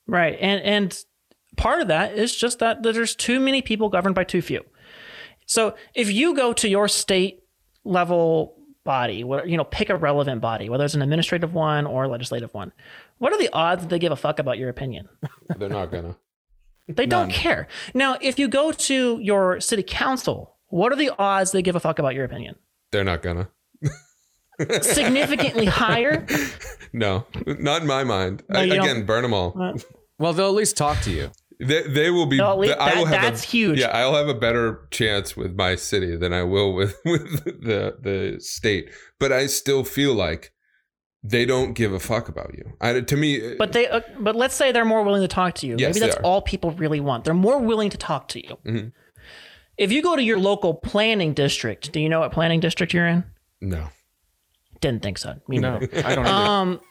Right. 0.08 0.38
And 0.40 0.62
and 0.62 0.98
part 1.58 1.82
of 1.82 1.88
that 1.88 2.14
is 2.18 2.36
just 2.36 2.60
that 2.60 2.84
there's 2.84 3.16
too 3.16 3.40
many 3.40 3.62
people 3.62 3.90
governed 3.90 4.16
by 4.16 4.24
too 4.26 4.42
few. 4.42 4.64
So 5.46 5.76
if 5.94 6.12
you 6.12 6.36
go 6.36 6.54
to 6.54 6.68
your 6.70 6.88
state 6.88 7.43
level 7.84 8.56
body, 8.84 9.24
what 9.24 9.48
you 9.48 9.56
know, 9.58 9.64
pick 9.64 9.90
a 9.90 9.96
relevant 9.96 10.42
body, 10.42 10.70
whether 10.70 10.84
it's 10.86 10.94
an 10.94 11.02
administrative 11.02 11.54
one 11.54 11.86
or 11.86 12.04
a 12.04 12.08
legislative 12.08 12.54
one, 12.54 12.72
what 13.18 13.32
are 13.34 13.38
the 13.40 13.50
odds 13.54 13.82
that 13.84 13.90
they 13.90 14.00
give 14.00 14.12
a 14.12 14.16
fuck 14.16 14.40
about 14.40 14.58
your 14.58 14.70
opinion? 14.70 15.08
They're 15.58 15.70
not 15.70 15.92
gonna. 15.92 16.16
They 16.90 17.06
don't 17.06 17.32
care. 17.32 17.68
Now, 17.94 18.18
if 18.22 18.38
you 18.38 18.50
go 18.50 18.74
to 18.74 19.18
your 19.22 19.62
city 19.62 19.84
council, 19.84 20.56
what 20.68 20.92
are 20.92 20.98
the 20.98 21.12
odds 21.18 21.52
they 21.54 21.62
give 21.62 21.76
a 21.78 21.80
fuck 21.80 21.98
about 21.98 22.14
your 22.14 22.26
opinion? 22.26 22.56
They're 22.92 23.06
not 23.06 23.22
gonna. 23.22 23.48
Significantly 24.82 25.66
higher. 25.66 26.26
No, 26.96 27.26
not 27.48 27.82
in 27.82 27.88
my 27.88 28.04
mind. 28.04 28.44
No, 28.50 28.60
I- 28.60 28.64
you 28.66 28.76
don't- 28.76 28.88
again, 28.88 29.04
burn 29.08 29.24
them 29.24 29.34
all. 29.34 29.60
Uh, 29.60 29.74
Well, 30.20 30.32
they'll 30.34 30.50
at 30.50 30.54
least 30.54 30.78
talk 30.78 31.02
to 31.02 31.10
you. 31.10 31.32
They, 31.68 31.84
they 31.84 32.09
will 32.11 32.26
be. 32.26 32.38
No, 32.38 32.51
at 32.51 32.59
least 32.59 32.78
I 32.78 32.95
will 32.95 33.05
that- 33.05 33.14
have 33.14 33.22
that's 33.24 33.43
a, 33.43 33.47
huge. 33.47 33.80
Yeah, 33.80 33.88
I'll 33.88 34.16
have 34.16 34.28
a 34.28 34.34
better 34.34 34.88
chance 34.91 35.36
with 35.38 35.55
my 35.55 35.76
city 35.76 36.16
than 36.16 36.34
I 36.34 36.43
will 36.43 36.74
with 36.74 36.95
with 37.05 37.43
the 37.43 37.97
the 38.01 38.39
state. 38.39 38.89
But 39.20 39.32
I 39.32 39.45
still 39.47 39.84
feel 39.84 40.14
like 40.14 40.51
they 41.24 41.45
don't 41.45 41.74
give 41.74 41.93
a 41.93 41.99
fuck 41.99 42.28
about 42.28 42.53
you. 42.53 42.74
I, 42.82 42.99
to 42.99 43.16
me, 43.16 43.55
But 43.55 43.72
they, 43.72 43.88
uh, 43.88 44.01
but 44.20 44.36
let's 44.36 44.55
say 44.55 44.74
they're 44.74 44.84
more 44.84 45.03
willing 45.03 45.22
to 45.22 45.28
talk 45.30 45.55
to 45.55 45.68
you. 45.68 45.76
Yes, 45.80 45.95
Maybe 45.95 46.05
that's 46.07 46.18
all 46.22 46.41
people 46.41 46.72
really 46.72 46.99
want. 46.99 47.24
They're 47.24 47.34
more 47.34 47.59
willing 47.59 47.89
to 47.91 47.97
talk 47.97 48.28
to 48.30 48.45
you. 48.45 48.57
Mhm. 48.66 48.91
If 49.78 49.91
you 49.91 50.01
go 50.03 50.16
to 50.16 50.22
your 50.22 50.38
local 50.38 50.74
planning 50.74 51.34
district, 51.34 51.91
do 51.93 51.99
you 51.99 52.09
know 52.09 52.20
what 52.20 52.32
planning 52.32 52.59
district 52.59 52.93
you're 52.93 53.07
in? 53.07 53.24
no. 53.61 53.88
Didn't 54.82 55.01
think 55.01 55.18
so. 55.18 55.36
Me 55.47 55.59
No. 55.59 55.80
I 56.03 56.14
don't. 56.16 56.28
Um, 56.28 56.82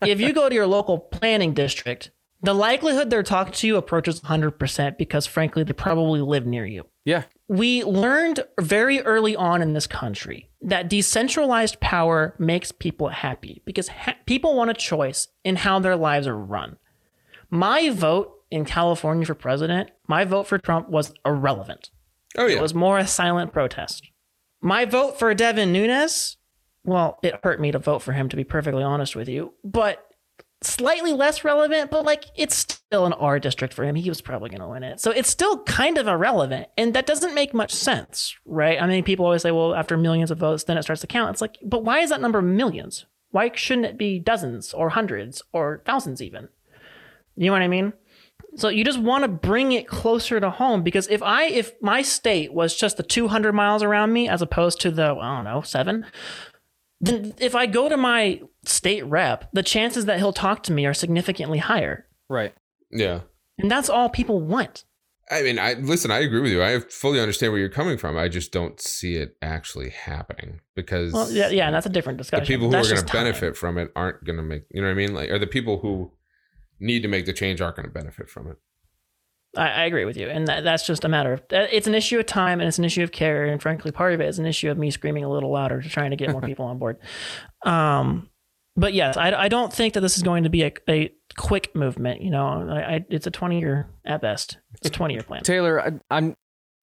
if 0.00 0.18
you 0.22 0.32
go 0.32 0.48
to 0.48 0.54
your 0.54 0.66
local 0.66 0.98
planning 0.98 1.52
district, 1.52 2.10
the 2.42 2.54
likelihood 2.54 3.08
they're 3.10 3.22
talking 3.22 3.52
to 3.54 3.66
you 3.66 3.76
approaches 3.76 4.20
100% 4.20 4.98
because, 4.98 5.26
frankly, 5.26 5.62
they 5.64 5.72
probably 5.72 6.20
live 6.20 6.44
near 6.46 6.66
you. 6.66 6.86
yeah, 7.04 7.24
We 7.48 7.84
learned 7.84 8.40
very 8.60 9.00
early 9.02 9.36
on 9.36 9.62
in 9.62 9.72
this 9.74 9.86
country 9.86 10.48
that 10.60 10.88
decentralized 10.88 11.80
power 11.80 12.34
makes 12.38 12.72
people 12.72 13.08
happy 13.08 13.62
because 13.64 13.88
ha- 13.88 14.16
people 14.26 14.56
want 14.56 14.70
a 14.70 14.74
choice 14.74 15.28
in 15.44 15.56
how 15.56 15.78
their 15.78 15.96
lives 15.96 16.26
are 16.26 16.36
run. 16.36 16.76
My 17.50 17.90
vote 17.90 18.32
in 18.50 18.64
California 18.64 19.26
for 19.26 19.34
president, 19.34 19.90
my 20.08 20.24
vote 20.24 20.46
for 20.46 20.58
Trump 20.58 20.88
was 20.88 21.12
irrelevant. 21.24 21.90
Oh 22.36 22.46
yeah. 22.46 22.56
It 22.58 22.62
was 22.62 22.74
more 22.74 22.98
a 22.98 23.06
silent 23.06 23.52
protest. 23.52 24.08
My 24.60 24.84
vote 24.84 25.18
for 25.18 25.34
Devin 25.34 25.72
Nunes, 25.72 26.36
well, 26.84 27.18
it 27.22 27.38
hurt 27.42 27.60
me 27.60 27.72
to 27.72 27.78
vote 27.78 28.00
for 28.00 28.12
him, 28.12 28.28
to 28.28 28.36
be 28.36 28.44
perfectly 28.44 28.82
honest 28.82 29.14
with 29.16 29.28
you, 29.28 29.54
but 29.64 30.06
slightly 30.62 31.12
less 31.12 31.44
relevant, 31.44 31.90
but 31.90 32.04
like 32.04 32.26
it's 32.36 32.56
still 32.56 33.06
an 33.06 33.12
R 33.12 33.38
district 33.38 33.74
for 33.74 33.84
him. 33.84 33.94
He 33.94 34.08
was 34.08 34.20
probably 34.20 34.50
going 34.50 34.60
to 34.60 34.68
win 34.68 34.82
it. 34.82 35.00
So 35.00 35.10
it's 35.10 35.28
still 35.28 35.62
kind 35.64 35.98
of 35.98 36.06
irrelevant. 36.06 36.68
And 36.76 36.94
that 36.94 37.06
doesn't 37.06 37.34
make 37.34 37.54
much 37.54 37.72
sense, 37.72 38.34
right? 38.44 38.80
I 38.80 38.86
mean, 38.86 39.04
people 39.04 39.24
always 39.24 39.42
say, 39.42 39.50
well, 39.50 39.74
after 39.74 39.96
millions 39.96 40.30
of 40.30 40.38
votes, 40.38 40.64
then 40.64 40.76
it 40.76 40.82
starts 40.82 41.00
to 41.02 41.06
count. 41.06 41.30
It's 41.30 41.40
like, 41.40 41.58
but 41.62 41.84
why 41.84 42.00
is 42.00 42.10
that 42.10 42.20
number 42.20 42.42
millions? 42.42 43.06
Why 43.30 43.50
shouldn't 43.54 43.86
it 43.86 43.98
be 43.98 44.18
dozens 44.18 44.74
or 44.74 44.90
hundreds 44.90 45.42
or 45.52 45.82
thousands 45.86 46.20
even? 46.20 46.48
You 47.36 47.46
know 47.46 47.52
what 47.52 47.62
I 47.62 47.68
mean? 47.68 47.94
So 48.54 48.68
you 48.68 48.84
just 48.84 48.98
want 48.98 49.24
to 49.24 49.28
bring 49.28 49.72
it 49.72 49.88
closer 49.88 50.38
to 50.38 50.50
home 50.50 50.82
because 50.82 51.08
if 51.08 51.22
I 51.22 51.44
if 51.44 51.72
my 51.80 52.02
state 52.02 52.52
was 52.52 52.76
just 52.76 52.98
the 52.98 53.02
200 53.02 53.52
miles 53.54 53.82
around 53.82 54.12
me 54.12 54.28
as 54.28 54.42
opposed 54.42 54.80
to 54.82 54.90
the 54.90 55.14
I 55.14 55.36
don't 55.36 55.44
know 55.44 55.62
7 55.62 56.04
then 57.02 57.34
if 57.38 57.54
I 57.54 57.66
go 57.66 57.88
to 57.88 57.96
my 57.96 58.40
state 58.64 59.04
rep 59.04 59.50
the 59.52 59.62
chances 59.62 60.06
that 60.06 60.18
he'll 60.18 60.32
talk 60.32 60.62
to 60.64 60.72
me 60.72 60.86
are 60.86 60.94
significantly 60.94 61.58
higher 61.58 62.06
right. 62.28 62.54
yeah. 62.90 63.20
and 63.58 63.70
that's 63.70 63.90
all 63.90 64.08
people 64.08 64.40
want. 64.40 64.84
I 65.30 65.42
mean, 65.42 65.58
I 65.58 65.74
listen. 65.74 66.10
I 66.10 66.18
agree 66.18 66.40
with 66.40 66.52
you. 66.52 66.62
I 66.62 66.80
fully 66.80 67.18
understand 67.18 67.52
where 67.52 67.60
you're 67.60 67.70
coming 67.70 67.96
from. 67.96 68.18
I 68.18 68.28
just 68.28 68.52
don't 68.52 68.78
see 68.80 69.14
it 69.14 69.36
actually 69.40 69.88
happening 69.90 70.60
because 70.74 71.12
Well 71.12 71.30
yeah 71.30 71.48
yeah 71.48 71.66
and 71.66 71.74
that's 71.74 71.86
a 71.86 71.90
different 71.90 72.18
discussion. 72.18 72.40
the 72.40 72.46
discussion. 72.46 72.60
people 72.60 72.66
who 72.66 72.72
That's 72.72 72.90
are 72.90 72.94
going 72.94 73.06
to 73.06 73.12
benefit 73.12 73.56
from 73.56 73.78
it 73.78 73.90
aren't 73.96 74.24
going 74.24 74.36
to 74.36 74.42
make. 74.42 74.64
You 74.70 74.82
know 74.82 74.88
what 74.88 74.92
I 74.92 74.96
mean? 74.96 75.14
Like, 75.14 75.30
are 75.30 75.38
the 75.38 75.46
people 75.46 75.78
who 75.78 76.12
need 76.80 77.02
to 77.02 77.08
make 77.08 77.24
the 77.24 77.32
change 77.32 77.60
aren't 77.60 77.76
going 77.76 77.86
to 77.88 77.92
benefit 77.92 78.28
from 78.28 78.48
it? 78.48 78.58
I, 79.56 79.68
I 79.68 79.84
agree 79.84 80.04
with 80.04 80.16
you, 80.16 80.28
and 80.28 80.46
that, 80.48 80.64
that's 80.64 80.86
just 80.86 81.04
a 81.04 81.08
matter 81.08 81.34
of 81.34 81.42
it's 81.50 81.86
an 81.86 81.94
issue 81.94 82.18
of 82.18 82.26
time 82.26 82.60
and 82.60 82.68
it's 82.68 82.78
an 82.78 82.84
issue 82.84 83.02
of 83.02 83.12
care, 83.12 83.44
and 83.44 83.60
frankly, 83.60 83.90
part 83.90 84.14
of 84.14 84.20
it 84.20 84.28
is 84.28 84.38
an 84.38 84.46
issue 84.46 84.70
of 84.70 84.78
me 84.78 84.90
screaming 84.90 85.24
a 85.24 85.30
little 85.30 85.52
louder 85.52 85.80
to 85.80 85.88
trying 85.88 86.10
to 86.10 86.16
get 86.16 86.30
more 86.30 86.40
people 86.42 86.64
on 86.64 86.78
board. 86.78 86.98
Um, 87.64 88.28
but 88.76 88.94
yes, 88.94 89.16
I, 89.16 89.32
I 89.32 89.48
don't 89.48 89.72
think 89.72 89.94
that 89.94 90.00
this 90.00 90.16
is 90.16 90.22
going 90.22 90.44
to 90.44 90.50
be 90.50 90.62
a, 90.62 90.72
a 90.88 91.12
quick 91.36 91.74
movement. 91.76 92.22
You 92.22 92.30
know, 92.30 92.46
I, 92.46 92.94
I, 92.94 93.06
it's 93.10 93.26
a 93.26 93.30
twenty 93.30 93.60
year 93.60 93.90
at 94.04 94.22
best. 94.22 94.58
It's 94.74 94.86
a 94.86 94.90
twenty 94.90 95.14
year 95.14 95.22
plan. 95.22 95.42
Taylor, 95.42 95.80
I, 95.80 95.92
I'm, 96.10 96.34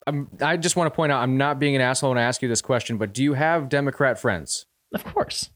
I'm, 0.06 0.30
I 0.42 0.58
just 0.58 0.76
want 0.76 0.92
to 0.92 0.96
point 0.96 1.12
out, 1.12 1.22
I'm 1.22 1.38
not 1.38 1.60
being 1.60 1.76
an 1.76 1.82
asshole 1.82 2.12
when 2.12 2.18
I 2.20 2.24
ask 2.24 2.42
you 2.42 2.48
this 2.48 2.62
question, 2.62 2.98
but 2.98 3.14
do 3.14 3.24
you 3.24 3.34
have 3.34 3.70
Democrat 3.70 4.20
friends? 4.20 4.66
Of 4.94 5.04
course, 5.04 5.50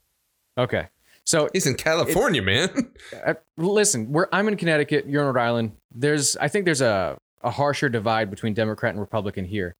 Okay, 0.58 0.90
so 1.26 1.50
He's 1.54 1.66
in 1.66 1.76
California, 1.76 2.42
man. 2.42 2.92
uh, 3.26 3.36
listen, 3.58 4.12
we're, 4.12 4.28
I'm 4.32 4.48
in 4.48 4.58
Connecticut. 4.58 5.08
You're 5.08 5.22
in 5.22 5.34
Rhode 5.34 5.42
Island. 5.42 5.72
There's, 5.94 6.36
I 6.38 6.48
think 6.48 6.66
there's 6.66 6.82
a, 6.82 7.18
a 7.42 7.52
harsher 7.52 7.90
divide 7.90 8.30
between 8.30 8.54
Democrat 8.54 8.92
and 8.92 9.00
Republican 9.00 9.46
here, 9.46 9.76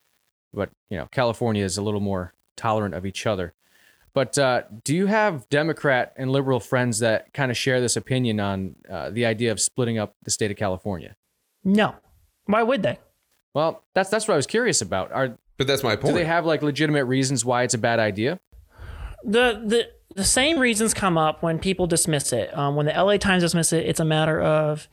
but 0.54 0.70
you 0.90 0.98
know, 0.98 1.08
California 1.12 1.64
is 1.64 1.78
a 1.78 1.82
little 1.82 2.00
more 2.00 2.34
tolerant 2.56 2.96
of 2.96 3.06
each 3.06 3.26
other. 3.26 3.54
But 4.14 4.38
uh, 4.38 4.64
do 4.84 4.96
you 4.96 5.08
have 5.08 5.50
Democrat 5.50 6.14
and 6.18 6.32
liberal 6.32 6.60
friends 6.60 7.00
that 7.00 7.34
kind 7.34 7.50
of 7.50 7.58
share 7.58 7.82
this 7.82 7.96
opinion 7.96 8.40
on 8.40 8.76
uh, 8.90 9.10
the 9.10 9.26
idea 9.26 9.52
of 9.52 9.60
splitting 9.60 9.98
up 9.98 10.16
the 10.24 10.32
state 10.32 10.52
of 10.52 10.58
California? 10.58 11.16
no. 11.64 11.96
Why 12.46 12.62
would 12.62 12.84
they? 12.84 13.00
Well, 13.54 13.84
that's 13.96 14.10
that's 14.10 14.28
what 14.28 14.34
I 14.34 14.36
was 14.36 14.48
curious 14.48 14.82
about. 14.82 15.14
Are 15.14 15.38
But 15.56 15.66
that's 15.66 15.82
my 15.82 15.96
point. 15.96 16.14
do 16.14 16.20
they 16.20 16.26
have 16.26 16.46
like 16.46 16.62
legitimate 16.62 17.06
reasons 17.06 17.46
why 17.46 17.64
it's 17.64 17.74
a 17.74 17.78
bad 17.78 18.00
idea? 18.00 18.42
the 19.24 19.62
the 19.66 19.90
the 20.16 20.24
same 20.24 20.60
reasons 20.60 20.94
come 20.94 21.18
up 21.18 21.44
when 21.44 21.60
people 21.60 21.88
dismiss 21.88 22.34
it. 22.34 22.56
Um, 22.58 22.76
when 22.76 22.86
the 22.86 22.94
LA 22.94 23.18
Times 23.18 23.44
dismiss 23.44 23.74
it, 23.74 23.86
it's 23.86 24.00
a 24.00 24.06
matter 24.06 24.42
of, 24.42 24.88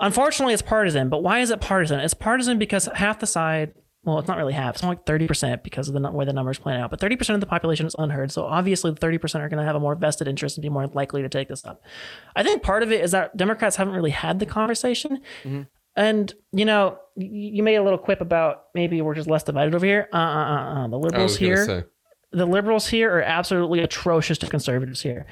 unfortunately, 0.00 0.54
it's 0.54 0.62
partisan. 0.62 1.08
But 1.08 1.22
why 1.22 1.40
is 1.40 1.50
it 1.50 1.60
partisan? 1.60 2.00
It's 2.00 2.14
partisan 2.14 2.58
because 2.58 2.88
half 2.94 3.20
the 3.20 3.26
side, 3.26 3.74
well, 4.04 4.18
it's 4.18 4.28
not 4.28 4.38
really 4.38 4.52
half. 4.52 4.76
It's 4.76 4.84
only 4.84 4.96
like 4.96 5.06
thirty 5.06 5.26
percent 5.26 5.62
because 5.62 5.88
of 5.88 5.94
the 5.94 6.10
way 6.10 6.24
the 6.24 6.32
numbers 6.32 6.58
plan 6.58 6.80
out. 6.80 6.90
But 6.90 7.00
thirty 7.00 7.16
percent 7.16 7.34
of 7.34 7.40
the 7.40 7.46
population 7.46 7.86
is 7.86 7.94
unheard. 7.98 8.32
So 8.32 8.44
obviously, 8.44 8.90
the 8.90 8.96
thirty 8.96 9.18
percent 9.18 9.44
are 9.44 9.48
going 9.48 9.58
to 9.58 9.66
have 9.66 9.76
a 9.76 9.80
more 9.80 9.94
vested 9.94 10.28
interest 10.28 10.56
and 10.56 10.62
be 10.62 10.68
more 10.68 10.86
likely 10.86 11.20
to 11.22 11.28
take 11.28 11.48
this 11.48 11.64
up. 11.64 11.82
I 12.34 12.42
think 12.42 12.62
part 12.62 12.82
of 12.82 12.92
it 12.92 13.02
is 13.02 13.10
that 13.10 13.36
Democrats 13.36 13.76
haven't 13.76 13.94
really 13.94 14.10
had 14.10 14.38
the 14.38 14.46
conversation. 14.46 15.20
And 15.96 16.32
you 16.52 16.64
know, 16.64 16.98
you 17.16 17.62
made 17.64 17.74
a 17.74 17.82
little 17.82 17.98
quip 17.98 18.20
about 18.20 18.66
maybe 18.74 19.02
we're 19.02 19.16
just 19.16 19.28
less 19.28 19.42
divided 19.42 19.74
over 19.74 19.84
here. 19.84 20.08
Uh, 20.12 20.16
uh, 20.16 20.20
uh, 20.20 20.84
uh. 20.84 20.88
The 20.88 20.96
liberals 20.98 21.36
here. 21.36 21.88
The 22.32 22.46
liberals 22.46 22.88
here 22.88 23.10
are 23.16 23.22
absolutely 23.22 23.80
atrocious 23.80 24.38
to 24.38 24.46
conservatives 24.48 25.02
here. 25.02 25.26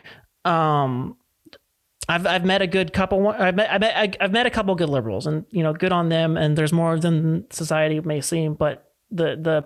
Um, 0.44 1.16
I've 2.08 2.26
I've 2.26 2.44
met 2.44 2.62
a 2.62 2.66
good 2.66 2.92
couple. 2.92 3.26
I've 3.28 3.54
met, 3.56 3.70
I've 3.70 3.80
met 3.80 4.16
I've 4.20 4.32
met 4.32 4.46
a 4.46 4.50
couple 4.50 4.74
good 4.76 4.88
liberals, 4.88 5.26
and 5.26 5.44
you 5.50 5.62
know, 5.62 5.72
good 5.72 5.92
on 5.92 6.08
them. 6.08 6.36
And 6.36 6.56
there's 6.56 6.72
more 6.72 6.98
than 6.98 7.46
society 7.50 8.00
may 8.00 8.20
seem, 8.20 8.54
but 8.54 8.84
the 9.10 9.36
the 9.36 9.64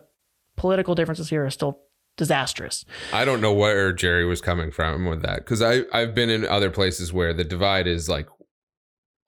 political 0.57 0.95
differences 0.95 1.29
here 1.29 1.45
are 1.45 1.51
still 1.51 1.81
disastrous. 2.17 2.85
I 3.13 3.25
don't 3.25 3.41
know 3.41 3.53
where 3.53 3.93
Jerry 3.93 4.25
was 4.25 4.41
coming 4.41 4.71
from 4.71 5.05
with 5.07 5.23
that 5.23 5.39
because 5.39 5.61
I 5.63 5.83
I've 5.93 6.15
been 6.15 6.31
in 6.31 6.47
other 6.47 6.71
places 6.71 7.13
where 7.13 7.35
the 7.35 7.45
divide 7.45 7.87
is 7.87 8.09
like 8.09 8.27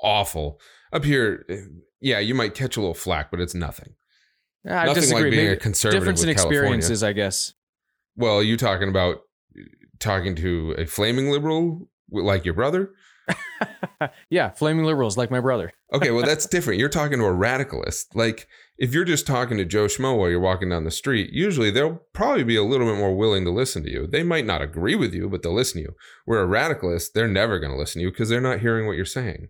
awful. 0.00 0.58
Up 0.92 1.04
here, 1.04 1.46
yeah, 2.00 2.18
you 2.18 2.34
might 2.34 2.54
catch 2.54 2.76
a 2.76 2.80
little 2.80 2.94
flack, 2.94 3.30
but 3.30 3.40
it's 3.40 3.54
nothing. 3.54 3.94
I 4.66 4.86
Nothing 4.86 4.94
disagree. 5.02 5.22
like 5.24 5.30
being 5.32 5.44
Maybe 5.46 5.54
a 5.54 5.56
conservative 5.56 6.02
difference 6.02 6.20
with 6.20 6.28
in 6.30 6.34
California. 6.36 6.60
experiences, 6.60 7.02
I 7.02 7.12
guess. 7.12 7.52
Well, 8.16 8.42
you 8.42 8.56
talking 8.56 8.88
about 8.88 9.22
talking 9.98 10.34
to 10.36 10.74
a 10.78 10.86
flaming 10.86 11.30
liberal 11.30 11.88
like 12.10 12.44
your 12.44 12.54
brother? 12.54 12.90
yeah, 14.30 14.50
flaming 14.50 14.84
liberals 14.84 15.16
like 15.16 15.30
my 15.30 15.40
brother. 15.40 15.72
Okay, 15.92 16.10
well 16.10 16.24
that's 16.24 16.46
different. 16.50 16.80
You're 16.80 16.88
talking 16.88 17.18
to 17.18 17.24
a 17.24 17.32
radicalist. 17.32 18.14
Like 18.14 18.48
if 18.78 18.92
you're 18.92 19.04
just 19.04 19.26
talking 19.26 19.58
to 19.58 19.64
Joe 19.64 19.86
Schmo 19.86 20.18
while 20.18 20.28
you're 20.28 20.40
walking 20.40 20.68
down 20.68 20.84
the 20.84 20.90
street, 20.90 21.30
usually 21.32 21.70
they'll 21.70 22.02
probably 22.12 22.44
be 22.44 22.56
a 22.56 22.64
little 22.64 22.86
bit 22.86 22.98
more 22.98 23.14
willing 23.14 23.44
to 23.44 23.50
listen 23.50 23.82
to 23.84 23.90
you. 23.90 24.06
They 24.06 24.22
might 24.22 24.46
not 24.46 24.62
agree 24.62 24.96
with 24.96 25.14
you, 25.14 25.28
but 25.28 25.42
they'll 25.42 25.54
listen 25.54 25.80
to 25.80 25.88
you. 25.88 25.94
Where 26.24 26.42
a 26.42 26.46
radicalist, 26.46 27.12
they're 27.14 27.28
never 27.28 27.58
going 27.58 27.72
to 27.72 27.78
listen 27.78 28.00
to 28.00 28.04
you 28.04 28.10
because 28.10 28.28
they're 28.28 28.40
not 28.40 28.60
hearing 28.60 28.86
what 28.86 28.96
you're 28.96 29.04
saying. 29.04 29.48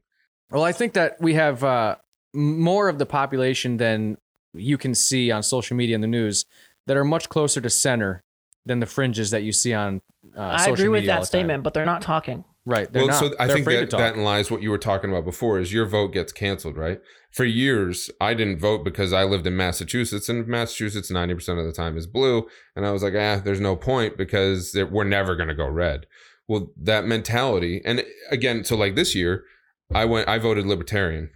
Well, 0.51 0.65
I 0.65 0.73
think 0.73 0.93
that 0.93 1.17
we 1.21 1.35
have 1.35 1.65
uh, 1.65 1.97
more 2.35 2.89
of 2.89 2.99
the 2.99 3.07
population 3.07 3.79
than 3.79 4.19
you 4.53 4.77
can 4.77 4.95
see 4.95 5.31
on 5.31 5.43
social 5.43 5.77
media 5.77 5.95
and 5.95 6.05
the 6.05 6.09
news 6.09 6.45
that 6.87 6.97
are 6.97 7.05
much 7.05 7.29
closer 7.29 7.61
to 7.61 7.71
center 7.71 8.23
than 8.67 8.81
the 8.81 8.87
fringes 8.87 9.31
that 9.31 9.43
you 9.43 9.53
see 9.53 9.75
on 9.75 10.01
uh, 10.37 10.41
I 10.41 10.69
agree 10.69 10.89
with 10.89 11.07
that 11.07 11.15
the 11.15 11.19
time. 11.19 11.25
statement, 11.25 11.63
but 11.65 11.75
they're 11.75 11.85
not 11.85 12.03
talking. 12.03 12.45
Right. 12.65 12.91
They're 12.93 13.03
well, 13.03 13.09
not. 13.09 13.19
so 13.19 13.35
I 13.41 13.49
They're 13.49 13.57
think 13.57 13.67
that 13.67 13.99
that 13.99 14.19
lies 14.19 14.49
what 14.49 14.63
you 14.63 14.71
were 14.71 14.79
talking 14.79 15.11
about 15.11 15.25
before 15.25 15.59
is 15.59 15.73
your 15.73 15.85
vote 15.85 16.13
gets 16.13 16.33
canceled, 16.33 16.77
right? 16.77 17.01
For 17.33 17.45
years, 17.45 18.09
I 18.21 18.35
didn't 18.35 18.61
vote 18.61 18.85
because 18.85 19.13
I 19.13 19.25
lived 19.25 19.49
in 19.49 19.57
Massachusetts, 19.57 20.29
and 20.29 20.47
Massachusetts 20.47 21.11
ninety 21.11 21.35
percent 21.35 21.59
of 21.59 21.67
the 21.67 21.73
time 21.73 21.97
is 21.97 22.07
blue, 22.07 22.47
and 22.77 22.87
I 22.87 22.93
was 22.93 23.03
like, 23.03 23.15
ah, 23.17 23.41
there's 23.45 23.61
no 23.61 23.75
point 23.75 24.17
because 24.17 24.71
they're- 24.73 24.87
we're 24.87 25.03
never 25.03 25.35
going 25.35 25.49
to 25.49 25.55
go 25.57 25.67
red. 25.67 26.07
Well, 26.47 26.71
that 26.81 27.05
mentality, 27.05 27.83
and 27.85 28.05
again, 28.31 28.63
so 28.65 28.77
like 28.77 28.95
this 28.95 29.15
year, 29.15 29.45
I 29.93 30.05
went, 30.05 30.29
I 30.29 30.39
voted 30.39 30.65
Libertarian, 30.67 31.31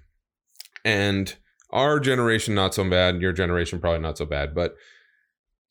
and 0.85 1.35
our 1.70 1.99
generation 1.99 2.55
not 2.55 2.74
so 2.74 2.89
bad, 2.89 3.20
your 3.20 3.33
generation 3.33 3.81
probably 3.81 4.01
not 4.01 4.18
so 4.18 4.27
bad, 4.27 4.55
but 4.55 4.77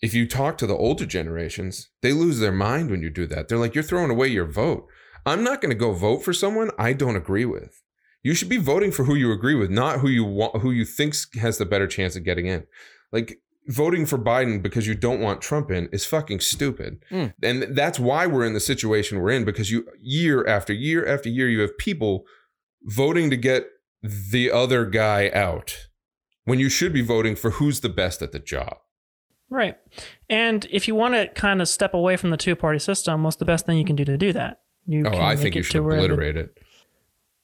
if 0.05 0.13
you 0.13 0.27
talk 0.27 0.59
to 0.59 0.67
the 0.67 0.77
older 0.77 1.07
generations, 1.07 1.89
they 2.03 2.13
lose 2.13 2.37
their 2.37 2.51
mind 2.51 2.91
when 2.91 3.01
you 3.01 3.09
do 3.09 3.25
that. 3.25 3.47
They're 3.47 3.57
like, 3.57 3.73
you're 3.73 3.83
throwing 3.83 4.11
away 4.11 4.27
your 4.27 4.45
vote. 4.45 4.85
I'm 5.25 5.43
not 5.43 5.61
going 5.61 5.71
to 5.71 5.75
go 5.75 5.93
vote 5.93 6.23
for 6.23 6.31
someone 6.31 6.69
I 6.77 6.93
don't 6.93 7.15
agree 7.15 7.45
with. 7.45 7.81
You 8.21 8.35
should 8.35 8.47
be 8.47 8.57
voting 8.57 8.91
for 8.91 9.05
who 9.05 9.15
you 9.15 9.31
agree 9.31 9.55
with, 9.55 9.71
not 9.71 10.01
who 10.01 10.07
you 10.07 10.23
want, 10.23 10.61
who 10.61 10.69
you 10.69 10.85
think 10.85 11.15
has 11.41 11.57
the 11.57 11.65
better 11.65 11.87
chance 11.87 12.15
of 12.15 12.23
getting 12.23 12.45
in. 12.45 12.67
Like 13.11 13.39
voting 13.65 14.05
for 14.05 14.19
Biden 14.19 14.61
because 14.61 14.85
you 14.85 14.93
don't 14.93 15.21
want 15.21 15.41
Trump 15.41 15.71
in 15.71 15.89
is 15.91 16.05
fucking 16.05 16.39
stupid. 16.39 17.03
Mm. 17.09 17.33
And 17.41 17.75
that's 17.75 17.99
why 17.99 18.27
we're 18.27 18.45
in 18.45 18.53
the 18.53 18.59
situation 18.59 19.19
we're 19.19 19.31
in 19.31 19.43
because 19.43 19.71
you 19.71 19.87
year 19.99 20.45
after 20.45 20.71
year 20.71 21.03
after 21.03 21.29
year 21.29 21.49
you 21.49 21.61
have 21.61 21.75
people 21.79 22.25
voting 22.83 23.31
to 23.31 23.37
get 23.37 23.65
the 24.03 24.51
other 24.51 24.85
guy 24.85 25.31
out 25.33 25.87
when 26.43 26.59
you 26.59 26.69
should 26.69 26.93
be 26.93 27.01
voting 27.01 27.35
for 27.35 27.51
who's 27.51 27.79
the 27.79 27.89
best 27.89 28.21
at 28.21 28.31
the 28.31 28.37
job. 28.37 28.77
Right. 29.49 29.77
And 30.29 30.65
if 30.71 30.87
you 30.87 30.95
want 30.95 31.13
to 31.13 31.27
kind 31.27 31.61
of 31.61 31.67
step 31.69 31.93
away 31.93 32.17
from 32.17 32.29
the 32.31 32.37
two 32.37 32.55
party 32.55 32.79
system, 32.79 33.23
what's 33.23 33.37
the 33.37 33.45
best 33.45 33.65
thing 33.65 33.77
you 33.77 33.85
can 33.85 33.95
do 33.95 34.03
to 34.05 34.17
do 34.17 34.33
that? 34.33 34.61
You 34.87 35.05
Oh, 35.05 35.11
can 35.11 35.21
I 35.21 35.35
think 35.35 35.55
you 35.55 35.63
should 35.63 35.83
the- 35.83 35.87
obliterate 35.89 36.35
it. 36.37 36.57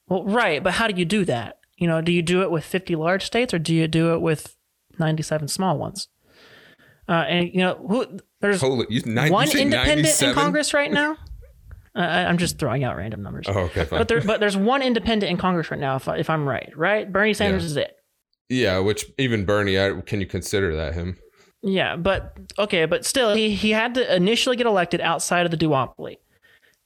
Well, 0.08 0.24
right, 0.24 0.62
but 0.62 0.74
how 0.74 0.88
do 0.88 0.98
you 0.98 1.04
do 1.04 1.24
that? 1.26 1.58
You 1.76 1.86
know, 1.86 2.00
do 2.00 2.12
you 2.12 2.22
do 2.22 2.42
it 2.42 2.50
with 2.50 2.64
50 2.64 2.96
large 2.96 3.24
states 3.24 3.54
or 3.54 3.58
do 3.58 3.74
you 3.74 3.88
do 3.88 4.12
it 4.14 4.20
with 4.20 4.56
97 4.98 5.48
small 5.48 5.78
ones? 5.78 6.08
Uh, 7.08 7.24
and 7.28 7.48
you 7.52 7.58
know, 7.58 7.84
who 7.88 8.18
there's 8.40 8.60
Holy, 8.60 8.86
you, 8.90 9.02
nine, 9.06 9.32
one 9.32 9.50
you 9.50 9.60
independent 9.60 10.22
in 10.22 10.34
Congress 10.34 10.74
right 10.74 10.90
now. 11.02 11.12
Uh, 11.94 11.98
I, 12.00 12.24
I'm 12.24 12.38
just 12.38 12.58
throwing 12.58 12.84
out 12.84 12.96
random 12.96 13.22
numbers. 13.22 13.46
Oh, 13.48 13.58
okay, 13.60 13.84
fine. 13.84 13.98
But 14.00 14.08
there, 14.08 14.20
but 14.20 14.40
there's 14.40 14.56
one 14.56 14.82
independent 14.82 15.30
in 15.30 15.36
Congress 15.36 15.70
right 15.70 15.80
now, 15.80 15.96
if, 15.96 16.06
if 16.08 16.30
I'm 16.30 16.48
right, 16.48 16.72
right? 16.76 17.10
Bernie 17.10 17.34
Sanders 17.34 17.62
Yeah. 17.64 17.66
is 17.66 17.76
it. 17.76 17.96
Yeah, 18.48 18.78
which 18.78 19.04
even 19.18 19.44
Bernie, 19.44 19.78
I, 19.78 20.00
can 20.02 20.20
you 20.20 20.26
consider 20.26 20.74
that 20.76 20.94
him? 20.94 21.16
Yeah, 21.62 21.96
but 21.96 22.36
okay, 22.58 22.86
but 22.86 23.04
still, 23.04 23.34
he, 23.34 23.54
he 23.54 23.70
had 23.70 23.94
to 23.94 24.16
initially 24.16 24.56
get 24.56 24.66
elected 24.66 25.00
outside 25.00 25.44
of 25.44 25.50
the 25.50 25.56
duopoly. 25.56 26.16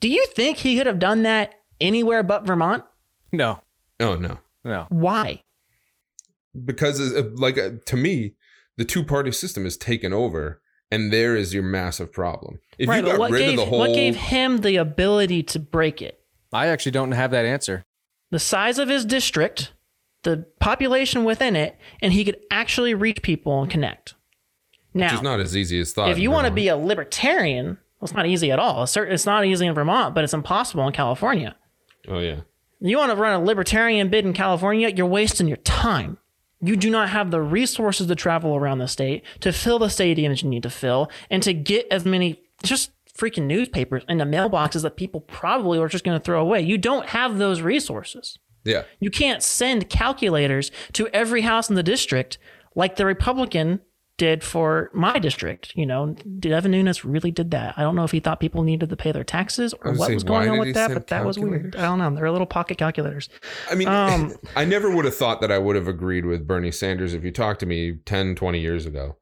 Do 0.00 0.08
you 0.08 0.26
think 0.26 0.58
he 0.58 0.76
could 0.76 0.86
have 0.86 0.98
done 0.98 1.22
that 1.22 1.54
anywhere 1.80 2.22
but 2.22 2.46
Vermont? 2.46 2.84
no, 3.32 3.60
Oh 3.98 4.16
no, 4.16 4.38
no. 4.64 4.86
Why? 4.90 5.42
because 6.64 7.00
uh, 7.00 7.30
like 7.34 7.58
uh, 7.58 7.70
to 7.86 7.96
me, 7.96 8.34
the 8.76 8.84
two 8.84 9.04
party 9.04 9.32
system 9.32 9.66
is 9.66 9.76
taken 9.76 10.12
over, 10.12 10.60
and 10.90 11.12
there 11.12 11.36
is 11.36 11.52
your 11.52 11.62
massive 11.62 12.12
problem. 12.12 12.60
If 12.78 12.88
right, 12.88 12.98
you 12.98 13.02
but 13.02 13.10
got 13.12 13.18
what 13.18 13.30
rid 13.32 13.40
gave 13.40 13.50
of 13.50 13.56
the 13.56 13.64
whole, 13.66 13.78
what 13.78 13.94
gave 13.94 14.16
him 14.16 14.58
the 14.58 14.76
ability 14.76 15.42
to 15.44 15.58
break 15.58 16.00
it? 16.00 16.20
I 16.52 16.68
actually 16.68 16.92
don't 16.92 17.12
have 17.12 17.30
that 17.32 17.44
answer. 17.44 17.84
The 18.30 18.38
size 18.38 18.78
of 18.78 18.88
his 18.88 19.04
district, 19.04 19.72
the 20.22 20.46
population 20.60 21.24
within 21.24 21.56
it, 21.56 21.78
and 22.00 22.12
he 22.12 22.24
could 22.24 22.38
actually 22.50 22.94
reach 22.94 23.22
people 23.22 23.60
and 23.60 23.70
connect. 23.70 24.14
Which 24.96 25.10
Now, 25.10 25.14
is 25.14 25.22
not 25.22 25.40
as 25.40 25.56
easy 25.56 25.78
as 25.80 25.92
thought. 25.92 26.10
if 26.10 26.18
you 26.18 26.30
want 26.30 26.46
to 26.46 26.52
be 26.52 26.68
a 26.68 26.76
libertarian, 26.76 27.66
well, 27.66 27.76
it's 28.04 28.12
not 28.14 28.26
easy 28.26 28.50
at 28.50 28.58
all. 28.58 28.82
It's, 28.84 28.96
it's 28.96 29.26
not 29.26 29.44
easy 29.46 29.66
in 29.66 29.74
Vermont, 29.74 30.14
but 30.14 30.24
it's 30.24 30.34
impossible 30.34 30.86
in 30.86 30.92
California. 30.92 31.56
oh 32.08 32.18
yeah, 32.18 32.40
You 32.80 32.98
want 32.98 33.10
to 33.12 33.16
run 33.16 33.40
a 33.40 33.44
libertarian 33.44 34.08
bid 34.08 34.24
in 34.24 34.32
California, 34.32 34.88
you're 34.88 35.06
wasting 35.06 35.48
your 35.48 35.56
time. 35.58 36.18
You 36.60 36.76
do 36.76 36.88
not 36.90 37.10
have 37.10 37.30
the 37.30 37.40
resources 37.42 38.06
to 38.06 38.14
travel 38.14 38.56
around 38.56 38.78
the 38.78 38.88
state, 38.88 39.22
to 39.40 39.52
fill 39.52 39.78
the 39.78 39.86
stadiums 39.86 40.42
you 40.42 40.48
need 40.48 40.62
to 40.62 40.70
fill, 40.70 41.10
and 41.30 41.42
to 41.42 41.52
get 41.52 41.86
as 41.90 42.04
many 42.04 42.40
just 42.62 42.92
freaking 43.14 43.44
newspapers 43.44 44.04
into 44.08 44.24
mailboxes 44.24 44.82
that 44.82 44.96
people 44.96 45.20
probably 45.20 45.78
are 45.78 45.88
just 45.88 46.04
going 46.04 46.18
to 46.18 46.22
throw 46.24 46.40
away. 46.40 46.60
You 46.62 46.76
don't 46.78 47.06
have 47.10 47.38
those 47.38 47.60
resources. 47.60 48.38
yeah. 48.64 48.82
You 49.00 49.10
can't 49.10 49.42
send 49.42 49.88
calculators 49.90 50.70
to 50.94 51.08
every 51.08 51.42
house 51.42 51.68
in 51.70 51.76
the 51.76 51.82
district 51.82 52.38
like 52.74 52.96
the 52.96 53.06
Republican 53.06 53.80
did 54.18 54.42
for 54.42 54.90
my 54.94 55.18
district. 55.18 55.72
You 55.76 55.86
know, 55.86 56.14
Devin 56.38 56.70
Nunes 56.70 57.04
really 57.04 57.30
did 57.30 57.50
that. 57.50 57.74
I 57.76 57.82
don't 57.82 57.96
know 57.96 58.04
if 58.04 58.12
he 58.12 58.20
thought 58.20 58.40
people 58.40 58.62
needed 58.62 58.88
to 58.88 58.96
pay 58.96 59.12
their 59.12 59.24
taxes 59.24 59.74
or 59.82 59.90
was 59.90 59.98
what 59.98 60.14
was 60.14 60.24
going 60.24 60.48
on 60.48 60.58
with 60.58 60.74
that, 60.74 60.92
but 60.92 61.08
that 61.08 61.24
was 61.24 61.38
weird. 61.38 61.76
I 61.76 61.82
don't 61.82 61.98
know. 61.98 62.14
They're 62.14 62.26
a 62.26 62.32
little 62.32 62.46
pocket 62.46 62.78
calculators. 62.78 63.28
I 63.70 63.74
mean, 63.74 63.88
Um, 63.88 64.34
I 64.56 64.64
never 64.64 64.90
would 64.90 65.04
have 65.04 65.16
thought 65.16 65.40
that 65.40 65.52
I 65.52 65.58
would 65.58 65.76
have 65.76 65.88
agreed 65.88 66.24
with 66.24 66.46
Bernie 66.46 66.72
Sanders 66.72 67.14
if 67.14 67.24
you 67.24 67.30
talked 67.30 67.60
to 67.60 67.66
me 67.66 67.98
10, 68.06 68.34
20 68.34 68.60
years 68.60 68.86
ago. 68.86 69.16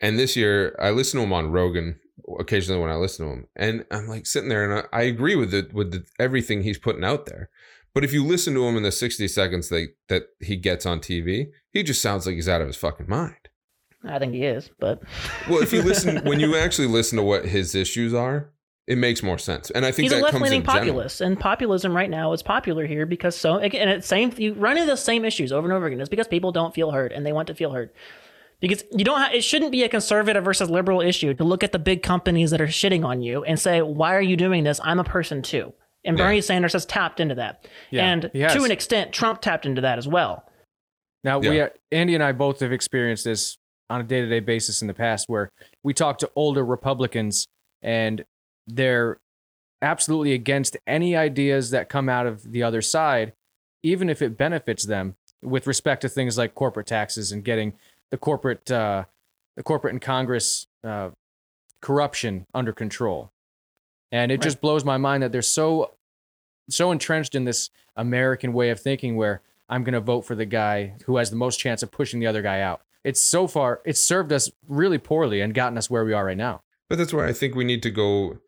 And 0.00 0.18
this 0.18 0.36
year, 0.36 0.76
I 0.80 0.90
listen 0.90 1.18
to 1.18 1.24
him 1.24 1.32
on 1.32 1.50
Rogan 1.50 1.98
occasionally 2.38 2.80
when 2.80 2.90
I 2.90 2.96
listen 2.96 3.26
to 3.26 3.32
him, 3.32 3.48
and 3.56 3.84
I'm 3.90 4.06
like 4.06 4.26
sitting 4.26 4.48
there, 4.48 4.64
and 4.70 4.86
I, 4.92 4.98
I 4.98 5.02
agree 5.02 5.34
with 5.34 5.52
it 5.54 5.72
with 5.72 5.92
the, 5.92 6.04
everything 6.18 6.62
he's 6.62 6.78
putting 6.78 7.04
out 7.04 7.26
there. 7.26 7.48
But 7.94 8.04
if 8.04 8.12
you 8.12 8.24
listen 8.24 8.54
to 8.54 8.64
him 8.66 8.76
in 8.76 8.82
the 8.82 8.92
60 8.92 9.26
seconds 9.28 9.70
that 9.70 9.88
that 10.08 10.24
he 10.40 10.56
gets 10.56 10.86
on 10.86 11.00
TV, 11.00 11.46
he 11.72 11.82
just 11.82 12.02
sounds 12.02 12.26
like 12.26 12.34
he's 12.36 12.48
out 12.48 12.60
of 12.60 12.66
his 12.66 12.76
fucking 12.76 13.08
mind. 13.08 13.47
I 14.08 14.18
think 14.18 14.34
he 14.34 14.44
is, 14.44 14.70
but 14.78 15.02
Well, 15.48 15.62
if 15.62 15.72
you 15.72 15.82
listen, 15.82 16.18
when 16.24 16.40
you 16.40 16.56
actually 16.56 16.88
listen 16.88 17.16
to 17.16 17.22
what 17.22 17.44
his 17.46 17.74
issues 17.74 18.14
are, 18.14 18.50
it 18.86 18.96
makes 18.96 19.22
more 19.22 19.38
sense. 19.38 19.70
And 19.70 19.84
I 19.84 19.92
think 19.92 20.10
he's 20.10 20.18
a 20.18 20.22
left 20.22 20.32
comes 20.32 20.44
leaning 20.44 20.60
in 20.60 20.66
general. 20.66 20.84
populist, 20.86 21.20
and 21.20 21.38
populism 21.38 21.94
right 21.94 22.08
now 22.08 22.32
is 22.32 22.42
popular 22.42 22.86
here 22.86 23.04
because 23.04 23.36
so 23.36 23.58
and 23.58 23.90
it's 23.90 24.06
same 24.06 24.32
you 24.38 24.54
run 24.54 24.76
into 24.78 24.90
the 24.90 24.96
same 24.96 25.24
issues 25.24 25.52
over 25.52 25.66
and 25.66 25.74
over 25.74 25.86
again. 25.86 26.00
It's 26.00 26.08
because 26.08 26.28
people 26.28 26.52
don't 26.52 26.74
feel 26.74 26.90
heard 26.90 27.12
and 27.12 27.26
they 27.26 27.32
want 27.32 27.48
to 27.48 27.54
feel 27.54 27.72
heard. 27.72 27.90
Because 28.60 28.82
you 28.90 29.04
don't, 29.04 29.20
ha- 29.20 29.30
it 29.32 29.42
shouldn't 29.42 29.70
be 29.70 29.84
a 29.84 29.88
conservative 29.88 30.42
versus 30.42 30.68
liberal 30.68 31.00
issue 31.00 31.32
to 31.34 31.44
look 31.44 31.62
at 31.62 31.70
the 31.70 31.78
big 31.78 32.02
companies 32.02 32.50
that 32.50 32.60
are 32.60 32.66
shitting 32.66 33.04
on 33.04 33.22
you 33.22 33.44
and 33.44 33.60
say, 33.60 33.82
"Why 33.82 34.16
are 34.16 34.22
you 34.22 34.36
doing 34.36 34.64
this? 34.64 34.80
I'm 34.82 34.98
a 34.98 35.04
person 35.04 35.42
too." 35.42 35.74
And 36.04 36.18
Yeah. 36.18 36.24
Bernie 36.24 36.40
Sanders 36.40 36.72
has 36.72 36.84
tapped 36.86 37.20
into 37.20 37.36
that, 37.36 37.68
Yeah, 37.90 38.10
and 38.10 38.22
to 38.32 38.64
an 38.64 38.70
extent, 38.70 39.12
Trump 39.12 39.42
tapped 39.42 39.66
into 39.66 39.82
that 39.82 39.98
as 39.98 40.08
well. 40.08 40.44
Now 41.24 41.38
we, 41.38 41.60
are, 41.60 41.72
Andy 41.92 42.14
and 42.14 42.22
I 42.24 42.32
both 42.32 42.60
have 42.60 42.72
experienced 42.72 43.24
this 43.24 43.58
on 43.90 44.00
a 44.00 44.04
day-to-day 44.04 44.40
basis 44.40 44.82
in 44.82 44.88
the 44.88 44.94
past, 44.94 45.28
where 45.28 45.50
we 45.82 45.94
talk 45.94 46.18
to 46.18 46.30
older 46.36 46.64
Republicans 46.64 47.46
and 47.82 48.24
they're 48.66 49.18
absolutely 49.80 50.32
against 50.32 50.76
any 50.86 51.16
ideas 51.16 51.70
that 51.70 51.88
come 51.88 52.08
out 52.08 52.26
of 52.26 52.52
the 52.52 52.62
other 52.62 52.82
side, 52.82 53.32
even 53.82 54.10
if 54.10 54.20
it 54.20 54.36
benefits 54.36 54.84
them 54.84 55.14
with 55.42 55.66
respect 55.66 56.02
to 56.02 56.08
things 56.08 56.36
like 56.36 56.54
corporate 56.54 56.86
taxes 56.86 57.30
and 57.32 57.44
getting 57.44 57.72
the 58.10 58.18
corporate, 58.18 58.70
uh, 58.70 59.04
the 59.56 59.62
corporate 59.62 59.92
and 59.92 60.02
Congress 60.02 60.66
uh, 60.84 61.10
corruption 61.80 62.44
under 62.52 62.72
control. 62.72 63.30
And 64.10 64.32
it 64.32 64.36
Right. 64.36 64.42
just 64.42 64.60
blows 64.60 64.84
my 64.84 64.96
mind 64.96 65.22
that 65.22 65.32
they're 65.32 65.42
so, 65.42 65.94
so 66.68 66.90
entrenched 66.90 67.34
in 67.34 67.44
this 67.44 67.70
American 67.96 68.52
way 68.52 68.70
of 68.70 68.80
thinking 68.80 69.16
where 69.16 69.42
I'm 69.68 69.84
going 69.84 69.94
to 69.94 70.00
vote 70.00 70.22
for 70.22 70.34
the 70.34 70.46
guy 70.46 70.94
who 71.04 71.18
has 71.18 71.30
the 71.30 71.36
most 71.36 71.58
chance 71.58 71.82
of 71.82 71.90
pushing 71.90 72.20
the 72.20 72.26
other 72.26 72.42
guy 72.42 72.60
out. 72.60 72.80
It's 73.08 73.24
so 73.24 73.46
far, 73.46 73.80
it's 73.84 74.02
served 74.02 74.32
us 74.32 74.50
really 74.66 74.98
poorly 74.98 75.40
and 75.40 75.54
gotten 75.54 75.78
us 75.78 75.90
where 75.90 76.04
we 76.04 76.12
are 76.12 76.26
right 76.26 76.36
now. 76.36 76.62
But 76.88 76.98
that's 76.98 77.12
where 77.12 77.26
I 77.26 77.32
think 77.32 77.54
we 77.54 77.64
need 77.64 77.82
to 77.82 77.90
go. 77.90 78.38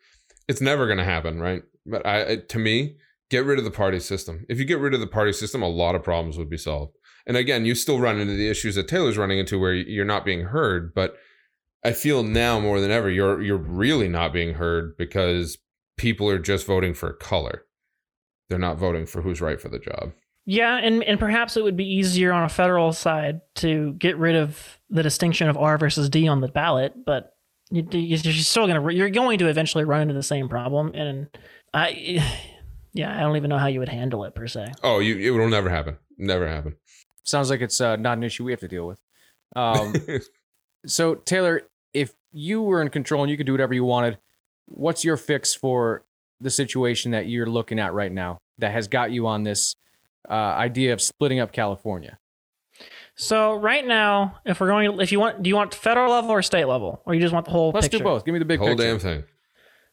It's 0.48 0.60
never 0.60 0.86
going 0.86 0.98
to 0.98 1.04
happen, 1.04 1.40
right? 1.40 1.62
But 1.86 2.06
I, 2.06 2.36
to 2.36 2.58
me, 2.58 2.96
Get 3.30 3.44
rid 3.44 3.60
of 3.60 3.64
the 3.64 3.70
party 3.70 4.00
system. 4.00 4.44
If 4.48 4.58
you 4.58 4.64
get 4.64 4.80
rid 4.80 4.92
of 4.92 4.98
the 4.98 5.06
party 5.06 5.32
system, 5.32 5.62
a 5.62 5.68
lot 5.68 5.94
of 5.94 6.02
problems 6.02 6.36
would 6.36 6.50
be 6.50 6.58
solved. 6.58 6.96
And 7.26 7.36
again, 7.36 7.64
you 7.64 7.76
still 7.76 8.00
run 8.00 8.18
into 8.18 8.34
the 8.34 8.48
issues 8.48 8.74
that 8.74 8.88
Taylor's 8.88 9.16
running 9.16 9.38
into 9.38 9.58
where 9.58 9.72
you're 9.72 10.04
not 10.04 10.24
being 10.24 10.46
heard, 10.46 10.92
but 10.94 11.16
I 11.84 11.92
feel 11.92 12.24
now 12.24 12.58
more 12.58 12.80
than 12.80 12.90
ever 12.90 13.08
you're 13.08 13.40
you're 13.40 13.56
really 13.56 14.08
not 14.08 14.32
being 14.32 14.54
heard 14.54 14.96
because 14.96 15.58
people 15.96 16.28
are 16.28 16.40
just 16.40 16.66
voting 16.66 16.92
for 16.92 17.12
color. 17.12 17.66
They're 18.48 18.58
not 18.58 18.78
voting 18.78 19.06
for 19.06 19.22
who's 19.22 19.40
right 19.40 19.60
for 19.60 19.68
the 19.68 19.78
job. 19.78 20.12
Yeah, 20.46 20.76
and, 20.76 21.04
and 21.04 21.20
perhaps 21.20 21.56
it 21.56 21.62
would 21.62 21.76
be 21.76 21.84
easier 21.84 22.32
on 22.32 22.44
a 22.44 22.48
federal 22.48 22.92
side 22.92 23.40
to 23.56 23.92
get 23.94 24.16
rid 24.16 24.36
of 24.36 24.78
the 24.88 25.02
distinction 25.02 25.48
of 25.48 25.56
R 25.56 25.78
versus 25.78 26.08
D 26.08 26.26
on 26.28 26.40
the 26.40 26.48
ballot, 26.48 26.94
but 27.04 27.36
you, 27.70 27.86
you're 27.92 28.18
still 28.34 28.66
gonna 28.66 28.92
you're 28.92 29.10
going 29.10 29.38
to 29.38 29.46
eventually 29.46 29.84
run 29.84 30.02
into 30.02 30.14
the 30.14 30.22
same 30.22 30.48
problem, 30.48 30.92
and 30.94 31.28
I, 31.72 32.24
yeah, 32.92 33.16
I 33.16 33.20
don't 33.20 33.36
even 33.36 33.50
know 33.50 33.58
how 33.58 33.68
you 33.68 33.78
would 33.78 33.88
handle 33.88 34.24
it 34.24 34.34
per 34.34 34.46
se. 34.46 34.72
Oh, 34.82 34.98
you 34.98 35.18
it 35.18 35.38
will 35.38 35.48
never 35.48 35.70
happen. 35.70 35.98
Never 36.18 36.48
happen. 36.48 36.76
Sounds 37.22 37.50
like 37.50 37.60
it's 37.60 37.80
uh, 37.80 37.96
not 37.96 38.18
an 38.18 38.24
issue 38.24 38.44
we 38.44 38.52
have 38.52 38.60
to 38.60 38.68
deal 38.68 38.86
with. 38.86 39.00
Um, 39.54 39.94
so 40.86 41.14
Taylor, 41.14 41.62
if 41.94 42.12
you 42.32 42.62
were 42.62 42.82
in 42.82 42.88
control 42.88 43.22
and 43.22 43.30
you 43.30 43.36
could 43.36 43.46
do 43.46 43.52
whatever 43.52 43.74
you 43.74 43.84
wanted, 43.84 44.18
what's 44.66 45.04
your 45.04 45.16
fix 45.16 45.54
for 45.54 46.04
the 46.40 46.50
situation 46.50 47.12
that 47.12 47.26
you're 47.26 47.46
looking 47.46 47.78
at 47.78 47.92
right 47.92 48.10
now 48.10 48.38
that 48.58 48.72
has 48.72 48.88
got 48.88 49.10
you 49.10 49.26
on 49.26 49.42
this 49.42 49.76
uh, 50.28 50.32
idea 50.32 50.92
of 50.92 51.00
splitting 51.00 51.40
up 51.40 51.52
California? 51.52 52.18
So 53.14 53.54
right 53.54 53.86
now, 53.86 54.38
if 54.46 54.60
we're 54.60 54.68
going, 54.68 55.00
if 55.00 55.12
you 55.12 55.20
want, 55.20 55.42
do 55.42 55.48
you 55.50 55.56
want 55.56 55.74
federal 55.74 56.10
level 56.10 56.30
or 56.30 56.42
state 56.42 56.64
level, 56.64 57.02
or 57.04 57.14
you 57.14 57.20
just 57.20 57.34
want 57.34 57.44
the 57.46 57.52
whole? 57.52 57.70
Let's 57.74 57.86
picture? 57.86 57.98
do 57.98 58.04
both. 58.04 58.24
Give 58.24 58.32
me 58.32 58.38
the 58.38 58.44
big 58.46 58.58
Whole 58.58 58.68
picture. 58.68 58.84
damn 58.84 58.98
thing. 58.98 59.24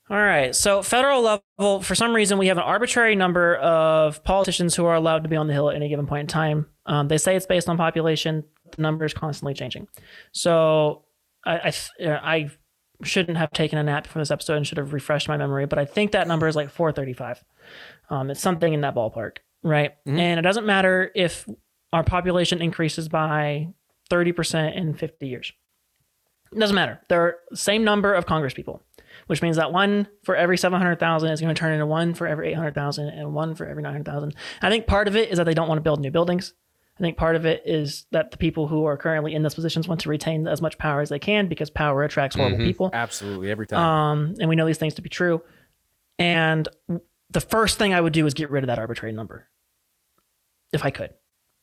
All 0.09 0.17
right. 0.17 0.55
So 0.55 0.81
federal 0.81 1.21
level, 1.21 1.81
for 1.81 1.93
some 1.93 2.15
reason, 2.15 2.37
we 2.37 2.47
have 2.47 2.57
an 2.57 2.63
arbitrary 2.63 3.15
number 3.15 3.55
of 3.57 4.23
politicians 4.23 4.75
who 4.75 4.85
are 4.85 4.95
allowed 4.95 5.23
to 5.23 5.29
be 5.29 5.35
on 5.35 5.47
the 5.47 5.53
hill 5.53 5.69
at 5.69 5.75
any 5.75 5.89
given 5.89 6.07
point 6.07 6.21
in 6.21 6.27
time. 6.27 6.67
Um, 6.85 7.09
they 7.09 7.17
say 7.17 7.35
it's 7.35 7.45
based 7.45 7.67
on 7.67 7.75
population. 7.75 8.45
The 8.75 8.81
number 8.81 9.03
is 9.03 9.13
constantly 9.13 9.53
changing. 9.53 9.89
So 10.31 11.03
I, 11.45 11.73
I, 11.99 12.07
I 12.07 12.49
shouldn't 13.03 13.37
have 13.37 13.51
taken 13.51 13.77
a 13.77 13.83
nap 13.83 14.03
before 14.05 14.21
this 14.21 14.31
episode 14.31 14.55
and 14.55 14.65
should 14.65 14.77
have 14.77 14.93
refreshed 14.93 15.27
my 15.27 15.35
memory, 15.35 15.65
but 15.65 15.77
I 15.77 15.85
think 15.85 16.11
that 16.13 16.27
number 16.27 16.47
is 16.47 16.55
like 16.55 16.69
435. 16.69 17.43
Um, 18.09 18.31
it's 18.31 18.41
something 18.41 18.73
in 18.73 18.81
that 18.81 18.95
ballpark, 18.95 19.37
right? 19.67 19.93
Mhm. 20.05 20.17
And 20.19 20.39
it 20.39 20.43
doesn't 20.43 20.65
matter 20.65 21.11
if 21.15 21.47
our 21.93 22.03
population 22.03 22.61
increases 22.61 23.07
by 23.09 23.69
30% 24.09 24.75
in 24.75 24.93
50 24.93 25.27
years. 25.27 25.51
It 26.53 26.59
doesn't 26.59 26.75
matter. 26.75 27.01
There 27.09 27.21
are 27.21 27.35
the 27.49 27.57
same 27.57 27.83
number 27.83 28.13
of 28.13 28.25
Congress 28.25 28.53
people, 28.53 28.81
which 29.27 29.41
means 29.41 29.57
that 29.57 29.73
one 29.73 30.07
for 30.23 30.35
every 30.35 30.57
700,000 30.57 31.29
is 31.31 31.41
going 31.41 31.53
to 31.53 31.59
turn 31.59 31.73
into 31.73 31.85
one 31.85 32.13
for 32.13 32.25
every 32.27 32.49
800,000 32.49 33.09
and 33.09 33.33
one 33.33 33.53
for 33.55 33.65
every 33.67 33.83
900,000. 33.83 34.33
I 34.61 34.69
think 34.69 34.87
part 34.87 35.07
of 35.07 35.15
it 35.15 35.29
is 35.29 35.37
that 35.37 35.43
they 35.43 35.53
don't 35.53 35.67
want 35.67 35.77
to 35.79 35.83
build 35.83 35.99
new 35.99 36.11
buildings. 36.11 36.53
I 36.97 36.99
think 37.01 37.15
part 37.17 37.35
of 37.35 37.45
it 37.45 37.61
is 37.65 38.05
that 38.11 38.31
the 38.31 38.37
people 38.37 38.67
who 38.67 38.85
are 38.85 38.97
currently 38.97 39.35
in 39.35 39.43
those 39.43 39.53
positions 39.53 39.87
want 39.87 40.01
to 40.01 40.09
retain 40.09 40.47
as 40.47 40.61
much 40.61 40.77
power 40.79 41.01
as 41.01 41.09
they 41.09 41.19
can 41.19 41.47
because 41.47 41.69
power 41.69 42.01
attracts 42.03 42.35
horrible 42.35 42.57
Mhm. 42.57 42.63
people. 42.65 42.89
Absolutely, 42.93 43.51
every 43.51 43.67
time. 43.67 43.79
Um, 43.79 44.35
and 44.39 44.49
we 44.49 44.55
know 44.55 44.65
these 44.65 44.79
things 44.79 44.95
to 44.95 45.01
be 45.03 45.09
true. 45.09 45.43
And 46.17 46.67
the 47.29 47.41
first 47.41 47.77
thing 47.77 47.93
I 47.93 48.01
would 48.01 48.13
do 48.13 48.25
is 48.25 48.33
get 48.33 48.49
rid 48.49 48.63
of 48.63 48.67
that 48.67 48.79
arbitrary 48.79 49.13
number, 49.13 49.47
if 50.73 50.83
I 50.85 50.89
could. 50.91 51.11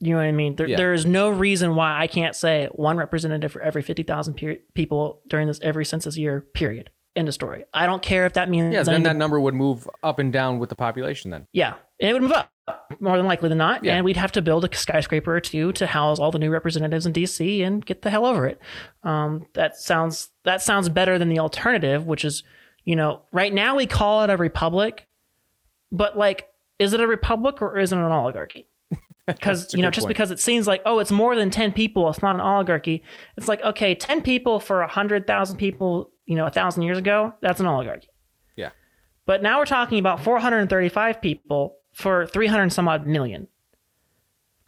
You 0.00 0.10
know 0.10 0.16
what 0.18 0.26
I 0.26 0.32
mean? 0.32 0.56
There, 0.56 0.66
Yeah. 0.66 0.76
there 0.76 0.92
is 0.92 1.06
no 1.06 1.30
reason 1.30 1.76
why 1.76 1.98
I 1.98 2.06
can't 2.06 2.34
say 2.34 2.68
one 2.72 2.96
representative 2.96 3.52
for 3.52 3.62
every 3.62 3.82
fifty 3.82 4.02
thousand 4.02 4.34
pe- 4.34 4.58
people 4.74 5.20
during 5.28 5.46
this 5.46 5.60
every 5.62 5.84
census 5.84 6.16
year. 6.18 6.40
Period. 6.54 6.90
End 7.16 7.28
of 7.28 7.34
story. 7.34 7.64
I 7.72 7.86
don't 7.86 8.02
care 8.02 8.26
if 8.26 8.32
that 8.32 8.50
means 8.50 8.74
yeah, 8.74 8.82
then 8.82 8.96
anything- 8.96 9.04
that 9.04 9.16
number 9.16 9.38
would 9.40 9.54
move 9.54 9.88
up 10.02 10.18
and 10.18 10.32
down 10.32 10.58
with 10.58 10.68
the 10.68 10.74
population. 10.74 11.30
Then 11.30 11.46
yeah, 11.52 11.74
it 12.00 12.12
would 12.12 12.22
move 12.22 12.32
up 12.32 12.50
more 12.98 13.16
than 13.16 13.26
likely 13.26 13.48
than 13.48 13.58
not, 13.58 13.84
Yeah. 13.84 13.94
and 13.94 14.04
we'd 14.04 14.16
have 14.16 14.32
to 14.32 14.42
build 14.42 14.64
a 14.64 14.74
skyscraper 14.76 15.36
or 15.36 15.40
two 15.40 15.70
to 15.74 15.86
house 15.86 16.18
all 16.18 16.32
the 16.32 16.38
new 16.40 16.50
representatives 16.50 17.06
in 17.06 17.12
DC 17.12 17.62
and 17.64 17.84
get 17.86 18.02
the 18.02 18.10
hell 18.10 18.26
over 18.26 18.46
it. 18.46 18.58
Um, 19.04 19.46
that 19.54 19.76
sounds 19.76 20.30
that 20.42 20.60
sounds 20.60 20.88
better 20.88 21.18
than 21.18 21.28
the 21.28 21.38
alternative, 21.38 22.04
which 22.04 22.24
is, 22.24 22.42
you 22.84 22.96
know, 22.96 23.22
right 23.32 23.54
now 23.54 23.76
we 23.76 23.86
call 23.86 24.24
it 24.24 24.30
a 24.30 24.36
republic, 24.36 25.06
but 25.92 26.18
like, 26.18 26.48
is 26.80 26.92
it 26.94 27.00
a 27.00 27.06
republic 27.06 27.62
or 27.62 27.78
is 27.78 27.92
it 27.92 27.96
an 27.96 28.02
oligarchy? 28.04 28.66
Because 29.26 29.72
you 29.72 29.80
know, 29.80 29.90
just 29.90 30.04
point. 30.04 30.08
because 30.08 30.30
it 30.30 30.38
seems 30.38 30.66
like 30.66 30.82
oh, 30.84 30.98
it's 30.98 31.10
more 31.10 31.34
than 31.34 31.50
ten 31.50 31.72
people, 31.72 32.08
it's 32.10 32.22
not 32.22 32.34
an 32.34 32.40
oligarchy. 32.40 33.02
It's 33.36 33.48
like 33.48 33.62
okay, 33.62 33.94
ten 33.94 34.20
people 34.20 34.60
for 34.60 34.82
a 34.82 34.88
hundred 34.88 35.26
thousand 35.26 35.56
people, 35.56 36.10
you 36.26 36.36
know, 36.36 36.46
a 36.46 36.50
thousand 36.50 36.82
years 36.82 36.98
ago, 36.98 37.32
that's 37.40 37.60
an 37.60 37.66
oligarchy. 37.66 38.08
Yeah. 38.56 38.70
But 39.26 39.42
now 39.42 39.58
we're 39.58 39.64
talking 39.64 39.98
about 39.98 40.22
435 40.22 41.22
people 41.22 41.76
for 41.94 42.26
300 42.26 42.70
some 42.70 42.88
odd 42.88 43.06
million. 43.06 43.48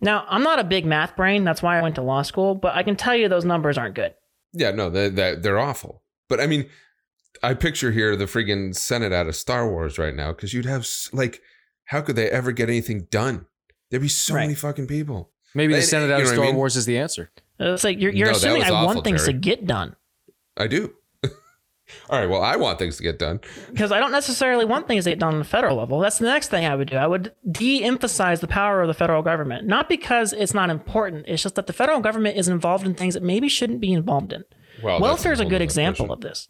Now, 0.00 0.24
I'm 0.28 0.42
not 0.42 0.58
a 0.58 0.64
big 0.64 0.84
math 0.86 1.16
brain. 1.16 1.44
That's 1.44 1.62
why 1.62 1.78
I 1.78 1.82
went 1.82 1.94
to 1.96 2.02
law 2.02 2.22
school, 2.22 2.54
but 2.54 2.74
I 2.74 2.82
can 2.82 2.96
tell 2.96 3.16
you 3.16 3.28
those 3.28 3.44
numbers 3.44 3.78
aren't 3.78 3.94
good. 3.94 4.14
Yeah, 4.52 4.70
no, 4.70 4.88
they 4.88 5.08
they 5.08 5.34
they're 5.34 5.58
awful. 5.58 6.02
But 6.28 6.40
I 6.40 6.46
mean, 6.46 6.68
I 7.42 7.54
picture 7.54 7.92
here 7.92 8.16
the 8.16 8.24
friggin' 8.24 8.74
Senate 8.74 9.12
out 9.12 9.26
of 9.26 9.36
Star 9.36 9.68
Wars 9.68 9.98
right 9.98 10.14
now 10.14 10.32
because 10.32 10.54
you'd 10.54 10.66
have 10.66 10.86
like, 11.12 11.40
how 11.86 12.00
could 12.00 12.16
they 12.16 12.30
ever 12.30 12.52
get 12.52 12.68
anything 12.68 13.06
done? 13.10 13.46
There'd 13.90 14.02
be 14.02 14.08
so 14.08 14.34
Right. 14.34 14.42
many 14.42 14.54
fucking 14.54 14.86
people. 14.86 15.30
maybe 15.54 15.72
the 15.72 15.78
And- 15.78 15.88
Senate 15.88 16.06
you 16.08 16.12
out 16.14 16.20
of 16.20 16.24
know 16.24 16.30
what 16.30 16.32
I 16.32 16.34
Star 16.36 16.46
mean? 16.46 16.56
Wars 16.56 16.76
is 16.76 16.84
the 16.86 16.98
answer. 16.98 17.30
It's 17.58 17.82
like 17.84 17.98
you're, 18.00 18.12
you're 18.12 18.26
No, 18.28 18.32
assuming 18.36 18.62
I 18.64 18.68
awful, 18.70 18.86
want 18.86 19.04
things 19.04 19.22
Jerry. 19.22 19.32
to 19.32 19.38
get 19.38 19.66
done 19.66 19.96
I 20.56 20.66
do. 20.66 20.92
All 22.10 22.18
right, 22.20 22.28
well, 22.28 22.42
I 22.42 22.56
want 22.56 22.78
things 22.78 22.96
to 22.98 23.02
get 23.02 23.18
done. 23.18 23.40
because 23.70 23.92
I 23.92 23.98
don't 24.00 24.10
necessarily 24.12 24.64
want 24.64 24.88
things 24.88 25.04
to 25.04 25.10
get 25.10 25.18
done 25.20 25.34
on 25.34 25.38
the 25.38 25.44
federal 25.44 25.76
level. 25.76 25.98
That's 26.00 26.18
the 26.18 26.26
next 26.26 26.48
thing 26.48 26.66
I 26.66 26.74
would 26.74 26.90
do. 26.90 26.96
I 26.96 27.06
would 27.06 27.32
de 27.50 27.84
emphasize 27.84 28.40
the 28.40 28.48
power 28.48 28.82
of 28.82 28.88
the 28.88 28.94
federal 28.94 29.22
government, 29.22 29.66
not 29.66 29.88
because 29.88 30.32
it's 30.32 30.52
not 30.52 30.68
important. 30.68 31.24
It's 31.28 31.42
just 31.42 31.54
that 31.54 31.66
the 31.68 31.72
federal 31.72 32.00
government 32.00 32.36
is 32.36 32.48
involved 32.48 32.84
in 32.86 32.94
things 32.94 33.14
that 33.14 33.22
maybe 33.22 33.48
shouldn't 33.48 33.80
be 33.80 33.92
involved 33.92 34.32
in. 34.32 34.44
Well, 34.82 35.00
welfare 35.00 35.32
is 35.32 35.40
a 35.40 35.44
good 35.46 35.62
example 35.62 36.06
question. 36.06 36.24
of 36.26 36.28
this. 36.28 36.48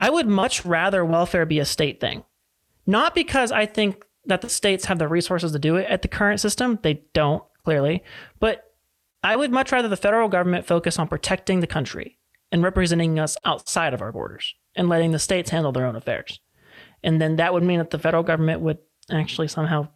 I 0.00 0.08
would 0.08 0.28
much 0.28 0.64
rather 0.64 1.04
welfare 1.04 1.44
be 1.44 1.58
a 1.58 1.64
state 1.64 2.00
thing. 2.00 2.24
Not 2.86 3.14
because 3.14 3.50
I 3.52 3.66
think 3.66 4.04
that 4.26 4.40
the 4.40 4.48
states 4.48 4.84
have 4.86 4.98
the 4.98 5.08
resources 5.08 5.52
to 5.52 5.58
do 5.58 5.76
it 5.76 5.88
at 5.88 6.02
the 6.02 6.08
current 6.08 6.40
system. 6.40 6.78
They 6.82 7.02
don't, 7.12 7.42
clearly. 7.64 8.02
But 8.38 8.72
I 9.22 9.36
would 9.36 9.50
much 9.50 9.72
rather 9.72 9.88
the 9.88 9.96
federal 9.96 10.28
government 10.28 10.66
focus 10.66 10.98
on 10.98 11.08
protecting 11.08 11.60
the 11.60 11.66
country 11.66 12.18
and 12.50 12.62
representing 12.62 13.18
us 13.18 13.36
outside 13.44 13.94
of 13.94 14.02
our 14.02 14.12
borders 14.12 14.54
and 14.74 14.88
letting 14.88 15.12
the 15.12 15.18
states 15.18 15.50
handle 15.50 15.72
their 15.72 15.86
own 15.86 15.96
affairs. 15.96 16.40
And 17.02 17.20
then 17.20 17.36
that 17.36 17.52
would 17.52 17.62
mean 17.62 17.78
that 17.78 17.90
the 17.90 17.98
federal 17.98 18.22
government 18.22 18.60
would 18.60 18.78
actually 19.10 19.48
somehow 19.48 19.88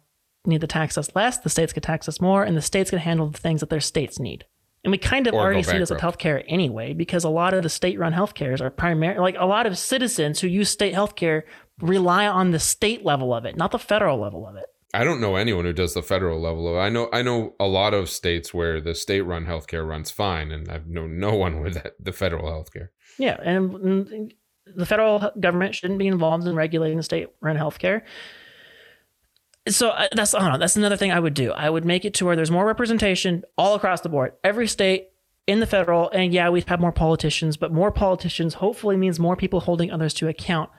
need 0.45 0.61
to 0.61 0.67
tax 0.67 0.97
us 0.97 1.09
less, 1.15 1.37
the 1.37 1.49
states 1.49 1.73
could 1.73 1.83
tax 1.83 2.07
us 2.07 2.21
more, 2.21 2.43
and 2.43 2.55
the 2.55 2.61
states 2.61 2.89
could 2.89 2.99
handle 2.99 3.27
the 3.27 3.37
things 3.37 3.59
that 3.59 3.69
their 3.69 3.81
states 3.81 4.19
need. 4.19 4.45
And 4.83 4.91
we 4.91 4.97
kind 4.97 5.27
of 5.27 5.33
Or 5.33 5.41
already 5.41 5.63
see 5.63 5.77
this 5.77 5.89
with 5.89 5.99
healthcare 5.99 6.43
anyway, 6.47 6.93
because 6.93 7.23
a 7.25 7.29
lot 7.29 7.53
of 7.53 7.63
the 7.63 7.69
state-run 7.69 8.13
healthcares 8.13 8.61
are 8.61 8.69
primarily 8.69 9.19
like 9.19 9.35
a 9.37 9.45
lot 9.45 9.65
of 9.65 9.77
citizens 9.77 10.39
who 10.39 10.47
use 10.47 10.69
state 10.69 10.93
healthcare 10.93 11.43
rely 11.79 12.27
on 12.27 12.51
the 12.51 12.59
state 12.59 13.05
level 13.05 13.33
of 13.33 13.45
it, 13.45 13.55
not 13.55 13.71
the 13.71 13.79
federal 13.79 14.19
level 14.19 14.47
of 14.47 14.55
it. 14.55 14.65
I 14.93 15.03
don't 15.03 15.19
know 15.19 15.35
anyone 15.35 15.65
who 15.65 15.73
does 15.73 15.93
the 15.93 16.01
federal 16.01 16.39
level. 16.41 16.67
Of, 16.69 16.77
I 16.77 16.89
know 16.89 17.09
I 17.11 17.21
know 17.21 17.53
a 17.59 17.67
lot 17.67 17.93
of 17.93 18.09
states 18.09 18.53
where 18.53 18.79
the 18.79 18.95
state-run 18.95 19.45
healthcare 19.45 19.87
runs 19.87 20.11
fine, 20.11 20.51
and 20.51 20.69
I've 20.69 20.87
known 20.87 21.19
no 21.19 21.35
one 21.35 21.61
with 21.61 21.75
that, 21.75 21.93
the 21.99 22.13
federal 22.13 22.45
healthcare. 22.45 22.89
Yeah, 23.17 23.37
and 23.43 23.71
mm, 23.71 24.31
the 24.75 24.85
federal 24.85 25.31
government 25.39 25.75
shouldn't 25.75 25.99
be 25.99 26.07
involved 26.07 26.47
in 26.47 26.55
regulating 26.55 26.97
the 26.97 27.03
state-run 27.03 27.57
healthcare. 27.57 28.01
So 29.67 29.89
uh, 29.89 30.07
that's 30.13 30.33
I 30.33 30.39
don't 30.39 30.53
know. 30.53 30.57
That's 30.57 30.77
another 30.77 30.97
thing 30.97 31.11
I 31.11 31.19
would 31.19 31.33
do. 31.33 31.51
I 31.51 31.69
would 31.69 31.83
make 31.83 32.05
it 32.05 32.13
to 32.15 32.25
where 32.25 32.37
there's 32.37 32.51
more 32.51 32.65
representation 32.65 33.43
all 33.57 33.75
across 33.75 34.01
the 34.01 34.09
board, 34.09 34.33
every 34.43 34.67
state 34.67 35.09
in 35.47 35.59
the 35.59 35.67
federal, 35.67 36.09
and 36.09 36.33
yeah, 36.33 36.49
we'd 36.49 36.67
have 36.67 36.79
more 36.79 36.91
politicians, 36.91 37.55
but 37.57 37.71
more 37.71 37.91
politicians 37.91 38.55
hopefully 38.55 38.97
means 38.97 39.19
more 39.19 39.35
people 39.35 39.61
holding 39.61 39.91
others 39.91 40.13
to 40.15 40.27
account. 40.27 40.69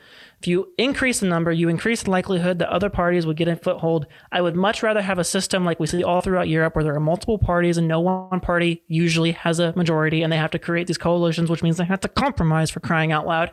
If 0.41 0.47
you 0.47 0.73
increase 0.79 1.19
the 1.19 1.27
number, 1.27 1.51
you 1.51 1.69
increase 1.69 2.05
the 2.05 2.13
likelihood 2.13 2.61
that 2.61 2.69
other 2.69 2.89
parties 2.89 3.27
would 3.27 3.37
get 3.37 3.49
a 3.49 3.57
foothold. 3.57 4.07
I 4.31 4.41
would 4.41 4.55
much 4.55 4.85
rather 4.85 5.03
have 5.03 5.19
a 5.19 5.25
system 5.25 5.65
like 5.65 5.81
we 5.81 5.89
see 5.89 6.05
all 6.05 6.21
throughout 6.21 6.49
Europe 6.49 6.77
where 6.77 6.85
there 6.85 6.95
are 6.95 7.01
multiple 7.01 7.39
parties 7.39 7.77
and 7.77 7.89
no 7.89 8.01
one 8.01 8.39
party 8.39 8.85
usually 8.87 9.33
has 9.33 9.59
a 9.59 9.73
majority 9.75 10.23
and 10.23 10.33
they 10.33 10.37
have 10.37 10.53
to 10.53 10.59
create 10.59 10.87
these 10.87 10.99
coalitions, 10.99 11.51
which 11.51 11.63
means 11.63 11.77
they 11.77 11.85
have 11.85 12.01
to 12.01 12.09
compromise 12.09 12.71
for 12.71 12.79
crying 12.79 13.11
out 13.11 13.27
loud, 13.27 13.51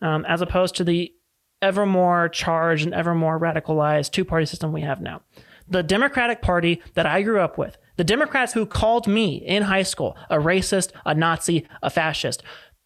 um, 0.00 0.24
as 0.24 0.40
opposed 0.40 0.74
to 0.76 0.84
the 0.84 1.12
ever 1.60 1.84
more 1.84 2.30
charged 2.30 2.84
and 2.84 2.94
ever 2.94 3.14
more 3.14 3.38
radicalized 3.38 4.10
two 4.10 4.24
party 4.24 4.46
system 4.46 4.72
we 4.72 4.80
have 4.80 5.02
now. 5.02 5.20
The 5.68 5.82
Democratic 5.82 6.42
Party 6.42 6.82
that 6.94 7.06
I 7.06 7.22
grew 7.22 7.40
up 7.40 7.56
with, 7.56 7.76
the 7.96 8.04
Democrats 8.04 8.52
who 8.52 8.66
called 8.66 9.06
me 9.06 9.36
in 9.36 9.64
high 9.64 9.84
school 9.84 10.16
a 10.30 10.36
racist, 10.36 10.92
a 11.04 11.14
Nazi, 11.14 11.68
a 11.82 11.90
fascist, 11.90 12.42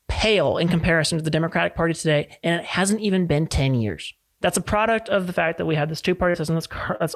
pale 0.08 0.56
in 0.58 0.68
comparison 0.68 1.18
to 1.18 1.24
the 1.24 1.30
Democratic 1.30 1.74
Party 1.74 1.94
today, 1.94 2.38
and 2.42 2.60
it 2.60 2.66
hasn't 2.66 3.00
even 3.00 3.26
been 3.26 3.46
10 3.46 3.74
years. 3.74 4.14
That's 4.40 4.56
a 4.56 4.62
product 4.62 5.08
of 5.08 5.26
the 5.26 5.32
fact 5.32 5.58
that 5.58 5.66
we 5.66 5.74
have 5.76 5.88
this 5.88 6.00
two 6.00 6.14
party 6.14 6.34
system 6.34 6.54
that's, 6.54 6.68
that's 7.00 7.14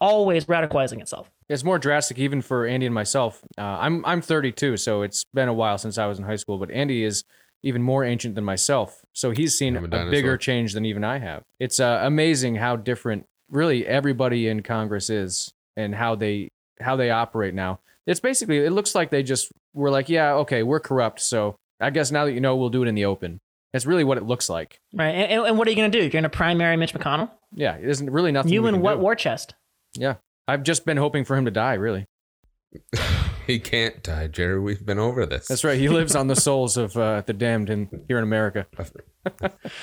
always 0.00 0.46
radicalizing 0.46 1.00
itself. 1.00 1.30
It's 1.48 1.64
more 1.64 1.78
drastic 1.78 2.18
even 2.18 2.40
for 2.40 2.66
Andy 2.66 2.86
and 2.86 2.94
myself. 2.94 3.42
Uh, 3.58 3.62
I'm 3.62 4.04
I'm 4.06 4.22
32, 4.22 4.78
so 4.78 5.02
it's 5.02 5.24
been 5.34 5.48
a 5.48 5.52
while 5.52 5.76
since 5.76 5.98
I 5.98 6.06
was 6.06 6.18
in 6.18 6.24
high 6.24 6.36
school. 6.36 6.56
But 6.56 6.70
Andy 6.70 7.04
is 7.04 7.24
even 7.62 7.82
more 7.82 8.04
ancient 8.04 8.34
than 8.34 8.44
myself, 8.44 9.04
so 9.12 9.32
he's 9.32 9.56
seen 9.56 9.76
I'm 9.76 9.92
a 9.92 10.06
a, 10.06 10.10
bigger 10.10 10.38
change 10.38 10.72
than 10.72 10.86
even 10.86 11.04
I 11.04 11.18
have. 11.18 11.44
It's 11.60 11.78
uh, 11.78 12.00
amazing 12.02 12.54
how 12.56 12.76
different 12.76 13.26
really 13.50 13.86
everybody 13.86 14.48
in 14.48 14.62
Congress 14.62 15.10
is 15.10 15.52
and 15.76 15.94
how 15.94 16.14
they 16.14 16.48
how 16.80 16.96
they 16.96 17.10
operate 17.10 17.54
now. 17.54 17.80
It's 18.06 18.18
basically 18.20 18.58
it 18.58 18.72
looks 18.72 18.94
like 18.94 19.10
they 19.10 19.22
just 19.22 19.52
were 19.74 19.90
like, 19.90 20.08
yeah, 20.08 20.32
okay, 20.36 20.62
we're 20.62 20.80
corrupt, 20.80 21.20
so 21.20 21.56
I 21.82 21.90
guess 21.90 22.10
now 22.10 22.24
that 22.24 22.32
you 22.32 22.40
know, 22.40 22.56
we'll 22.56 22.70
do 22.70 22.82
it 22.82 22.88
in 22.88 22.94
the 22.94 23.04
open. 23.04 23.40
That's 23.72 23.86
really 23.86 24.04
what 24.04 24.18
it 24.18 24.24
looks 24.24 24.48
like. 24.48 24.78
Right. 24.94 25.10
And, 25.10 25.46
and 25.46 25.58
what 25.58 25.66
are 25.66 25.70
you 25.70 25.76
going 25.76 25.90
to 25.90 25.98
do? 25.98 26.02
You're 26.02 26.10
going 26.10 26.24
to 26.24 26.28
primary 26.28 26.76
Mitch 26.76 26.92
McConnell? 26.94 27.30
Yeah, 27.54 27.76
it 27.76 27.88
isn't 27.88 28.10
really 28.10 28.32
nothing. 28.32 28.52
You 28.52 28.62
we 28.62 28.68
and 28.68 28.82
what 28.82 28.94
do. 28.94 29.00
war 29.00 29.14
chest? 29.14 29.54
Yeah, 29.94 30.16
I've 30.46 30.62
just 30.62 30.84
been 30.86 30.96
hoping 30.96 31.24
for 31.24 31.36
him 31.36 31.44
to 31.46 31.50
die. 31.50 31.74
Really, 31.74 32.06
He 33.46 33.58
can't 33.58 34.02
die, 34.02 34.28
Jerry. 34.28 34.60
We've 34.60 34.84
been 34.84 34.98
over 34.98 35.26
this. 35.26 35.48
that's 35.48 35.64
right. 35.64 35.78
He 35.78 35.88
lives 35.88 36.14
on 36.14 36.28
the 36.28 36.36
souls 36.40 36.76
of 36.76 36.96
uh, 36.96 37.22
the 37.26 37.32
damned 37.32 37.70
in 37.70 37.88
here 38.08 38.18
in 38.18 38.24
America. 38.24 38.66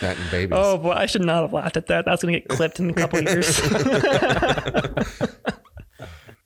That 0.01 0.17
and 0.17 0.31
babies. 0.31 0.57
Oh 0.59 0.77
boy, 0.77 0.91
I 0.91 1.05
should 1.05 1.21
not 1.21 1.43
have 1.43 1.53
laughed 1.53 1.77
at 1.77 1.87
that. 1.87 2.03
That's 2.03 2.21
going 2.21 2.33
to 2.33 2.39
get 2.41 2.49
clipped 2.49 2.77
in 2.81 2.89
a 2.89 2.93
couple 2.93 3.21
years. 3.21 3.57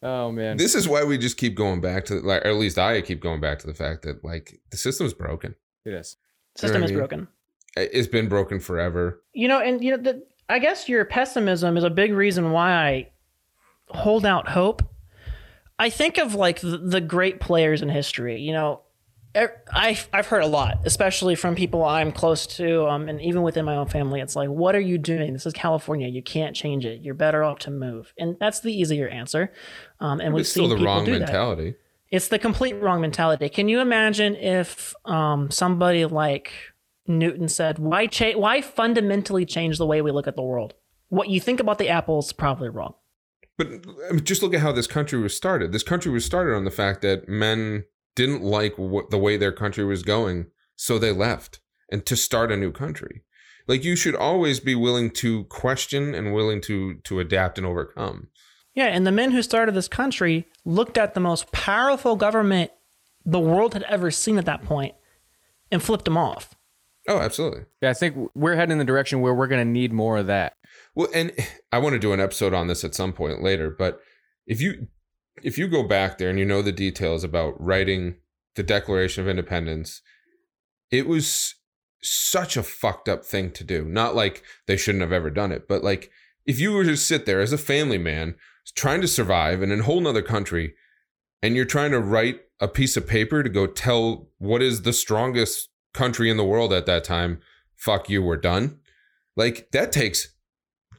Oh 0.03 0.31
man, 0.31 0.57
This 0.57 0.75
is 0.75 0.87
why 0.87 1.03
we 1.05 1.17
just 1.17 1.37
keep 1.37 1.55
going 1.55 1.79
back 1.81 2.05
to, 2.05 2.15
like, 2.15 2.43
or 2.43 2.49
at 2.49 2.55
least 2.55 2.77
I 2.77 3.01
keep 3.01 3.21
going 3.21 3.39
back 3.39 3.59
to 3.59 3.67
the 3.67 3.73
fact 3.73 4.01
that, 4.03 4.23
like, 4.23 4.59
the 4.69 4.77
system's 4.77 5.13
broken. 5.13 5.55
it 5.85 5.93
is. 5.93 6.17
System 6.57 6.81
what 6.81 6.83
I 6.83 6.85
is 6.85 6.91
mean? 6.91 6.97
broken. 6.99 7.27
It's 7.75 8.07
been 8.07 8.27
broken 8.29 8.59
forever. 8.59 9.23
You 9.33 9.47
know, 9.47 9.59
and 9.59 9.83
you 9.83 9.91
know, 9.91 10.03
the, 10.03 10.23
I 10.49 10.59
guess 10.59 10.87
your 10.89 11.05
pessimism 11.05 11.77
is 11.77 11.83
a 11.83 11.89
big 11.89 12.13
reason 12.13 12.51
why 12.51 12.73
I 12.73 13.09
hold 13.87 14.25
out 14.25 14.49
hope. 14.49 14.83
I 15.79 15.89
think 15.89 16.17
of 16.19 16.35
like 16.35 16.59
the, 16.59 16.77
the 16.77 17.01
great 17.01 17.39
players 17.39 17.81
in 17.81 17.89
history. 17.89 18.39
You 18.41 18.53
know, 18.53 18.81
er- 19.35 19.61
I 19.71 19.97
I've 20.11 20.27
heard 20.27 20.43
a 20.43 20.47
lot, 20.47 20.79
especially 20.85 21.35
from 21.35 21.55
people 21.55 21.83
I'm 21.83 22.11
close 22.11 22.45
to, 22.57 22.87
um, 22.87 23.07
and 23.09 23.21
even 23.21 23.41
within 23.41 23.65
my 23.65 23.75
own 23.75 23.87
family. 23.87 24.19
It's 24.21 24.35
like, 24.35 24.49
what 24.49 24.75
are 24.75 24.79
you 24.79 24.97
doing? 24.97 25.33
This 25.33 25.45
is 25.45 25.53
California. 25.53 26.07
You 26.07 26.21
can't 26.23 26.55
change 26.55 26.85
it. 26.85 27.01
You're 27.01 27.13
better 27.15 27.43
off 27.43 27.59
to 27.59 27.71
move, 27.71 28.13
and 28.17 28.35
that's 28.39 28.59
the 28.61 28.73
easier 28.73 29.07
answer. 29.07 29.51
Um, 29.99 30.19
and 30.19 30.33
we've 30.33 30.41
It's 30.41 30.49
still 30.49 30.63
seen 30.65 30.69
the 30.71 30.75
people 30.77 30.93
wrong 30.93 31.05
do 31.05 31.13
that. 31.13 31.19
mentality. 31.19 31.75
It's 32.11 32.27
the 32.27 32.37
complete 32.39 32.73
wrong 32.73 33.01
mentality. 33.01 33.49
Can 33.49 33.67
you 33.69 33.79
imagine 33.79 34.35
if 34.35 34.93
um, 35.05 35.49
somebody 35.49 36.05
like 36.05 36.51
Newton 37.07 37.47
said, 37.47 37.79
"Why 37.79 38.05
cha- 38.07 38.37
Why 38.37 38.61
fundamentally 38.61 39.45
change 39.45 39.77
the 39.77 39.87
way 39.87 40.01
we 40.01 40.11
look 40.11 40.27
at 40.27 40.35
the 40.35 40.43
world? 40.43 40.75
What 41.09 41.29
you 41.29 41.39
think 41.39 41.59
about 41.59 41.77
the 41.79 41.89
apple 41.89 42.19
is 42.19 42.31
probably 42.33 42.69
wrong." 42.69 42.93
But 43.57 43.67
I 44.09 44.13
mean, 44.13 44.23
just 44.23 44.41
look 44.41 44.53
at 44.53 44.61
how 44.61 44.71
this 44.71 44.87
country 44.87 45.19
was 45.19 45.35
started. 45.35 45.71
This 45.71 45.83
country 45.83 46.11
was 46.11 46.23
started 46.25 46.55
on 46.55 46.65
the 46.65 46.71
fact 46.71 47.01
that 47.01 47.27
men 47.27 47.85
didn't 48.15 48.41
like 48.41 48.77
what, 48.77 49.09
the 49.09 49.17
way 49.17 49.37
their 49.37 49.51
country 49.51 49.83
was 49.83 50.03
going, 50.03 50.47
so 50.75 50.97
they 50.97 51.11
left 51.11 51.59
and 51.91 52.05
to 52.05 52.15
start 52.15 52.51
a 52.51 52.57
new 52.57 52.71
country. 52.71 53.23
Like 53.67 53.83
you 53.83 53.95
should 53.95 54.15
always 54.15 54.59
be 54.59 54.75
willing 54.75 55.11
to 55.11 55.45
question 55.45 56.13
and 56.13 56.33
willing 56.33 56.61
to 56.61 56.95
to 56.95 57.19
adapt 57.19 57.57
and 57.57 57.65
overcome. 57.65 58.27
Yeah, 58.73 58.87
and 58.87 59.05
the 59.05 59.11
men 59.11 59.31
who 59.31 59.41
started 59.41 59.75
this 59.75 59.87
country 59.87 60.47
looked 60.65 60.97
at 60.97 61.13
the 61.13 61.19
most 61.19 61.51
powerful 61.51 62.15
government 62.15 62.71
the 63.25 63.39
world 63.39 63.73
had 63.73 63.83
ever 63.83 64.11
seen 64.11 64.37
at 64.37 64.45
that 64.45 64.63
point 64.63 64.95
and 65.71 65.81
flipped 65.81 66.05
them 66.05 66.17
off. 66.17 66.55
Oh, 67.07 67.19
absolutely. 67.19 67.65
Yeah, 67.81 67.89
I 67.89 67.93
think 67.93 68.31
we're 68.33 68.55
heading 68.55 68.73
in 68.73 68.77
the 68.79 68.85
direction 68.85 69.21
where 69.21 69.33
we're 69.33 69.47
going 69.47 69.65
to 69.65 69.71
need 69.71 69.93
more 69.93 70.17
of 70.17 70.27
that. 70.27 70.53
Well, 70.95 71.09
and 71.13 71.31
I 71.71 71.79
want 71.79 71.93
to 71.93 71.99
do 71.99 72.13
an 72.13 72.19
episode 72.19 72.53
on 72.53 72.67
this 72.67 72.83
at 72.83 72.95
some 72.95 73.13
point 73.13 73.43
later, 73.43 73.69
but 73.69 73.99
if 74.45 74.61
you 74.61 74.87
if 75.41 75.57
you 75.57 75.67
go 75.67 75.83
back 75.83 76.17
there 76.17 76.29
and 76.29 76.37
you 76.37 76.45
know 76.45 76.61
the 76.61 76.71
details 76.71 77.23
about 77.23 77.59
writing 77.59 78.15
the 78.55 78.63
Declaration 78.63 79.23
of 79.23 79.29
Independence, 79.29 80.01
it 80.91 81.07
was 81.07 81.55
such 82.01 82.57
a 82.57 82.63
fucked 82.63 83.09
up 83.09 83.25
thing 83.25 83.51
to 83.51 83.63
do. 83.63 83.83
Not 83.85 84.15
like 84.15 84.43
they 84.67 84.77
shouldn't 84.77 85.01
have 85.01 85.13
ever 85.13 85.29
done 85.29 85.51
it, 85.51 85.67
but 85.67 85.83
like 85.83 86.11
if 86.45 86.59
you 86.59 86.73
were 86.73 86.83
to 86.83 86.97
sit 86.97 87.25
there 87.25 87.39
as 87.39 87.53
a 87.53 87.57
family 87.57 87.97
man 87.97 88.35
trying 88.75 89.01
to 89.01 89.07
survive 89.07 89.61
in 89.61 89.71
a 89.71 89.83
whole 89.83 90.01
nother 90.01 90.21
country 90.21 90.73
and 91.41 91.55
you're 91.55 91.65
trying 91.65 91.91
to 91.91 91.99
write 91.99 92.41
a 92.59 92.67
piece 92.67 92.95
of 92.95 93.07
paper 93.07 93.43
to 93.43 93.49
go 93.49 93.67
tell 93.67 94.29
what 94.37 94.61
is 94.61 94.81
the 94.81 94.93
strongest 94.93 95.69
country 95.93 96.29
in 96.29 96.37
the 96.37 96.45
world 96.45 96.73
at 96.73 96.85
that 96.85 97.03
time, 97.03 97.39
fuck 97.75 98.09
you, 98.09 98.21
we're 98.21 98.37
done. 98.37 98.79
Like 99.35 99.71
that 99.71 99.91
takes 99.91 100.32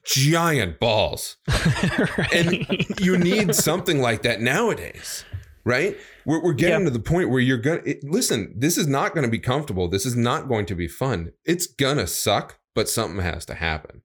giant 0.04 0.78
balls. 0.80 1.36
And 2.32 2.66
you 3.00 3.16
need 3.18 3.54
something 3.54 4.00
like 4.00 4.22
that 4.22 4.40
nowadays, 4.40 5.24
right? 5.64 5.96
We're, 6.24 6.42
we're 6.42 6.52
getting 6.52 6.80
Yeah. 6.80 6.84
to 6.86 6.90
the 6.90 7.00
point 7.00 7.30
where 7.30 7.40
you're 7.40 7.58
going 7.58 7.82
to 7.84 7.96
listen, 8.02 8.54
this 8.56 8.76
is 8.78 8.86
not 8.86 9.14
going 9.14 9.24
to 9.24 9.30
be 9.30 9.38
comfortable. 9.38 9.88
This 9.88 10.06
is 10.06 10.16
not 10.16 10.48
going 10.48 10.66
to 10.66 10.74
be 10.74 10.88
fun. 10.88 11.32
It's 11.44 11.66
going 11.66 11.98
to 11.98 12.06
suck, 12.06 12.58
but 12.74 12.88
something 12.88 13.20
has 13.22 13.44
to 13.46 13.54
happen. 13.54 14.02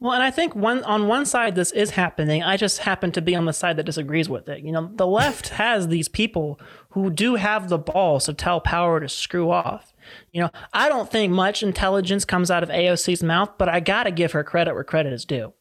Well, 0.00 0.12
and 0.12 0.22
I 0.22 0.30
think 0.30 0.54
one 0.54 0.84
on 0.84 1.08
one 1.08 1.26
side 1.26 1.56
this 1.56 1.72
is 1.72 1.90
happening. 1.90 2.42
I 2.42 2.56
just 2.56 2.78
happen 2.78 3.10
to 3.12 3.20
be 3.20 3.34
on 3.34 3.46
the 3.46 3.52
side 3.52 3.76
that 3.78 3.82
disagrees 3.86 4.28
with 4.28 4.48
it. 4.48 4.62
You 4.62 4.70
know, 4.70 4.90
the 4.94 5.06
left 5.06 5.48
has 5.64 5.88
these 5.88 6.08
people 6.08 6.60
who 6.90 7.10
do 7.10 7.34
have 7.34 7.68
the 7.68 7.78
balls 7.78 8.26
to 8.26 8.32
tell 8.34 8.60
power 8.60 9.00
to 9.00 9.08
screw 9.08 9.50
off. 9.50 9.92
You 10.32 10.42
know, 10.42 10.50
I 10.72 10.88
don't 10.88 11.10
think 11.10 11.32
much 11.32 11.62
intelligence 11.62 12.24
comes 12.24 12.50
out 12.50 12.62
of 12.62 12.68
AOC's 12.68 13.22
mouth, 13.22 13.50
but 13.58 13.68
I 13.68 13.80
got 13.80 14.04
to 14.04 14.10
give 14.10 14.32
her 14.32 14.44
credit 14.44 14.74
where 14.74 14.84
credit 14.84 15.12
is 15.12 15.24
due. 15.24 15.52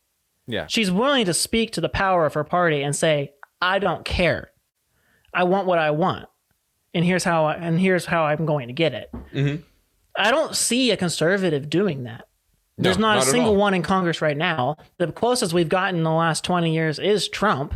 Yeah. 0.48 0.68
She's 0.68 0.92
willing 0.92 1.26
to 1.26 1.34
speak 1.34 1.72
to 1.74 1.82
the 1.82 1.90
power 1.90 2.26
of 2.26 2.34
her 2.34 2.44
party 2.44 2.82
and 2.82 2.96
say, 2.96 3.34
"I 3.62 3.80
don't 3.80 4.06
care. 4.06 4.52
I 5.34 5.44
want 5.44 5.68
what 5.68 5.80
I 5.80 5.92
want, 5.92 6.30
and 6.94 7.04
here's 7.04 7.24
how 7.24 7.46
I, 7.46 7.56
and 7.56 7.80
here's 7.80 8.06
how 8.06 8.24
I'm 8.26 8.46
going 8.46 8.68
to 8.68 8.74
get 8.74 8.94
it." 8.94 9.10
Mhm. 9.34 9.64
I 10.16 10.32
don't 10.32 10.56
see 10.56 10.90
a 10.92 10.98
conservative 10.98 11.70
doing 11.70 12.04
that. 12.06 12.28
There's 12.80 12.98
not, 12.98 13.16
not 13.16 13.24
a 13.24 13.30
single 13.30 13.56
one 13.56 13.74
in 13.74 13.82
Congress 13.82 14.22
right 14.22 14.38
now. 14.38 14.78
The 14.98 15.12
closest 15.12 15.52
we've 15.52 15.70
gotten 15.70 15.96
in 15.98 16.04
the 16.04 16.12
last 16.12 16.44
20 16.44 16.74
years 16.74 17.00
is 17.00 17.28
Trump, 17.28 17.74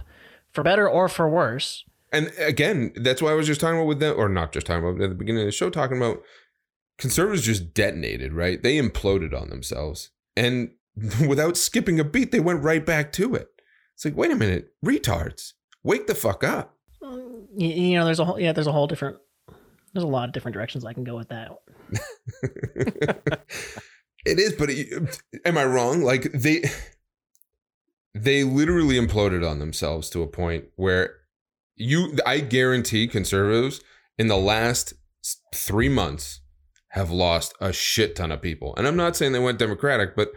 for 0.51 0.63
better 0.63 0.88
or 0.88 1.07
for 1.09 1.28
worse. 1.28 1.84
And 2.13 2.32
again, 2.38 2.91
that's 2.95 3.22
why 3.22 3.32
I 3.32 3.34
was 3.34 3.47
just 3.47 3.61
talking 3.61 3.78
about 3.78 3.88
with 3.88 3.99
them, 3.99 4.15
or 4.17 4.30
not 4.30 4.51
just 4.51 4.67
talking 4.67 4.84
about 4.84 5.01
at 5.01 5.09
the 5.09 5.15
beginning 5.15 5.41
of 5.41 5.47
the 5.47 5.51
show, 5.51 5.69
talking 5.69 5.97
about 5.97 6.22
conservatives 7.02 7.43
just 7.45 7.74
detonated, 7.74 8.32
right? 8.32 8.62
They 8.62 8.78
imploded 8.78 9.34
on 9.39 9.49
themselves. 9.49 10.12
And 10.38 10.72
without 11.28 11.58
skipping 11.58 11.99
a 11.99 12.04
beat, 12.04 12.32
they 12.32 12.39
went 12.39 12.64
right 12.64 12.86
back 12.86 13.12
to 13.14 13.36
it. 13.36 13.49
It's 13.95 14.06
like, 14.06 14.16
wait 14.16 14.32
a 14.32 14.36
minute, 14.36 14.72
retards, 14.86 15.54
wake 15.84 16.08
the 16.08 16.16
fuck 16.16 16.43
up. 16.43 16.78
You, 17.58 17.99
know, 17.99 18.06
there's 18.06 18.20
a 18.20 18.26
whole 18.26 18.39
yeah, 18.39 18.54
there's 18.54 18.68
a 18.68 18.72
whole 18.72 18.88
different 18.88 19.18
there's 19.93 20.06
a 20.06 20.08
lot 20.08 20.30
of 20.30 20.34
different 20.34 20.54
directions 20.54 20.86
I 20.86 20.93
can 20.93 21.04
go 21.04 21.18
with 21.18 21.28
that. 21.30 21.52
it 24.26 24.39
is, 24.39 24.54
but 24.54 24.70
it- 24.70 25.22
am 25.43 25.58
I 25.58 25.66
wrong? 25.66 26.02
Like 26.02 26.32
they 26.32 26.64
they 28.14 28.43
literally 28.45 28.95
imploded 28.95 29.47
on 29.47 29.60
themselves 29.60 30.10
to 30.12 30.22
a 30.24 30.28
point 30.28 30.66
where 30.76 31.16
you 31.76 32.18
I 32.26 32.39
guarantee 32.39 33.08
conservatives 33.08 33.82
in 34.18 34.28
the 34.28 34.38
last 34.38 34.93
3 35.54 35.89
months 35.89 36.41
have 36.92 37.12
lost 37.12 37.54
a 37.60 37.72
shit 37.72 38.16
ton 38.16 38.32
of 38.32 38.42
people. 38.42 38.74
And 38.76 38.88
I'm 38.88 38.96
not 38.96 39.16
saying 39.16 39.32
they 39.32 39.39
went 39.39 39.60
democratic, 39.60 40.16
but 40.16 40.30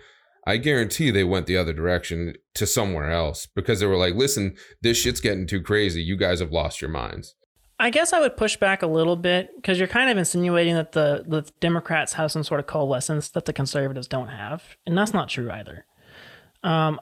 I 0.47 0.57
guarantee 0.57 1.11
they 1.11 1.25
went 1.25 1.47
the 1.47 1.57
other 1.57 1.73
direction 1.73 2.35
to 2.55 2.67
somewhere 2.67 3.11
else 3.11 3.47
because 3.47 3.81
they 3.81 3.87
were 3.87 3.97
like, 3.97 4.15
"Listen, 4.15 4.57
this 4.83 4.99
shit's 4.99 5.21
getting 5.21 5.47
too 5.47 5.61
crazy. 5.61 6.03
You 6.03 6.17
guys 6.17 6.41
have 6.41 6.53
lost 6.53 6.81
your 6.81 6.91
minds." 6.91 7.35
I 7.81 7.91
guess 7.91 8.13
I 8.13 8.21
would 8.21 8.37
push 8.37 8.57
back 8.57 8.83
a 8.83 8.87
little 8.87 9.17
bit 9.17 9.51
because 9.57 9.79
you're 9.79 9.89
kind 9.89 10.09
of 10.09 10.17
insinuating 10.17 10.75
that 10.77 10.93
the, 10.93 11.25
the 11.27 11.51
Democrats 11.59 12.13
have 12.13 12.31
some 12.31 12.45
sort 12.45 12.61
of 12.61 12.67
coalescence 12.67 13.31
that 13.31 13.47
the 13.47 13.53
conservatives 13.53 14.07
don't 14.07 14.29
have, 14.29 14.77
and 14.87 14.97
that's 14.97 15.13
not 15.13 15.29
true 15.29 15.51
either. 15.51 15.85
Um, 16.63 17.01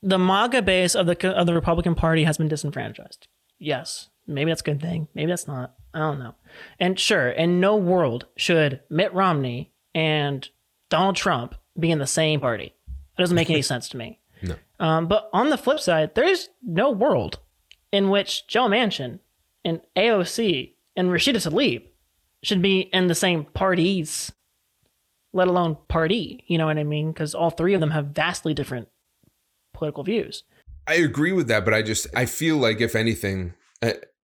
the 0.00 0.18
MAGA 0.18 0.62
base 0.62 0.94
of 0.94 1.06
the 1.06 1.28
of 1.28 1.46
the 1.46 1.54
Republican 1.54 1.94
Party 1.94 2.24
has 2.24 2.38
been 2.38 2.48
disenfranchised. 2.48 3.26
Yes, 3.58 4.10
maybe 4.26 4.50
that's 4.50 4.60
a 4.60 4.64
good 4.64 4.80
thing. 4.80 5.08
Maybe 5.14 5.30
that's 5.30 5.46
not. 5.46 5.74
I 5.94 5.98
don't 5.98 6.18
know. 6.18 6.34
And 6.78 6.98
sure, 6.98 7.28
in 7.28 7.60
no 7.60 7.76
world 7.76 8.26
should 8.36 8.80
Mitt 8.88 9.12
Romney 9.12 9.72
and 9.94 10.48
Donald 10.88 11.16
Trump 11.16 11.54
be 11.78 11.90
in 11.90 11.98
the 11.98 12.06
same 12.06 12.40
party. 12.40 12.74
It 13.16 13.20
doesn't 13.20 13.36
make 13.36 13.50
any 13.50 13.62
sense 13.62 13.88
to 13.90 13.96
me. 13.96 14.20
No. 14.42 14.56
Um, 14.80 15.06
but 15.06 15.28
on 15.32 15.50
the 15.50 15.58
flip 15.58 15.80
side, 15.80 16.14
there's 16.14 16.48
no 16.62 16.90
world 16.90 17.38
in 17.92 18.10
which 18.10 18.46
Joe 18.46 18.66
Manchin 18.66 19.20
and 19.64 19.80
AOC 19.96 20.74
and 20.96 21.08
Rashida 21.10 21.36
Tlaib 21.36 21.84
should 22.42 22.62
be 22.62 22.80
in 22.80 23.06
the 23.06 23.14
same 23.14 23.44
parties, 23.44 24.32
let 25.32 25.48
alone 25.48 25.76
party. 25.88 26.44
You 26.48 26.58
know 26.58 26.66
what 26.66 26.78
I 26.78 26.84
mean? 26.84 27.12
Because 27.12 27.34
all 27.34 27.50
three 27.50 27.74
of 27.74 27.80
them 27.80 27.90
have 27.90 28.06
vastly 28.06 28.54
different 28.54 28.88
political 29.72 30.02
views. 30.02 30.42
I 30.86 30.94
agree 30.94 31.32
with 31.32 31.46
that, 31.48 31.64
but 31.64 31.74
I 31.74 31.82
just 31.82 32.06
I 32.14 32.26
feel 32.26 32.56
like 32.56 32.80
if 32.80 32.96
anything, 32.96 33.54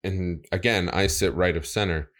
and 0.04 0.44
again, 0.52 0.88
I 0.90 1.06
sit 1.06 1.34
right 1.34 1.56
of 1.56 1.66
center. 1.66 2.10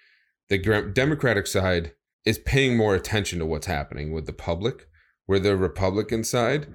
The 0.49 0.59
Democratic 0.95 1.47
side 1.47 1.93
is 2.25 2.39
paying 2.39 2.77
more 2.77 2.95
attention 2.95 3.39
to 3.39 3.47
what's 3.47 3.67
happening 3.67 4.13
with 4.13 4.27
the 4.27 4.33
public, 4.33 4.87
where 5.27 5.39
the 5.39 5.57
Republican 5.57 6.25
side 6.25 6.67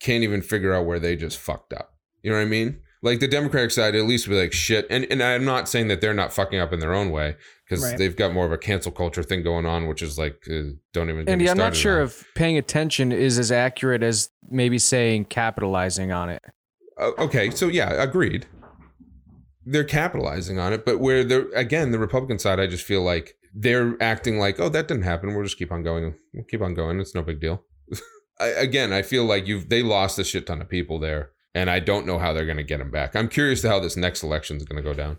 can't 0.00 0.22
even 0.22 0.42
figure 0.42 0.74
out 0.74 0.86
where 0.86 1.00
they 1.00 1.16
just 1.16 1.38
fucked 1.38 1.72
up. 1.72 1.94
You 2.22 2.30
know 2.30 2.36
what 2.36 2.42
I 2.42 2.46
mean? 2.46 2.80
Like 3.02 3.20
the 3.20 3.28
Democratic 3.28 3.70
side, 3.70 3.94
at 3.94 4.04
least 4.04 4.28
be 4.28 4.40
like 4.40 4.52
shit. 4.54 4.86
And 4.88 5.04
and 5.10 5.22
I'm 5.22 5.44
not 5.44 5.68
saying 5.68 5.88
that 5.88 6.00
they're 6.00 6.14
not 6.14 6.32
fucking 6.32 6.58
up 6.58 6.72
in 6.72 6.80
their 6.80 6.94
own 6.94 7.10
way 7.10 7.36
because 7.68 7.82
Right. 7.84 7.98
they've 7.98 8.16
got 8.16 8.32
more 8.32 8.46
of 8.46 8.52
a 8.52 8.56
cancel 8.58 8.92
culture 8.92 9.22
thing 9.22 9.42
going 9.42 9.66
on, 9.66 9.88
which 9.88 10.00
is 10.00 10.16
like 10.18 10.42
uh, 10.50 10.70
don't 10.94 11.10
even. 11.10 11.26
get 11.26 11.32
And 11.32 11.48
I'm 11.48 11.58
not 11.58 11.76
sure 11.76 11.98
on. 12.00 12.06
if 12.06 12.24
paying 12.34 12.56
attention 12.56 13.12
is 13.12 13.38
as 13.38 13.52
accurate 13.52 14.02
as 14.02 14.30
maybe 14.48 14.78
saying 14.78 15.26
capitalizing 15.26 16.12
on 16.12 16.30
it. 16.30 16.42
uh, 16.98 17.10
okay, 17.18 17.50
so 17.50 17.68
yeah, 17.68 17.90
agreed. 18.02 18.46
They're 19.66 19.84
capitalizing 19.84 20.58
on 20.58 20.72
it, 20.72 20.84
but 20.84 21.00
where 21.00 21.24
they're 21.24 21.48
again 21.54 21.90
the 21.90 21.98
Republican 21.98 22.38
side, 22.38 22.60
I 22.60 22.66
just 22.66 22.84
feel 22.84 23.02
like 23.02 23.36
they're 23.54 23.96
acting 24.02 24.38
like, 24.38 24.58
oh, 24.58 24.68
that 24.68 24.88
didn't 24.88 25.04
happen. 25.04 25.34
We'll 25.34 25.44
just 25.44 25.58
keep 25.58 25.72
on 25.72 25.82
going. 25.82 26.14
We'll 26.32 26.44
keep 26.44 26.60
on 26.60 26.74
going. 26.74 27.00
It's 27.00 27.14
no 27.14 27.22
big 27.22 27.40
deal. 27.40 27.62
I, 28.40 28.46
again, 28.48 28.92
I 28.92 29.02
feel 29.02 29.24
like 29.24 29.46
you've 29.46 29.68
they 29.68 29.82
lost 29.82 30.18
a 30.18 30.24
shit 30.24 30.46
ton 30.46 30.60
of 30.60 30.68
people 30.68 30.98
there, 30.98 31.30
and 31.54 31.70
I 31.70 31.80
don't 31.80 32.06
know 32.06 32.18
how 32.18 32.32
they're 32.32 32.46
going 32.46 32.56
to 32.56 32.64
get 32.64 32.78
them 32.78 32.90
back. 32.90 33.14
I'm 33.14 33.28
curious 33.28 33.60
to 33.62 33.68
how 33.68 33.80
this 33.80 33.96
next 33.96 34.22
election 34.22 34.56
is 34.56 34.64
going 34.64 34.82
to 34.82 34.88
go 34.88 34.94
down. 34.94 35.18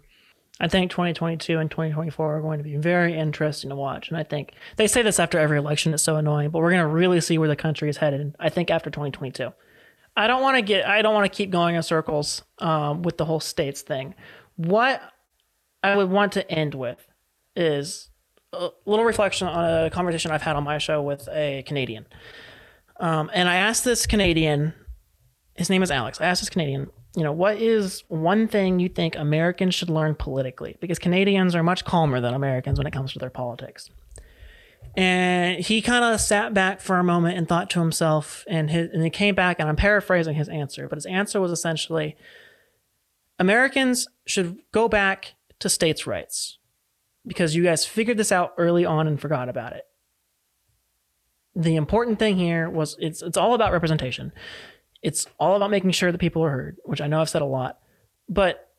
I 0.59 0.69
think 0.69 0.89
2022 0.89 1.59
and 1.59 1.69
2024 1.69 2.37
are 2.37 2.41
going 2.41 2.59
to 2.59 2.63
be 2.63 2.77
very 2.77 3.17
interesting 3.17 3.69
to 3.71 3.75
watch. 3.75 4.07
And 4.07 4.17
I 4.17 4.23
think 4.23 4.53
they 4.77 4.87
say 4.87 5.01
this 5.01 5.19
after 5.19 5.37
every 5.37 5.57
election. 5.57 5.93
It's 5.93 6.03
so 6.03 6.15
annoying, 6.15 6.49
but 6.49 6.59
we're 6.59 6.71
going 6.71 6.81
to 6.81 6.87
really 6.87 7.19
see 7.19 7.37
where 7.37 7.49
the 7.49 7.57
country 7.57 7.89
is 7.89 7.97
headed. 7.97 8.35
I 8.39 8.47
think 8.49 8.71
after 8.71 8.89
2022. 8.89 9.51
I 10.17 10.27
don't 10.27 10.41
want 10.41 10.55
to 10.55 10.61
get, 10.61 10.87
I 10.87 11.01
don't 11.01 11.13
want 11.13 11.31
to 11.31 11.35
keep 11.35 11.49
going 11.49 11.75
in 11.75 11.83
circles 11.83 12.43
um, 12.59 13.01
with 13.01 13.17
the 13.17 13.25
whole 13.25 13.39
states 13.39 13.81
thing. 13.81 14.15
What 14.55 15.01
I 15.83 15.95
would 15.95 16.09
want 16.09 16.31
to 16.33 16.49
end 16.49 16.73
with 16.73 17.05
is 17.55 18.09
a 18.53 18.69
little 18.85 19.05
reflection 19.05 19.47
on 19.47 19.85
a 19.85 19.89
conversation 19.89 20.31
I've 20.31 20.41
had 20.41 20.55
on 20.55 20.63
my 20.63 20.77
show 20.77 21.01
with 21.01 21.27
a 21.31 21.63
Canadian. 21.65 22.07
Um, 22.99 23.29
and 23.33 23.49
I 23.49 23.55
asked 23.55 23.83
this 23.83 24.05
Canadian, 24.05 24.73
his 25.55 25.69
name 25.69 25.83
is 25.83 25.91
Alex. 25.91 26.21
I 26.21 26.25
asked 26.25 26.41
this 26.41 26.49
Canadian, 26.49 26.89
you 27.15 27.23
know, 27.23 27.31
what 27.33 27.57
is 27.61 28.03
one 28.07 28.47
thing 28.47 28.79
you 28.79 28.89
think 28.89 29.15
Americans 29.15 29.75
should 29.75 29.89
learn 29.89 30.15
politically? 30.15 30.77
Because 30.79 30.99
Canadians 30.99 31.55
are 31.55 31.63
much 31.63 31.83
calmer 31.85 32.21
than 32.21 32.33
Americans 32.33 32.77
when 32.77 32.87
it 32.87 32.91
comes 32.93 33.13
to 33.13 33.19
their 33.19 33.29
politics. 33.29 33.89
And 34.97 35.59
he 35.59 35.81
kind 35.81 36.05
of 36.05 36.21
sat 36.21 36.53
back 36.53 36.79
for 36.79 36.97
a 36.97 37.03
moment 37.03 37.37
and 37.37 37.47
thought 37.47 37.69
to 37.71 37.79
himself, 37.79 38.45
and 38.47 38.69
his, 38.69 38.89
and 38.91 39.03
he 39.03 39.09
came 39.09 39.35
back, 39.35 39.59
and 39.59 39.67
I'm 39.67 39.75
paraphrasing 39.75 40.35
his 40.35 40.47
answer, 40.47 40.87
but 40.87 40.95
his 40.95 41.05
answer 41.05 41.41
was 41.41 41.51
essentially 41.51 42.15
Americans 43.37 44.07
should 44.25 44.59
go 44.71 44.87
back 44.87 45.35
to 45.59 45.69
states' 45.69 46.07
rights 46.07 46.57
because 47.27 47.55
you 47.55 47.63
guys 47.63 47.85
figured 47.85 48.17
this 48.17 48.31
out 48.31 48.53
early 48.57 48.85
on 48.85 49.07
and 49.07 49.19
forgot 49.19 49.49
about 49.49 49.73
it. 49.73 49.83
The 51.55 51.75
important 51.75 52.19
thing 52.19 52.37
here 52.37 52.69
was 52.69 52.95
it's 52.99 53.21
it's 53.21 53.37
all 53.37 53.53
about 53.53 53.71
representation. 53.71 54.31
It's 55.01 55.27
all 55.39 55.55
about 55.55 55.71
making 55.71 55.91
sure 55.91 56.11
that 56.11 56.17
people 56.17 56.43
are 56.43 56.49
heard, 56.49 56.77
which 56.83 57.01
I 57.01 57.07
know 57.07 57.21
I've 57.21 57.29
said 57.29 57.41
a 57.41 57.45
lot, 57.45 57.79
but 58.27 58.69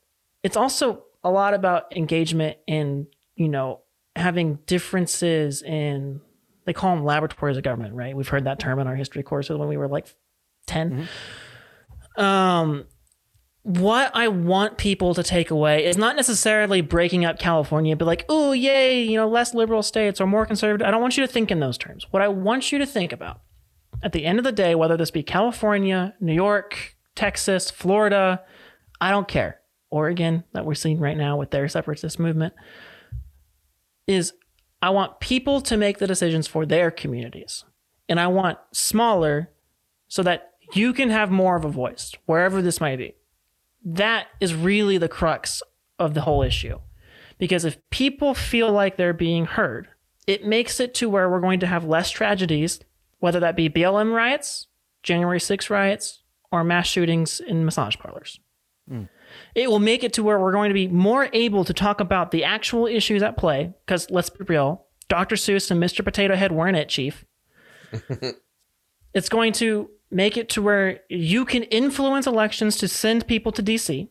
it's 0.42 0.56
also 0.56 1.04
a 1.22 1.30
lot 1.30 1.54
about 1.54 1.96
engagement 1.96 2.58
and, 2.68 3.06
you 3.34 3.48
know, 3.48 3.80
having 4.16 4.58
differences 4.66 5.62
in, 5.62 6.20
they 6.64 6.72
call 6.72 6.94
them 6.94 7.04
laboratories 7.04 7.56
of 7.56 7.62
government, 7.62 7.94
right? 7.94 8.16
We've 8.16 8.28
heard 8.28 8.44
that 8.44 8.58
term 8.58 8.78
in 8.78 8.86
our 8.86 8.96
history 8.96 9.22
courses 9.22 9.56
when 9.56 9.68
we 9.68 9.76
were 9.76 9.88
like 9.88 10.06
10. 10.66 11.08
Um, 12.16 12.86
what 13.62 14.10
I 14.14 14.28
want 14.28 14.78
people 14.78 15.14
to 15.14 15.22
take 15.22 15.50
away 15.50 15.84
is 15.84 15.96
not 15.96 16.16
necessarily 16.16 16.80
breaking 16.80 17.24
up 17.24 17.38
California, 17.38 17.96
but 17.96 18.06
like, 18.06 18.24
oh, 18.28 18.52
yay, 18.52 19.02
you 19.02 19.16
know, 19.16 19.28
less 19.28 19.54
liberal 19.54 19.82
states 19.82 20.20
or 20.20 20.26
more 20.26 20.46
conservative. 20.46 20.86
I 20.86 20.90
don't 20.90 21.00
want 21.00 21.16
you 21.16 21.26
to 21.26 21.32
think 21.32 21.50
in 21.50 21.60
those 21.60 21.76
terms. 21.76 22.06
What 22.10 22.22
I 22.22 22.28
want 22.28 22.72
you 22.72 22.78
to 22.78 22.86
think 22.86 23.12
about 23.12 23.40
at 24.02 24.12
the 24.12 24.24
end 24.24 24.38
of 24.38 24.44
the 24.44 24.52
day, 24.52 24.74
whether 24.74 24.96
this 24.96 25.10
be 25.10 25.22
California, 25.22 26.14
New 26.20 26.32
York, 26.34 26.96
Texas, 27.16 27.70
Florida, 27.70 28.42
I 29.00 29.10
don't 29.10 29.28
care. 29.28 29.60
Oregon, 29.90 30.44
that 30.52 30.64
we're 30.64 30.74
seeing 30.74 30.98
right 30.98 31.16
now 31.16 31.36
with 31.36 31.50
their 31.50 31.68
separatist 31.68 32.18
movement, 32.18 32.54
is 34.06 34.32
I 34.82 34.90
want 34.90 35.20
people 35.20 35.60
to 35.62 35.76
make 35.76 35.98
the 35.98 36.06
decisions 36.06 36.46
for 36.46 36.66
their 36.66 36.90
communities. 36.90 37.64
And 38.08 38.20
I 38.20 38.28
want 38.28 38.58
smaller 38.72 39.50
so 40.08 40.22
that 40.22 40.52
you 40.74 40.92
can 40.92 41.10
have 41.10 41.30
more 41.30 41.56
of 41.56 41.64
a 41.64 41.70
voice, 41.70 42.14
wherever 42.26 42.62
this 42.62 42.80
might 42.80 42.96
be. 42.96 43.14
That 43.84 44.28
is 44.40 44.54
really 44.54 44.98
the 44.98 45.08
crux 45.08 45.62
of 45.98 46.14
the 46.14 46.22
whole 46.22 46.42
issue. 46.42 46.78
Because 47.38 47.64
if 47.64 47.78
people 47.90 48.34
feel 48.34 48.70
like 48.72 48.96
they're 48.96 49.12
being 49.12 49.46
heard, 49.46 49.88
it 50.26 50.44
makes 50.44 50.80
it 50.80 50.94
to 50.94 51.08
where 51.08 51.28
we're 51.28 51.40
going 51.40 51.60
to 51.60 51.66
have 51.66 51.84
less 51.84 52.10
tragedies 52.10 52.80
whether 53.18 53.40
that 53.40 53.56
be 53.56 53.68
BLM 53.68 54.12
riots, 54.14 54.66
January 55.02 55.40
6 55.40 55.70
riots, 55.70 56.22
or 56.52 56.62
mass 56.64 56.86
shootings 56.86 57.40
in 57.40 57.64
massage 57.64 57.96
parlors. 57.96 58.38
Mm. 58.90 59.08
It 59.54 59.70
will 59.70 59.78
make 59.78 60.04
it 60.04 60.12
to 60.14 60.22
where 60.22 60.38
we're 60.38 60.52
going 60.52 60.70
to 60.70 60.74
be 60.74 60.88
more 60.88 61.28
able 61.32 61.64
to 61.64 61.74
talk 61.74 62.00
about 62.00 62.30
the 62.30 62.44
actual 62.44 62.86
issues 62.86 63.22
at 63.22 63.36
play. 63.36 63.72
Because 63.84 64.10
let's 64.10 64.30
be 64.30 64.44
real, 64.44 64.86
Dr. 65.08 65.36
Seuss 65.36 65.70
and 65.70 65.82
Mr. 65.82 66.04
Potato 66.04 66.34
Head 66.36 66.52
weren't 66.52 66.76
it, 66.76 66.88
Chief. 66.88 67.24
it's 69.14 69.28
going 69.28 69.52
to 69.54 69.90
make 70.10 70.36
it 70.36 70.48
to 70.50 70.62
where 70.62 71.00
you 71.08 71.44
can 71.44 71.64
influence 71.64 72.26
elections 72.26 72.76
to 72.78 72.88
send 72.88 73.26
people 73.26 73.52
to 73.52 73.62
DC. 73.62 74.08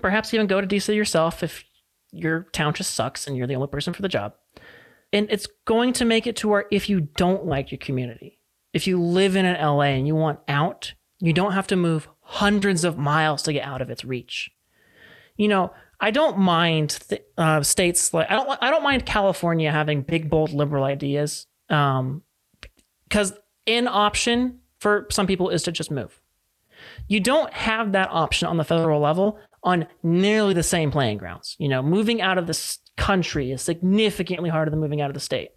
Perhaps 0.00 0.34
even 0.34 0.46
go 0.46 0.60
to 0.60 0.66
DC 0.66 0.94
yourself 0.94 1.42
if 1.42 1.64
your 2.10 2.44
town 2.52 2.74
just 2.74 2.94
sucks 2.94 3.26
and 3.26 3.36
you're 3.36 3.46
the 3.46 3.54
only 3.54 3.68
person 3.68 3.92
for 3.92 4.02
the 4.02 4.08
job. 4.08 4.34
And 5.12 5.28
it's 5.30 5.46
going 5.64 5.92
to 5.94 6.04
make 6.04 6.26
it 6.26 6.36
to 6.36 6.48
where 6.48 6.66
if 6.70 6.88
you 6.88 7.00
don't 7.00 7.46
like 7.46 7.70
your 7.70 7.78
community, 7.78 8.38
if 8.72 8.86
you 8.86 9.00
live 9.00 9.36
in 9.36 9.44
an 9.44 9.60
LA 9.60 9.82
and 9.82 10.06
you 10.06 10.14
want 10.14 10.40
out, 10.48 10.94
you 11.20 11.32
don't 11.32 11.52
have 11.52 11.68
to 11.68 11.76
move 11.76 12.08
hundreds 12.24 12.84
of 12.84 12.98
miles 12.98 13.42
to 13.42 13.52
get 13.52 13.64
out 13.64 13.80
of 13.80 13.90
its 13.90 14.04
reach. 14.04 14.50
You 15.36 15.48
know, 15.48 15.72
I 16.00 16.10
don't 16.10 16.38
mind 16.38 16.98
th- 17.08 17.22
uh, 17.38 17.62
states 17.62 18.12
like 18.12 18.30
I 18.30 18.34
don't 18.34 18.58
I 18.60 18.70
don't 18.70 18.82
mind 18.82 19.06
California 19.06 19.70
having 19.70 20.02
big 20.02 20.28
bold 20.28 20.52
liberal 20.52 20.84
ideas 20.84 21.46
um, 21.70 22.22
because 23.08 23.32
an 23.66 23.88
option 23.88 24.60
for 24.78 25.06
some 25.10 25.26
people 25.26 25.50
is 25.50 25.62
to 25.64 25.72
just 25.72 25.90
move. 25.90 26.20
You 27.08 27.20
don't 27.20 27.52
have 27.52 27.92
that 27.92 28.08
option 28.10 28.48
on 28.48 28.56
the 28.56 28.64
federal 28.64 29.00
level 29.00 29.38
on 29.62 29.86
nearly 30.02 30.54
the 30.54 30.62
same 30.62 30.90
playing 30.90 31.18
grounds. 31.18 31.56
You 31.58 31.68
know, 31.68 31.82
moving 31.82 32.20
out 32.20 32.38
of 32.38 32.46
the 32.46 32.78
country 32.96 33.50
is 33.50 33.62
significantly 33.62 34.50
harder 34.50 34.70
than 34.70 34.80
moving 34.80 35.00
out 35.00 35.10
of 35.10 35.14
the 35.14 35.20
state. 35.20 35.50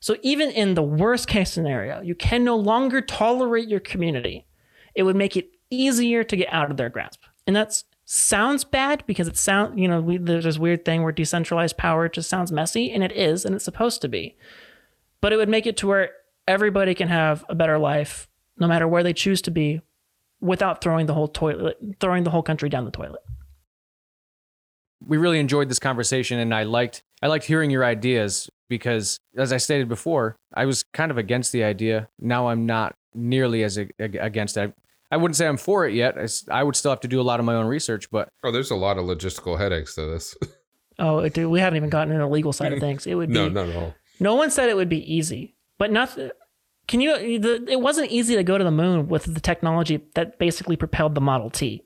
So 0.00 0.16
even 0.22 0.50
in 0.50 0.74
the 0.74 0.82
worst 0.82 1.28
case 1.28 1.50
scenario, 1.50 2.00
you 2.00 2.14
can 2.14 2.44
no 2.44 2.56
longer 2.56 3.00
tolerate 3.00 3.68
your 3.68 3.80
community. 3.80 4.46
It 4.94 5.02
would 5.02 5.16
make 5.16 5.36
it 5.36 5.50
easier 5.74 6.24
to 6.24 6.36
get 6.36 6.52
out 6.52 6.70
of 6.70 6.76
their 6.76 6.88
grasp. 6.88 7.22
And 7.46 7.54
that 7.56 7.82
sounds 8.04 8.64
bad 8.64 9.04
because 9.06 9.28
it 9.28 9.36
sounds, 9.36 9.78
you 9.78 9.88
know, 9.88 10.00
we, 10.00 10.18
there's 10.18 10.44
this 10.44 10.58
weird 10.58 10.84
thing 10.84 11.02
where 11.02 11.12
decentralized 11.12 11.76
power 11.76 12.08
just 12.08 12.28
sounds 12.28 12.52
messy, 12.52 12.90
and 12.90 13.02
it 13.02 13.12
is, 13.12 13.44
and 13.44 13.54
it's 13.54 13.64
supposed 13.64 14.00
to 14.02 14.08
be. 14.08 14.36
But 15.20 15.32
it 15.32 15.36
would 15.36 15.48
make 15.48 15.66
it 15.66 15.76
to 15.78 15.86
where 15.86 16.10
everybody 16.46 16.94
can 16.94 17.08
have 17.08 17.44
a 17.48 17.54
better 17.54 17.78
life, 17.78 18.28
no 18.58 18.66
matter 18.66 18.86
where 18.86 19.02
they 19.02 19.12
choose 19.12 19.42
to 19.42 19.50
be, 19.50 19.80
without 20.40 20.82
throwing 20.82 21.06
the 21.06 21.14
whole 21.14 21.28
toilet, 21.28 21.78
throwing 22.00 22.24
the 22.24 22.30
whole 22.30 22.42
country 22.42 22.68
down 22.68 22.84
the 22.84 22.90
toilet 22.90 23.20
we 25.06 25.16
really 25.16 25.38
enjoyed 25.38 25.68
this 25.68 25.78
conversation 25.78 26.38
and 26.38 26.54
I 26.54 26.62
liked 26.62 27.02
I 27.22 27.26
liked 27.26 27.44
hearing 27.44 27.70
your 27.70 27.84
ideas 27.84 28.48
because 28.68 29.18
as 29.36 29.52
I 29.52 29.56
stated 29.58 29.88
before, 29.88 30.36
I 30.52 30.66
was 30.66 30.84
kind 30.92 31.10
of 31.10 31.18
against 31.18 31.52
the 31.52 31.64
idea. 31.64 32.08
Now 32.18 32.48
I'm 32.48 32.66
not 32.66 32.94
nearly 33.14 33.62
as 33.62 33.78
against 33.98 34.56
it. 34.56 34.74
I 35.10 35.16
wouldn't 35.16 35.36
say 35.36 35.46
I'm 35.46 35.56
for 35.56 35.86
it 35.86 35.94
yet. 35.94 36.16
I, 36.50 36.62
would 36.62 36.76
still 36.76 36.90
have 36.90 37.00
to 37.00 37.08
do 37.08 37.20
a 37.20 37.22
lot 37.22 37.38
of 37.38 37.46
my 37.46 37.54
own 37.54 37.66
research, 37.66 38.10
but 38.10 38.28
oh, 38.42 38.50
there's 38.50 38.70
a 38.70 38.76
lot 38.76 38.98
of 38.98 39.04
logistical 39.04 39.58
headaches 39.58 39.94
to 39.94 40.06
this. 40.06 40.36
oh, 40.98 41.28
dude, 41.28 41.50
we 41.50 41.60
haven't 41.60 41.76
even 41.76 41.90
gotten 41.90 42.12
into 42.12 42.24
the 42.24 42.30
legal 42.30 42.52
side 42.52 42.72
of 42.72 42.80
things. 42.80 43.06
It 43.06 43.14
would 43.14 43.28
be 43.28 43.34
no, 43.34 43.48
not 43.48 43.68
at 43.68 43.76
all. 43.76 43.94
No 44.20 44.34
one 44.34 44.50
said 44.50 44.68
it 44.68 44.76
would 44.76 44.88
be 44.88 45.14
easy, 45.14 45.56
but 45.78 45.92
nothing. 45.92 46.30
Can 46.86 47.00
you? 47.00 47.38
The, 47.38 47.64
it 47.68 47.80
wasn't 47.80 48.10
easy 48.10 48.34
to 48.36 48.42
go 48.42 48.58
to 48.58 48.64
the 48.64 48.70
moon 48.70 49.08
with 49.08 49.32
the 49.32 49.40
technology 49.40 50.04
that 50.14 50.38
basically 50.38 50.76
propelled 50.76 51.14
the 51.14 51.20
Model 51.20 51.50
T. 51.50 51.82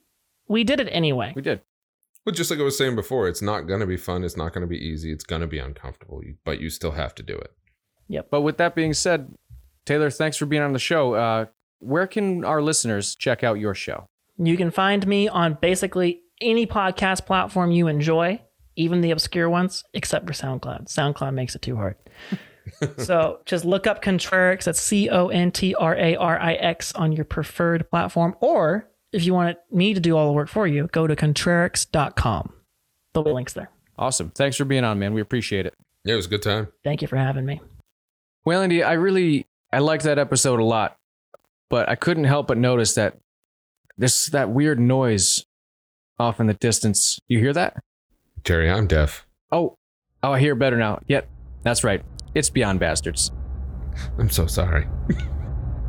We 0.48 0.64
did 0.64 0.80
it 0.80 0.88
anyway. 0.90 1.32
We 1.36 1.42
did. 1.42 1.60
But 2.24 2.34
just 2.34 2.50
like 2.50 2.60
I 2.60 2.62
was 2.62 2.76
saying 2.76 2.94
before, 2.94 3.28
it's 3.28 3.40
not 3.42 3.62
going 3.62 3.80
to 3.80 3.86
be 3.86 3.96
fun. 3.96 4.24
It's 4.24 4.36
not 4.36 4.52
going 4.52 4.62
to 4.62 4.68
be 4.68 4.78
easy. 4.78 5.12
It's 5.12 5.24
going 5.24 5.40
to 5.40 5.46
be 5.46 5.58
uncomfortable, 5.58 6.20
but 6.44 6.60
you 6.60 6.68
still 6.68 6.90
have 6.92 7.14
to 7.16 7.22
do 7.22 7.34
it. 7.34 7.52
Yep. 8.08 8.28
But 8.30 8.40
with 8.42 8.58
that 8.58 8.74
being 8.74 8.92
said, 8.92 9.34
Taylor, 9.86 10.10
thanks 10.10 10.36
for 10.36 10.46
being 10.46 10.62
on 10.62 10.72
the 10.72 10.78
show. 10.78 11.14
Uh, 11.14 11.46
where 11.80 12.06
can 12.06 12.44
our 12.44 12.62
listeners 12.62 13.14
check 13.14 13.44
out 13.44 13.58
your 13.58 13.74
show? 13.74 14.06
You 14.36 14.56
can 14.56 14.70
find 14.70 15.06
me 15.06 15.28
on 15.28 15.58
basically 15.60 16.20
any 16.40 16.66
podcast 16.66 17.26
platform 17.26 17.70
you 17.70 17.88
enjoy, 17.88 18.40
even 18.76 19.00
the 19.00 19.10
obscure 19.10 19.50
ones, 19.50 19.84
except 19.94 20.26
for 20.26 20.32
SoundCloud. 20.32 20.86
SoundCloud 20.86 21.34
makes 21.34 21.54
it 21.54 21.62
too 21.62 21.76
hard. 21.76 21.96
so 22.98 23.40
just 23.44 23.64
look 23.64 23.86
up 23.86 24.02
Contrarix. 24.02 24.64
That's 24.64 24.80
C 24.80 25.08
O 25.08 25.28
N 25.28 25.50
T 25.50 25.74
R 25.74 25.96
A 25.96 26.16
R 26.16 26.38
I 26.38 26.54
X 26.54 26.92
on 26.94 27.12
your 27.12 27.24
preferred 27.24 27.90
platform, 27.90 28.36
or 28.40 28.88
if 29.12 29.24
you 29.24 29.34
want 29.34 29.58
me 29.70 29.94
to 29.94 30.00
do 30.00 30.16
all 30.16 30.26
the 30.26 30.32
work 30.32 30.48
for 30.48 30.66
you, 30.66 30.88
go 30.92 31.06
to 31.06 31.16
Contrarix.com. 31.16 32.52
The 33.14 33.22
link's 33.22 33.54
there. 33.54 33.70
Awesome. 33.96 34.30
Thanks 34.30 34.56
for 34.56 34.64
being 34.64 34.84
on, 34.84 34.98
man. 34.98 35.12
We 35.12 35.20
appreciate 35.20 35.66
it. 35.66 35.74
Yeah, 36.04 36.12
it 36.12 36.16
was 36.16 36.26
a 36.26 36.30
good 36.30 36.42
time. 36.42 36.68
Thank 36.84 37.02
you 37.02 37.08
for 37.08 37.16
having 37.16 37.44
me. 37.44 37.60
Well, 38.44 38.62
Andy, 38.62 38.82
I 38.82 38.92
really 38.92 39.46
I 39.72 39.80
liked 39.80 40.04
that 40.04 40.18
episode 40.18 40.60
a 40.60 40.64
lot, 40.64 40.96
but 41.68 41.88
I 41.88 41.94
couldn't 41.94 42.24
help 42.24 42.48
but 42.48 42.58
notice 42.58 42.94
that 42.94 43.18
this 43.96 44.26
that 44.26 44.50
weird 44.50 44.78
noise 44.78 45.44
off 46.18 46.40
in 46.40 46.46
the 46.46 46.54
distance. 46.54 47.18
You 47.28 47.38
hear 47.38 47.52
that? 47.52 47.82
Jerry, 48.44 48.70
I'm 48.70 48.86
deaf. 48.86 49.26
Oh, 49.52 49.76
oh, 50.22 50.32
I 50.32 50.40
hear 50.40 50.54
better 50.54 50.76
now. 50.76 51.00
Yep, 51.08 51.28
that's 51.62 51.84
right. 51.84 52.02
It's 52.34 52.50
Beyond 52.50 52.80
Bastards. 52.80 53.32
I'm 54.18 54.30
so 54.30 54.46
sorry. 54.46 54.86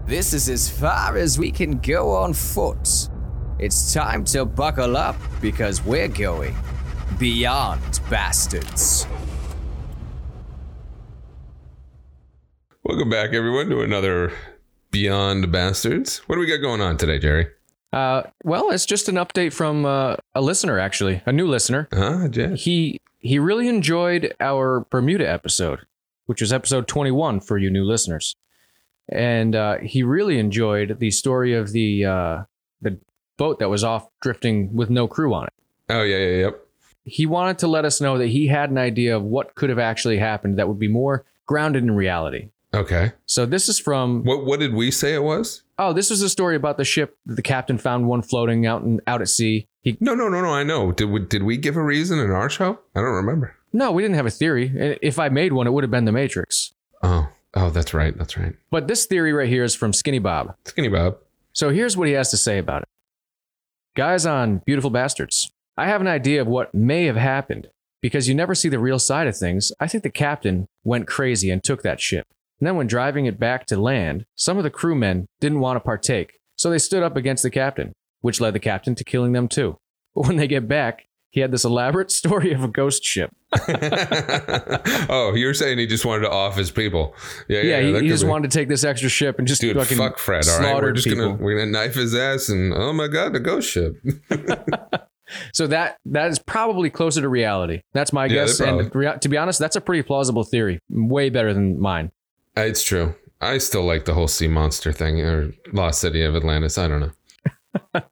This 0.07 0.34
is 0.34 0.49
as 0.49 0.67
far 0.67 1.17
as 1.17 1.38
we 1.38 1.51
can 1.51 1.77
go 1.77 2.09
on 2.09 2.34
foot. 2.34 3.09
It's 3.59 3.93
time 3.93 4.23
to 4.25 4.45
buckle 4.45 4.97
up 4.97 5.15
because 5.39 5.84
we're 5.84 6.07
going 6.07 6.55
beyond 7.19 7.99
bastards. 8.09 9.05
Welcome 12.84 13.09
back, 13.09 13.34
everyone, 13.34 13.69
to 13.69 13.82
another 13.82 14.34
Beyond 14.92 15.52
Bastards. 15.52 16.18
What 16.28 16.36
do 16.36 16.40
we 16.40 16.48
got 16.48 16.58
going 16.58 16.82
on 16.82 16.98
today, 16.98 17.20
Jerry? 17.20 17.48
Uh, 17.92 18.24
well, 18.44 18.70
it's 18.72 18.86
just 18.86 19.10
an 19.10 19.16
update 19.16 19.54
from 19.54 19.86
uh, 19.86 20.16
a 20.36 20.42
listener, 20.42 20.80
actually, 20.80 21.22
a 21.26 21.32
new 21.32 21.48
listener. 21.48 21.88
Huh, 21.92 22.28
Jerry? 22.28 22.56
He 22.56 23.02
he 23.20 23.40
really 23.40 23.68
enjoyed 23.68 24.34
our 24.40 24.86
Bermuda 24.90 25.30
episode, 25.30 25.82
which 26.26 26.42
was 26.42 26.54
episode 26.54 26.88
21 26.88 27.40
for 27.42 27.58
you 27.58 27.70
new 27.70 27.84
listeners, 27.84 28.36
and 29.10 29.56
uh, 29.56 29.78
he 29.78 30.04
really 30.04 30.40
enjoyed 30.40 31.00
the 31.00 31.12
story 31.12 31.54
of 31.54 31.72
the 31.72 32.06
uh, 32.06 32.44
the 32.82 33.00
boat 33.38 33.60
that 33.60 33.70
was 33.70 33.84
off 33.84 34.08
drifting 34.22 34.76
with 34.76 34.90
no 34.90 35.08
crew 35.08 35.34
on 35.34 35.48
it. 35.48 35.54
Oh, 35.90 36.04
yeah, 36.04 36.18
yeah, 36.18 36.38
yep. 36.46 36.66
He 37.06 37.26
wanted 37.26 37.58
to 37.60 37.68
let 37.68 37.86
us 37.86 38.00
know 38.00 38.20
that 38.20 38.28
he 38.28 38.48
had 38.48 38.70
an 38.70 38.78
idea 38.78 39.16
of 39.18 39.24
what 39.24 39.56
could 39.56 39.70
have 39.70 39.80
actually 39.80 40.20
happened 40.20 40.60
that 40.60 40.68
would 40.68 40.78
be 40.78 40.88
more 40.88 41.26
grounded 41.48 41.82
in 41.82 41.92
reality. 41.96 42.50
Okay. 42.74 43.13
So 43.26 43.45
this 43.45 43.67
is 43.67 43.80
from 43.80 44.24
What 44.24 44.45
what 44.45 44.59
did 44.59 44.74
we 44.74 44.91
say 44.91 45.13
it 45.13 45.24
was? 45.24 45.63
oh, 45.80 45.93
this 45.93 46.09
was 46.09 46.22
a 46.22 46.30
story 46.30 46.55
about 46.55 46.78
the 46.78 46.84
ship. 46.84 47.17
That 47.26 47.36
The 47.36 47.41
captain 47.41 47.78
found 47.78 48.07
one 48.07 48.22
floating 48.22 48.65
out 48.65 48.82
and 48.84 49.01
out 49.07 49.22
at 49.22 49.30
sea. 49.30 49.67
He 49.82 49.97
No, 49.99 50.13
no, 50.13 50.28
no, 50.30 50.41
no. 50.41 50.49
I 50.49 50.63
know. 50.63 50.91
Did 50.91 51.05
we, 51.09 51.22
did 51.22 51.43
we 51.43 51.57
give 51.57 51.78
a 51.78 51.84
reason 51.84 52.20
in 52.20 52.32
our 52.32 52.49
show? 52.49 52.80
I 52.95 52.99
don't 52.99 53.13
remember. 53.13 53.55
no, 53.72 53.91
we 53.91 54.01
didn't 54.03 54.15
have 54.17 54.26
a 54.26 54.32
theory. 54.32 54.97
If 55.01 55.17
I 55.20 55.30
made 55.30 55.53
one, 55.53 55.67
it 55.67 55.72
would 55.72 55.84
have 55.84 55.91
been 55.91 56.05
the 56.05 56.11
Matrix. 56.11 56.74
Oh, 57.01 57.30
oh, 57.53 57.70
that's 57.70 57.93
right. 57.93 58.15
That's 58.17 58.38
right. 58.38 58.53
But 58.72 58.88
this 58.88 59.05
theory 59.05 59.32
right 59.32 59.47
here 59.47 59.63
is 59.63 59.74
from 59.74 59.93
Skinny 59.93 60.20
Bob. 60.20 60.53
Skinny 60.65 60.89
Bob. 60.89 61.17
So 61.53 61.70
here's 61.70 61.95
what 61.95 62.07
he 62.07 62.13
has 62.13 62.30
to 62.32 62.38
say 62.38 62.57
about 62.57 62.82
it. 62.84 62.88
Guys 63.95 64.26
on 64.26 64.61
Beautiful 64.65 64.89
Bastards, 64.89 65.49
I 65.78 65.88
have 65.88 66.01
an 66.01 66.07
idea 66.07 66.41
of 66.41 66.47
what 66.47 66.76
may 66.76 67.05
have 67.05 67.15
happened. 67.15 67.70
Because 68.01 68.30
you 68.30 68.36
never 68.36 68.55
see 68.55 68.70
the 68.70 68.80
real 68.80 68.99
side 68.99 69.28
of 69.28 69.36
things, 69.38 69.74
I 69.80 69.88
think 69.88 70.03
the 70.03 70.09
captain 70.09 70.67
went 70.86 71.07
crazy 71.07 71.49
and 71.49 71.61
took 71.63 71.82
that 71.84 71.99
ship. 71.99 72.26
And 72.60 72.68
then 72.68 72.76
when 72.76 72.88
driving 72.88 73.26
it 73.26 73.39
back 73.39 73.66
to 73.68 73.80
land, 73.80 74.26
some 74.36 74.57
of 74.57 74.64
the 74.64 74.70
crewmen 74.70 75.28
didn't 75.39 75.60
want 75.62 75.78
to 75.78 75.82
partake, 75.82 76.34
so 76.57 76.70
they 76.70 76.78
stood 76.80 77.03
up 77.03 77.16
against 77.16 77.43
the 77.43 77.49
captain, 77.49 77.93
which 78.22 78.41
led 78.41 78.53
the 78.53 78.60
captain 78.60 78.95
to 78.95 79.03
killing 79.03 79.32
them 79.32 79.47
too. 79.47 79.78
But 80.16 80.28
when 80.28 80.36
they 80.38 80.47
get 80.47 80.68
back, 80.68 81.05
he 81.32 81.39
had 81.41 81.51
this 81.51 81.64
elaborate 81.64 82.12
story 82.22 82.51
of 82.53 82.64
a 82.64 82.68
ghost 82.68 83.03
ship. 83.03 83.32
oh, 85.10 85.34
you're 85.36 85.53
saying 85.53 85.78
he 85.78 85.88
just 85.88 86.05
wanted 86.05 86.22
to 86.24 86.30
off 86.32 86.55
his 86.55 86.72
people? 86.72 87.16
Yeah, 87.47 87.62
Yeah, 87.62 87.80
yeah. 87.80 87.97
he, 87.99 88.03
he 88.03 88.07
just 88.10 88.24
be- 88.24 88.30
wanted 88.30 88.51
to 88.51 88.57
take 88.57 88.68
this 88.68 88.84
extra 88.84 89.10
ship 89.10 89.39
and 89.39 89.47
just 89.47 89.62
Dude, 89.62 89.78
fucking 89.78 89.97
fuck 89.97 90.18
Fred. 90.18 90.47
All 90.47 90.60
right, 90.60 90.76
we're 90.82 90.91
just 90.91 91.07
people. 91.07 91.30
gonna 91.32 91.43
we're 91.43 91.60
gonna 91.60 91.72
knife 91.72 91.95
his 91.95 92.16
ass 92.16 92.49
and 92.49 92.74
oh 92.74 92.93
my 92.93 93.07
god, 93.07 93.34
the 93.34 93.39
ghost 93.39 93.70
ship. 93.70 93.95
So 95.53 95.68
that 95.68 95.97
that 96.05 96.32
is 96.32 96.39
probably 96.39 96.89
closer 96.89 97.22
to 97.22 97.30
reality. 97.30 97.82
That's 97.93 98.12
my 98.12 98.26
Yeah, 98.26 98.45
guess. 98.45 98.60
And 98.62 98.91
to 99.22 99.30
be 99.30 99.38
honest, 99.38 99.60
that's 99.60 99.76
a 99.76 99.82
pretty 99.82 100.01
plausible 100.01 100.43
theory. 100.43 100.80
Way 100.89 101.30
better 101.30 101.53
than 101.53 101.80
mine. 101.80 102.10
It's 102.56 102.84
true. 102.84 103.16
I 103.41 103.58
still 103.58 103.84
like 103.84 104.06
the 104.06 104.14
whole 104.14 104.28
sea 104.28 104.47
monster 104.47 104.91
thing 104.91 105.22
or 105.22 105.54
Lost 105.72 106.02
City 106.02 106.24
of 106.24 106.36
Atlantis. 106.36 106.78
I 106.78 106.88
don't 106.88 107.00
know. 107.00 108.02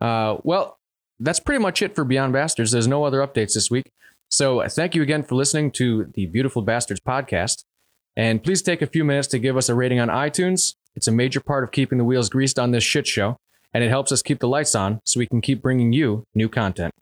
Uh, 0.00 0.38
well, 0.44 0.78
that's 1.18 1.40
pretty 1.40 1.62
much 1.62 1.82
it 1.82 1.94
for 1.94 2.04
Beyond 2.04 2.32
Bastards. 2.32 2.72
There's 2.72 2.88
no 2.88 3.04
other 3.04 3.18
updates 3.18 3.52
this 3.52 3.70
week. 3.70 3.90
So 4.30 4.66
thank 4.68 4.94
you 4.94 5.02
again 5.02 5.22
for 5.22 5.34
listening 5.34 5.72
to 5.72 6.10
the 6.14 6.26
Beautiful 6.26 6.62
Bastards 6.62 7.00
podcast. 7.00 7.64
And 8.16 8.42
please 8.42 8.62
take 8.62 8.80
a 8.80 8.86
few 8.86 9.04
minutes 9.04 9.28
to 9.28 9.38
give 9.38 9.56
us 9.56 9.68
a 9.68 9.74
rating 9.74 10.00
on 10.00 10.08
iTunes. 10.08 10.74
It's 10.94 11.08
a 11.08 11.12
major 11.12 11.40
part 11.40 11.64
of 11.64 11.70
keeping 11.70 11.98
the 11.98 12.04
wheels 12.04 12.28
greased 12.28 12.58
on 12.58 12.70
this 12.70 12.82
shit 12.82 13.06
show, 13.06 13.36
and 13.72 13.84
it 13.84 13.88
helps 13.88 14.10
us 14.10 14.22
keep 14.22 14.40
the 14.40 14.48
lights 14.48 14.74
on 14.74 15.00
so 15.04 15.18
we 15.18 15.26
can 15.26 15.40
keep 15.40 15.62
bringing 15.62 15.92
you 15.92 16.24
new 16.34 16.48
content. 16.48 16.92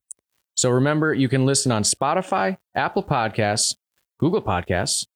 So 0.55 0.71
remember, 0.71 1.15
you 1.15 1.29
can 1.29 1.47
listen 1.47 1.71
on 1.71 1.85
Spotify, 1.85 2.57
Apple 2.75 3.03
Podcasts, 3.03 3.77
Google 4.19 4.43
Podcasts, 4.43 5.07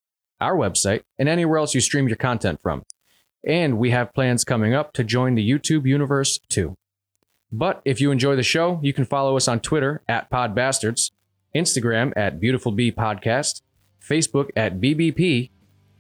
our 0.43 0.57
website, 0.57 1.03
and 1.19 1.29
anywhere 1.29 1.59
else 1.59 1.75
you 1.75 1.81
stream 1.81 2.09
your 2.09 2.17
content 2.17 2.61
from. 2.63 2.85
And 3.47 3.79
we 3.79 3.91
have 3.91 4.13
plans 4.13 4.45
coming 4.45 4.75
up 4.75 4.93
to 4.95 5.05
join 5.05 5.35
the 5.35 5.49
YouTube 5.49 5.87
universe 5.87 6.41
too. 6.49 6.77
But 7.51 7.83
if 7.85 8.01
you 8.01 8.11
enjoy 8.11 8.35
the 8.37 8.43
show, 8.43 8.81
you 8.83 8.95
can 8.95 9.05
follow 9.05 9.37
us 9.37 9.47
on 9.47 9.61
Twitter 9.61 10.01
at 10.09 10.31
PodBastards, 10.31 11.11
Instagram 11.55 12.13
at 12.17 12.41
Beautiful 12.41 12.73
Bee 12.73 12.91
Podcast, 12.91 13.61
Facebook 14.03 14.49
at 14.57 14.81
BBP, 14.81 15.51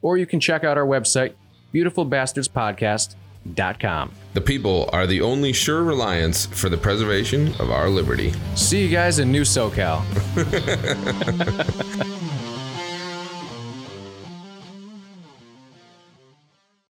or 0.00 0.16
you 0.16 0.24
can 0.26 0.40
check 0.40 0.64
out 0.64 0.78
our 0.78 0.86
website, 0.86 1.34
beautifulbastardspodcast.com. 1.74 4.12
The 4.34 4.40
people 4.40 4.88
are 4.92 5.06
the 5.06 5.20
only 5.20 5.52
sure 5.52 5.82
reliance 5.82 6.46
for 6.46 6.70
the 6.70 6.78
preservation 6.78 7.48
of 7.58 7.70
our 7.70 7.90
liberty. 7.90 8.32
See 8.54 8.82
you 8.82 8.88
guys 8.88 9.18
in 9.18 9.30
New 9.30 9.42
SoCal. 9.42 10.02